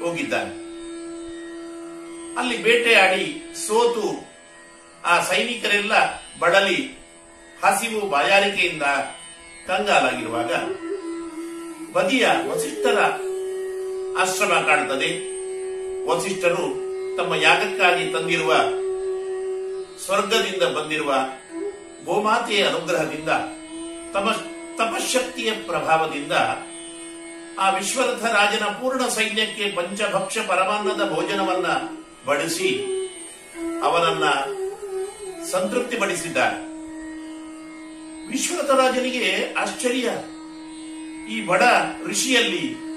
ಹೋಗಿದ್ದಾನೆ. 0.00 0.54
ಅಲ್ಲಿ 2.38 2.62
ಬೇಟೆಯಾಡಿ 2.62 3.54
ಸೋತು 3.66 4.30
ಆ 5.06 5.22
ಸೈನಿಕರೆಲ್ಲ 5.22 5.92
ಬಡಲಿ 6.38 6.98
ಹಸಿವು 7.64 8.10
ಬಾಯಾರಿಕೆಯಿಂದ 8.10 8.82
ಕಂಗಾಲಾಗಿರುವಾಗ 9.66 10.52
ಬದಿಯ 11.92 12.28
ವಸಿಷ್ಠರ 12.48 12.98
ಆಶ್ರಮ 14.18 14.48
ಕಾಣುತ್ತದೆ. 14.48 15.10
ವಸಿಷ್ಠರು 16.06 16.66
ತಮ್ಮ 17.16 17.34
ಯಾಗಕ್ಕಾಗಿ 17.34 18.12
ತಂದಿರುವ 18.12 18.54
ಸ್ವರ್ಗದಿಂದ 20.04 20.62
ಬಂದಿರುವ 20.62 21.14
ಗೋಮಾತೆಯ 22.04 22.66
ಅನುಗ್ರಹದಿಂದ, 22.66 23.28
ತಮ 24.12 24.30
ತಪಶಕ್ತಿಯ 24.74 25.50
ಪ್ರಭಾವದಿಂದ 25.50 26.32
ಆ 27.58 27.70
ವಿಶ್ವರಥ 27.70 28.24
ರಾಜನ 28.24 28.64
ಪೂರ್ಣ 28.64 29.08
ಸೈನ್ಯಕ್ಕೆ 29.08 29.72
ಪಂಚಭಕ್ಷ 29.76 30.38
ಪರಮಾನ್ನದ 30.38 31.12
ಭೋಜನವನ್ನ 31.12 31.66
ಬಡಿಸಿ 32.26 32.84
ಅವನನ್ನ 33.82 34.24
ಸಂತೃಪ್ತಿಪಡಿಸಿದ್ದಾರೆ. 35.44 36.56
ವಿಶ್ವರಥ 38.28 38.70
ರಾಜನಿಗೆ 38.70 39.54
ಆಶ್ಚರ್ಯ. 39.58 40.08
ಈ 41.34 41.46
ಬಡ 41.46 41.62
ಋಷಿಯಲ್ಲಿ 42.06 42.90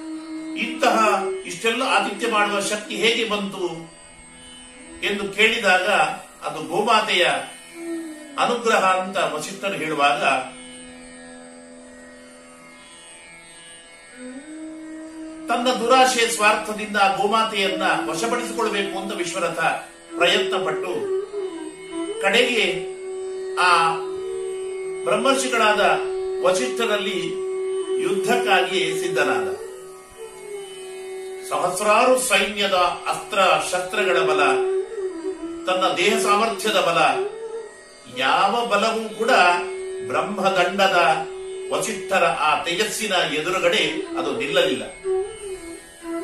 ಇಂತಹ 0.60 1.24
ಇಷ್ಟೆಲ್ಲ 1.46 1.84
ಆತಿಥ್ಯ 1.84 2.28
ಮಾಡುವ 2.32 2.60
ಶಕ್ತಿ 2.60 2.96
ಹೇಗೆ 2.96 3.30
ಬಂತು? 3.30 3.94
ಎಂದು 5.06 5.30
ಕೇಳಿದಾಗ 5.30 5.90
ಅದು 6.46 6.60
ಗೋಮಾತೆಯ 6.64 7.26
ಅನುಗ್ರಹ 8.40 8.84
ಅಂತ 9.02 9.18
ವಸಿಷ್ಠರು 9.18 9.74
ಹೇಳುವಾಗ, 9.74 10.24
ತನ್ನ 15.48 15.68
ದುರಾಶೆ 15.80 16.28
ಸ್ವಾರ್ಥದಿಂದ 16.28 16.98
ಗೋಮಾತೆಯನ್ನ 16.98 17.84
ವಶಪಡಿಸಿಕೊಳ್ಳಬೇಕು 18.10 19.00
ಅಂತ 19.00 19.14
ವಿಶ್ವರಥ 19.14 19.60
ಪ್ರಯತ್ನ 20.18 20.56
ಪಟ್ಟು 20.66 20.94
ಕಡೆಗೆ 22.22 22.66
ಆ 23.56 23.72
ಬ್ರಹ್ಮರ್ಷಿಗಳಾದ 25.04 25.82
ವಸಿಷ್ಠರಲ್ಲಿ 26.44 27.20
ಯುದ್ಧಕ್ಕಾಗಿ 28.02 29.02
ಸಿದ್ಧನಾದ. 29.02 29.48
ಸಹಸ್ರಾರು 31.50 32.20
ಸೈನ್ಯದ 32.20 32.74
ಅಸ್ತ್ರ 33.08 33.40
ಶಸ್ತ್ರಗಳ 33.72 34.18
ಬಲ 34.20 34.73
ತನ್ನ 35.68 35.84
ದೇಹ 35.98 36.20
ಸಾಮರ್ಥ್ಯದ 36.20 36.80
ಬಲ. 36.80 37.00
ಯಾವ 38.18 38.66
ಬಲವೂ 38.66 39.10
ಕೂಡ 39.10 39.32
ಬ್ರಹ್ಮದಂಡದ 40.08 40.98
ವಸಿಷ್ಠರ 41.72 42.24
ಆ 42.26 42.64
ತೇಜಸ್ಸಿನ 42.64 43.14
ಎದುರುಗಡೆ 43.14 43.84
ಅದು 44.20 44.38
ನಿಲ್ಲಲಿಲ್ಲ. 44.38 44.84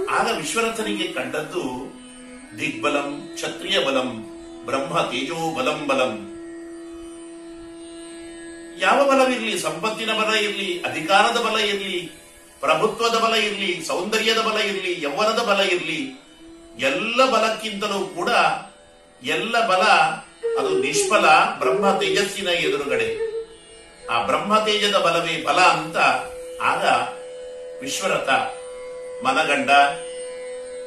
ಆಗ 0.10 0.38
ವಿಶ್ವನಾಥನಿಗೆ 0.38 1.08
ಕಂಡದ್ದು 1.14 1.64
ದಿಗ್ಬಲಂ, 2.60 3.30
ಕ್ಷತ್ರಿಯ 3.34 3.80
ಬಲಂ, 3.80 4.10
ಬ್ರಹ್ಮ 4.66 5.02
ತೇಜೋ 5.02 5.56
ಬಲಂ 5.56 5.88
ಬಲಂ. 5.88 6.14
ಯಾವ 8.80 9.10
ಬಲವಿರಲಿ 9.10 9.60
ಸಂಪತ್ತಿನ 9.60 10.12
ಬಲ 10.14 10.34
ಇರಲಿ, 10.36 10.80
ಅಧಿಕಾರದ 10.80 11.38
ಬಲ 11.38 11.60
ಇರಲಿ, 11.60 12.12
ಪ್ರಭುತ್ವದ 12.60 13.18
ಬಲ 13.18 13.34
ಇರಲಿ, 13.34 13.84
ಸೌಂದರ್ಯದ 13.88 14.38
ಬಲ 14.38 14.58
ಇರಲಿ, 14.62 15.02
ಯೌವನದ 15.02 15.42
ಬಲ 15.44 15.60
ಇರಲಿ, 15.60 16.02
ಎಲ್ಲ 16.80 17.26
ಬಲಕ್ಕಿಂತಲೂ 17.26 18.00
ಕೂಡ 18.06 18.30
ಎಲ್ಲ 19.24 19.68
ಬಲ, 19.68 19.84
ಅದು 20.60 20.70
ನಿಷ್ಫಲ 20.80 21.26
ಬ್ರಹ್ಮ 21.60 21.98
ತೇಜಸ್ಸಿನ 21.98 22.48
ಎದುರುಗಡೆ. 22.48 23.30
ಆ 24.08 24.26
ಬ್ರಹ್ಮ 24.26 24.60
ತೇಜದ 24.60 24.98
ಬಲವೇ 24.98 25.44
ಬಲ 25.44 25.60
ಅಂತ 25.60 25.98
ಆಗ 26.62 26.86
ವಿಶ್ವರಥ, 27.82 28.30
ಮನಗಂಡ, 29.26 29.70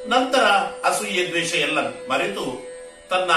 ನಂತರ 0.07 0.45
ಅಸೂಯೆ, 0.85 1.27
ದ್ವೇಷ 1.27 1.55
ಎಲ್ಲ 1.55 1.79
ಮರೆತು 1.81 2.45
ತನ್ನ 3.11 3.31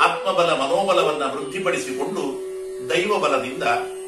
ಆತ್ಮಬಲ 0.00 0.50
ಮನೋಬಲವನ್ನ 0.52 1.22
ವೃದ್ಧಿಪಡಿಸಿಕೊಂಡು 1.32 2.22
ದೈವ 2.90 3.18
ಬಲದಿಂದ 3.18 3.62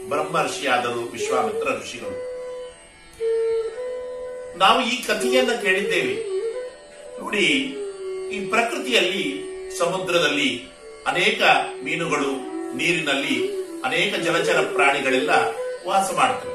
ಬ್ರಹ್ಮರ್ಷಿಯಾದರು 0.09 1.03
ವಿಶ್ವಾಮಿತ್ರ 1.11 1.69
ಋಷಿಗಳು. 1.69 2.35
ನಾವು 4.59 4.81
ಈ 4.81 5.03
ಕಥೆಯನ್ನ 5.03 5.53
ಕೇಳಿದ್ದೇವೆ. 5.63 6.15
ನೋಡಿ, 7.21 7.47
ಈ 8.33 8.47
ಪ್ರಕೃತಿಯಲ್ಲಿ 8.47 9.54
ಸಮುದ್ರದಲ್ಲಿ 9.79 10.51
ಅನೇಕ 11.07 11.43
ಮೀನುಗಳು, 11.85 12.31
ನೀರಿನಲ್ಲಿ 12.77 13.37
ಅನೇಕ 13.85 14.13
ಜಲಚರ 14.27 14.59
ಪ್ರಾಣಿಗಳೆಲ್ಲ 14.75 15.33
ವಾಸ 15.89 16.09
ಮಾಡುತ್ತವೆ 16.19 16.53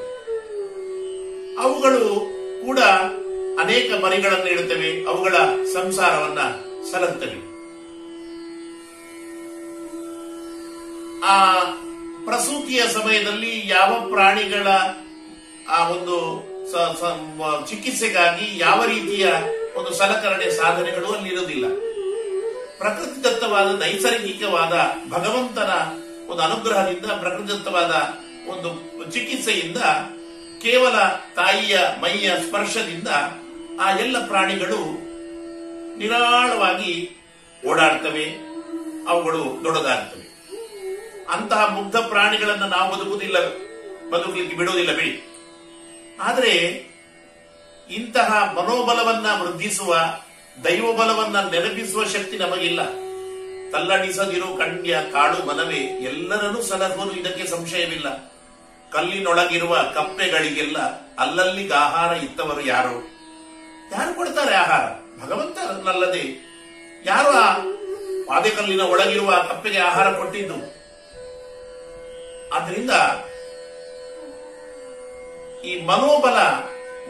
ಅವುಗಳು 1.64 2.04
ಕೂಡ 2.66 2.80
ಅನೇಕ 3.64 3.90
ಮರಿಗಳನ್ನು 4.04 4.50
ಇಡುತ್ತವೆ 4.52 4.90
ಅವುಗಳ 5.10 5.36
ಸಂಸಾರವನ್ನ 5.74 6.42
ಸಲಹುತ್ತವೆ 6.92 7.40
ಆ 11.32 11.36
ಪ್ರಸೂತಿಯ 12.26 12.82
ಸಮಯದಲ್ಲಿ 12.98 13.54
ಯಾವ 13.68 13.92
ಪ್ರಾಣಿಗಳ, 14.14 14.68
ಆ 15.76 15.80
ಒಂದು 15.96 16.18
ಚಿಕಿತ್ಸೆಗಾಗಿ 17.70 18.48
ಯಾವ 18.60 18.80
ರೀತಿಯ 18.86 19.26
ಒಂದು 19.80 19.92
ಸಲಕರಣೆ 19.94 20.48
ಸಾಧನೆಗಳು 20.62 21.10
ಅಲ್ಲಿ 21.16 21.30
ಇರುವುದಿಲ್ಲ. 21.30 21.66
ಪ್ರಕೃತಿ 22.80 23.24
ದತ್ತವಾದ 23.24 23.80
ನೈಸರ್ಗಿಕವಾದ 23.80 24.74
ಭಗವಂತನ 25.10 25.72
ಒಂದು 26.28 26.42
ಅನುಗ್ರಹದಿಂದ, 26.42 27.06
ಪ್ರಕೃತಿದತ್ತವಾದ 27.06 27.94
ಒಂದು 28.50 28.70
ಚಿಕಿತ್ಸೆಯಿಂದ, 29.12 29.78
ಕೇವಲ 30.62 31.00
ತಾಯಿಯ 31.36 31.80
ಮೈಯ 32.02 32.32
ಸ್ಪರ್ಶದಿಂದ 32.48 33.08
ಆ 33.82 33.98
ಎಲ್ಲ 33.98 34.28
ಪ್ರಾಣಿಗಳು 34.28 34.80
ನಿರಾಳವಾಗಿ 35.98 36.94
ಓಡಾಡ್ತವೆ, 37.68 38.26
ಅವುಗಳು 39.08 39.44
ದೊಡ್ಡದಾಗ್ತವೆ. 39.64 40.28
ಅಂತಹ 41.30 41.66
ಮುಗ್ಧ 41.66 41.96
ಪ್ರಾಣಿಗಳನ್ನು 41.96 42.68
ನಾವು 42.68 42.96
ಬದುಕುವುದಿಲ್ಲ, 42.96 43.40
ಬದುಕಲಿಕ್ಕೆ 44.10 44.58
ಬಿಡುವುದಿಲ್ಲ 44.58 44.94
ಬಿಡಿ. 44.94 45.14
ಆದರೆ 46.22 46.54
ಇಂತಹ 47.90 48.54
ಮನೋಬಲವನ್ನ 48.58 49.42
ವೃದ್ಧಿಸುವ 49.42 49.96
ದೈವ 50.64 50.94
ಬಲವನ್ನ 50.94 51.50
ನೆನಪಿಸುವ 51.50 52.04
ಶಕ್ತಿ 52.04 52.38
ನಮಗಿಲ್ಲ. 52.38 52.86
ತಲ್ಲಡಿಸದಿರೋ 53.72 54.46
ಕಣ್ಯ 54.58 54.98
ಕಾಡು 55.14 55.46
ಮನವೇ, 55.46 55.76
ಎಲ್ಲರನ್ನೂ 55.76 56.62
ಸಲಹುವುದು 56.62 57.16
ಇದಕ್ಕೆ 57.16 57.48
ಸಂಶಯವಿಲ್ಲ. 57.48 58.34
ಕಲ್ಲಿನೊಳಗಿರುವ 58.92 59.78
ಕಪ್ಪೆಗಳಿಗೆಲ್ಲ 59.94 60.78
ಅಲ್ಲಲ್ಲಿಗೆ 61.20 61.74
ಆಹಾರ 61.74 62.18
ಇತ್ತವರು 62.18 62.62
ಯಾರು? 62.62 63.08
ಯಾರು 63.92 64.14
ಕೊಡ್ತಾರೆ 64.14 64.56
ಆಹಾರ? 64.56 64.84
ಭಗವಂತನಲ್ಲದೆ 65.24 66.50
ಯಾರು 67.06 67.30
ಆ 67.30 67.54
ಪಾದೆಕಲ್ಲಿನ 68.28 68.82
ಒಳಗಿರುವ 68.82 69.32
ಕಪ್ಪೆಗೆ 69.32 69.78
ಆಹಾರ 69.78 70.12
ಕೊಟ್ಟಿದ್ದು? 70.12 70.56
ಆದ್ರಿಂದ 72.56 72.92
ಈ 75.66 75.86
ಮನೋಬಲ, 75.86 76.38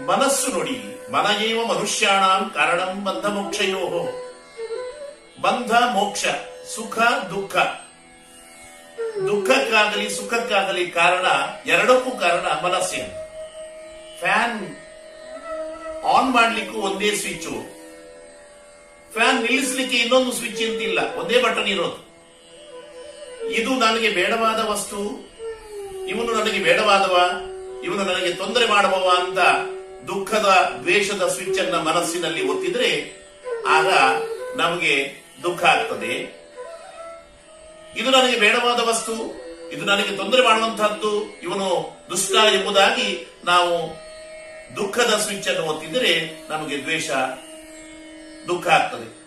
ಮನಸ್ಸು 0.06 0.52
ನೋಡಿ. 0.52 0.99
ಮನಯೇವ 1.12 1.66
ಮನುಷ್ಯಾಣಂ 1.66 2.50
ಕಾರಣಂ 2.50 3.06
ಬಂಧ 3.06 3.26
ಮೋಕ್ಷಯೋ. 3.26 4.02
ಬಂಧ, 5.42 5.72
ಮೋಕ್ಷ, 5.72 6.26
ಸುಖ, 6.76 6.98
ದುಃಖ. 7.30 7.56
ದುಃಖಕ್ಕಾಗಲಿ, 9.28 10.10
ಸುಖಕ್ಕಾಗಲಿ 10.10 10.88
ಕಾರಣ 10.88 11.26
ಎರಡಕ್ಕೂ 11.66 12.12
ಕಾರಣ 12.12 12.68
ಮನಸ್ಸೇ 12.68 12.98
ಫ್ಯಾನ್ 14.20 14.76
ಆನ್ 16.04 16.32
ಮಾಡ್ಲಿಕ್ಕೂ 16.32 16.78
ಒಂದೇ 16.78 17.16
ಸ್ವಿಚ್ 17.16 17.48
ಫ್ಯಾನ್ 19.14 19.42
ನಿಲ್ಲಿಸಲಿಕ್ಕೆ 19.42 19.98
ಇನ್ನೊಂದು 19.98 20.32
ಸ್ವಿಚ್ 20.32 20.72
ಅಂತಿಲ್ಲ, 20.72 21.00
ಒಂದೇ 21.16 21.42
ಬಟನ್ 21.42 21.68
ಇರೋದು. 21.68 22.10
ಇದು 23.50 23.76
ನನಗೆ 23.76 24.10
ಬೇಡವಾದ 24.10 24.68
ವಸ್ತು, 24.70 24.98
ಇವನು 26.08 26.34
ನನಗೆ 26.34 26.60
ಬೇಡವಾದವ, 26.60 27.18
ಇವನು 27.84 28.04
ನನಗೆ 28.04 28.34
ತೊಂದರೆ 28.34 28.66
ಮಾಡುವವ 28.66 29.14
ಅಂತ 29.18 29.40
ದುಃಖದ 30.08 30.80
ದ್ವೇಷದ 30.82 31.28
ಸ್ವಿಚ್ 31.28 31.60
ಅನ್ನ 31.60 31.76
ಮನಸ್ಸಿನಲ್ಲಿ 31.76 32.48
ಒತ್ತಿದ್ರೆ 32.48 33.20
ಆಗ 33.68 33.88
ನಮಗೆ 34.56 35.14
ದುಃಖ 35.44 35.64
ಆಗ್ತದೆ. 35.64 36.40
ಇದು 37.98 38.10
ನನಗೆ 38.10 38.40
ಬೇಡವಾದ 38.40 38.90
ವಸ್ತು, 38.90 39.14
ಇದು 39.72 39.86
ನನಗೆ 39.86 40.18
ತೊಂದರೆ 40.18 40.44
ಮಾಡುವಂತಹದ್ದು, 40.44 41.40
ಇವನು 41.40 41.98
ದುಷ್ಟ 42.10 42.32
ಎಂಬುದಾಗಿ 42.32 43.28
ನಾವು 43.46 43.90
ದುಃಖದ 44.76 45.18
ಸ್ವಿಚ್ 45.18 45.48
ಅನ್ನು 45.48 45.64
ಒತ್ತಿದರೆ 45.64 46.42
ನಮಗೆ 46.50 46.82
ದ್ವೇಷ, 46.82 47.10
ದುಃಖ 48.48 48.68
ಆಗ್ತದೆ. 48.68 49.20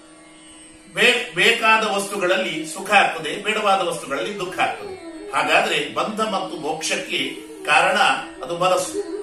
ಬೇಕಾದ 1.35 1.97
ವಸ್ತುಗಳಲ್ಲಿ 1.97 2.66
ಸುಖ 2.66 2.90
ಆಗ್ತದೆ, 2.90 3.43
ಬೇಡವಾದ 3.43 3.89
ವಸ್ತುಗಳಲ್ಲಿ 3.89 4.39
ದುಃಖ 4.39 4.59
ಆಗ್ತದೆ. 4.59 4.94
ಹಾಗಾದ್ರೆ 5.32 5.94
ಬಂಧ 5.94 6.20
ಮತ್ತು 6.20 6.57
ಮೋಕ್ಷಕ್ಕೆ 6.57 7.19
ಕಾರಣ 7.65 7.99
ಅದು 8.44 8.59
ಮನಸ್ಸು. 8.59 9.22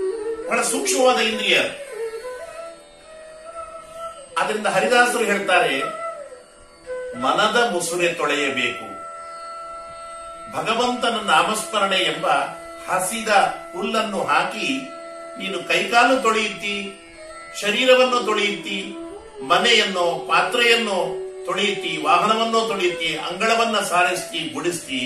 ಬಹಳ 0.49 0.61
ಸೂಕ್ಷ್ಮವಾದ 0.61 1.19
ಇಂದ್ರಿಯ. 1.19 1.57
ಅದರಿಂದ 4.37 4.67
ಹರಿದಾಸರು 4.67 5.23
ಹೇಳ್ತಾರೆ, 5.23 5.73
ಮನದ 7.15 7.57
ಮುಸುರೆ 7.71 8.13
ತೊಳೆಯಬೇಕು. 8.13 8.85
ಭಗವಂತನ 10.53 11.17
ನಾಮಸ್ಮರಣೆ 11.25 11.99
ಎಂಬ 12.03 12.27
ಹಸಿದ 12.87 13.27
ಹುಲ್ಲನ್ನು 13.75 14.23
ಹಾಕಿ, 14.23 14.69
ನೀನು 15.39 15.57
ಕೈಕಾಲು 15.67 16.21
ತೊಳೆಯುತ್ತಿ, 16.21 16.77
ಶರೀರವನ್ನು 17.61 18.19
ತೊಳೆಯುತ್ತಿ, 18.19 18.79
ಮನೆಯನ್ನು, 19.43 20.27
ಪಾತ್ರೆಯನ್ನು 20.27 20.97
ತೊಳೆಯುತ್ತಿ, 21.45 22.01
ವಾಹನವನ್ನು 22.05 22.61
ತೊಳೆಯುತ್ತಿ, 22.67 23.17
ಅಂಗಳವನ್ನ 23.17 23.79
ಸಾರಿಸ್ತಿ, 23.79 24.39
ಗುಡಿಸ್ತಿ, 24.53 25.01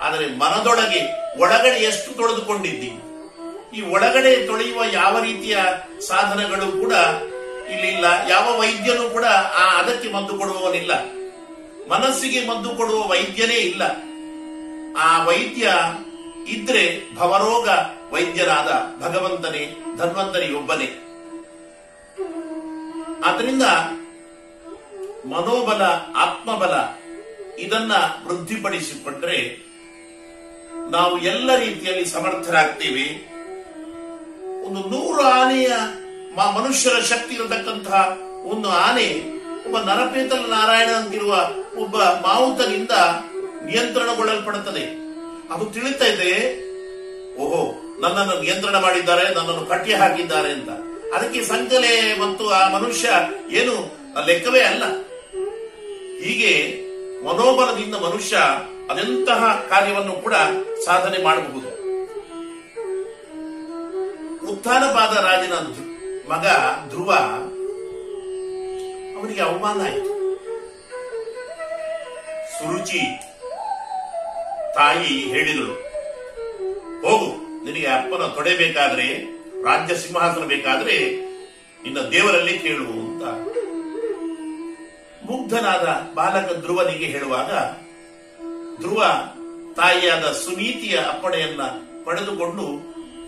ಆದರೆ 0.00 0.26
ಮನದೊಳಗೆ 0.26 1.00
ಒಳಗಡೆ 1.40 1.78
ಎಷ್ಟು 1.82 2.10
ತೊಳೆದುಕೊಂಡಿದ್ದಿ? 2.14 3.09
ಈ 3.76 3.80
ಒಳಗಡೆ 3.80 4.46
ತೊಳೆಯುವ 4.46 4.84
ಯಾವ 4.92 5.20
ರೀತಿಯ 5.20 5.56
ಸಾಧನಗಳು 6.08 6.72
ಕೂಡ 6.72 6.92
ಇಲ್ಲಿಲ್ಲ 7.70 8.04
ಯಾವ 8.28 8.58
ವೈದ್ಯನು 8.58 9.10
ಕೂಡ 9.10 9.24
ಆ 9.58 9.78
ಅದಕ್ಕೆ 9.78 10.12
ಮದ್ದು 10.12 10.38
ಕೊಡುವವನಿಲ್ಲ. 10.38 10.92
ಮನಸ್ಸಿಗೆ 11.90 12.46
ಮದ್ದು 12.46 12.70
ಕೊಡುವ 12.70 13.08
ವೈದ್ಯನೇ 13.08 13.54
ಇಲ್ಲ. 13.54 13.82
ಆ 14.98 15.24
ವೈದ್ಯ 15.24 15.72
ಇದ್ರೆ 16.48 17.14
ಭವರೋಗ 17.14 17.68
ವೈದ್ಯರಾದ 18.12 19.00
ಭಗವಂತನೇ, 19.02 19.76
ಧನ್ವಂತರಿಯೊಬ್ಬನೇ. 19.96 20.88
ಆದ್ರಿಂದ 23.24 23.62
ಮನೋಬಲ, 25.24 25.82
ಆತ್ಮಬಲ 26.16 26.74
ಇದನ್ನ 27.58 27.92
ವೃದ್ಧಿಪಡಿಸಿಕೊಂಡ್ರೆ 28.26 29.70
ನಾವು 30.90 31.18
ಎಲ್ಲ 31.18 31.56
ರೀತಿಯಲ್ಲಿ 31.56 32.04
ಸಮರ್ಥರಾಗ್ತೇವೆ. 32.04 33.29
ಒಂದು 34.70 34.82
ನೂರು 34.88 35.22
ಆನೆಯ 35.22 35.68
ಮನುಷ್ಯರ 36.56 36.96
ಶಕ್ತಿ 37.02 37.32
ಇರತಕ್ಕಂತಹ 37.34 38.00
ಒಂದು 38.50 38.68
ಆನೆ, 38.68 39.06
ಒಬ್ಬ 39.66 39.78
ನರಪೇತಲ 39.78 40.42
ನಾರಾಯಣ 40.52 40.90
ಅಂತಿರುವ 40.90 41.32
ಒಬ್ಬ 41.82 41.96
ಮಾವುತನಿಂದ 42.26 42.94
ನಿಯಂತ್ರಣಗೊಳ್ಳಲ್ಪಡುತ್ತದೆ. 43.64 44.84
ಅದು 45.54 45.64
ತಿಳಿತಾ 45.74 46.04
ಇದೆ, 46.04 46.30
ಓಹೋ, 47.42 47.62
ನನ್ನನ್ನು 48.02 48.36
ನಿಯಂತ್ರಣ 48.40 48.76
ಮಾಡಿದ್ದಾರೆ, 48.76 49.24
ನನ್ನನ್ನು 49.34 49.64
ಕಟ್ಟಿ 49.66 49.92
ಹಾಕಿದ್ದಾರೆ 49.94 50.52
ಅಂತ. 50.52 50.70
ಅದಕ್ಕೆ 51.16 51.42
ಸಂಕಲೆ 51.44 51.92
ಮತ್ತು 52.20 52.46
ಆ 52.50 52.62
ಮನುಷ್ಯ 52.68 53.08
ಏನು 53.50 53.74
ಲೆಕ್ಕವೇ 54.26 54.62
ಅಲ್ಲ. 54.70 54.84
ಹೀಗೆ 56.24 56.54
ಮನೋಬಲದಿಂದ 57.26 57.94
ಮನುಷ್ಯ 57.94 58.36
ಅದೆಂತಹ 58.90 59.42
ಕಾರ್ಯವನ್ನು 59.70 60.16
ಕೂಡ 60.24 60.34
ಸಾಧನೆ 60.86 61.18
ಮಾಡಬಹುದು. 61.24 61.79
ಉತ್ಥಾನಪಾದ 64.52 65.14
ರಾಜನ 65.26 65.54
ಮಗ 66.30 66.46
ಧ್ರುವ 66.90 67.10
ಅವನಿಗೆ 69.16 69.42
ಅವಮಾನ 69.48 69.80
ಆಯಿತು. 69.88 70.12
ಸುರುಚಿ 72.54 73.02
ತಾಯಿ 74.76 75.14
ಹೇಳಿದಳು, 75.32 75.74
ಹೋಗು, 77.04 77.28
ನಿನಗೆ 77.64 77.88
ಅಪ್ಪನ 77.96 78.26
ತೊಡೆಬೇಕಾದ್ರೆ 78.36 79.06
ರಾಜ್ಯ 79.66 79.94
ಸಿಂಹಾಸನ 80.02 80.44
ಬೇಕಾದ್ರೆ 80.52 80.96
ನಿನ್ನ 81.84 81.98
ದೇವರಲ್ಲಿ 82.12 82.54
ಕೇಳು 82.58 82.86
ಅಂತ. 83.04 83.24
ಮುಗ್ಧನಾದ 85.28 85.86
ಬಾಲಕ 86.14 86.48
ಧ್ರುವನಿಗೆ 86.64 87.08
ಹೇಳುವಾಗ, 87.14 87.50
ಧ್ರುವ, 88.80 89.00
ತಾಯಿಯಾದ 89.78 90.26
ಸುನೀತಿಯ 90.42 90.96
ಅಪ್ಪಣೆಯನ್ನ 91.12 91.62
ಪಡೆದುಕೊಂಡು 92.06 92.66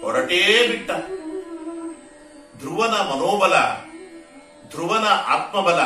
ಹೊರಟೇ 0.02 0.66
ಬಿಟ್ಟ. 0.70 0.90
ಧ್ರುವನ 2.58 2.90
ಮನೋಬಲ, 2.90 3.54
ಧ್ರುವನ 4.70 5.04
ಆತ್ಮಬಲ, 5.08 5.80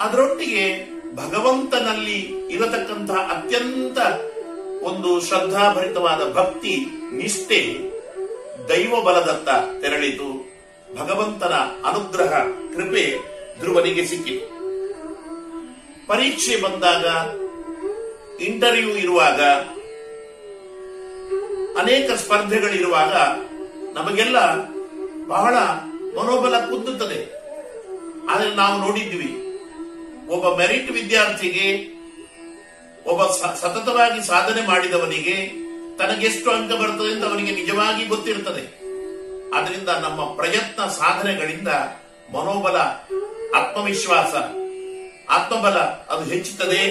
ಅದರೊಟ್ಟಿಗೆ 0.00 0.94
ಭಗವಂತನಲ್ಲಿ 1.16 2.20
ಇರತಕ್ಕಂತಹ 2.50 3.14
ಅತ್ಯಂತ 3.14 3.98
ಒಂದು 4.82 5.20
ಶ್ರದ್ಧಾಭರಿತವಾದ 5.20 6.32
ಭಕ್ತಿ, 6.32 6.86
ನಿಷ್ಠೆ 7.12 7.78
ದೈವ 8.68 9.00
ಬಲದತ್ತ 9.00 9.48
ತೆರಳಿತು. 9.80 10.54
ಭಗವಂತನ 10.96 11.54
ಅನುಗ್ರಹ, 11.84 12.32
ಕೃಪೆ 12.74 13.18
ಧ್ರುವನಿಗೆ 13.60 14.06
ಸಿಕ್ಕಿತು. 14.06 14.48
ಪರೀಕ್ಷೆ 16.06 16.56
ಬಂದಾಗ, 16.56 17.06
ಇಂಟರ್ವ್ಯೂ 18.40 18.88
ಇರುವಾಗ 18.88 19.40
ಅನೇಕ 21.78 22.10
ಸ್ಪರ್ಧೆಗಳಿರುವಾಗ 22.10 23.14
ನಮಗೆಲ್ಲ 23.94 24.38
ಬಹಳ 25.26 25.54
ಮನೋಬಲ 26.18 26.58
ಕುದ್ದುತ್ತದೆ 26.70 27.20
ಆದರೆ 28.30 28.54
ನಾವು 28.54 28.80
ನೋಡಿದ್ವಿ 28.80 29.30
ಒಬ್ಬ 30.28 30.58
ಮೆರಿಟ್ 30.58 30.90
ವಿದ್ಯಾರ್ಥಿಗೆ, 30.90 31.66
ಒಬ್ಬ 33.10 33.26
ಸತತವಾಗಿ 33.54 34.26
ಸಾಧನೆ 34.26 34.66
ಮಾಡಿದವನಿಗೆ 34.66 35.36
ತನಗೆಷ್ಟು 35.98 36.50
ಅಂಕ 36.50 36.72
ಬರ್ತದೆ 36.72 37.12
ಅಂತ 37.12 37.24
ಅವನಿಗೆ 37.24 37.52
ನಿಜವಾಗಿ 37.54 38.06
ಗೊತ್ತಿರುತ್ತದೆ. 38.06 38.64
ಅದರಿಂದ 39.56 39.88
ನಮ್ಮ 39.88 40.34
ಪ್ರಯತ್ನ 40.34 40.86
ಸಾಧನೆಗಳಿಂದ 40.86 41.68
ಮನೋಬಲ, 42.34 42.76
ಆತ್ಮವಿಶ್ವಾಸ, 43.56 44.34
ಆತ್ಮಬಲ 45.30 45.78
ಅದು 46.10 46.24
ಹೆಚ್ಚುತ್ತದೆ. 46.24 46.82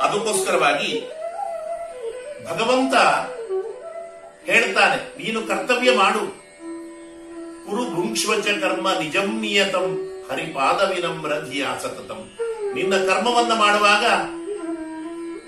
ಅದಕ್ಕೋಸ್ಕರವಾಗಿ 0.00 0.90
ಭಗವಂತ 2.46 2.94
ಹೇಳ್ತಾನೆ, 4.48 4.96
ನೀನು 5.20 5.38
ಕರ್ತವ್ಯ 5.50 5.90
ಮಾಡು. 6.00 6.22
ಕುರು 7.66 7.82
ಭುಂಕ್ಷ್ವಚ 7.94 8.46
ಕರ್ಮ 8.62 8.86
ನಿಜಂ 9.00 9.28
ನಿಯತಂ 9.42 9.86
ಹರಿಪಾದ 10.28 10.80
ವಿನಮ್ರ 10.90 11.32
ಧಿಯಾ 11.46 11.70
ಸತತಂ. 11.82 12.20
ನಿನ್ನ 12.76 12.94
ಕರ್ಮವನ್ನ 13.08 13.52
ಮಾಡುವಾಗ 13.62 14.04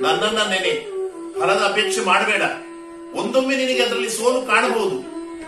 ನನ್ನನ್ನ 0.05 0.41
ನೆನೆ, 0.53 0.75
ಫಲದ 1.37 1.63
ಅಪೇಕ್ಷೆ 1.71 2.03
ಮಾಡಬೇಡ. 2.11 2.43
ಒಂದೊಮ್ಮೆ 3.21 3.55
ನಿನಗೆ 3.61 3.83
ಅದರಲ್ಲಿ 3.87 4.11
ಸೋಲು 4.17 4.41
ಕಾಣಬಹುದು, 4.51 4.97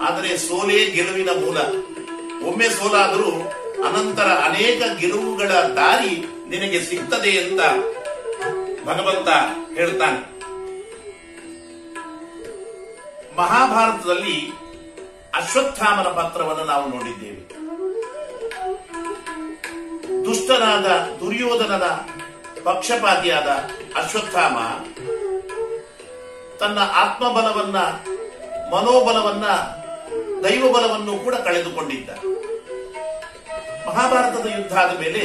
ಆದರೆ 0.07 0.31
ಸೋಲೇ 0.47 0.79
ಗೆಲುವಿನ 0.97 1.31
ಮೂಲ. 1.43 1.59
ಒಮ್ಮೆ 2.49 2.69
ಸೋಲಾದರೂ 2.79 3.31
ಅನಂತರ 3.87 4.29
ಅನೇಕ 4.47 4.81
ಗೆಲುವುಗಳ 5.01 5.53
ದಾರಿ 5.79 6.13
ನಿನಗೆ 6.53 6.79
ಸಿಗ್ತದೆ 6.89 7.33
ಅಂತ 7.43 7.61
ಭಗವಂತ 8.89 9.29
ಹೇಳ್ತಾನೆ. 9.79 10.21
ಮಹಾಭಾರತದಲ್ಲಿ 13.39 14.53
ಅಶ್ವತ್ಥಾಮನ 15.35 16.09
ಪಾತ್ರವನ್ನು 16.09 16.65
ನಾವು 16.65 16.89
ನೋಡಿದ್ದೇವೆ. 16.89 17.43
ದುಷ್ಟನಾದ, 20.25 20.87
ದುರ್ಯೋಧನನ 21.21 21.87
ಪಕ್ಷಪಾತಿಯಾದ 22.65 23.49
ಅಶ್ವತ್ಥಾಮ 23.97 24.57
ತನ್ನ 26.59 26.79
ಆತ್ಮಬಲವನ್ನ, 26.79 27.79
ಮನೋಬಲವನ್ನ, 28.75 29.45
ದೈವಬಲವನ್ನು 30.45 31.19
ಕೂಡ 31.19 31.35
ಕಳೆದುಕೊಂಡಿದ್ದ. 31.35 32.11
ಮಹಾಭಾರತದ 33.89 34.47
ಯುದ್ಧ 34.47 34.79
ಆದ 34.79 34.99
ಮೇಲೆ 34.99 35.23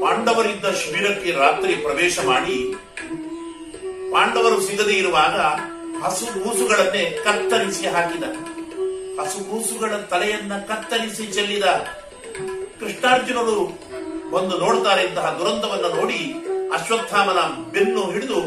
ಪಾಂಡವರಿದ್ದ 0.00 0.66
ಶಿಬಿರಕ್ಕೆ 0.70 1.30
ರಾತ್ರಿ 1.30 1.74
ಪ್ರವೇಶ 1.74 2.18
ಮಾಡಿ 2.26 2.74
ಪಾಂಡವರು 4.12 4.60
ಸಿಗದೇ 4.60 4.92
ಇರುವಾಗ 4.92 5.40
ಹಸು 6.04 6.24
ಗೂಸುಗಳನ್ನೇ 6.24 7.10
ಕತ್ತರಿಸಿ 7.10 7.86
ಹಾಕಿದ. 7.86 8.22
ಹಸು 9.20 9.50
ಕೂಸುಗಳ 9.50 9.96
ತಲೆಯನ್ನ 9.96 10.58
ಕತ್ತರಿಸಿ 10.58 11.26
ಚೆಲ್ಲಿದ. 11.26 11.64
ಕೃಷ್ಣಾರ್ಜುನರು 12.80 13.64
ಬಂದು 14.30 14.58
ನೋಡ್ತಾರೆ 14.58 15.02
ಇಂತಹ 15.02 15.36
ದುರಂತವನ್ನ 15.38 16.00
ನೋಡಿ 16.00 16.34
ಅಶ್ವತ್ಥಾಮನ 16.72 17.38
ಬೆನ್ನು 17.70 18.10
ಹಿಡಿದು 18.10 18.40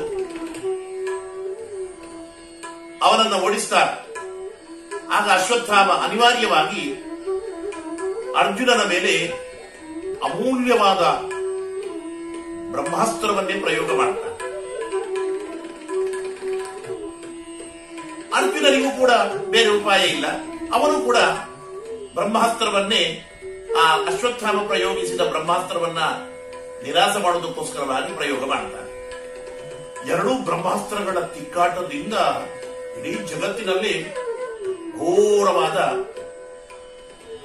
ಅವನನ್ನ 3.04 3.34
ಓಡಿಸ್ತಾರೆ. 3.34 3.94
ಆಗ 5.12 5.42
ಅಶ್ವತ್ಥಾಮ 5.42 5.92
ಅನಿವಾರ್ಯವಾಗಿ 5.92 6.84
ಅರ್ಜುನನ 8.38 8.82
ಮೇಲೆ 8.90 9.28
ಅಮೂಲ್ಯವಾದ 10.24 11.02
ಬ್ರಹ್ಮಾಸ್ತ್ರವನ್ನೇ 12.72 13.54
ಪ್ರಯೋಗ 13.54 13.92
ಮಾಡ್ತಾನೆ. 13.94 14.37
ಅರ್ಜುನನಿಗೂ 18.38 18.90
ಕೂಡ 19.00 19.12
ಬೇರೆ 19.50 19.70
ಉಪಾಯ 19.70 20.02
ಇಲ್ಲ. 20.06 20.28
ಅವನು 20.74 20.96
ಕೂಡ 21.06 21.18
ಬ್ರಹ್ಮಾಸ್ತ್ರವನ್ನೇ, 22.14 23.04
ಆ 23.82 23.84
ಅಶ್ವತ್ಥಾಮ 24.10 24.58
ಪ್ರಯೋಗಿಸಿದ 24.68 25.22
ಬ್ರಹ್ಮಾಸ್ತ್ರವನ್ನ 25.22 26.02
ನಿರಾಸ 26.84 27.16
ಮಾಡೋದಕ್ಕೋಸ್ಕರವಾಗಿ 27.18 28.12
ಪ್ರಯೋಗ 28.14 28.42
ಮಾಡ್ತಾನೆ. 28.46 28.92
ಎರಡೂ 30.12 30.34
ಬ್ರಹ್ಮಾಸ್ತ್ರಗಳ 30.48 31.20
ತಿಕ್ಕಾಟದಿಂದ 31.36 32.16
ಇಡೀ 33.00 33.12
ಜಗತ್ತಿನಲ್ಲಿ 33.32 33.96
ಘೋರವಾದ, 35.00 35.78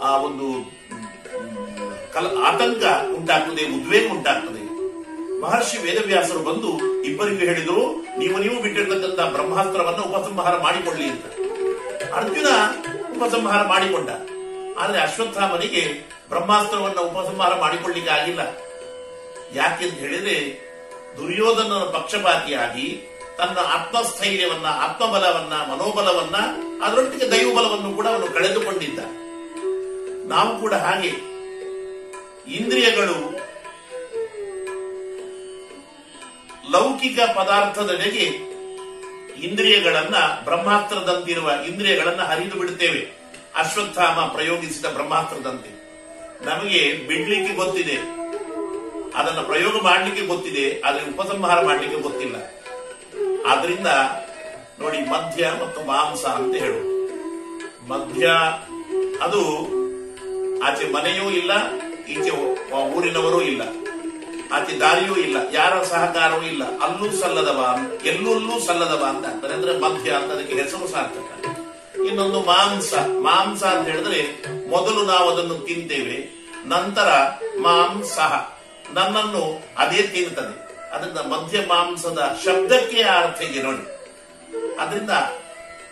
ಆ 0.02 0.10
ಒಂದು 0.27 0.47
ಕಲ, 2.14 2.27
ಆತಂಕ 2.47 2.85
ಉಂಟಾಗ್ತದೆ, 3.16 3.64
ಉದ್ವೇಗ 3.77 4.06
ಉಂಟಾಗ್ತದೆ. 4.12 4.61
ಮಹರ್ಷಿ 5.43 5.78
ವೇದವ್ಯಾಸರು 5.78 6.39
ಬಂದು 6.39 7.02
ಇಬ್ಬರಿಗೂ 7.02 7.39
ಹೇಳಿದರು, 7.39 8.06
ನೀವು 8.19 8.39
ನೀವು 8.39 8.62
ಬಿಟ್ಟಿರ್ತಕ್ಕಂಥ 8.62 9.20
ಬ್ರಹ್ಮಾಸ್ತ್ರವನ್ನು 9.20 10.02
ಉಪಸಂಹಾರ 10.02 10.56
ಮಾಡಿಕೊಳ್ಳಿ 10.56 11.05
ಅಂತ. 11.05 11.24
ಅರ್ಜುನ 12.12 12.47
ಉಪಸಂಹಾರ 13.16 13.66
ಮಾಡಿಕೊಂಡ. 13.66 14.09
ಆದ್ರೆ 14.78 15.02
ಅಶ್ವತ್ಥಾಮನಿಗೆ 15.02 16.10
ಬ್ರಹ್ಮಾಸ್ತ್ರವನ್ನು 16.28 17.02
ಉಪಸಂಹಾರ 17.02 17.60
ಮಾಡಿಕೊಳ್ಳಿಕ್ಕೆ 17.60 18.12
ಆಗಿಲ್ಲ. 18.12 18.40
ಯಾಕೆಂತ 19.55 19.94
ಹೇಳಿದ್ರೆ, 19.94 20.69
ದುರ್ಯೋಧನನ 21.16 21.78
ಪಕ್ಷಪಾತಿಯಾಗಿ 21.78 23.09
ತನ್ನ 23.39 23.59
ಆತ್ಮಸ್ಥೈರ್ಯವನ್ನ, 23.59 24.66
ಆತ್ಮಬಲವನ್ನ, 24.66 25.73
ಮನೋಬಲವನ್ನ, 25.73 26.36
ಅದರೊಟ್ಟಿಗೆ 26.85 27.31
ದೈವಬಲವನ್ನು 27.31 27.97
ಕೂಡ 27.97 28.06
ಅವನು 28.06 28.27
ಕಳೆದುಕೊಂಡಿದ್ದ. 28.27 28.98
ನಾವು 30.31 30.60
ಕೂಡ 30.60 30.74
ಹಾಗೆ. 30.74 31.32
ಇಂದ್ರಿಯಗಳು 32.56 33.31
ಲೌಕಿಕ 36.70 37.20
ಪದಾರ್ಥದ 37.20 37.82
ಪದಾರ್ಥದೆಡೆಗೆ 37.82 38.24
ಇಂದ್ರಿಯಗಳನ್ನ 39.43 40.16
ಬ್ರಹ್ಮಾಸ್ತ್ರದಂತಿರುವ 40.44 41.51
ಇಂದ್ರಿಯಗಳನ್ನ 41.68 42.22
ಹರಿದು 42.22 42.59
ಬಿಡುತ್ತೇವೆ. 42.59 43.22
ಅಶ್ವತ್ಥಾಮ 43.55 44.20
ಪ್ರಯೋಗಿಸಿದ 44.20 44.86
ಬ್ರಹ್ಮಾಸ್ತ್ರದಂತೆ. 44.86 45.70
ನಮಗೆ 46.44 47.06
ಬಿಡ್ಲಿಕ್ಕೆ 47.09 47.55
ಗೊತ್ತಿದೆ. 47.55 47.97
ಅದನ್ನು 49.14 49.43
ಪ್ರಯೋಗ 49.47 49.82
ಮಾಡಲಿಕ್ಕೆ 49.82 50.26
ಗೊತ್ತಿದೆ, 50.26 50.80
ಆದರೆ 50.80 51.10
ಉಪಸಂಹಾರ 51.10 51.64
ಮಾಡಲಿಕ್ಕೆ 51.64 52.01
ಗೊತ್ತಿಲ್ಲ. 52.01 52.36
ಆದ್ರಿಂದ 53.47 53.86
ನೋಡಿ 54.80 54.98
ಮಧ್ಯ 54.98 55.51
ಮತ್ತು 55.62 55.86
ಮಾಂಸ 55.86 56.24
ಅಂತ 56.24 56.56
ಹೇಳು 56.56 56.80
ಮಧ್ಯ 57.89 58.26
ಅದು 59.22 59.43
ಆಚೆ 60.62 60.93
ಮನೆಯೂ 60.93 61.30
ಇಲ್ಲ, 61.30 61.52
ಈಚೆ 62.09 62.30
ಊರಿನವರೂ 62.72 63.40
ಇಲ್ಲ. 63.40 63.62
ಆಚೆ 64.53 64.74
ದಾರಿಯೂ 64.81 65.15
ಇಲ್ಲ, 65.16 65.37
ಯಾರ 65.53 65.83
ಸಹಕಾರವೂ 65.83 66.43
ಇಲ್ಲ, 66.43 66.62
ಅಲ್ಲೂ 66.85 67.09
ಸಲ್ಲದವ 67.20 67.61
ಎಲ್ಲೂ 68.05 68.55
ಸಲ್ಲದವ 68.66 69.03
ಅಂತ 69.09 69.24
ಅಂತಾರೆ 69.27 69.55
ಅಂದ್ರೆ 69.55 69.73
ಮಧ್ಯ 69.79 70.11
ಅಂತ 70.11 70.31
ಅದಕ್ಕೆ 70.33 70.55
ಹೆಸರು 70.55 70.89
ಸಾರ್ಥಕ 70.89 71.31
ಇನ್ನೊಂದು 72.09 72.41
ಮಾಂಸ 72.43 72.93
ಮಾಂಸ 73.20 73.62
ಅಂತ 73.65 73.87
ಹೇಳಿದ್ರೆ 73.89 74.20
ಮೊದಲು 74.70 75.03
ನಾವು 75.03 75.27
ಅದನ್ನು 75.31 75.57
ತಿಂತೇವೆ, 75.59 76.19
ನಂತರ 76.66 77.09
ಮಾಂಸ. 77.59 78.19
ನನ್ನನ್ನು 78.93 79.43
ಅದೇ 79.79 80.03
ತಿಂತದೆ. 80.15 80.55
ಅದರಿಂದ 80.93 81.20
ಮಧ್ಯ 81.33 81.59
ಮಾಂಸದ 81.69 82.20
ಶಬ್ದಕ್ಕೆ 82.45 83.03
ಅರ್ಥ 83.03 83.43
ಇದೆ 83.43 83.61
ನೋಡಿ. 83.62 83.85
ಅದರಿಂದ 84.81 85.11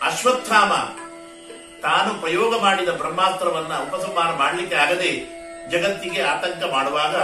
ಅಶ್ವತ್ಥಾಮ 0.01 0.73
ತಾನು 1.81 2.09
ಪ್ರಯೋಗ 2.21 2.51
ಮಾಡಿದ 2.61 2.89
ಬ್ರಹ್ಮಾಸ್ತ್ರವನ್ನ 2.89 3.73
ಉಪಸಂಹಾರ 3.85 4.31
ಮಾಡಲಿಕ್ಕೆ 4.35 4.75
ಆಗದೆ 4.75 5.11
ಜಗತ್ತಿಗೆ 5.71 6.21
ಆತಂಕ 6.21 6.61
ಮಾಡುವಾಗ 6.73 7.15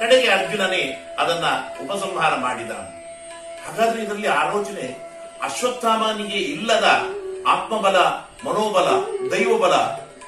ಕಡೆಗೆ 0.00 0.28
ಅರ್ಜುನನೇ 0.28 1.16
ಅದನ್ನ 1.18 1.44
ಉಪಸಂಹಾರ 1.84 2.34
ಮಾಡಿದ 2.34 2.70
ಹಾಗಾದ್ರೆ 3.66 4.02
ಇದರಲ್ಲಿ 4.02 4.26
ಆಲೋಚನೆ, 4.26 5.14
ಅಶ್ವತ್ಥಾಮನಿಗೆ 5.42 6.38
ಇಲ್ಲದ 6.38 6.84
ಆತ್ಮಬಲ, 7.48 7.96
ಮನೋಬಲ, 8.44 8.88
ದೈವಬಲ, 9.30 9.74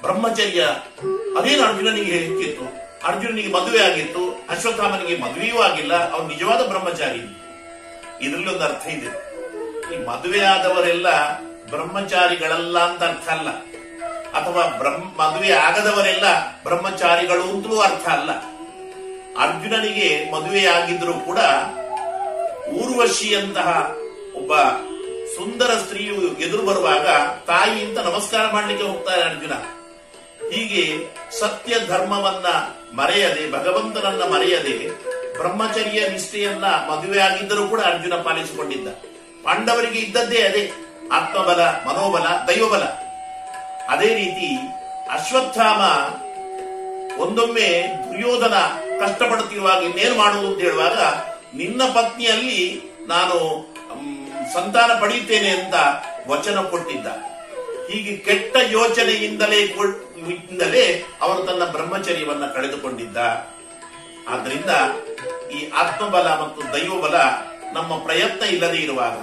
ಬ್ರಹ್ಮಚರ್ಯ, 0.01 0.61
ಅದೇನು 1.39 1.65
ಅರ್ಜುನನಿಗೆ 1.65 2.13
ಹೇಳಿಕ್ಕಿತ್ತು? 2.13 2.87
ಅರ್ಜುನನಿಗೆ 3.07 3.53
ಮದುವೆ 3.53 3.83
ಆಗಿತ್ತು, 3.83 4.47
ಅಶ್ವತ್ಥಾಮನಿಗೆ 4.51 5.23
ಮದುವೆಯೂ 5.23 5.63
ಆಗಿಲ್ಲ, 5.63 6.13
ಅವನು 6.13 6.29
ನಿಜವಾದ 6.29 6.67
ಬ್ರಹ್ಮಚಾರಿ. 6.67 7.19
ಇದರಲ್ಲಿ 8.27 8.49
ಒಂದು 8.49 8.65
ಅರ್ಥ 8.65 8.87
ಇದೆ. 8.87 9.37
ಈ 9.95 10.07
ಮದುವೆ 10.07 10.45
ಆದವರೆಲ್ಲ 10.45 11.39
ಬ್ರಹ್ಮಚಾರಿಗಳಲ್ಲ 11.71 12.79
ಅಂತ 12.79 13.03
ಅರ್ಥ 13.03 13.29
ಅಲ್ಲ. 13.29 13.49
ಅಥವಾ 14.31 14.67
ಬ್ರಹ್ಮ, 14.67 15.23
ಮದುವೆ 15.23 15.53
ಆಗದವರೆಲ್ಲ 15.53 16.25
ಬ್ರಹ್ಮಚಾರಿಗಳು 16.63 17.43
ಅಂತಲೂ 17.43 17.81
ಅರ್ಥ 17.81 18.09
ಅಲ್ಲ. 18.09 18.31
ಅರ್ಜುನನಿಗೆ 19.41 20.31
ಮದುವೆಯಾಗಿದ್ರೂ 20.33 21.13
ಕೂಡ 21.13 21.39
ಊರ್ವಶಿಯಂತಹ 22.69 23.97
ಒಬ್ಬ 24.37 24.57
ಸುಂದರ 25.35 25.65
ಸ್ತ್ರೀಯು 25.65 26.15
ಎದುರು 26.15 26.67
ಬರುವಾಗ 26.67 27.09
ತಾಯಿ 27.47 27.85
ಅಂತ 27.85 27.99
ನಮಸ್ಕಾರ 27.99 28.51
ಮಾಡಲಿಕ್ಕೆ 28.53 28.87
ಹೋಗ್ತಾರೆ 28.87 29.23
ಅರ್ಜುನ. 29.23 29.53
ಹೀಗೆ 30.51 31.07
ಸತ್ಯ 31.39 31.75
ಧರ್ಮವನ್ನ 31.87 32.47
ಮರೆಯದೆ, 32.97 33.53
ಭಗವಂತನನ್ನ 33.53 34.23
ಮರೆಯದೆ, 34.23 34.89
ಬ್ರಹ್ಮಚರ್ಯ 35.39 36.09
ನಿಷ್ಠೆಯನ್ನ 36.09 36.65
ಮದುವೆ 36.65 37.21
ಆಗಿದ್ದರೂ 37.21 37.67
ಕೂಡ 37.67 37.81
ಅರ್ಜುನ 37.81 38.15
ಪಾಲಿಸಿಕೊಂಡಿದ್ದ. 38.15 38.89
ಪಾಂಡವರಿಗೆ 39.45 39.99
ಇದ್ದದ್ದೇ 39.99 40.43
ಅದೇ, 40.43 40.71
ಆತ್ಮಬಲ, 41.13 41.61
ಮನೋಬಲ, 41.61 42.23
ದೈವಬಲ. 42.23 42.83
ಅದೇ 43.91 44.15
ರೀತಿ 44.15 44.59
ಅಶ್ವತ್ಥಾಮ 45.13 45.81
ಒಂದೊಮ್ಮೆ 47.19 47.69
ದುರ್ಯೋಧನ 48.09 48.55
ಕಷ್ಟಪಡುತ್ತಿರುವಾಗ 49.01 49.83
ಇನ್ನೇನು 49.83 50.17
ಮಾಡುವುದು 50.17 50.49
ಅಂತ 50.49 50.61
ಹೇಳುವಾಗ, 50.61 50.99
ನಿನ್ನ 51.55 51.83
ಪತ್ನಿಯಲ್ಲಿ 51.85 52.61
ನಾನು 53.09 53.37
ಸಂತಾನ 54.55 54.91
ಪಡೆಯುತ್ತೇನೆ 55.01 55.51
ಅಂತ 55.51 55.75
ವಚನ 56.29 56.61
ಕೊಟ್ಟಿದ್ದ. 56.61 57.07
ಹೀಗೆ 57.91 58.17
ಕೆಟ್ಟ 58.17 58.57
ಯೋಚನೆಯಿಂದಲೇ 58.71 59.61
ಇಂದಲೇ 60.27 60.85
ಅವನು 61.21 61.41
ತನ್ನ 61.43 61.65
ಬ್ರಹ್ಮಚರ್ಯವನ್ನ 61.65 62.47
ಕಳೆದುಕೊಂಡಿದ್ದ. 62.47 63.17
ಆದ್ರಿಂದ 64.29 64.73
ಈ 65.51 65.71
ಆತ್ಮಬಲ 65.71 66.29
ಮತ್ತು 66.29 66.63
ದೈವಬಲ 66.73 67.17
ನಮ್ಮ 67.73 67.93
ಪ್ರಯತ್ನ 67.99 68.45
ಇಲ್ಲದೆ 68.45 68.77
ಇರುವಾಗ, 68.77 69.19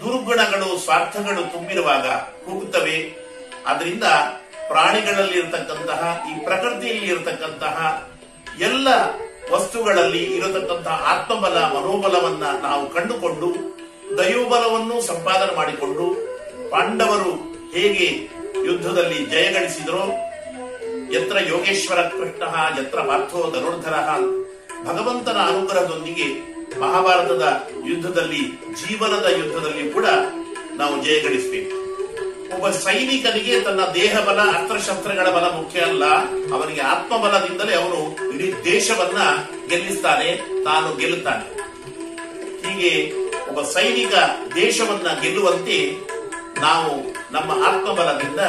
ದುರ್ಗುಣಗಳು, 0.00 0.78
ಸ್ವಾರ್ಥಗಳು 0.78 1.52
ತುಂಬಿರುವಾಗ 1.52 2.06
ಹೋಗುತ್ತವೆ. 2.46 2.96
ಅದರಿಂದ 3.66 4.04
ಪ್ರಾಣಿಗಳಲ್ಲಿ 4.70 5.38
ಇರತಕ್ಕಂತಹ 5.38 6.24
ಈ 6.30 6.44
ಪ್ರಕೃತಿಯಲ್ಲಿ 6.44 7.06
ಇರತಕ್ಕಂತಹ 7.06 8.06
ಎಲ್ಲ 8.60 8.88
ವಸ್ತುಗಳಲ್ಲಿ 9.52 10.22
ಇರತಕ್ಕಂತಹ 10.36 10.96
ಆತ್ಮಬಲ, 11.12 11.56
ಮನೋಬಲವನ್ನ 11.74 12.44
ನಾವು 12.62 12.84
ಕಂಡುಕೊಂಡು, 12.90 13.48
ದೈವಬಲವನ್ನು 14.18 14.96
ಸಂಪಾದನೆ 15.00 15.56
ಮಾಡಿಕೊಂಡು, 15.56 16.06
ಪಾಂಡವರು 16.70 17.32
ಹೇಗೆ 17.74 18.08
ಯುದ್ಧದಲ್ಲಿ 18.66 19.18
ಜಯಗಳಿಸಿದರೋ 19.26 20.04
ಯತ್ರ 21.12 21.36
ಯೋಗೇಶ್ವರ 21.48 22.00
ಕೃಷ್ಣ, 22.02 22.42
ಯತ್ರ 22.80 23.00
ಪಾರ್ಥೋ 23.00 23.50
ಧನುರ್ಧರ, 23.50 23.96
ಭಗವಂತನ 24.84 25.38
ಅನುಗ್ರಹದೊಂದಿಗೆ 25.46 26.28
ಮಹಾಭಾರತದ 26.80 27.46
ಯುದ್ಧದಲ್ಲಿ, 27.86 28.42
ಜೀವನದ 28.80 29.26
ಯುದ್ಧದಲ್ಲಿ 29.38 29.90
ಕೂಡ 29.90 30.06
ನಾವು 30.76 30.94
ಜಯಗಳಿಸಬೇಕು 31.04 31.79
ಒಬ್ಬ 32.54 32.70
ಸೈನಿಕನಿಗೆ 32.70 33.60
ತನ್ನ 33.60 33.80
ದೇಹ 33.94 34.20
ಬಲ 34.20 34.40
ಅಸ್ತ್ರಶಸ್ತ್ರಗಳ 34.40 35.28
ಬಲ 35.30 35.46
ಮುಖ್ಯ 35.56 35.80
ಅಲ್ಲ, 35.80 36.04
ಅವನಿಗೆ 36.54 36.80
ಆತ್ಮಬಲದಿಂದಲೇ 36.80 37.74
ಅವನು 37.74 38.00
ಇಡೀ 38.32 38.52
ದೇಶವನ್ನ 38.64 39.18
ಗೆಲ್ಲಿಸ್ತಾನೆ, 39.68 40.30
ತಾನು 40.64 40.96
ಗೆಲ್ಲುತ್ತಾನೆ. 40.96 41.46
ಹೀಗೆ 42.64 42.92
ಒಬ್ಬ 43.48 43.62
ಸೈನಿಕ 43.62 44.14
ದೇಶವನ್ನ 44.54 45.08
ಗೆಲ್ಲುವಂತೆ 45.20 45.78
ನಾವು 46.60 46.92
ನಮ್ಮ 47.32 47.50
ಆತ್ಮಬಲದಿಂದ 47.64 48.40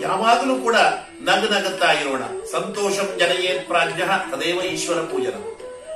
ಯಾವಾಗಲೂ 0.00 0.54
ಕೂಡ 0.56 0.76
ನಗು 1.20 1.46
ನಗುತ್ತಾ 1.52 1.92
ಇರೋಣ. 1.92 2.24
ಸಂತೋಷಂ 2.52 3.08
ಜನಯೇ 3.18 3.52
ಪ್ರಾಜ್ಞ, 3.68 4.02
ತದೇವ 4.32 4.60
ಈಶ್ವರ 4.60 5.00
ಪೂಜನ. 5.00 5.36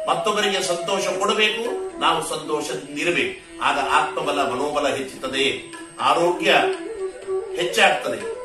ಮತ್ತೊಬ್ಬರಿಗೆ 0.08 0.62
ಸಂತೋಷ 0.62 1.06
ಕೊಡಬೇಕು, 1.18 1.64
ನಾವು 2.00 2.28
ಸಂತೋಷದಿಂದಿರಬೇಕು. 2.28 3.34
ಆಗ 3.62 3.78
ಆತ್ಮಬಲ, 3.78 4.38
ಮನೋಬಲ 4.50 4.88
ಹೆಚ್ಚುತ್ತದೆ. 4.88 5.78
ಆರೋಗ್ಯ 6.00 6.54
ಹೆಚ್ಚಾಗ್ತದೆ. 7.56 8.38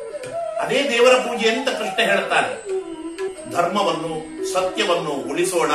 ಅದೇ 0.58 0.90
ದೇವರ 0.90 1.14
ಪೂಜೆ 1.14 1.50
ಅಂತ 1.50 1.70
ಕೃಷ್ಣ 1.70 2.02
ಹೇಳ್ತಾನೆ. 2.02 2.84
ಧರ್ಮವನ್ನು, 3.52 4.44
ಸತ್ಯವನ್ನು 4.54 5.10
ಉಳಿಸೋಣ. 5.10 5.72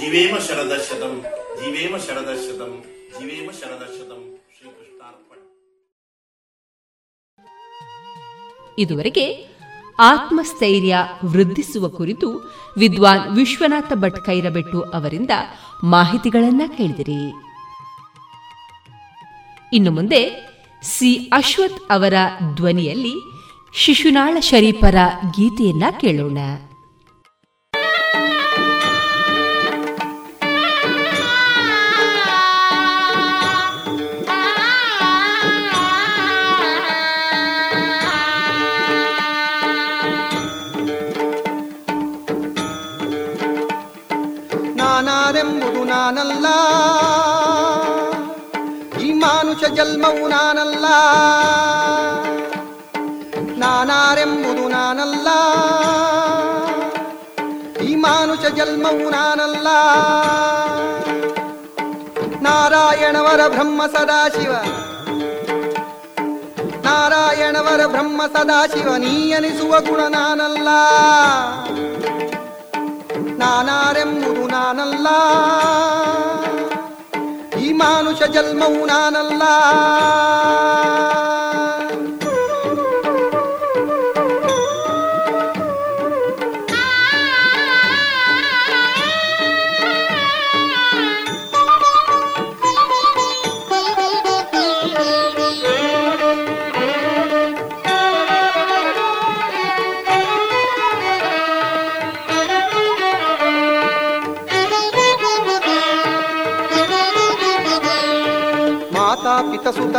ಜೀವೇಮ 0.00 0.36
ಶರದಶತಂ 0.36 1.24
ಜೀವೇಮ 1.56 1.96
ಶರದಶತಂ 1.96 2.84
ಜೀವೇಮ 3.18 3.50
ಶರದಶತಂ 3.50 4.38
ಶ್ರೀಕೃಷ್ಣಾರ್ಪಣ. 4.58 5.36
ಇದುವರೆಗೆ 8.78 9.46
ಆತ್ಮಸ್ಥೈರ್ಯ 9.98 10.96
ವೃದ್ಧಿಸುವ 11.24 11.88
ಕುರಿತು 11.88 12.54
ವಿದ್ವಾನ್ 12.78 13.36
ವಿಶ್ವನಾಥ 13.36 13.92
ಭಟ್ 13.94 14.26
ಕೈರಬೆಟ್ಟು 14.26 14.82
ಅವರಿಂದ 14.82 15.30
ಮಾಹಿತಿಗಳನ್ನ 15.84 16.62
ಕೇಳಿದಿರಿ. 16.76 17.32
ಇನ್ನು 19.72 19.90
ಮುಂದೆ 19.90 20.51
ಸಿ 20.82 21.14
ಅಶ್ವಥ್ 21.14 21.92
ಅವರ 21.92 22.14
ಧ್ವನಿಯಲ್ಲಿ 22.54 23.14
ಶಿಶುನಾಳ 23.72 24.40
ಶರೀಫರ 24.40 24.94
ಗೀತೆಯನ್ನ 25.36 25.84
ಕೇಳೋಣ. 26.00 26.38
ಜನ್ಮವು 49.82 50.28
ನಾನಲ್ಲ. 50.28 50.84
ನಾನಾರೆಂಬುದು 53.58 54.68
ನಾನಲ್ಲ. 54.68 55.28
ಈ 57.82 57.94
ಮಾನುಷ 57.94 58.38
ಜನ್ಮವು 58.38 59.10
ನಾನಲ್ಲ. 59.10 59.66
ನಾರಾಯಣವರ 62.42 63.48
ಬ್ರಹ್ಮ 63.48 63.82
ಸದಾಶಿವ. 63.86 64.52
ನಾರಾಯಣವರ 66.82 67.86
ಬ್ರಹ್ಮ 67.86 68.22
ಸದಾಶಿವ, 68.26 68.96
ನೀ 68.96 69.32
ಅನಿಸುವ 69.32 69.80
ಗುಣ 69.80 70.00
ನಾನಲ್ಲ. 70.00 70.68
ನಾನಾರೆಂಬುದು 73.38 74.46
ನಾನಲ್ಲ. 74.46 75.06
ಮಾನುಷ 77.82 78.22
ಜನ್ಮವು 78.22 78.86
ನಾನಲ್ಲ. 78.86 79.42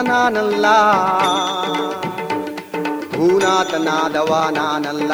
ನಾನಲ್ಲ. 0.04 0.66
ಭೂನಾಥನಾದವ 3.12 4.48
ನಾನಲ್ಲ. 4.52 5.12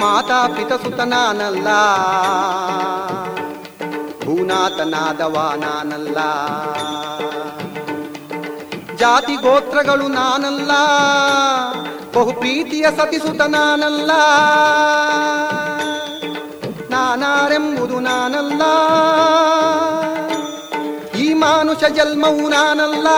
ಮಾತಾ 0.00 0.48
ಪಿತ 0.48 0.72
ಸುತ 0.72 1.00
ನಾನಲ್ಲ. 1.00 1.68
ಭೂನಾಥನಾದವ 4.24 5.52
ನಾನಲ್ಲ. 5.56 6.18
ಜಾತಿ 8.96 9.36
ಗೋತ್ರಗಳು 9.36 10.08
ನಾನಲ್ಲ. 10.08 10.70
ಬಹು 12.14 12.32
ಪ್ರೀತಿಯ 12.32 12.86
ಸತಿಸುತ 12.96 13.40
ನಾನಲ್ಲ. 13.40 14.10
ನಾನಾರೆಂಬುದು 16.90 18.00
ನಾನಲ್ಲ. 18.00 18.62
ಮಾನುಷ 21.40 21.84
ಜನ್ಮವು 21.84 22.48
ನಾನಲ್ಲ. 22.48 23.08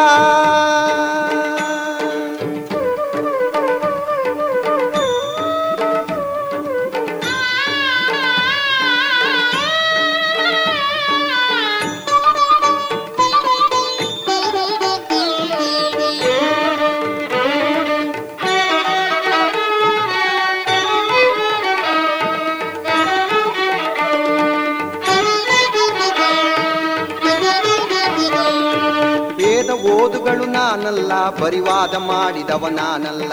ಪರಿವಾದ 31.30 31.94
ಮಾಡಿದವ 31.94 32.66
ನಾನಲ್ಲ. 32.70 33.32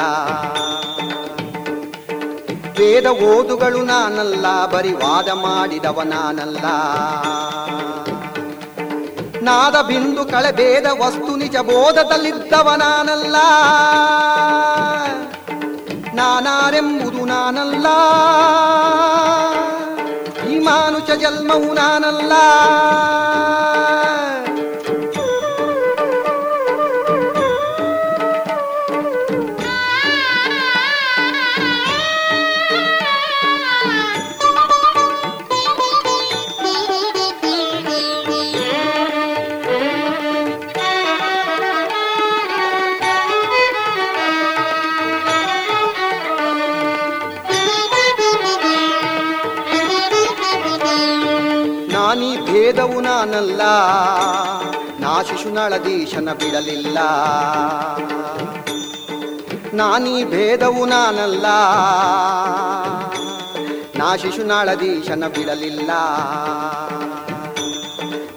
ವೇದ 2.80 3.06
ಓದುಗಳು 3.06 3.86
ನಾನಲ್ಲ 3.86 4.66
ಬರಿವಾದ 4.66 5.30
ಮಾಡಿದವ 5.30 6.02
ನಾನಲ್ಲ. 6.06 6.66
ನಾದ 9.41 9.82
ಬಿಂದು 9.82 10.26
ಕಳೆಬೇದ 10.26 10.86
ವಸ್ತು 10.86 11.36
ನಿಜ 11.36 11.57
ಬೋಧದಲ್ಲಿದ್ದವ 11.57 12.74
ನಾನಲ್ಲ. 12.78 13.36
ನಾನಾರೆಂಬುದು 16.14 17.26
ನಾನಲ್ಲ. 17.26 17.88
ಈ 20.49 20.60
ಮಾನುಷ 20.60 21.11
ಜನ್ಮವು 21.11 21.74
ನಾನಲ್ಲ. 21.74 22.32
ನಾ 54.99 55.23
ಶಿಶುನಾಳದೀಶನ 55.23 56.29
ಬಿಡಲಿಲ್ಲ. 56.33 56.97
ನಾನೀ 59.73 60.23
ಭೇದವು 60.23 60.85
ನಾನಲ್ಲ. 60.85 61.45
ನಾ 63.95 64.15
ಶಿಶುನಾಳದೀಶನ 64.15 65.23
ಬಿಡಲಿಲ್ಲ. 65.27 65.91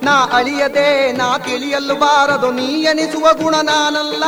ನಾ 0.03 0.29
ಅಳಿಯದೆ, 0.33 1.13
ನಾ 1.13 1.39
ತಿಳಿಯಲು 1.39 1.95
ಬಾರದು, 1.95 2.51
ನೀ 2.51 2.63
ಎನಿಸುವ 2.63 3.33
ಗುಣ 3.33 3.55
ನಾನಲ್ಲ. 3.63 4.25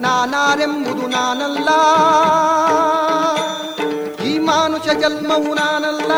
ನಾನಾರೆಂಬುದು 0.00 1.06
ನಾನಲ್ಲ. 1.06 1.68
ಈ 4.24 4.38
ಮಾನುಷ 4.38 4.88
ಜನ್ಮವು 4.88 5.54
ನಾನಲ್ಲ. 5.54 6.12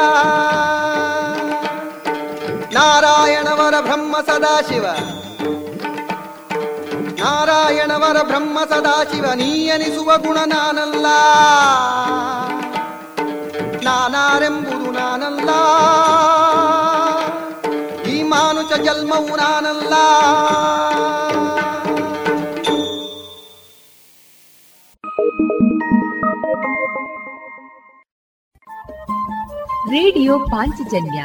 ನಾರಾಯಣವರ 2.72 3.80
ಬ್ರಹ್ಮ 3.80 4.16
ಸದಾಶಿವ. 4.26 4.86
ನಾರಾಯಣವರ 7.24 8.22
ಬ್ರಹ್ಮ 8.22 8.58
ಸದಾಶಿವ, 8.68 9.24
ನೀಯನಿಸುವ 9.24 10.16
ಗುಣ 10.16 10.38
ನಾನಲ್ಲ. 10.46 11.06
ನಾನಾರೆಂಬುದು 13.82 14.90
ನಾನಲ್ಲ. 14.90 15.50
ಈ 18.08 18.22
ಮಾನುಷ 18.22 18.72
ಜನ್ಮವು 18.72 19.36
ನಾನಲ್ಲ. 19.36 19.94
ರೇಡಿಯೋ 29.90 30.38
ಪಾಂಚಜನ್ಯ 30.38 31.24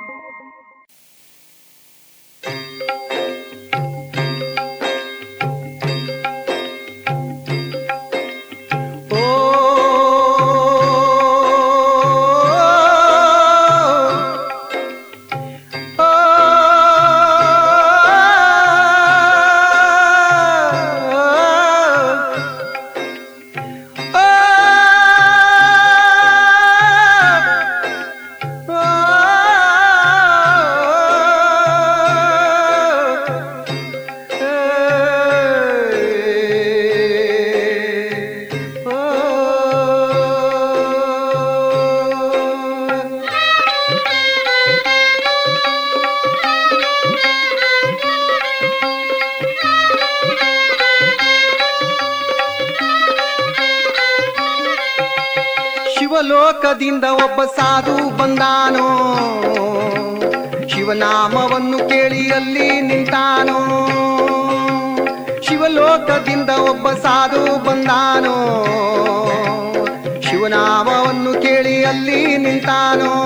ಅಲ್ಲಿ 72.63 73.07
ನಿಂತಾನೋ 73.07 73.20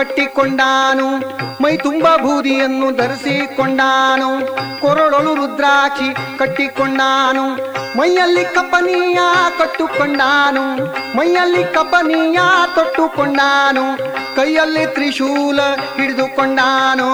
ಕಟ್ಟಿಕೊಂಡಾನು. 0.00 1.18
ಮೈ 1.62 1.76
ತುಂಬ 1.76 2.04
ಬೂದಿಯನ್ನು 2.16 2.96
ಧರಿಸಿಕೊಂಡಾನು. 2.96 4.56
ಕೊರಳೊಳು 4.80 5.34
ರುದ್ರಾಕ್ಷಿ 5.34 6.38
ಕಟ್ಟಿಕೊಂಡಾನು. 6.38 7.72
ಮೈಯಲ್ಲಿ 7.98 8.44
ಕಪನೀಯ 8.44 9.18
ಕಟ್ಟುಕೊಂಡಾನು. 9.58 10.76
ಮೈಯಲ್ಲಿ 11.16 11.64
ಕಪನೀಯ 11.64 12.40
ತೊಟ್ಟುಕೊಂಡಾನು. 12.74 13.96
ಕೈಯಲ್ಲಿ 14.36 14.86
ತ್ರಿಶೂಲ 14.86 15.60
ಹಿಡಿದುಕೊಂಡಾನು. 15.96 17.08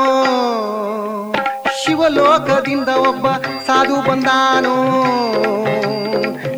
ಶಿವಲೋಕದಿಂದ 1.85 2.89
ಒಬ್ಬ 2.89 3.31
ಸಾಧು 3.67 4.11
ಬಂದಾನು. 4.11 4.75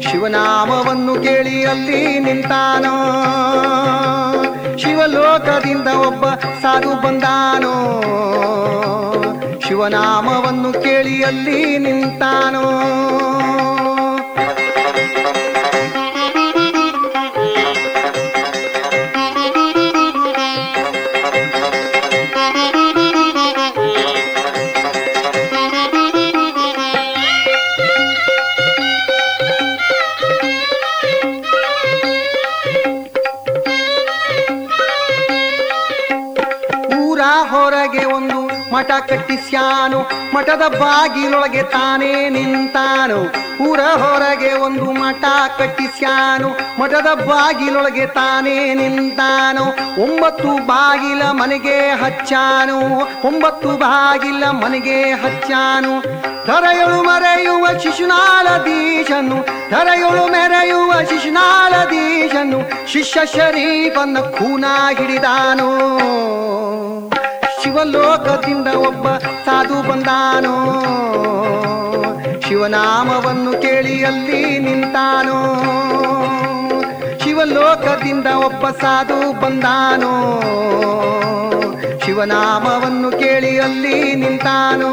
ಶಿವನಾಮವನ್ನು 0.03 1.15
ಕೇಳಿ 1.23 1.67
ಅಲ್ಲಿ 1.67 2.19
ನಿಂತಾನೋ. 2.19 3.15
ಶಿವಲೋಕದಿಂದ 4.79 5.89
ಒಬ್ಬ 5.89 6.27
ಸಾಧು 6.63 7.03
ಬಂದಾನೋ? 7.03 7.75
ಶಿವನಾಮವನ್ನು 9.61 10.73
ಕೇಳಿ 10.73 11.23
ಅಲ್ಲಿ 11.23 11.79
ನಿಂತಾನೋ? 11.79 12.65
ಕಟ್ಟಿಸ್ಯಾನು, 39.07 40.01
ಮಠದ 40.35 40.63
ಬಾಗಿಲೊಳಗೆ 40.69 41.63
ತಾನೇ 41.63 42.29
ನಿಂತಾನು. 42.29 43.49
ಊರ 43.65 43.81
ಹೊರಗೆ 43.81 44.53
ಒಂದು 44.53 44.85
ಮಠ 44.85 45.25
ಕಟ್ಟಿಸ್ಯಾನು, 45.59 46.49
ಮಠದ 46.81 47.15
ಬಾಗಿಲೊಳಗೆ 47.15 48.07
ತಾನೇ 48.07 48.75
ನಿಂತಾನು. 48.75 49.65
ಒಂಬತ್ತು 50.03 50.67
ಬಾಗಿಲ 50.67 51.23
ಮನೆಗೆ 51.23 51.91
ಹಚ್ಚಾನು, 51.91 52.79
ಒಂಬತ್ತು 53.27 53.69
ಬಾಗಿಲ 53.69 54.45
ಮನೆಗೆ 54.51 55.03
ಹಚ್ಚಾನು. 55.03 56.01
ಧರೆಯಳು 56.47 57.03
ಮರೆಯುವ 57.03 57.79
ಶಿಶುನಾಳದೀಶನು 57.79 59.37
ಧರೆಯಳು 59.71 60.33
ಮೆರೆಯುವ 60.33 60.93
ಶಿಶುನಾಳದೀಶನು 60.93 62.89
ಶಿಷ್ಯ 62.93 63.21
ಶರೀಫನ್ನ 63.27 64.19
ಖೂನ 64.21 64.65
ಹಿಡಿದಾನು. 64.99 65.69
ಶಿವಲೋಕದಿಂದ 67.79 68.67
ಒಬ್ಬ 68.67 69.09
ಸಾಧು 69.19 69.89
ಬಂದಾನೋ? 69.89 70.55
ಶಿವನಾಮವನ್ನು 72.41 73.63
ಕೇಳಿ 73.63 74.05
ಅಲ್ಲಿ 74.05 74.59
ನಿಂತಾನೋ? 74.59 75.37
ಶಿವಲೋಕದಿಂದ 77.19 78.27
ಒಬ್ಬ 78.27 78.69
ಸಾಧು 78.69 79.41
ಬಂದಾನೋ? 79.41 80.41
ಶಿವನಾಮವನ್ನು 82.07 83.11
ಕೇಳಿ 83.11 83.61
ಅಲ್ಲಿ 83.61 84.15
ನಿಂತಾನೋ? 84.15 84.93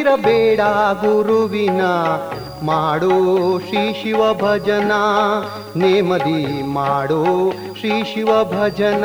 ಮರತಿರಬೇಡ 0.00 0.60
ಗುರುವಿನ 1.00 1.82
ಮಾಡೋ 2.64 3.58
ಶ್ರೀ 3.58 3.92
ಶಿವ 3.92 4.34
ಭಜನ. 4.34 4.92
ನೇಮದಿ 5.76 6.62
ಮಾಡೋ 6.62 7.52
ಶ್ರೀ 7.80 8.04
ಶಿವ 8.04 8.44
ಭಜನ. 8.44 9.04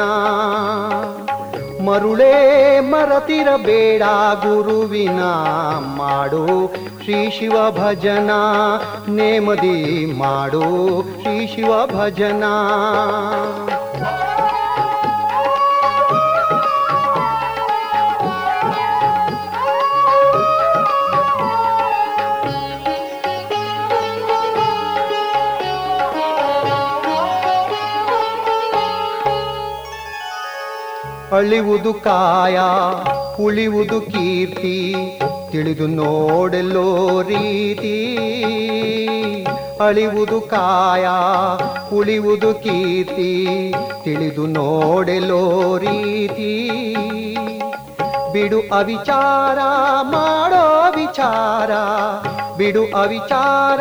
ಮರುಳೇ 1.85 2.79
ಮರತಿರಬೇಡ 2.79 4.01
ಗುರುವಿನ 4.43 5.19
ಮಾಡೋ 5.97 6.73
ಶ್ರೀ 7.03 7.29
ಶಿವ 7.29 7.55
ಭಜನ. 7.71 8.31
ನೇಮದಿ 9.07 10.05
ಮಾಡೋ 10.17 10.63
ಶ್ರೀ 11.21 11.47
ಶಿವ 11.47 11.85
ಭಜನ. 11.85 12.43
ಅಳಿವುದು 31.35 31.93
ಕಾಯ, 31.93 32.57
ಉಳಿವುದು 33.43 34.01
ಕೀರ್ತಿ, 34.01 34.75
ತಿಳಿದು 35.51 35.87
ನೋಡೆಲ್ಲೋ 35.87 37.21
ರೀತಿ. 37.21 37.95
ಅಳಿವುದು 39.81 40.41
ಕಾಯ, 40.41 41.05
ಉಳಿವುದು 41.95 42.53
ಕೀರ್ತಿ, 42.53 43.73
ತಿಳಿದು 44.03 44.45
ನೋಡೆಲ್ಲೋ 44.47 45.77
ರೀತಿ. 45.77 46.51
ಬಿಡು 48.33 48.59
ಅವಿಚಾರ, 48.59 49.59
ಮಾಡೋ 50.01 50.91
ವಿಚಾರ, 50.95 51.71
ಬಿಡು 52.57 52.83
ಅವಿಚಾರ, 53.01 53.79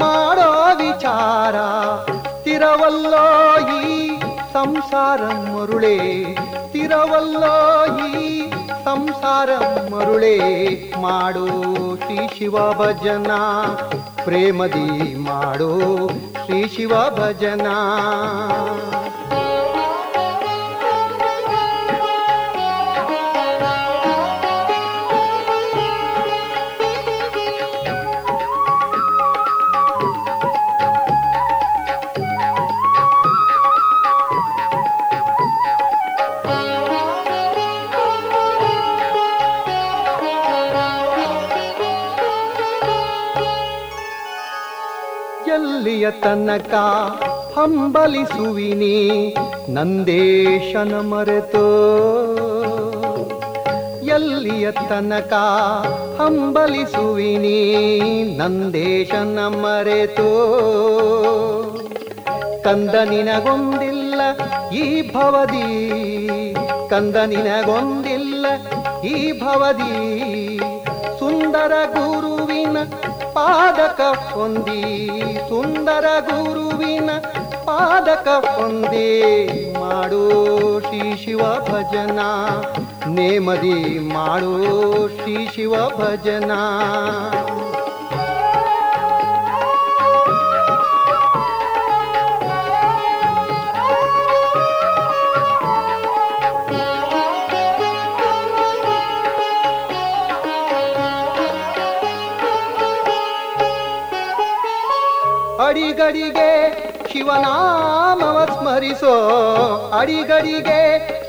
ಮಾಡೋ 0.00 0.50
ವಿಚಾರ. 0.76 1.54
ತಿರವಲ್ಲೋ 2.42 3.26
ಈ 3.76 4.08
ಸಂಸಾರ 4.52 5.20
ಮರುಳೇ 5.22 5.98
ಸ್ಥಿರವಲ್ಲೋ 6.90 7.86
ಈ 8.06 8.50
ಸಂಸಾರ 8.84 9.50
ಮರುಳೇ 9.90 10.38
ಮಾಡು 11.00 11.46
ಶ್ರೀ 11.96 12.38
ಶಿವ 12.38 12.72
ಭಜನ. 12.72 13.30
ಪ್ರೇಮದಿ 14.24 15.14
ಮಾಡು 15.14 16.08
ಶ್ರೀ 16.46 16.68
ಶಿವ 16.68 16.92
ಭಜನ. 17.10 17.66
ಎಲ್ಲಿಯ 46.00 46.20
ತನಕ 46.22 46.74
ಹಂಬಲಿಸುವಿನಿ, 47.58 49.34
ನಂದೇಶನ 49.68 50.94
ಮರೆತು. 51.00 51.64
ಎಲ್ಲಿಯ 54.06 54.70
ತನಕ 54.70 55.32
ಹಂಬಲಿಸುವಿನಿ, 56.20 57.58
ನಂದೇಶನ 58.38 59.38
ಮರೆತು. 59.48 60.30
ಕಂದ 62.64 62.94
ನಿನಗೊಂದಿಲ್ಲ 62.94 64.20
ಈ 64.72 65.14
ಭವದಿ, 65.14 65.68
ಕಂದ 66.90 67.16
ನಿನಗೊಂದಿಲ್ಲ 67.16 68.46
ಈ 69.04 69.40
ಭವದಿ. 69.40 69.94
ಸುಂದರ 71.18 71.72
ಗುರುವಿನ 71.92 72.76
ಪಾದಕ 73.34 74.00
ಹೊಂದಿ 74.34 74.82
ಸುಂದರ 75.48 76.04
ಗುರುವಿನ 76.20 77.10
ಪಾದಕ 77.64 78.28
ಹೊಂದಿ 78.28 79.10
ಮಾಡೋ 79.78 80.24
ಶ್ರೀ 80.80 81.16
ಶಿವ 81.24 81.38
ಭಜನ. 81.38 82.18
ನೇಮದಿ 83.08 83.98
ಮಾಡೋ 83.98 84.54
ಶ್ರೀ 85.08 85.48
ಶಿವ 85.54 85.74
ಭಜನ. 85.74 86.50
ಅಡಿಗಡಿಗೆ 106.00 106.52
ಶಿವನಾಮವ 107.12 108.44
ಸ್ಮರಿಸೋ, 108.44 109.14
ಅಡಿಗಡಿಗೆ 109.98 110.80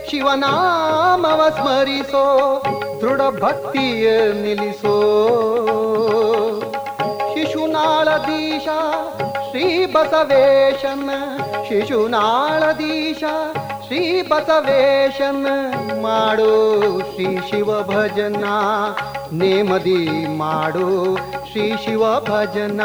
ಶಿವನಾಮವ 0.10 1.42
ಸ್ಮರಿಸೋ, 1.50 2.24
ದೃಢ 3.02 3.22
ಭಕ್ತಿಯ 3.42 4.06
ನಿಲ್ಲಿಸೋ. 4.32 4.96
ಶಿಶುನಾಳದೀಶ 7.34 8.68
ಶ್ರೀ 9.50 9.86
ಬಸವೇಶನ 9.86 11.10
ಶಿಶುನಾಳದೀಶ 11.68 13.24
ಶ್ರೀ 13.88 14.22
ಬಸವೇಶನ 14.22 15.48
ಮಾಡು, 16.02 16.52
ಶ್ರೀ 17.00 17.38
ಶಿವ 17.50 17.84
ಭಜನ 17.84 18.46
ನೇಮದಿ 19.34 20.02
ಮಾಡು, 20.38 21.18
ಶ್ರೀ 21.52 21.72
ಶಿವ 21.86 22.04
ಭಜನ. 22.20 22.82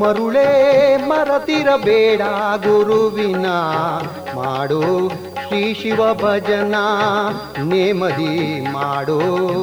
ಮರುಳೇ 0.00 0.96
ಮರತಿರಬೇಡ 0.96 2.22
ಗುರುವಿನ 2.66 3.46
ಮಾಡು. 4.34 5.08
ಶ್ರೀ 5.08 5.74
ಶಿವ 5.74 6.14
ಭಜನ 6.14 6.74
ನೇಮದಿ 7.62 8.60
ಮಾಡು. 8.60 9.20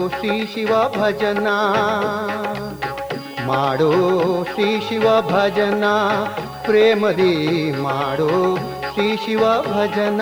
ಶ್ರೀ 0.10 0.45
ಶಿವ 0.45 0.72
ಭಜನ 0.99 1.48
ಮಾಡು. 3.48 3.91
ಶ್ರೀ 4.44 4.80
ಶಿವ 4.80 5.22
ಭಜನ 5.22 5.84
ಪ್ರೇಮದಿ 6.66 7.72
ಮಾಡು. 7.72 8.58
ಶ್ರೀ 8.94 9.16
ಶಿವ 9.16 9.44
ಭಜನ 9.62 10.22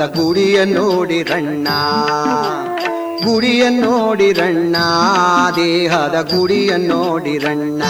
ದೇಹದ 0.00 0.12
ಗುಡಿಯ 0.16 0.58
ನೋಡಿರಣ್ಣ 0.66 1.68
ಗುಡಿಯ 3.24 3.64
ನೋಡಿರಣ್ಣ 3.70 4.76
ದೇಹದ 5.56 6.16
ಗುಡಿಯ 6.30 6.70
ನೋಡಿರಣ್ಣ 6.76 7.82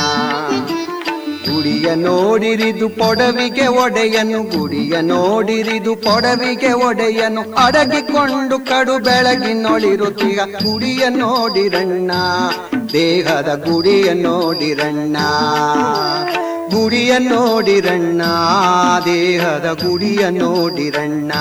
ಗುಡಿಯ 1.46 1.88
ನೋಡಿರಿದು 1.94 2.88
ಪೊಡವಿಗೆ 2.88 3.66
ಒಡೆಯನು, 3.76 4.40
ಗುಡಿಯ 4.54 4.94
ನೋಡಿರಿದು 5.02 5.94
ಪೊಡವಿಗೆ 5.96 6.72
ಒಡೆಯನು. 6.86 7.44
ಅಡಗಿಕೊಂಡು 7.64 8.58
ಕಡು 8.66 8.96
ಬೆಳಗಿನೊಳಿರುತ್ತೀಗ 8.98 10.40
ಗುಡಿಯ 10.64 11.04
ನೋಡಿರಣ್ಣ 11.16 12.10
ದೇಹದ 12.92 13.52
ಗುಡಿಯ 13.66 14.08
ನೋಡಿರಣ್ಣ 14.22 15.16
ಗುಡಿಯ 16.70 17.18
ನೋಡಿರಣ್ಣ 17.18 18.22
ದೇಹದ 19.04 19.66
ಗುಡಿಯ 19.84 20.28
ನೋಡಿರಣ್ಣ 20.30 21.32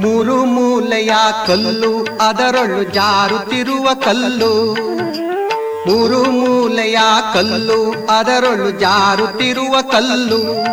ಮೂರು 0.00 0.44
ಮೂಲೆಯ 0.44 1.12
ಕಲ್ಲು 1.46 2.04
ಅದರೊಳು 2.28 2.82
ಜಾರುತ್ತಿರುವ 2.82 3.88
ಕಲ್ಲು. 3.94 4.99
ಮೂರು 5.90 6.22
ಮೂಲೆಯ 6.22 6.98
ಕಲ್ಲು, 7.34 8.08
ಅದರೊಳು 8.18 8.70
ಜಾರುತ್ತಿರುವ 8.70 9.80
ಕಲ್ಲು. 9.82 10.64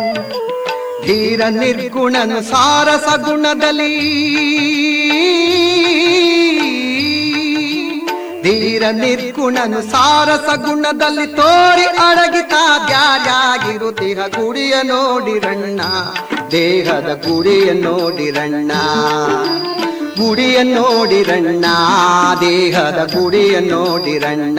ಧೀರ 1.06 1.40
ನಿರ್ಗುಣನು 1.50 2.42
ಸಾರಸ 2.42 3.18
ಗುಣದಲ್ಲಿ. 3.18 3.98
ಧೀರ 8.42 8.82
ನಿರ್ಗುಣನು 8.92 9.90
ಸಾರಸ 9.90 10.58
ಗುಣದಲ್ಲಿ 10.58 11.26
ತೋರಿ 11.26 11.84
ಅಡಗಿತ 11.84 12.52
ಬ್ಯಾರ್ಯಾಗಿರುತ್ತಿಹ 12.86 14.18
ಗುಡಿಯ 14.26 14.74
ನೋಡಿರಣ್ಣ, 14.82 15.80
ದೇಹದ 16.50 17.24
ಗುಡಿಯ 17.28 17.72
ನೋಡಿರಣ್ಣ. 17.72 18.72
ಗುಡಿಯ 20.18 20.62
ನೋಡಿರಣ್ಣ 20.62 21.66
ದೇಹದ 22.40 23.00
ಗುಡಿಯ 23.14 23.60
ನೋಡಿರಣ್ಣ 23.60 24.58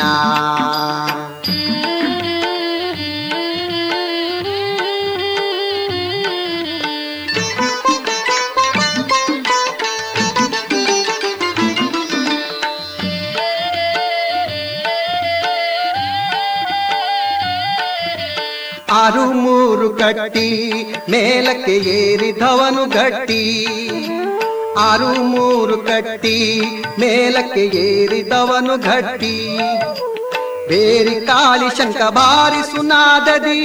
ಆರು 18.92 19.26
ಮೂರು 19.34 19.90
ಕಟ್ಟಿ 19.90 20.48
ಮೇಲಕ್ಕೆ 21.10 21.76
ಏರಿದವನು 21.98 22.86
ಗಟ್ಟಿ. 22.90 23.42
ಆರು 24.80 25.24
ಮೂರು 25.24 25.78
ಕಟ್ಟಿ, 25.78 26.38
ಮೇಲಕ್ಕೆ 27.00 27.64
ಏರಿದವನು 27.66 28.76
ಘಟ್ಟಿ. 28.78 29.36
ಬೇರಿ 30.70 31.16
ಕಾಳಿ 31.26 31.70
ಶಂಕ 31.78 32.02
ಬಾರಿಸು 32.18 32.82
ನಾದದಿ 32.82 33.60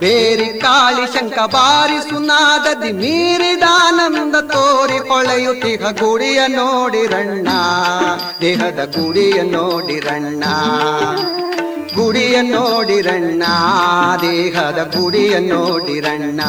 ಬೇರಿ 0.00 0.46
ಕಾಳಿ 0.58 1.04
ಶಂಕ 1.12 1.38
ಬಾರಿಸು 1.52 2.18
ನಾದದಿ 2.18 2.92
ಮೀರಿದಾನಂದ 2.92 4.36
ತೋರಿ 4.52 4.98
ಹೊಳೆಯುತ್ತಿಹ 5.08 5.90
ಗುಡಿಯ 5.90 6.40
ನೋಡಿರಣ್ಣ. 6.46 7.48
ದೇಹದ 8.40 8.80
ಗುಡಿಯ 8.96 9.42
ನೋಡಿರಣ್ಣ. 9.42 10.44
ಗುಡಿಯ 11.96 12.42
ನೋಡಿರಣ್ಣ 12.42 13.42
ದೇಹದ 14.22 14.92
ಗುಡಿಯ 14.96 15.38
ನೋಡಿರಣ್ಣ. 15.38 16.40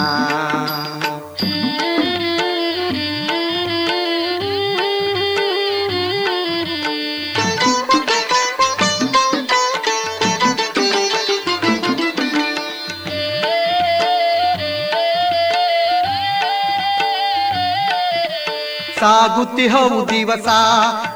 ಸಾಗುತ್ತಿಹವು 18.99 20.09
ದಿವಸ 20.09 20.47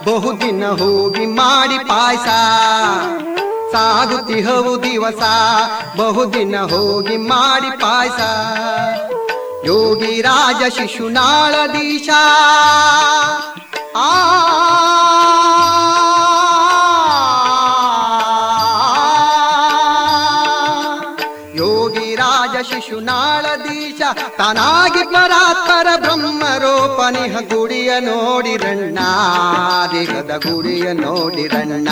ಬಹುದಿನ 0.06 0.66
ಹೋಗಿ 0.66 1.26
ಮಾಡಿ 1.26 1.78
ಪಾಯಸ. 1.88 2.28
ಸಾಗುತ್ತಿಹವು 3.74 4.84
ದಿವಸ, 4.84 5.22
ಬಹುದಿನ 5.98 6.56
ಹೋಗಿ 6.72 7.18
ಮಾಡಿ 7.30 7.72
ಪಾಯಸ. 7.82 8.20
ಯೋಗಿ 9.66 10.22
ರಾಜ 10.22 10.62
ಶಿಶುನಾಳದೀಶ 10.78 12.10
ಆ 14.00 14.10
ಯೋಗಿ 21.56 22.16
ರಾಜ 22.16 22.56
ಶಿಶುನಾಳದೀಶ 22.70 24.02
ತನಾಗಿ 24.38 25.04
ಪರಾತ್ಪರ 25.14 25.88
ಬ್ರಹ್ಮರೋಪನಿಹ 26.02 27.36
ಗುಡಿಯ 27.52 27.92
ನೋಡಿರಣ್ಣ 28.00 29.00
ದೇಹದ 29.94 30.32
ಗುಡಿಯ 30.46 30.94
ನೋಡಿರಣ್ಣ 30.94 31.90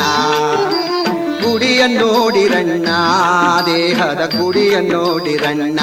ಗುಡಿಯ 1.52 1.88
ನೋಡಿರಣ್ಣ 1.88 2.88
ದೇಹದ 3.66 4.40
ಗುಡಿಯ 4.40 4.80
ನೋಡಿರಣ್ಣ. 4.80 5.80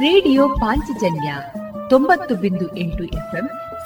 ರೇಡಿಯೋ 0.00 0.48
ಪಾಂಚಜನ್ಯ 0.48 1.34
ತೊಂಬತ್ತು 1.90 2.34
ಬಿಂದು 2.34 2.76
ಎಂಟು 2.76 3.04
ಎಫ್ಎಂ 3.04 3.50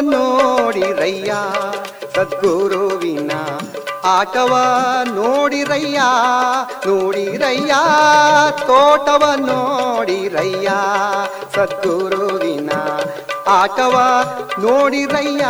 ನೋಡಿರಯ್ಯ, 0.00 1.32
ಸದ್ಗುರುವಿನ 2.14 3.32
ಆಟವ 4.04 4.54
ನೋಡಿರಯ್ಯ 5.04 6.00
ನೋಡಿರಯ್ಯ, 6.86 7.74
ತೋಟವ 8.66 9.34
ನೋಡಿರಯ್ಯ, 9.36 10.70
ಸದ್ಗುರುವಿನ 11.54 12.70
ಆಟವ 13.46 13.96
ನೋಡಿರಯ್ಯ. 14.58 15.44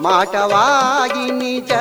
ಮಾಟವಾಗಿ 0.00 1.30
ನಿಜ 1.30 1.72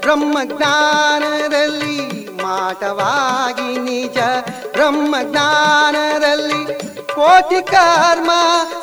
ಬ್ರಹ್ಮಜ್ಞಾನದಲ್ಲಿ, 0.00 2.32
ಮಾಟವಾಗಿ 2.42 3.78
ನಿಜ 3.78 4.18
ಬ್ರಹ್ಮಜ್ಞಾನದಲ್ಲಿ 4.72 6.85
ಕೋಟಿ 7.16 7.60
ಕರ್ಮ 7.62 8.30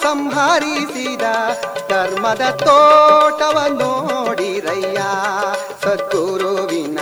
ಸಂಹರಿಸಿದ 0.04 1.26
ಧರ್ಮದ 1.90 2.44
ತೋಟವ 2.66 3.58
ನೋಡಿರಯ್ಯ. 3.70 5.00
ಸದ್ಗುರುವಿನ 5.84 7.00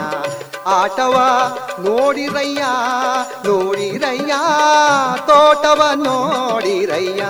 ಆಟವ 0.65 1.15
ನೋಡಿರಯ್ಯ 1.79 2.63
ನೋಡಿರಯ್ಯ 3.45 4.33
ತೋಟವ 5.27 5.81
ನೋಡಿರಯ್ಯ. 5.95 7.21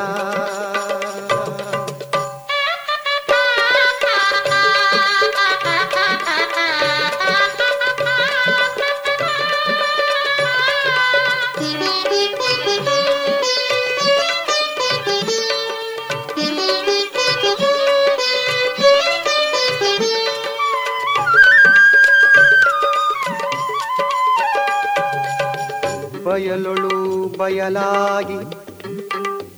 ಬಯಲೊಳು 26.31 26.89
ಬಯಲಾಗಿ 27.37 28.37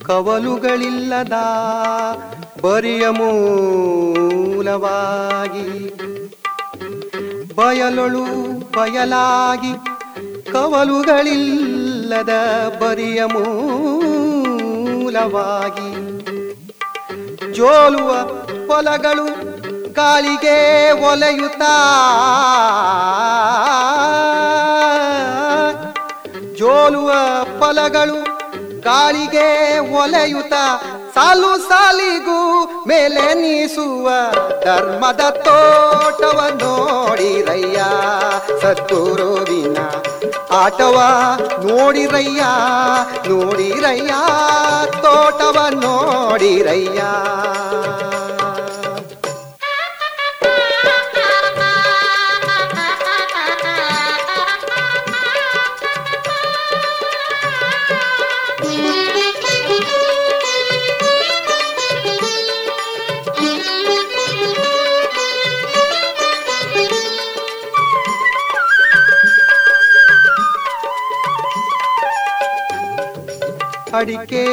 ಕವಲುಗಳಿಲ್ಲದ 0.05 1.35
ಬರಿಯ 2.63 3.03
ಮೂಲವಾಗಿ 3.17 4.77
ಬಯಲೊಳು 7.57 8.23
ಬಯಲಾಗಿ 8.77 9.73
ಕವಲುಗಳಿಲ್ಲದ 10.53 12.31
ಬರಿಯ 12.81 13.19
ಮೂಲವಾಗಿ 13.35 14.71
ಜೋಲುವ 17.59 18.09
ಹೊಲಗಳು 18.67 19.27
ಗಾಳಿಗೆ 19.93 20.57
ಒಲೆಯುತ್ತಾ 21.03 21.75
ಜೋಲುವ 26.63 27.11
ಫಲಗಳು 27.59 28.17
ಗಾಳಿಗೆ 28.81 29.47
ಒಲೆಯುತ, 29.93 30.53
ಸಾಲು 31.15 31.49
ಸಾಲಿಗೂ 31.69 32.37
ಮೇಲೆ 32.87 33.25
ನೀಸುವ 33.33 34.09
ಧರ್ಮದ 34.65 35.23
ತೋಟವ 35.45 36.39
ನೋಡಿರಯ್ಯ. 36.61 37.79
ಸದ್ಗುರುವಿನ 38.61 39.77
ಆಟವ 40.51 40.97
ನೋಡಿರಯ್ಯ 41.67 42.43
ನೋಡಿರಯ್ಯ, 43.29 44.13
ತೋಟವ 45.01 45.57
ನೋಡಿರಯ್ಯ. 45.69 47.01
ಅಡಿಕೆ, 73.93 74.45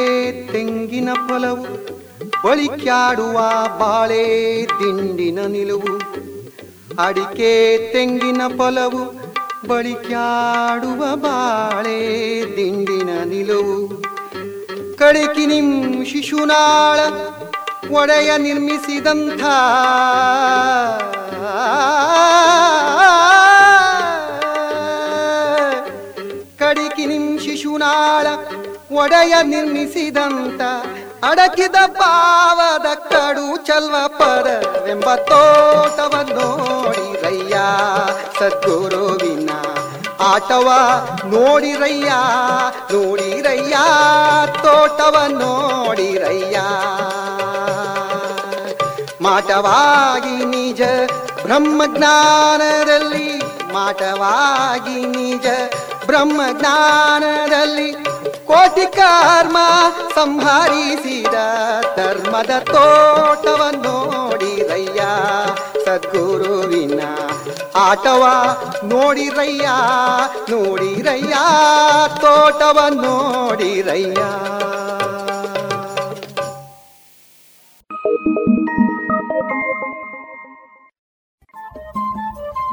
ತೆಂಗಿನ 0.51 1.09
ಫಲವು 1.13 1.65
ಬಳಿಕ್ಯಾಡುವ 2.43 3.33
ಬಾಳೆ, 3.79 4.65
ದಿಂಡಿನ 4.65 5.39
ನಿಲುವು. 5.47 5.97
ಅಡಿಕೆ, 6.99 7.77
ತೆಂಗಿನ 7.93 8.41
ಫಲವು 8.47 9.31
ಬಳಿಕ್ಯಾಡುವ 9.67 11.15
ಬಾಳೆ, 11.15 11.99
ದಿಂಡಿನ 12.57 13.09
ನಿಲುವು. 13.23 14.03
ಕಡಿಕಿನಿಂ 14.97 16.05
ಶಿಶುನಾಳ 16.05 16.99
ಒಡೆಯ 17.95 18.37
ನಿರ್ಮಿಸಿದಂಥ. 18.37 19.43
ಕಡಿಕಿನಿಂ 26.59 27.39
ಶಿಶುನಾಳ 27.39 28.27
ಒಡೆಯ 28.93 29.35
ನಿರ್ಮಿಸಿದಂತ 29.43 30.61
ಅಡಕಿದ 31.23 31.75
ಪಾವದ 31.87 32.93
ಕಡು 32.93 33.57
ಚಲ್ವ 33.57 34.07
ಪದವೆಂಬ 34.07 35.15
ತೋಟವ 35.15 36.33
ನೋಡಿರಯ್ಯ. 36.33 37.57
ಸದ್ಗುರುವಿನ 38.39 39.49
ಆಟವ 40.19 40.69
ನೋಡಿರಯ್ಯ 41.25 42.11
ನೋಡಿರಯ್ಯ. 42.93 43.75
ತೋಟವ 44.63 45.17
ನೋಡಿರಯ್ಯ. 45.27 46.59
ಮಾಟವಾಗಿ 49.21 50.45
ನಿಜ 50.45 50.81
ಬ್ರಹ್ಮಜ್ಞಾನದಲ್ಲಿ, 51.43 53.41
ಮಾಟವಾಗಿ 53.73 55.05
ನಿಜ 55.05 55.45
ಬ್ರಹ್ಮಜ್ಞಾನದಲ್ಲಿ 56.05 58.11
ಕೋಟಿ 58.51 58.91
ಕರ್ಮ 58.91 59.57
ಸಂಹರಿಸಿದ 60.15 61.33
ಧರ್ಮದ 61.95 62.59
ತೋಟವ 62.59 63.63
ನೋಡಿರಯ್ಯ 63.71 65.01
ಸದ್ಗುರುವಿನ 65.85 67.01
ಆಟವ 67.75 68.23
ನೋಡಿರಯ್ಯ 68.83 69.67
ನೋಡಿರಯ್ಯ 70.49 71.35
ತೋಟವ 72.21 72.79
ನೋಡಿರಯ್ಯ. 72.89 74.21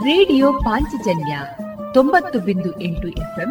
ರೇಡಿಯೋ 0.03 0.53
ಪಾಂಚಜನ್ಯ 0.53 1.39
ತೊಂಬತ್ತು 1.95 2.39
ಬಿಂದು 2.39 2.81
ಎಂಟು 2.81 3.09
ಎಫ್ಎಂ 3.09 3.51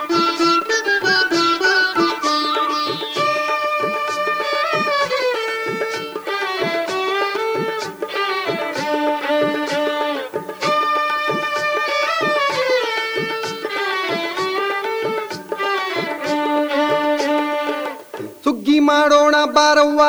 ಬಾರವ್ವ 19.71 20.01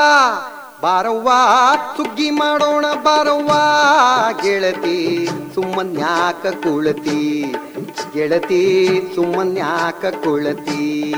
ಬಾರವ್ವ, 0.82 1.28
ಸುಗ್ಗಿ 1.96 2.30
ಮಾಡೋಣ 2.30 2.86
ಬಾರವ್ವ, 3.02 3.52
ಗೆಳತಿ 4.42 5.28
ಸುಮ್ಮನ್ಯಾಕ 5.54 6.46
ಕುಳತಿ? 6.46 7.54
ಗೆಳತಿ 8.14 8.62
ಸುಮ್ಮನ್ಯಾಕ 9.14 10.04
ಕುಳತಿ? 10.24 11.12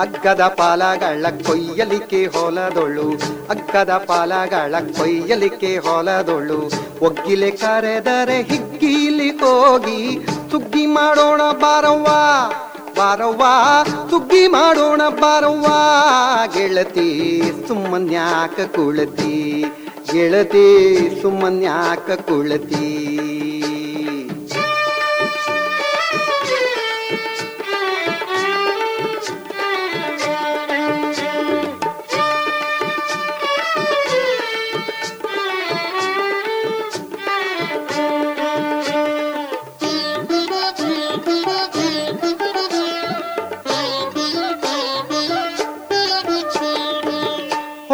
ಅಗ್ಗದ 0.00 0.40
ಪಾಲಗಳ 0.40 1.26
ಕೊಯ್ಯಲಿಕ್ಕೆ 1.46 2.26
ಹೊಲದೊಳು, 2.26 3.08
ಅಗ್ಗದ 3.50 3.90
ಪಾಲಗಳ 3.90 4.74
ಕೊಯ್ಯಲಿಕ್ಕೆ 4.98 5.78
ಹೊಲದೊಳು, 5.78 6.60
ಒಗ್ಗಿಲೆ 7.02 7.50
ಕರೆದರೆ 7.50 8.42
ಹಿಗ್ಗಿಲಿ 8.42 9.30
ಹೋಗಿ 9.30 10.26
ಸುಗ್ಗಿ 10.50 10.86
ಮಾಡೋಣ 10.86 11.40
ಬಾರವ್ವ. 11.52 12.06
ಬಾರವ್ವ 12.96 13.42
ಸುಗ್ಗಿ 14.10 14.46
ಮಾಡೋಣ 14.46 15.02
ಬಾರವ್ವ. 15.08 15.66
ಗೆಳತಿ 16.54 17.42
ಸುಮ್ಮನ್ಯಾಕ 17.68 18.60
ಕುಳತಿ? 18.76 19.64
ಗೆಳತಿ 20.12 20.66
ಸುಮ್ಮನ್ಯಾಕ 21.22 22.10
ಕುಳತಿ? 22.10 23.33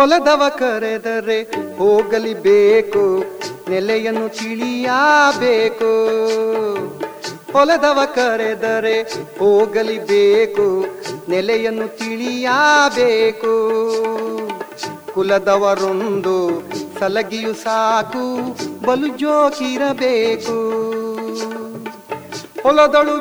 ಹೊಲದವ 0.01 0.43
ಕರೆದರೆ 0.49 1.43
ಹೋಗಲಿ 1.79 2.35
ಬೇಕು, 2.35 3.25
ನೆಲೆಯನ್ನು 3.71 4.29
ತಿಳಿಯಬೇಕು. 4.29 5.91
ಹೊಲದವ 7.53 7.99
ಕರೆದರೆ 8.15 9.03
ಹೋಗಲಿ 9.39 9.99
ಬೇಕು, 9.99 10.87
ನೆಲೆಯನ್ನು 11.29 11.89
ತಿಳಿಯಬೇಕು. 11.99 13.55
ಕುಲದವರೊಂದು 15.15 16.63
ಸಲಗಿಯು 16.99 17.55
ಸಾಕು, 17.55 18.57
ಬಲು 18.87 19.07
ಜೋಕಿರಬೇಕು. 19.07 21.00
ಹೊಲದಳು 22.63 23.17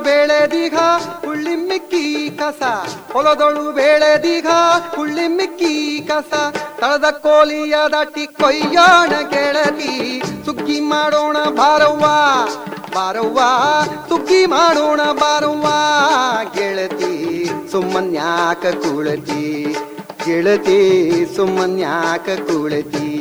ಹುಳ್ಳಿ 1.25 1.55
ಮಿಕ್ಕಿ 1.55 2.29
ಕಸ. 2.39 2.61
ಹೊಲದಳು 3.13 3.71
ಹುಳ್ಳಿ 4.95 5.27
ಮಿಕ್ಕಿ 5.27 5.99
ಕಸ. 6.07 6.33
ತಳದ 6.79 7.07
ಕೋಲಿಯ 7.11 7.75
ದಾಟಿ 7.91 8.25
ಕೊಯ್ಯೋಣ 8.25 9.13
ಗೆಳತಿ 9.29 10.21
ಸುಗ್ಗಿ 10.45 10.79
ಮಾಡೋಣ 10.79 11.37
ಬಾರವ್ವ 11.49 12.05
ಬಾರವ್ವ, 12.95 13.39
ಸುಗ್ಗಿ 14.09 14.45
ಮಾಡೋಣ 14.45 15.01
ಬಾರವ್ವ. 15.11 15.67
ಗೆಳತಿ 16.55 17.13
ಸುಮ್ಮನ್ಯಾಕ 17.71 18.65
ಕುಳತಿ, 18.65 19.75
ಗೆಳತಿ 20.25 20.79
ಸುಮ್ಮನ್ಯಾಕ 21.35 22.29
ಕುಳತಿ. 22.39 23.18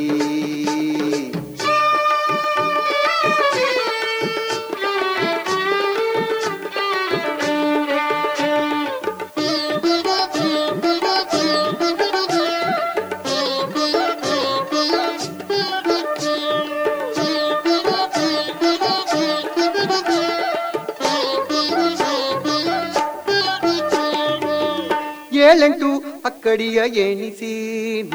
ಏಳೆಂಟು 25.49 26.21
ಅಕ್ಕಡಿಯ 26.25 26.77
ಎಣಿಸಿ, 26.77 27.53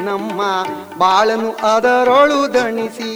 ನಮ್ಮ 0.03 0.41
ಬಾಳನು 0.97 1.51
ಅದರೊಳು 1.51 2.53
ದಣಿಸಿ. 2.53 3.11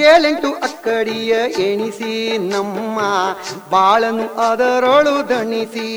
ಏಳೆಂಟು 0.00 0.52
ಅಕ್ಕಡಿಯ 0.52 1.32
ಎಣಿಸಿ, 1.62 2.38
ನಮ್ಮ 2.38 2.98
ಬಾಳನು 3.70 4.26
ಅದರೊಳು 4.40 5.28
ದಣಿಸಿ. 5.28 5.88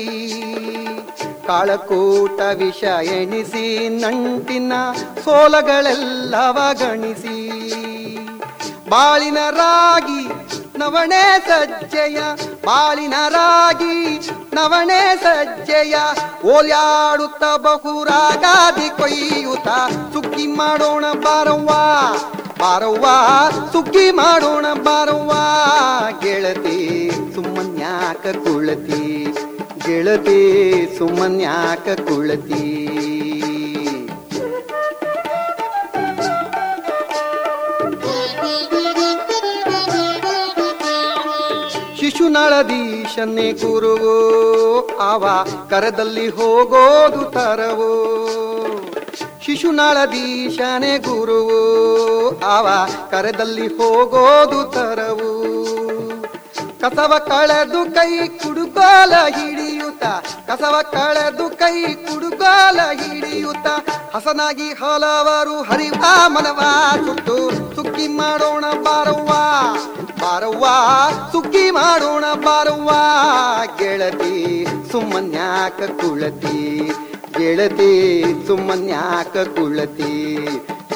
ಕಾಳಕೂಟ 1.46 2.40
ವಿಷ 2.40 2.82
ಎಣಿಸಿ, 2.84 3.88
ನಂಟಿನ 3.88 4.72
ಸೋಲಗಳೆಲ್ಲವ 5.24 6.58
ಗಣಿಸಿ. 6.78 7.38
ಬಾಳಿನ 8.88 9.38
ರಾಗಿ 9.50 10.22
ನವಣೆ 10.82 11.24
ಸಜ್ಜೆಯ 11.48 12.18
ಬಾಳಿನ 12.64 13.14
ರಾಗಿ, 13.28 13.96
ನವಣೆ 14.54 15.02
ಸಜ್ಜೆಯ 15.22 15.94
ಓಲ್ಯಾಡುತ್ತ 16.44 17.44
ಬಹುರಾಗಾದಿ 17.56 18.88
ಕೊಯ್ಯುತ್ತ 18.88 19.68
ಸುಗ್ಗಿ 20.12 20.46
ಮಾಡೋಣ 20.46 21.04
ಬಾರವ್ವ 21.12 21.68
ಬಾರವ್ವ 22.60 23.06
ಸುಗ್ಗಿ 23.72 24.10
ಮಾಡೋಣ 24.10 24.66
ಬಾರವ್ವ, 24.82 25.32
ಗೆಳತಿ 26.24 26.76
ಸುಮ್ಮನ್ಯಾಕ 27.34 28.26
ಕುಳತಿ, 28.44 29.34
ಗೆಳತಿ 29.86 30.40
ಸುಮ್ಮನ್ಯಾಕ 30.98 31.88
ಕುಳತಿ? 32.08 32.64
ಶಿಶುನಾಳದೀಶನ್ನೇ 42.22 43.52
ಗುರುವು 43.52 44.14
ಅವ 45.12 45.26
ಕರದಲ್ಲಿ 45.70 46.28
ಹೋಗೋದು 46.28 47.22
ಶಿಶು 47.22 47.92
ಶಿಶುನಾಳದೀಶನೇ 49.44 50.98
ಗುರುವು 50.98 52.44
ಅವ 52.44 52.68
ಕರದಲ್ಲಿ 53.10 53.66
ಹೋಗೋದು 53.66 54.64
ತರವು. 54.64 55.32
ಕಸವ 56.80 57.18
ಕಳೆದು 57.18 57.94
ಕೈ 57.94 58.28
ಕುಡುಗೋಲ 58.28 59.38
ಹಿಡಿಯುತ್ತ, 59.38 60.04
ಕಸವ 60.50 60.82
ಕಳೆದು 60.82 61.50
ಕೈ 61.50 61.94
ಕುಡುಗೋಲ 61.94 63.02
ಹಿಡಿಯುತ್ತ, 63.02 63.66
ಹಸನಾಗಿ 64.16 64.72
ಹಲವರು 64.72 65.62
ಹರಿವ 65.62 66.04
ಮನವ 66.26 66.60
ಸುಟ್ಟು 67.06 67.61
ಸುಗ್ಗಿ 68.02 68.16
ಮಾಡೋಣ 68.16 68.64
ಬಾರವ್ವ. 68.82 69.32
ಬಾರವ್ವ 70.20 70.64
ಸುಗ್ಗಿ 71.32 71.70
ಮಾಡೋಣ 71.70 72.24
ಬಾರವ್ವ. 72.34 72.90
ಗೆಳತಿ 73.78 74.66
ಸುಮ್ಮನ್ಯಾಕ 74.92 75.82
ಕುಳತಿ? 76.00 76.90
ಗೆಳತಿ 77.38 78.24
ಸುಮ್ಮನ್ಯಾಕ 78.46 79.36
ಕುಳತಿ? 79.36 80.34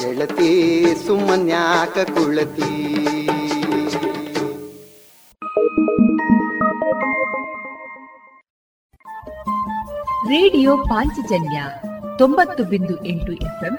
ಗೆಳತಿ 0.01 0.53
ಸುಮ್ಮನ್ಯಾಕ 1.07 1.99
ಕುಳತಿ? 1.99 2.73
ರೇಡಿಯೋ 10.29 10.77
ಪಾಂಚಜನ್ಯ 10.77 11.63
ತೊಂಬತ್ತು 12.19 12.65
ಬಿಂದು 12.65 13.05
ಎಂಟು 13.05 13.33
ಎಫ್ಎಂ 13.33 13.79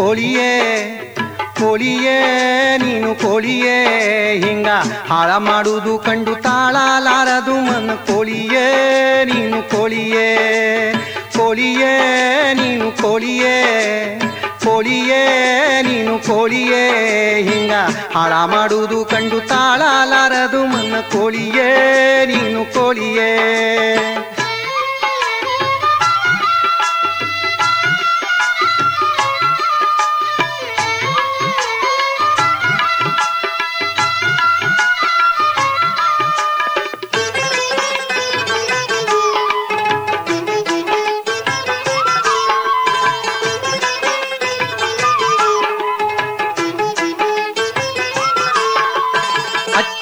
ಕೋಳಿಯೇ 0.00 0.52
ಕೋಳಿಯೇ, 1.60 2.18
ನೀನು 2.78 3.14
ಕೋಳಿಯೇ, 3.14 3.74
ಹಿಂಗ 4.44 4.68
ಹಾಳ 5.08 5.30
ಮಾಡುವುದು 5.36 5.98
ಕಂಡು 5.98 6.34
ತಾಳಲಾರದು 6.34 7.54
ಮನ 7.54 7.90
ಕೋಳಿಯೇ, 7.94 8.64
ನೀನು 9.24 9.70
ಕೋಳಿಯೇ 9.70 10.28
ಕೋಳಿಯೇ, 11.36 11.92
ನೀನು 12.54 13.02
ಕೋಳಿಯೇ 13.02 13.56
ಕೋಳಿಯೇ, 14.64 15.20
ನೀನು 15.82 16.18
ಕೋಳಿಯೇ, 16.18 16.82
ಹಿಂಗ 17.50 17.72
ಹಾಳ 18.16 18.32
ಮಾಡುವುದು 18.32 19.04
ಕಂಡು 19.04 19.40
ತಾಳಲಾರದು 19.40 20.66
ಮನ 20.66 20.94
ಕೋಳಿಯೇ, 21.12 21.68
ನೀನು 22.26 22.72
ಕೋಳಿಯೇ. 22.74 23.30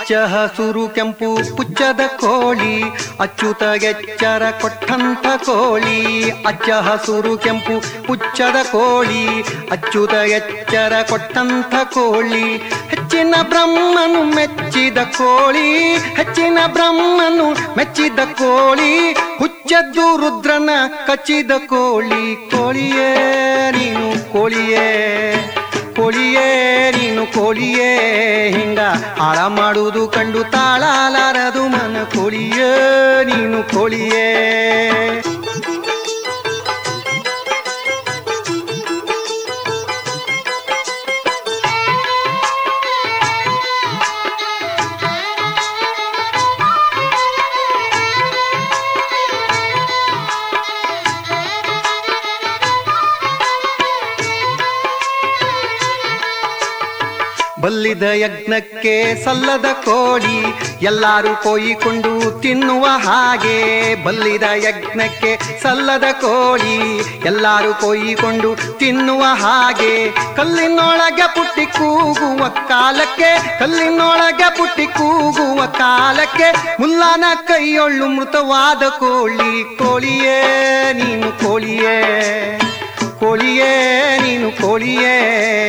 ಅಚ್ಚ 0.08 0.16
ಹಸುರು 0.16 0.88
ಕೆಂಪು 0.88 1.56
ಪುಚ್ಚದ 1.56 2.00
ಕೋಳಿ, 2.16 2.82
ಅಚ್ಚುತ 3.20 3.62
ಎಚ್ಚರ 3.62 4.42
ಕೊಟ್ಟಂತ 4.60 5.26
ಕೋಳಿ. 5.44 6.30
ಅಚ್ಚ 6.30 6.70
ಹಸುರು 6.70 7.38
ಕೆಂಪು 7.38 8.06
ಪುಚ್ಚದ 8.06 8.56
ಕೋಳಿ, 8.72 9.42
ಅಚ್ಚುತ 9.70 10.12
ಎಚ್ಚರ 10.12 10.92
ಕೊಟ್ಟಂತ 11.10 11.74
ಕೋಳಿ. 11.94 12.56
ಹೆಚ್ಚಿನ 12.88 13.34
ಬ್ರಹ್ಮನು 13.42 14.22
ಮೆಚ್ಚಿದ 14.34 14.98
ಕೋಳಿ, 14.98 15.96
ಹೆಚ್ಚಿನ 15.96 16.58
ಬ್ರಹ್ಮನು 16.66 17.76
ಮೆಚ್ಚಿದ 17.76 18.18
ಕೋಳಿ. 18.18 19.12
ಹುಚ್ಚದ್ದು 19.38 20.16
ರುದ್ರನ 20.16 20.70
ಕಚ್ಚಿದ 21.06 21.50
ಕೋಳಿ. 21.50 22.50
ಕೋಳಿಯೇ 22.50 23.14
ನೀನು, 23.70 24.32
ಕೋಳಿಯೇ 24.32 25.54
ಕೋಳಿಯೇ 25.96 26.87
ನೀನು 27.18 27.32
ಕೋಳಿಯೇ 27.32 27.86
ಹಿಂಗ 28.56 28.80
ಹಾಳ 29.20 29.38
ಮಾಡುವುದು 29.46 30.02
ಕಂಡು 30.08 30.42
ತಾಳಲಾರದು 30.52 31.62
ಮನ 31.68 32.02
ಕೋಳಿಯೇ 32.14 32.68
ನೀನು 33.24 33.58
ಕೋಳಿಯೇ. 33.74 34.26
ಬಲ್ಲಿದ 57.88 58.08
ಯಜ್ಞಕ್ಕೆ 58.22 58.94
ಸಲ್ಲದ 59.24 59.68
ಕೋಡಿ 59.84 60.38
ಎಲ್ಲಾರು 60.82 61.30
ಕೊಯ್ಕೊಂಡು 61.42 62.40
ತಿನ್ನುವ 62.40 62.86
ಹಾಗೆ 63.04 63.54
ಬಲ್ಲಿದ 64.04 64.46
ಯಜ್ಞಕ್ಕೆ 64.64 65.30
ಸಲ್ಲದ 65.62 66.06
ಕೋಳಿ 66.20 66.76
ಎಲ್ಲಾರು 67.24 67.72
ಕೊಯ್ಕೊಂಡು 67.80 68.50
ತಿನ್ನುವ 68.78 69.22
ಹಾಗೆ 69.42 69.94
ಕಲ್ಲಿನೊಳಗೆ 70.36 71.26
ಪುಟ್ಟಿ 71.34 71.66
ಕೂಗುವ 71.78 72.42
ಕಾಲಕ್ಕೆ, 72.68 73.30
ಕಲ್ಲಿನೊಳಗೆ 73.58 74.48
ಪುಟ್ಟಿ 74.58 74.86
ಕೂಗುವ 74.86 75.60
ಕಾಲಕ್ಕೆ 75.66 76.50
ಮುಲ್ಲಾನ 76.80 77.24
ಕೈಯೊಳ್ಳು 77.46 78.08
ಮೃತವಾದ 78.08 78.82
ಕೋಳಿ, 78.98 79.52
ಕೋಳಿಯೇ 79.76 80.40
ನೀನು 80.92 81.30
ಕೋಳಿಯೇ. 81.44 81.96
ಕೋಳಿಯೇ 83.20 83.72
ನೀನು 84.22 84.62
ಕೋಳಿಯೇ. 84.62 85.14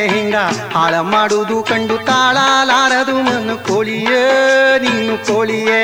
ಹಿಂಗ 0.08 0.36
ಹಾಳ 0.74 0.98
ಮಾಡುವುದು 0.98 1.62
ಕಂಡು 1.62 1.96
ತಾಳಲಾರದು 1.98 3.16
ಮನ 3.16 3.54
ಕೋಳಿಯೇ 3.54 4.22
ನೀನು 4.78 5.26
ಕೋಳಿಯೇ. 5.26 5.82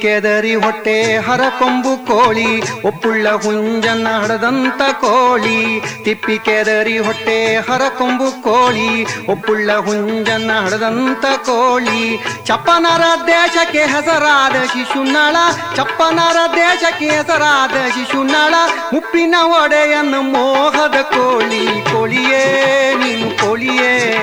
ಕೆದರಿ 0.00 0.54
ಹೊಟ್ಟೆ 0.54 1.18
ಹರಕೊಂಬು 1.18 2.06
ಕೋಳಿ, 2.06 2.82
ಒಪ್ಪುಳ್ಳ 2.82 3.28
ಹುಂಜನ್ನ 3.30 4.08
ಹಡದಂತ 4.22 4.82
ಕೋಳಿ. 5.00 5.80
ತಿಪ್ಪಿ 6.04 6.38
ಕೆದರಿ 6.38 6.98
ಹೊಟ್ಟೆ 6.98 7.56
ಹರಕೊಂಬು 7.56 8.42
ಕೋಳಿ, 8.42 9.04
ಒಪ್ಪುಳ್ಳ 9.26 9.72
ಹುಂಜನ್ನ 9.72 10.50
ಹಡದಂತ 10.64 11.24
ಕೋಳಿ. 11.24 12.24
ಚಪ್ಪನರ 12.46 13.02
ದೇಶಕ್ಕೆ 13.26 13.78
ಹೆಸರಾದ 13.78 14.52
ಶಿಶುನಳ, 14.52 15.36
ಚಪ್ಪನರ 15.76 16.36
ದೇಶಕ್ಕೆ 16.56 17.10
ಹೆಸರಾದ 17.10 17.88
ಶಿಶುನಳ 17.88 18.54
ಮುಪ್ಪಿನ 18.92 19.34
ಒಡೆಯನ್ನ 19.42 20.14
ಮೋಹದ 20.20 20.94
ಕೋಳಿ. 21.00 21.66
ಕೋಳಿಯೇ, 21.92 22.94
ನೀನು 22.94 23.46
ಕೋಳಿಯೇ. 23.46 24.16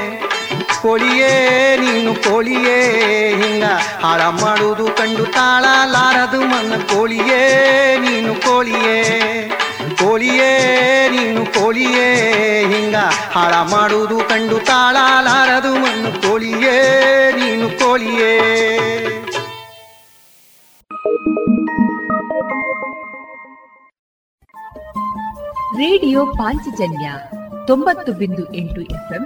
ಕೋಳಿಯೇ, 0.87 1.31
ನೀನು 1.77 2.11
ಕೋಳಿಯೇ 2.15 2.75
ಹಿಂಗ 3.41 3.63
ಹಾಳ 4.03 4.21
ಮಾಡುವುದು 4.21 4.85
ಕಂಡು 4.85 5.25
ತಾಳಲಾರದು 5.25 6.41
ಮನ 6.41 6.73
ಕೋಳಿಯೇ, 6.93 7.39
ನೀನು 7.97 8.35
ಕೋಳಿಯೇ 8.35 8.99
ಕೋಳಿಯೇ, 9.99 10.49
ನೀನು 11.09 11.45
ಕೋಳಿಯೇ 11.45 12.07
ಹಿಂಗ 12.67 12.95
ಹಾಳ 13.31 13.53
ಮಾಡುವುದು 13.53 14.17
ಕಂಡು 14.29 14.59
ತಾಳಲಾರದು 14.59 15.73
ಮನ 15.75 16.05
ಕೋಳಿಯೇ, 16.27 16.77
ನೀನು 17.31 17.69
ಕೋಳಿಯೇ. 17.79 18.33
ರೇಡಿಯೋ 25.77 26.25
ಪಾಂಚಜನ್ಯ 26.25 27.11
ತೊಂಬತ್ತು 27.67 28.13
ಬಿಂದು 28.13 28.53
ಎಂಟು 28.53 28.81
ಎಫ್ಎಂ 28.81 29.25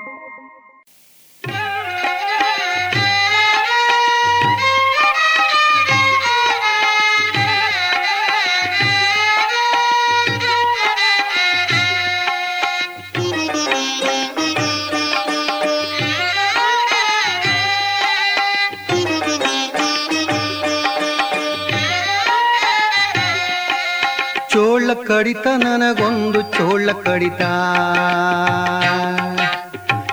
ಚೋಳ 24.91 25.07
ಕಡಿತ, 25.07 25.47
ನನಗೊಂದು 25.47 26.41
ಚೋಳ 26.41 26.89
ಕಡಿತ. 27.03 27.41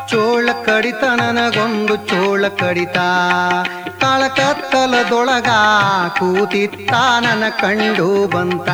ಚೋಳ 0.09 0.49
ಕಡಿತ, 0.65 1.05
ನನಗೊಂದು 1.05 1.97
ಚೋಳ 1.97 2.49
ಕಡಿತ. 2.49 2.99
ಕತ್ತಲದೊಳಗ 4.37 5.49
ಕೂತಿತ್ತ 6.19 6.93
ನನ್ನ 7.21 7.45
ಕಂಡು 7.61 8.29
ಬಂತ. 8.29 8.69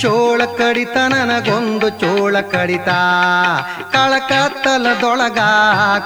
ಚೋಳ 0.00 0.42
ಕಡಿತ, 0.44 0.96
ನನಗೊಂದು 0.96 1.88
ಚೋಳ 1.88 2.40
ಕಡಿತ. 2.40 2.88
ಕತ್ತಲದೊಳಗ 4.28 5.38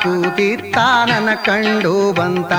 ಕೂತಿತ್ತ 0.03 0.79
ನನ್ನ 1.07 1.29
ಕಂಡು 1.45 2.13
ಬಂತ. 2.13 2.53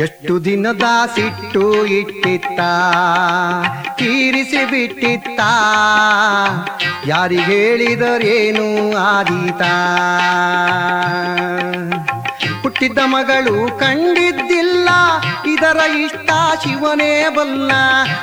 ಎಷ್ಟು 0.00 0.44
ದಿನ 0.44 0.66
ಸಿಟ್ಟು 1.14 1.86
ಇಟ್ಟಿತ್ತ? 1.86 2.60
ತೀರಿಸಿ 3.98 4.64
ಬಿಟ್ಟಿತ್ತ? 4.70 5.40
ಯಾರಿಗೆ 7.06 7.42
ಹೇಳಿದರೇನು 7.42 8.96
ಆದೀತ? 8.96 9.62
ಹುಟ್ಟಿದ್ದ 12.62 13.00
ಮಗಳು 13.04 13.54
ಕಂಡಿದ್ದಿಲ್ಲ, 13.78 14.88
ಇದರ 15.52 15.80
ಇಷ್ಟ 16.04 16.30
ಶಿವನೇ 16.62 17.12
ಬಲ್ಲ. 17.28 17.70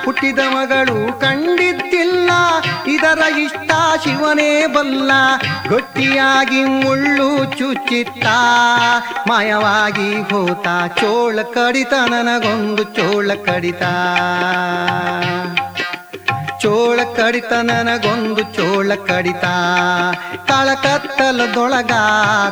ಹುಟ್ಟಿದ 0.05 0.39
ಮಗಳು 0.39 0.97
ಕಂಡಿದ್ದಿಲ್ಲ, 1.21 2.29
ಇದರ 2.87 3.21
ಇಷ್ಟ 3.39 3.71
ಶಿವನೇ 4.03 4.51
ಬಲ್ಲ. 4.67 5.11
ಗಟ್ಟಿಯಾಗಿ 5.69 6.63
ಮುಳ್ಳು 6.83 7.29
ಚುಚ್ಚಿತ್ತ, 7.57 8.25
ಮಾಯವಾಗಿ 9.29 10.09
ಹೋತ. 10.31 10.67
ಚೋಳ 10.99 11.39
ಕಡಿತ, 11.55 11.93
ನನಗೊಂದು 12.07 12.83
ಚೋಳ 12.97 13.31
ಕಡಿತ. 13.45 13.83
ಚೋಳ 16.59 16.99
ಕಡಿತ 17.15 17.53
ನನಗೊಂದು 17.53 18.41
ಚೋಳ 18.41 18.91
ಕಡಿತ. 19.07 19.45
ಕತ್ತಲದೊಳಗ 20.83 21.91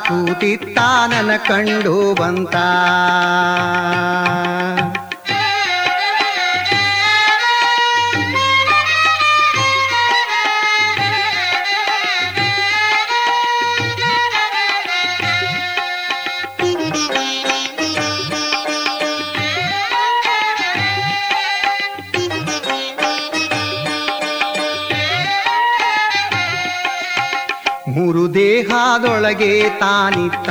ಕೂತಿತ್ತ 0.07 0.79
ನನ್ನ 1.07 1.31
ಕಂಡು 1.47 2.15
ಬಂತ. 2.15 2.55
ದೇಹದೊಳಗೆ 28.33 29.69
ತಾನಿತ್ತ. 29.79 30.49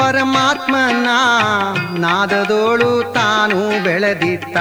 ಪರಮಾತ್ಮನ 0.00 1.08
ನಾದದೋಳು 1.98 3.12
ತಾನು 3.12 3.84
ಬೆಳೆದಿತ್ತ. 3.84 4.56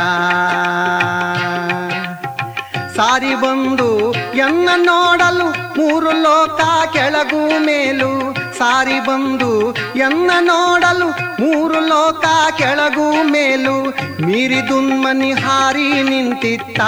ಸಾರಿ 2.96 3.36
ಬಂದು 3.36 4.12
ಎನ್ನ 4.34 4.70
ನೋಡಲು 4.76 5.52
ಮೂರು 5.52 6.12
ಲೋಕ 6.12 6.62
ಕೆಳಗು 6.94 7.66
ಮೇಲು. 7.66 8.41
ಸಾರಿ 8.62 9.00
ಬಂದು 9.00 9.74
ಎನ್ನ 9.96 10.32
ನೋಡಲು 10.40 11.10
ಮೂರು 11.10 11.80
ಲೋಕ 11.80 12.26
ಕೆಳಗು 12.58 13.24
ಮೇಲು 13.24 13.90
ಮೀರಿದುನ್ಮನಿ 14.26 15.32
ಹಾರಿ 15.32 16.04
ನಿಂತಿತ್ತ. 16.04 16.80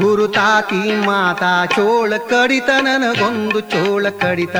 ಗುರುತಾತಿ 0.00 1.06
ಮಾತಾ 1.06 1.66
ಚೋಳ 1.66 2.12
ಕಡಿತ, 2.16 2.68
ನನಗೊಂದು 2.80 3.60
ಚೋಳ 3.60 4.06
ಕಡಿತ. 4.08 4.56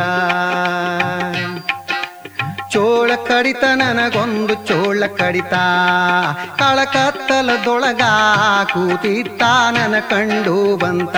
ಚೋಳ 2.71 3.13
ಕಡಿತ, 3.29 3.65
ನನಗೊಂದು 3.65 4.55
ಚೋಳ 4.55 5.03
ಕಡಿತ. 5.19 5.55
ಕಳಕತ್ತಲದೊಳಗ 6.59 8.03
ಕೂತಿತ್ತ 8.73 9.43
ನನ 9.71 9.99
ಕಂಡು 10.11 10.77
ಬಂತ. 10.77 11.17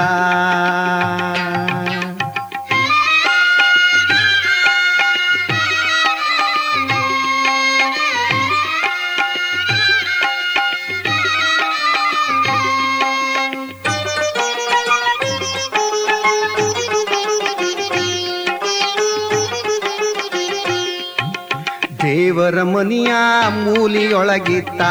ದೇವರ 22.45 22.62
ಮನಿಯ 22.65 23.12
ಮೂಲಿಯೊಳಗಿತ್ತ 23.59 24.83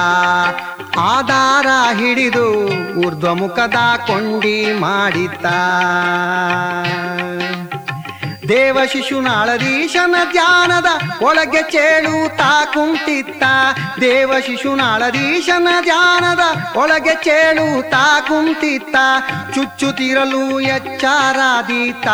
ಆಧಾರ 1.04 1.68
ಹಿಡಿದು 2.00 2.46
ಊರ್ಧ್ವಮುಖದ 3.02 3.80
ಕೊಂಡಿ 4.08 4.56
ಮಾಡಿತ್ತ 4.80 5.46
ದೇವ 8.54 8.78
ಶಿಶುನಾಳದೀಶನ 8.92 10.16
ಧ್ಯಾನದ 10.32 10.86
ಒಳಗೆ 11.22 11.72
ಚೇಳುತ್ತಾ 11.72 12.66
ಕುಂತಿತ್ತ 12.66 13.44
ದೇವ 14.02 14.32
ಶಿಶುನಾಳದೀಶನ 14.46 15.68
ಧ್ಯಾನದ 15.82 16.40
ಒಳಗೆ 16.78 17.24
ಚೇಳುತ್ತಾ 17.24 18.20
ಕುಂತಿತ್ತ 18.20 18.96
ಚುಚ್ಚುತ್ತಿರಲು 19.56 20.60
ಎಚ್ಚಾರಾದೀತ. 20.60 22.08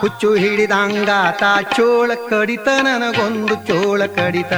ಹುಚ್ಚು 0.00 0.34
ಹಿಡಿದಂಗಾತ 0.34 1.42
ಚೋಳ 1.76 2.10
ಕಡಿತ, 2.30 2.68
ನನಗೊಂದು 2.68 3.54
ಚೋಳ 3.54 4.06
ಕಡಿತ. 4.06 4.52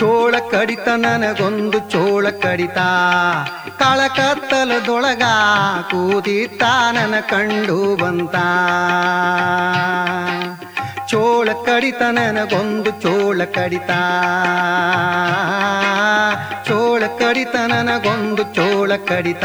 ಚೋಳ 0.00 0.34
ಕಡಿತ 0.50 0.88
ನನಗೊಂದು 0.88 1.78
ಚೋಳ 1.78 2.30
ಕಡಿತ. 2.30 2.78
ಕಳಕತ್ತಲದೊಳಗ 3.78 5.22
ಕೂದಿತ 5.90 6.62
ನನ 6.92 7.14
ಕಂಡು 7.20 7.96
ಬಂತ. 7.96 8.36
ಚೋಳ 11.10 11.48
ಕಡಿತ 11.66 12.02
ನನಗೊಂದು 12.02 12.90
ಚೋಳ 12.90 13.44
ಕಡಿತ. 13.44 13.90
ಚೋಳ 16.68 17.02
ಕಡಿತ 17.18 17.56
ನನಗೊಂದು 17.56 18.42
ಚೋಳ 18.42 18.92
ಕಡಿತ. 19.08 19.44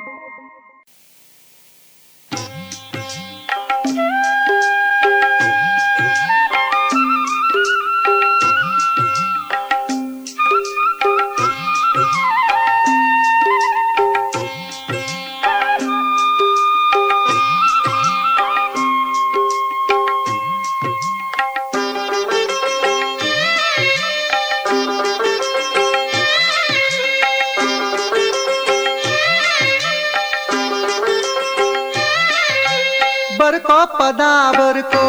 ಬರ್ಕೋ 33.61 33.97
ಪದ 33.97 34.21
ಬರ್ಕೋ 34.59 35.05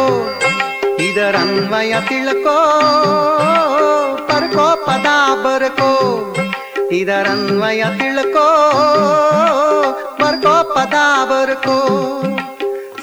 ಇದರನ್ವಯ 0.95 1.93
ತಿಳ್ಕೋ 2.07 2.57
ಬರ್ಕೋ 4.27 4.85
ಪದ 4.85 5.05
ಇದರನ್ವಯ 6.91 7.83
ತಿಳ್ಕೋ 7.83 8.47
ಬರ್ಕೋ. 10.21 10.73
ಪದ 10.73 10.93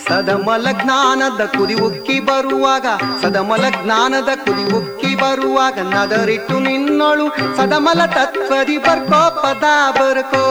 ಸದಮಲ 0.08 0.66
ಜ್ಞಾನದ 0.70 1.40
ಕುರಿ 1.58 1.74
ಉಕ್ಕಿ 1.74 2.20
ಬರುವಾಗ, 2.20 2.86
ಸದಮಲ 3.22 3.64
ಜ್ಞಾನದ 3.68 4.28
ಕುರಿ 4.44 4.64
ಉಕ್ಕಿ 4.76 5.14
ಬರುವಾಗ, 5.14 5.78
ನದರಿಟ್ಟು 5.78 6.58
ನಿನ್ನೊಳು 6.58 7.28
ಸದಮಲ 7.56 8.06
ತತ್ವದಿ 8.06 8.78
ಬರ್ಕೋ 8.78 9.42
ಪದ 9.42 9.64
ಬರ್ಕೋ. 10.00 10.44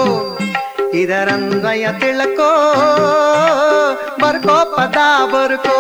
ಇದರನ್ವಯ 0.94 1.88
ತಿಳ್ಕೋ 2.00 2.52
ಬರ್ಕೋ 4.22 4.76
ಪದ 4.78 4.98
ಬರ್ಕೋ. 5.34 5.78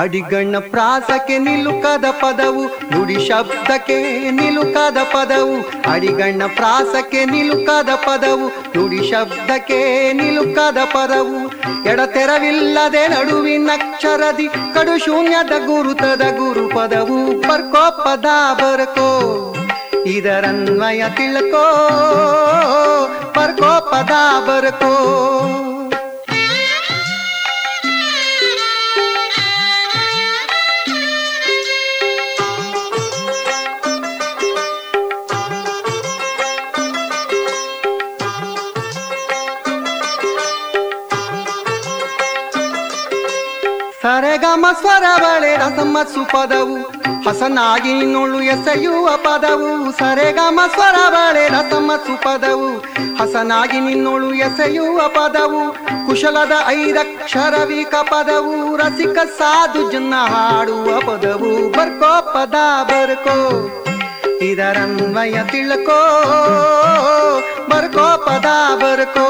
ಅಡಿಗಣ್ಣ 0.00 0.58
ಪ್ರಾಸಕ್ಕೆ 0.58 1.38
ನಿಲುಕದ 1.38 2.04
ಪದವು, 2.10 2.64
ನುಡಿ 2.64 3.28
ಶಬ್ದಕ್ಕೆ 3.28 4.30
ನಿಲುಕದ 4.30 4.96
ಪದವು, 5.02 5.90
ಅಡಿಗಣ್ಣ 5.90 6.42
ಪ್ರಾಸಕ್ಕೆ 6.56 7.24
ನಿಲುಕದ 7.24 7.88
ಪದವು, 7.94 8.48
ನುಡಿ 8.48 9.10
ಶಬ್ದಕ್ಕೆ 9.10 10.12
ನಿಲುಕದ 10.12 10.78
ಪದವು. 10.84 11.46
ಎಡತೆರವಿಲ್ಲದೆ 11.88 13.08
ನಡುವಿನಕ್ಷರದಿ 13.08 14.48
ಕಡು 14.48 14.98
ಶೂನ್ಯದ 14.98 15.48
ಗುರುತದ 15.48 16.20
ಗುರು 16.20 16.68
ಪದವು 16.68 17.40
ಬರ್ಕೋ, 17.40 18.04
ಪದ 18.04 18.26
ಬರ್ಕೋ, 18.54 19.56
ಇದರನ್ವಯ 20.06 21.04
ತಿಳ್ಕೋ. 21.16 21.66
ಬರ್ಕೋ, 23.36 23.90
ಪದ 23.90 24.10
ಬರ್ಕೋ. 24.48 25.16
ಸರೆಗಮ 44.10 44.66
ಸ್ವರ 44.80 45.02
ಬಳೆ 45.22 45.56
ರಸಮ 45.56 45.98
ಸುಪದವು. 46.14 46.76
ಹಸನಾಗಿ 47.28 47.92
ನಿನ್ನೊಳು 47.92 48.40
ಎಸೆಯುವ 48.40 49.16
ಪದವು. 49.16 49.92
ಸರೆಗಮ 49.92 50.60
ಸ್ವರ 50.74 51.10
ಬಳೆ 51.10 51.48
ರಸಮ 51.48 51.92
ಸುಪದವು. 52.06 52.78
ಹಸನಾಗಿ 53.16 53.80
ನಿನ್ನೊಳು 53.80 54.34
ಎಸೆಯುವ 54.34 55.00
ಪದವು. 55.08 55.72
ಕುಶಲದ 56.06 56.52
ಐದಕ್ಷರವಿಕ 56.66 57.94
ಪದವು 57.94 58.76
ರಸಿಕ 58.76 59.18
ಸಾಧು 59.38 59.92
ಜನ್ನ 59.92 60.14
ಹಾಡುವ 60.14 61.00
ಪದವು. 61.00 61.72
ಬರ್ಕೋ 61.72 62.32
ಪದ, 62.32 62.54
ಬರ್ಕೋ. 62.84 63.50
ಇದರನ್ವಯ 64.42 65.42
ತಿಳ್ಕೋ. 65.42 66.24
ಬರ್ಕೋ 67.70 68.26
ಪದ, 68.26 68.46
ಬರ್ಕೋ. 68.76 69.26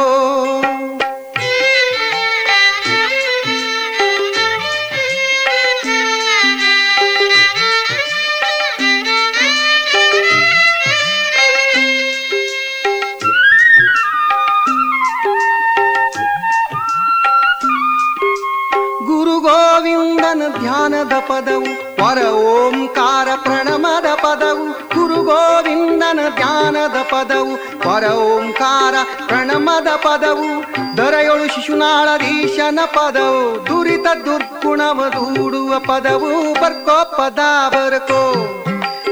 ಪದವು 21.40 21.96
ಪರ 21.96 22.18
ಓಂಕಾರ 22.28 23.28
ಪ್ರಣಮದ 23.34 24.06
ಪದವು 24.14 24.64
ಗುರು 24.72 25.22
ಗೋವಿಂದನ 25.22 26.20
ಧ್ಯಾನದ 26.34 26.96
ಪದವು 27.02 27.56
ಪರ 27.56 28.04
ಓಂಕಾರ 28.12 28.94
ಪ್ರಣಮದ 29.26 29.86
ಪದವು, 29.86 30.48
ದೊರೆಯೊಳು 30.96 31.54
ಶಿಶುನಾಳಧೀಶನ 31.54 32.78
ಪದವು, 32.84 33.66
ದುರಿತ 33.66 34.06
ದುರ್ಗುಣವ 34.24 35.04
ದೂಡುವ 35.08 35.78
ಪದವು, 35.78 36.54
ಬರ್ಕೋ 36.54 37.16
ಪದ 37.16 37.38
ಬರ್ಕೋ, 37.70 38.20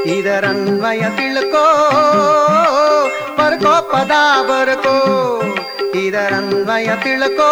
ಇದರನ್ವಯ 0.04 1.00
ತಿಳ್ಕೋ, 1.00 1.66
ಬರ್ಕೋ 3.38 3.90
ಪದ 3.92 4.12
ಬರ್ಕೋ, 4.42 4.96
ಇದರನ್ವಯ 5.94 6.86
ತಿಳ್ಕೋ, 6.86 7.50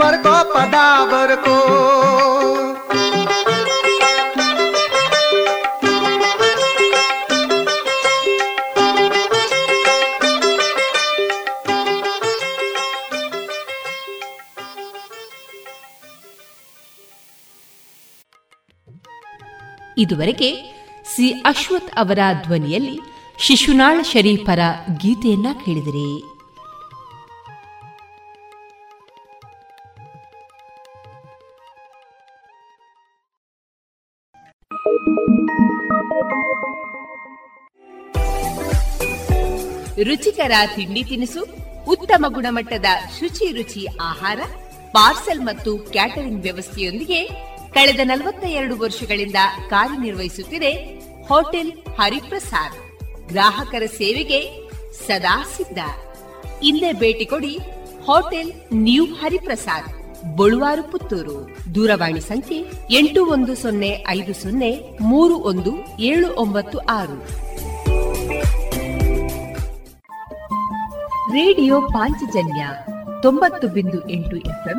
ಬರ್ಕೋ 0.00 0.54
ಪದ 0.54 0.74
ಬರ್ಕೋ. 1.12 1.56
ಇದುವರೆಗೆ 20.00 20.50
ಸಿ. 21.16 21.30
ಅಶ್ವಥ್ 21.30 21.90
ಅವರ 21.96 22.18
ಧ್ವನಿಯಲ್ಲಿ 22.42 22.96
ಶಿಶುನಾಳ 23.38 24.02
ಶರೀಫರ 24.02 24.60
ಗೀತೆಯನ್ನ 24.98 25.46
ಕೇಳಿದಿರಿ. 25.64 26.10
ರುಚಿಕರ 40.04 40.52
ತಿಂಡಿ 40.76 41.02
ತಿನಿಸು, 41.04 41.42
ಉತ್ತಮ 41.88 42.24
ಗುಣಮಟ್ಟದ 42.28 42.88
ಶುಚಿ 43.20 43.46
ರುಚಿ 43.52 43.86
ಆಹಾರ, 44.02 44.40
ಪಾರ್ಸೆಲ್ 44.92 45.40
ಮತ್ತು 45.40 45.78
ಕ್ಯಾಟರಿಂಗ್ 45.78 46.42
ವ್ಯವಸ್ಥೆಯೊಂದಿಗೆ 46.42 47.20
ಕಳೆದ 47.74 48.00
ನಲವತ್ತ 48.02 48.44
ಎರಡು 48.44 48.78
ವರ್ಷಗಳಿಂದ 48.78 49.40
ಕಾರ್ಯನಿರ್ವಹಿಸುತ್ತಿದೆ 49.68 50.72
ಹೋಟೆಲ್ 51.28 51.72
ಹರಿಪ್ರಸಾದ್. 51.98 52.78
ಗ್ರಾಹಕರ 53.28 53.84
ಸೇವೆಗೆ 53.86 54.40
ಸದಾ 55.06 55.36
ಸಿದ್ಧ. 55.56 55.78
ಇಂದೇ 56.62 56.92
ಭೇಟಿ 56.92 57.24
ಕೊಡಿ 57.24 57.54
ಹೋಟೆಲ್ 58.04 58.52
ನ್ಯೂ 58.74 59.04
ಹರಿಪ್ರಸಾದ್, 59.04 59.88
ಬಳುವಾರು 60.36 60.82
ಪುತ್ತೂರು. 60.90 61.36
ದೂರವಾಣಿ 61.74 62.20
ಸಂಖ್ಯೆ 62.20 62.58
ಎಂಟು 62.90 63.20
ಒಂದು 63.26 63.54
ಸೊನ್ನೆ 63.54 64.04
ಐದು 64.08 64.34
ಸೊನ್ನೆ 64.42 64.70
ಮೂರು 65.02 65.36
ಒಂದು 65.50 65.72
ಏಳು 66.00 66.28
ಒಂಬತ್ತು 66.36 66.78
ಆರು. 66.78 67.18
ರೇಡಿಯೋ 71.32 71.80
ಪಾಂಚಜನ್ಯ 71.80 72.62
ತೊಂಬತ್ತು 73.22 73.68
ಬಿಂದು 73.68 73.98
ಎಂಟು 74.10 74.36
ಎಫ್ಎಂ 74.36 74.78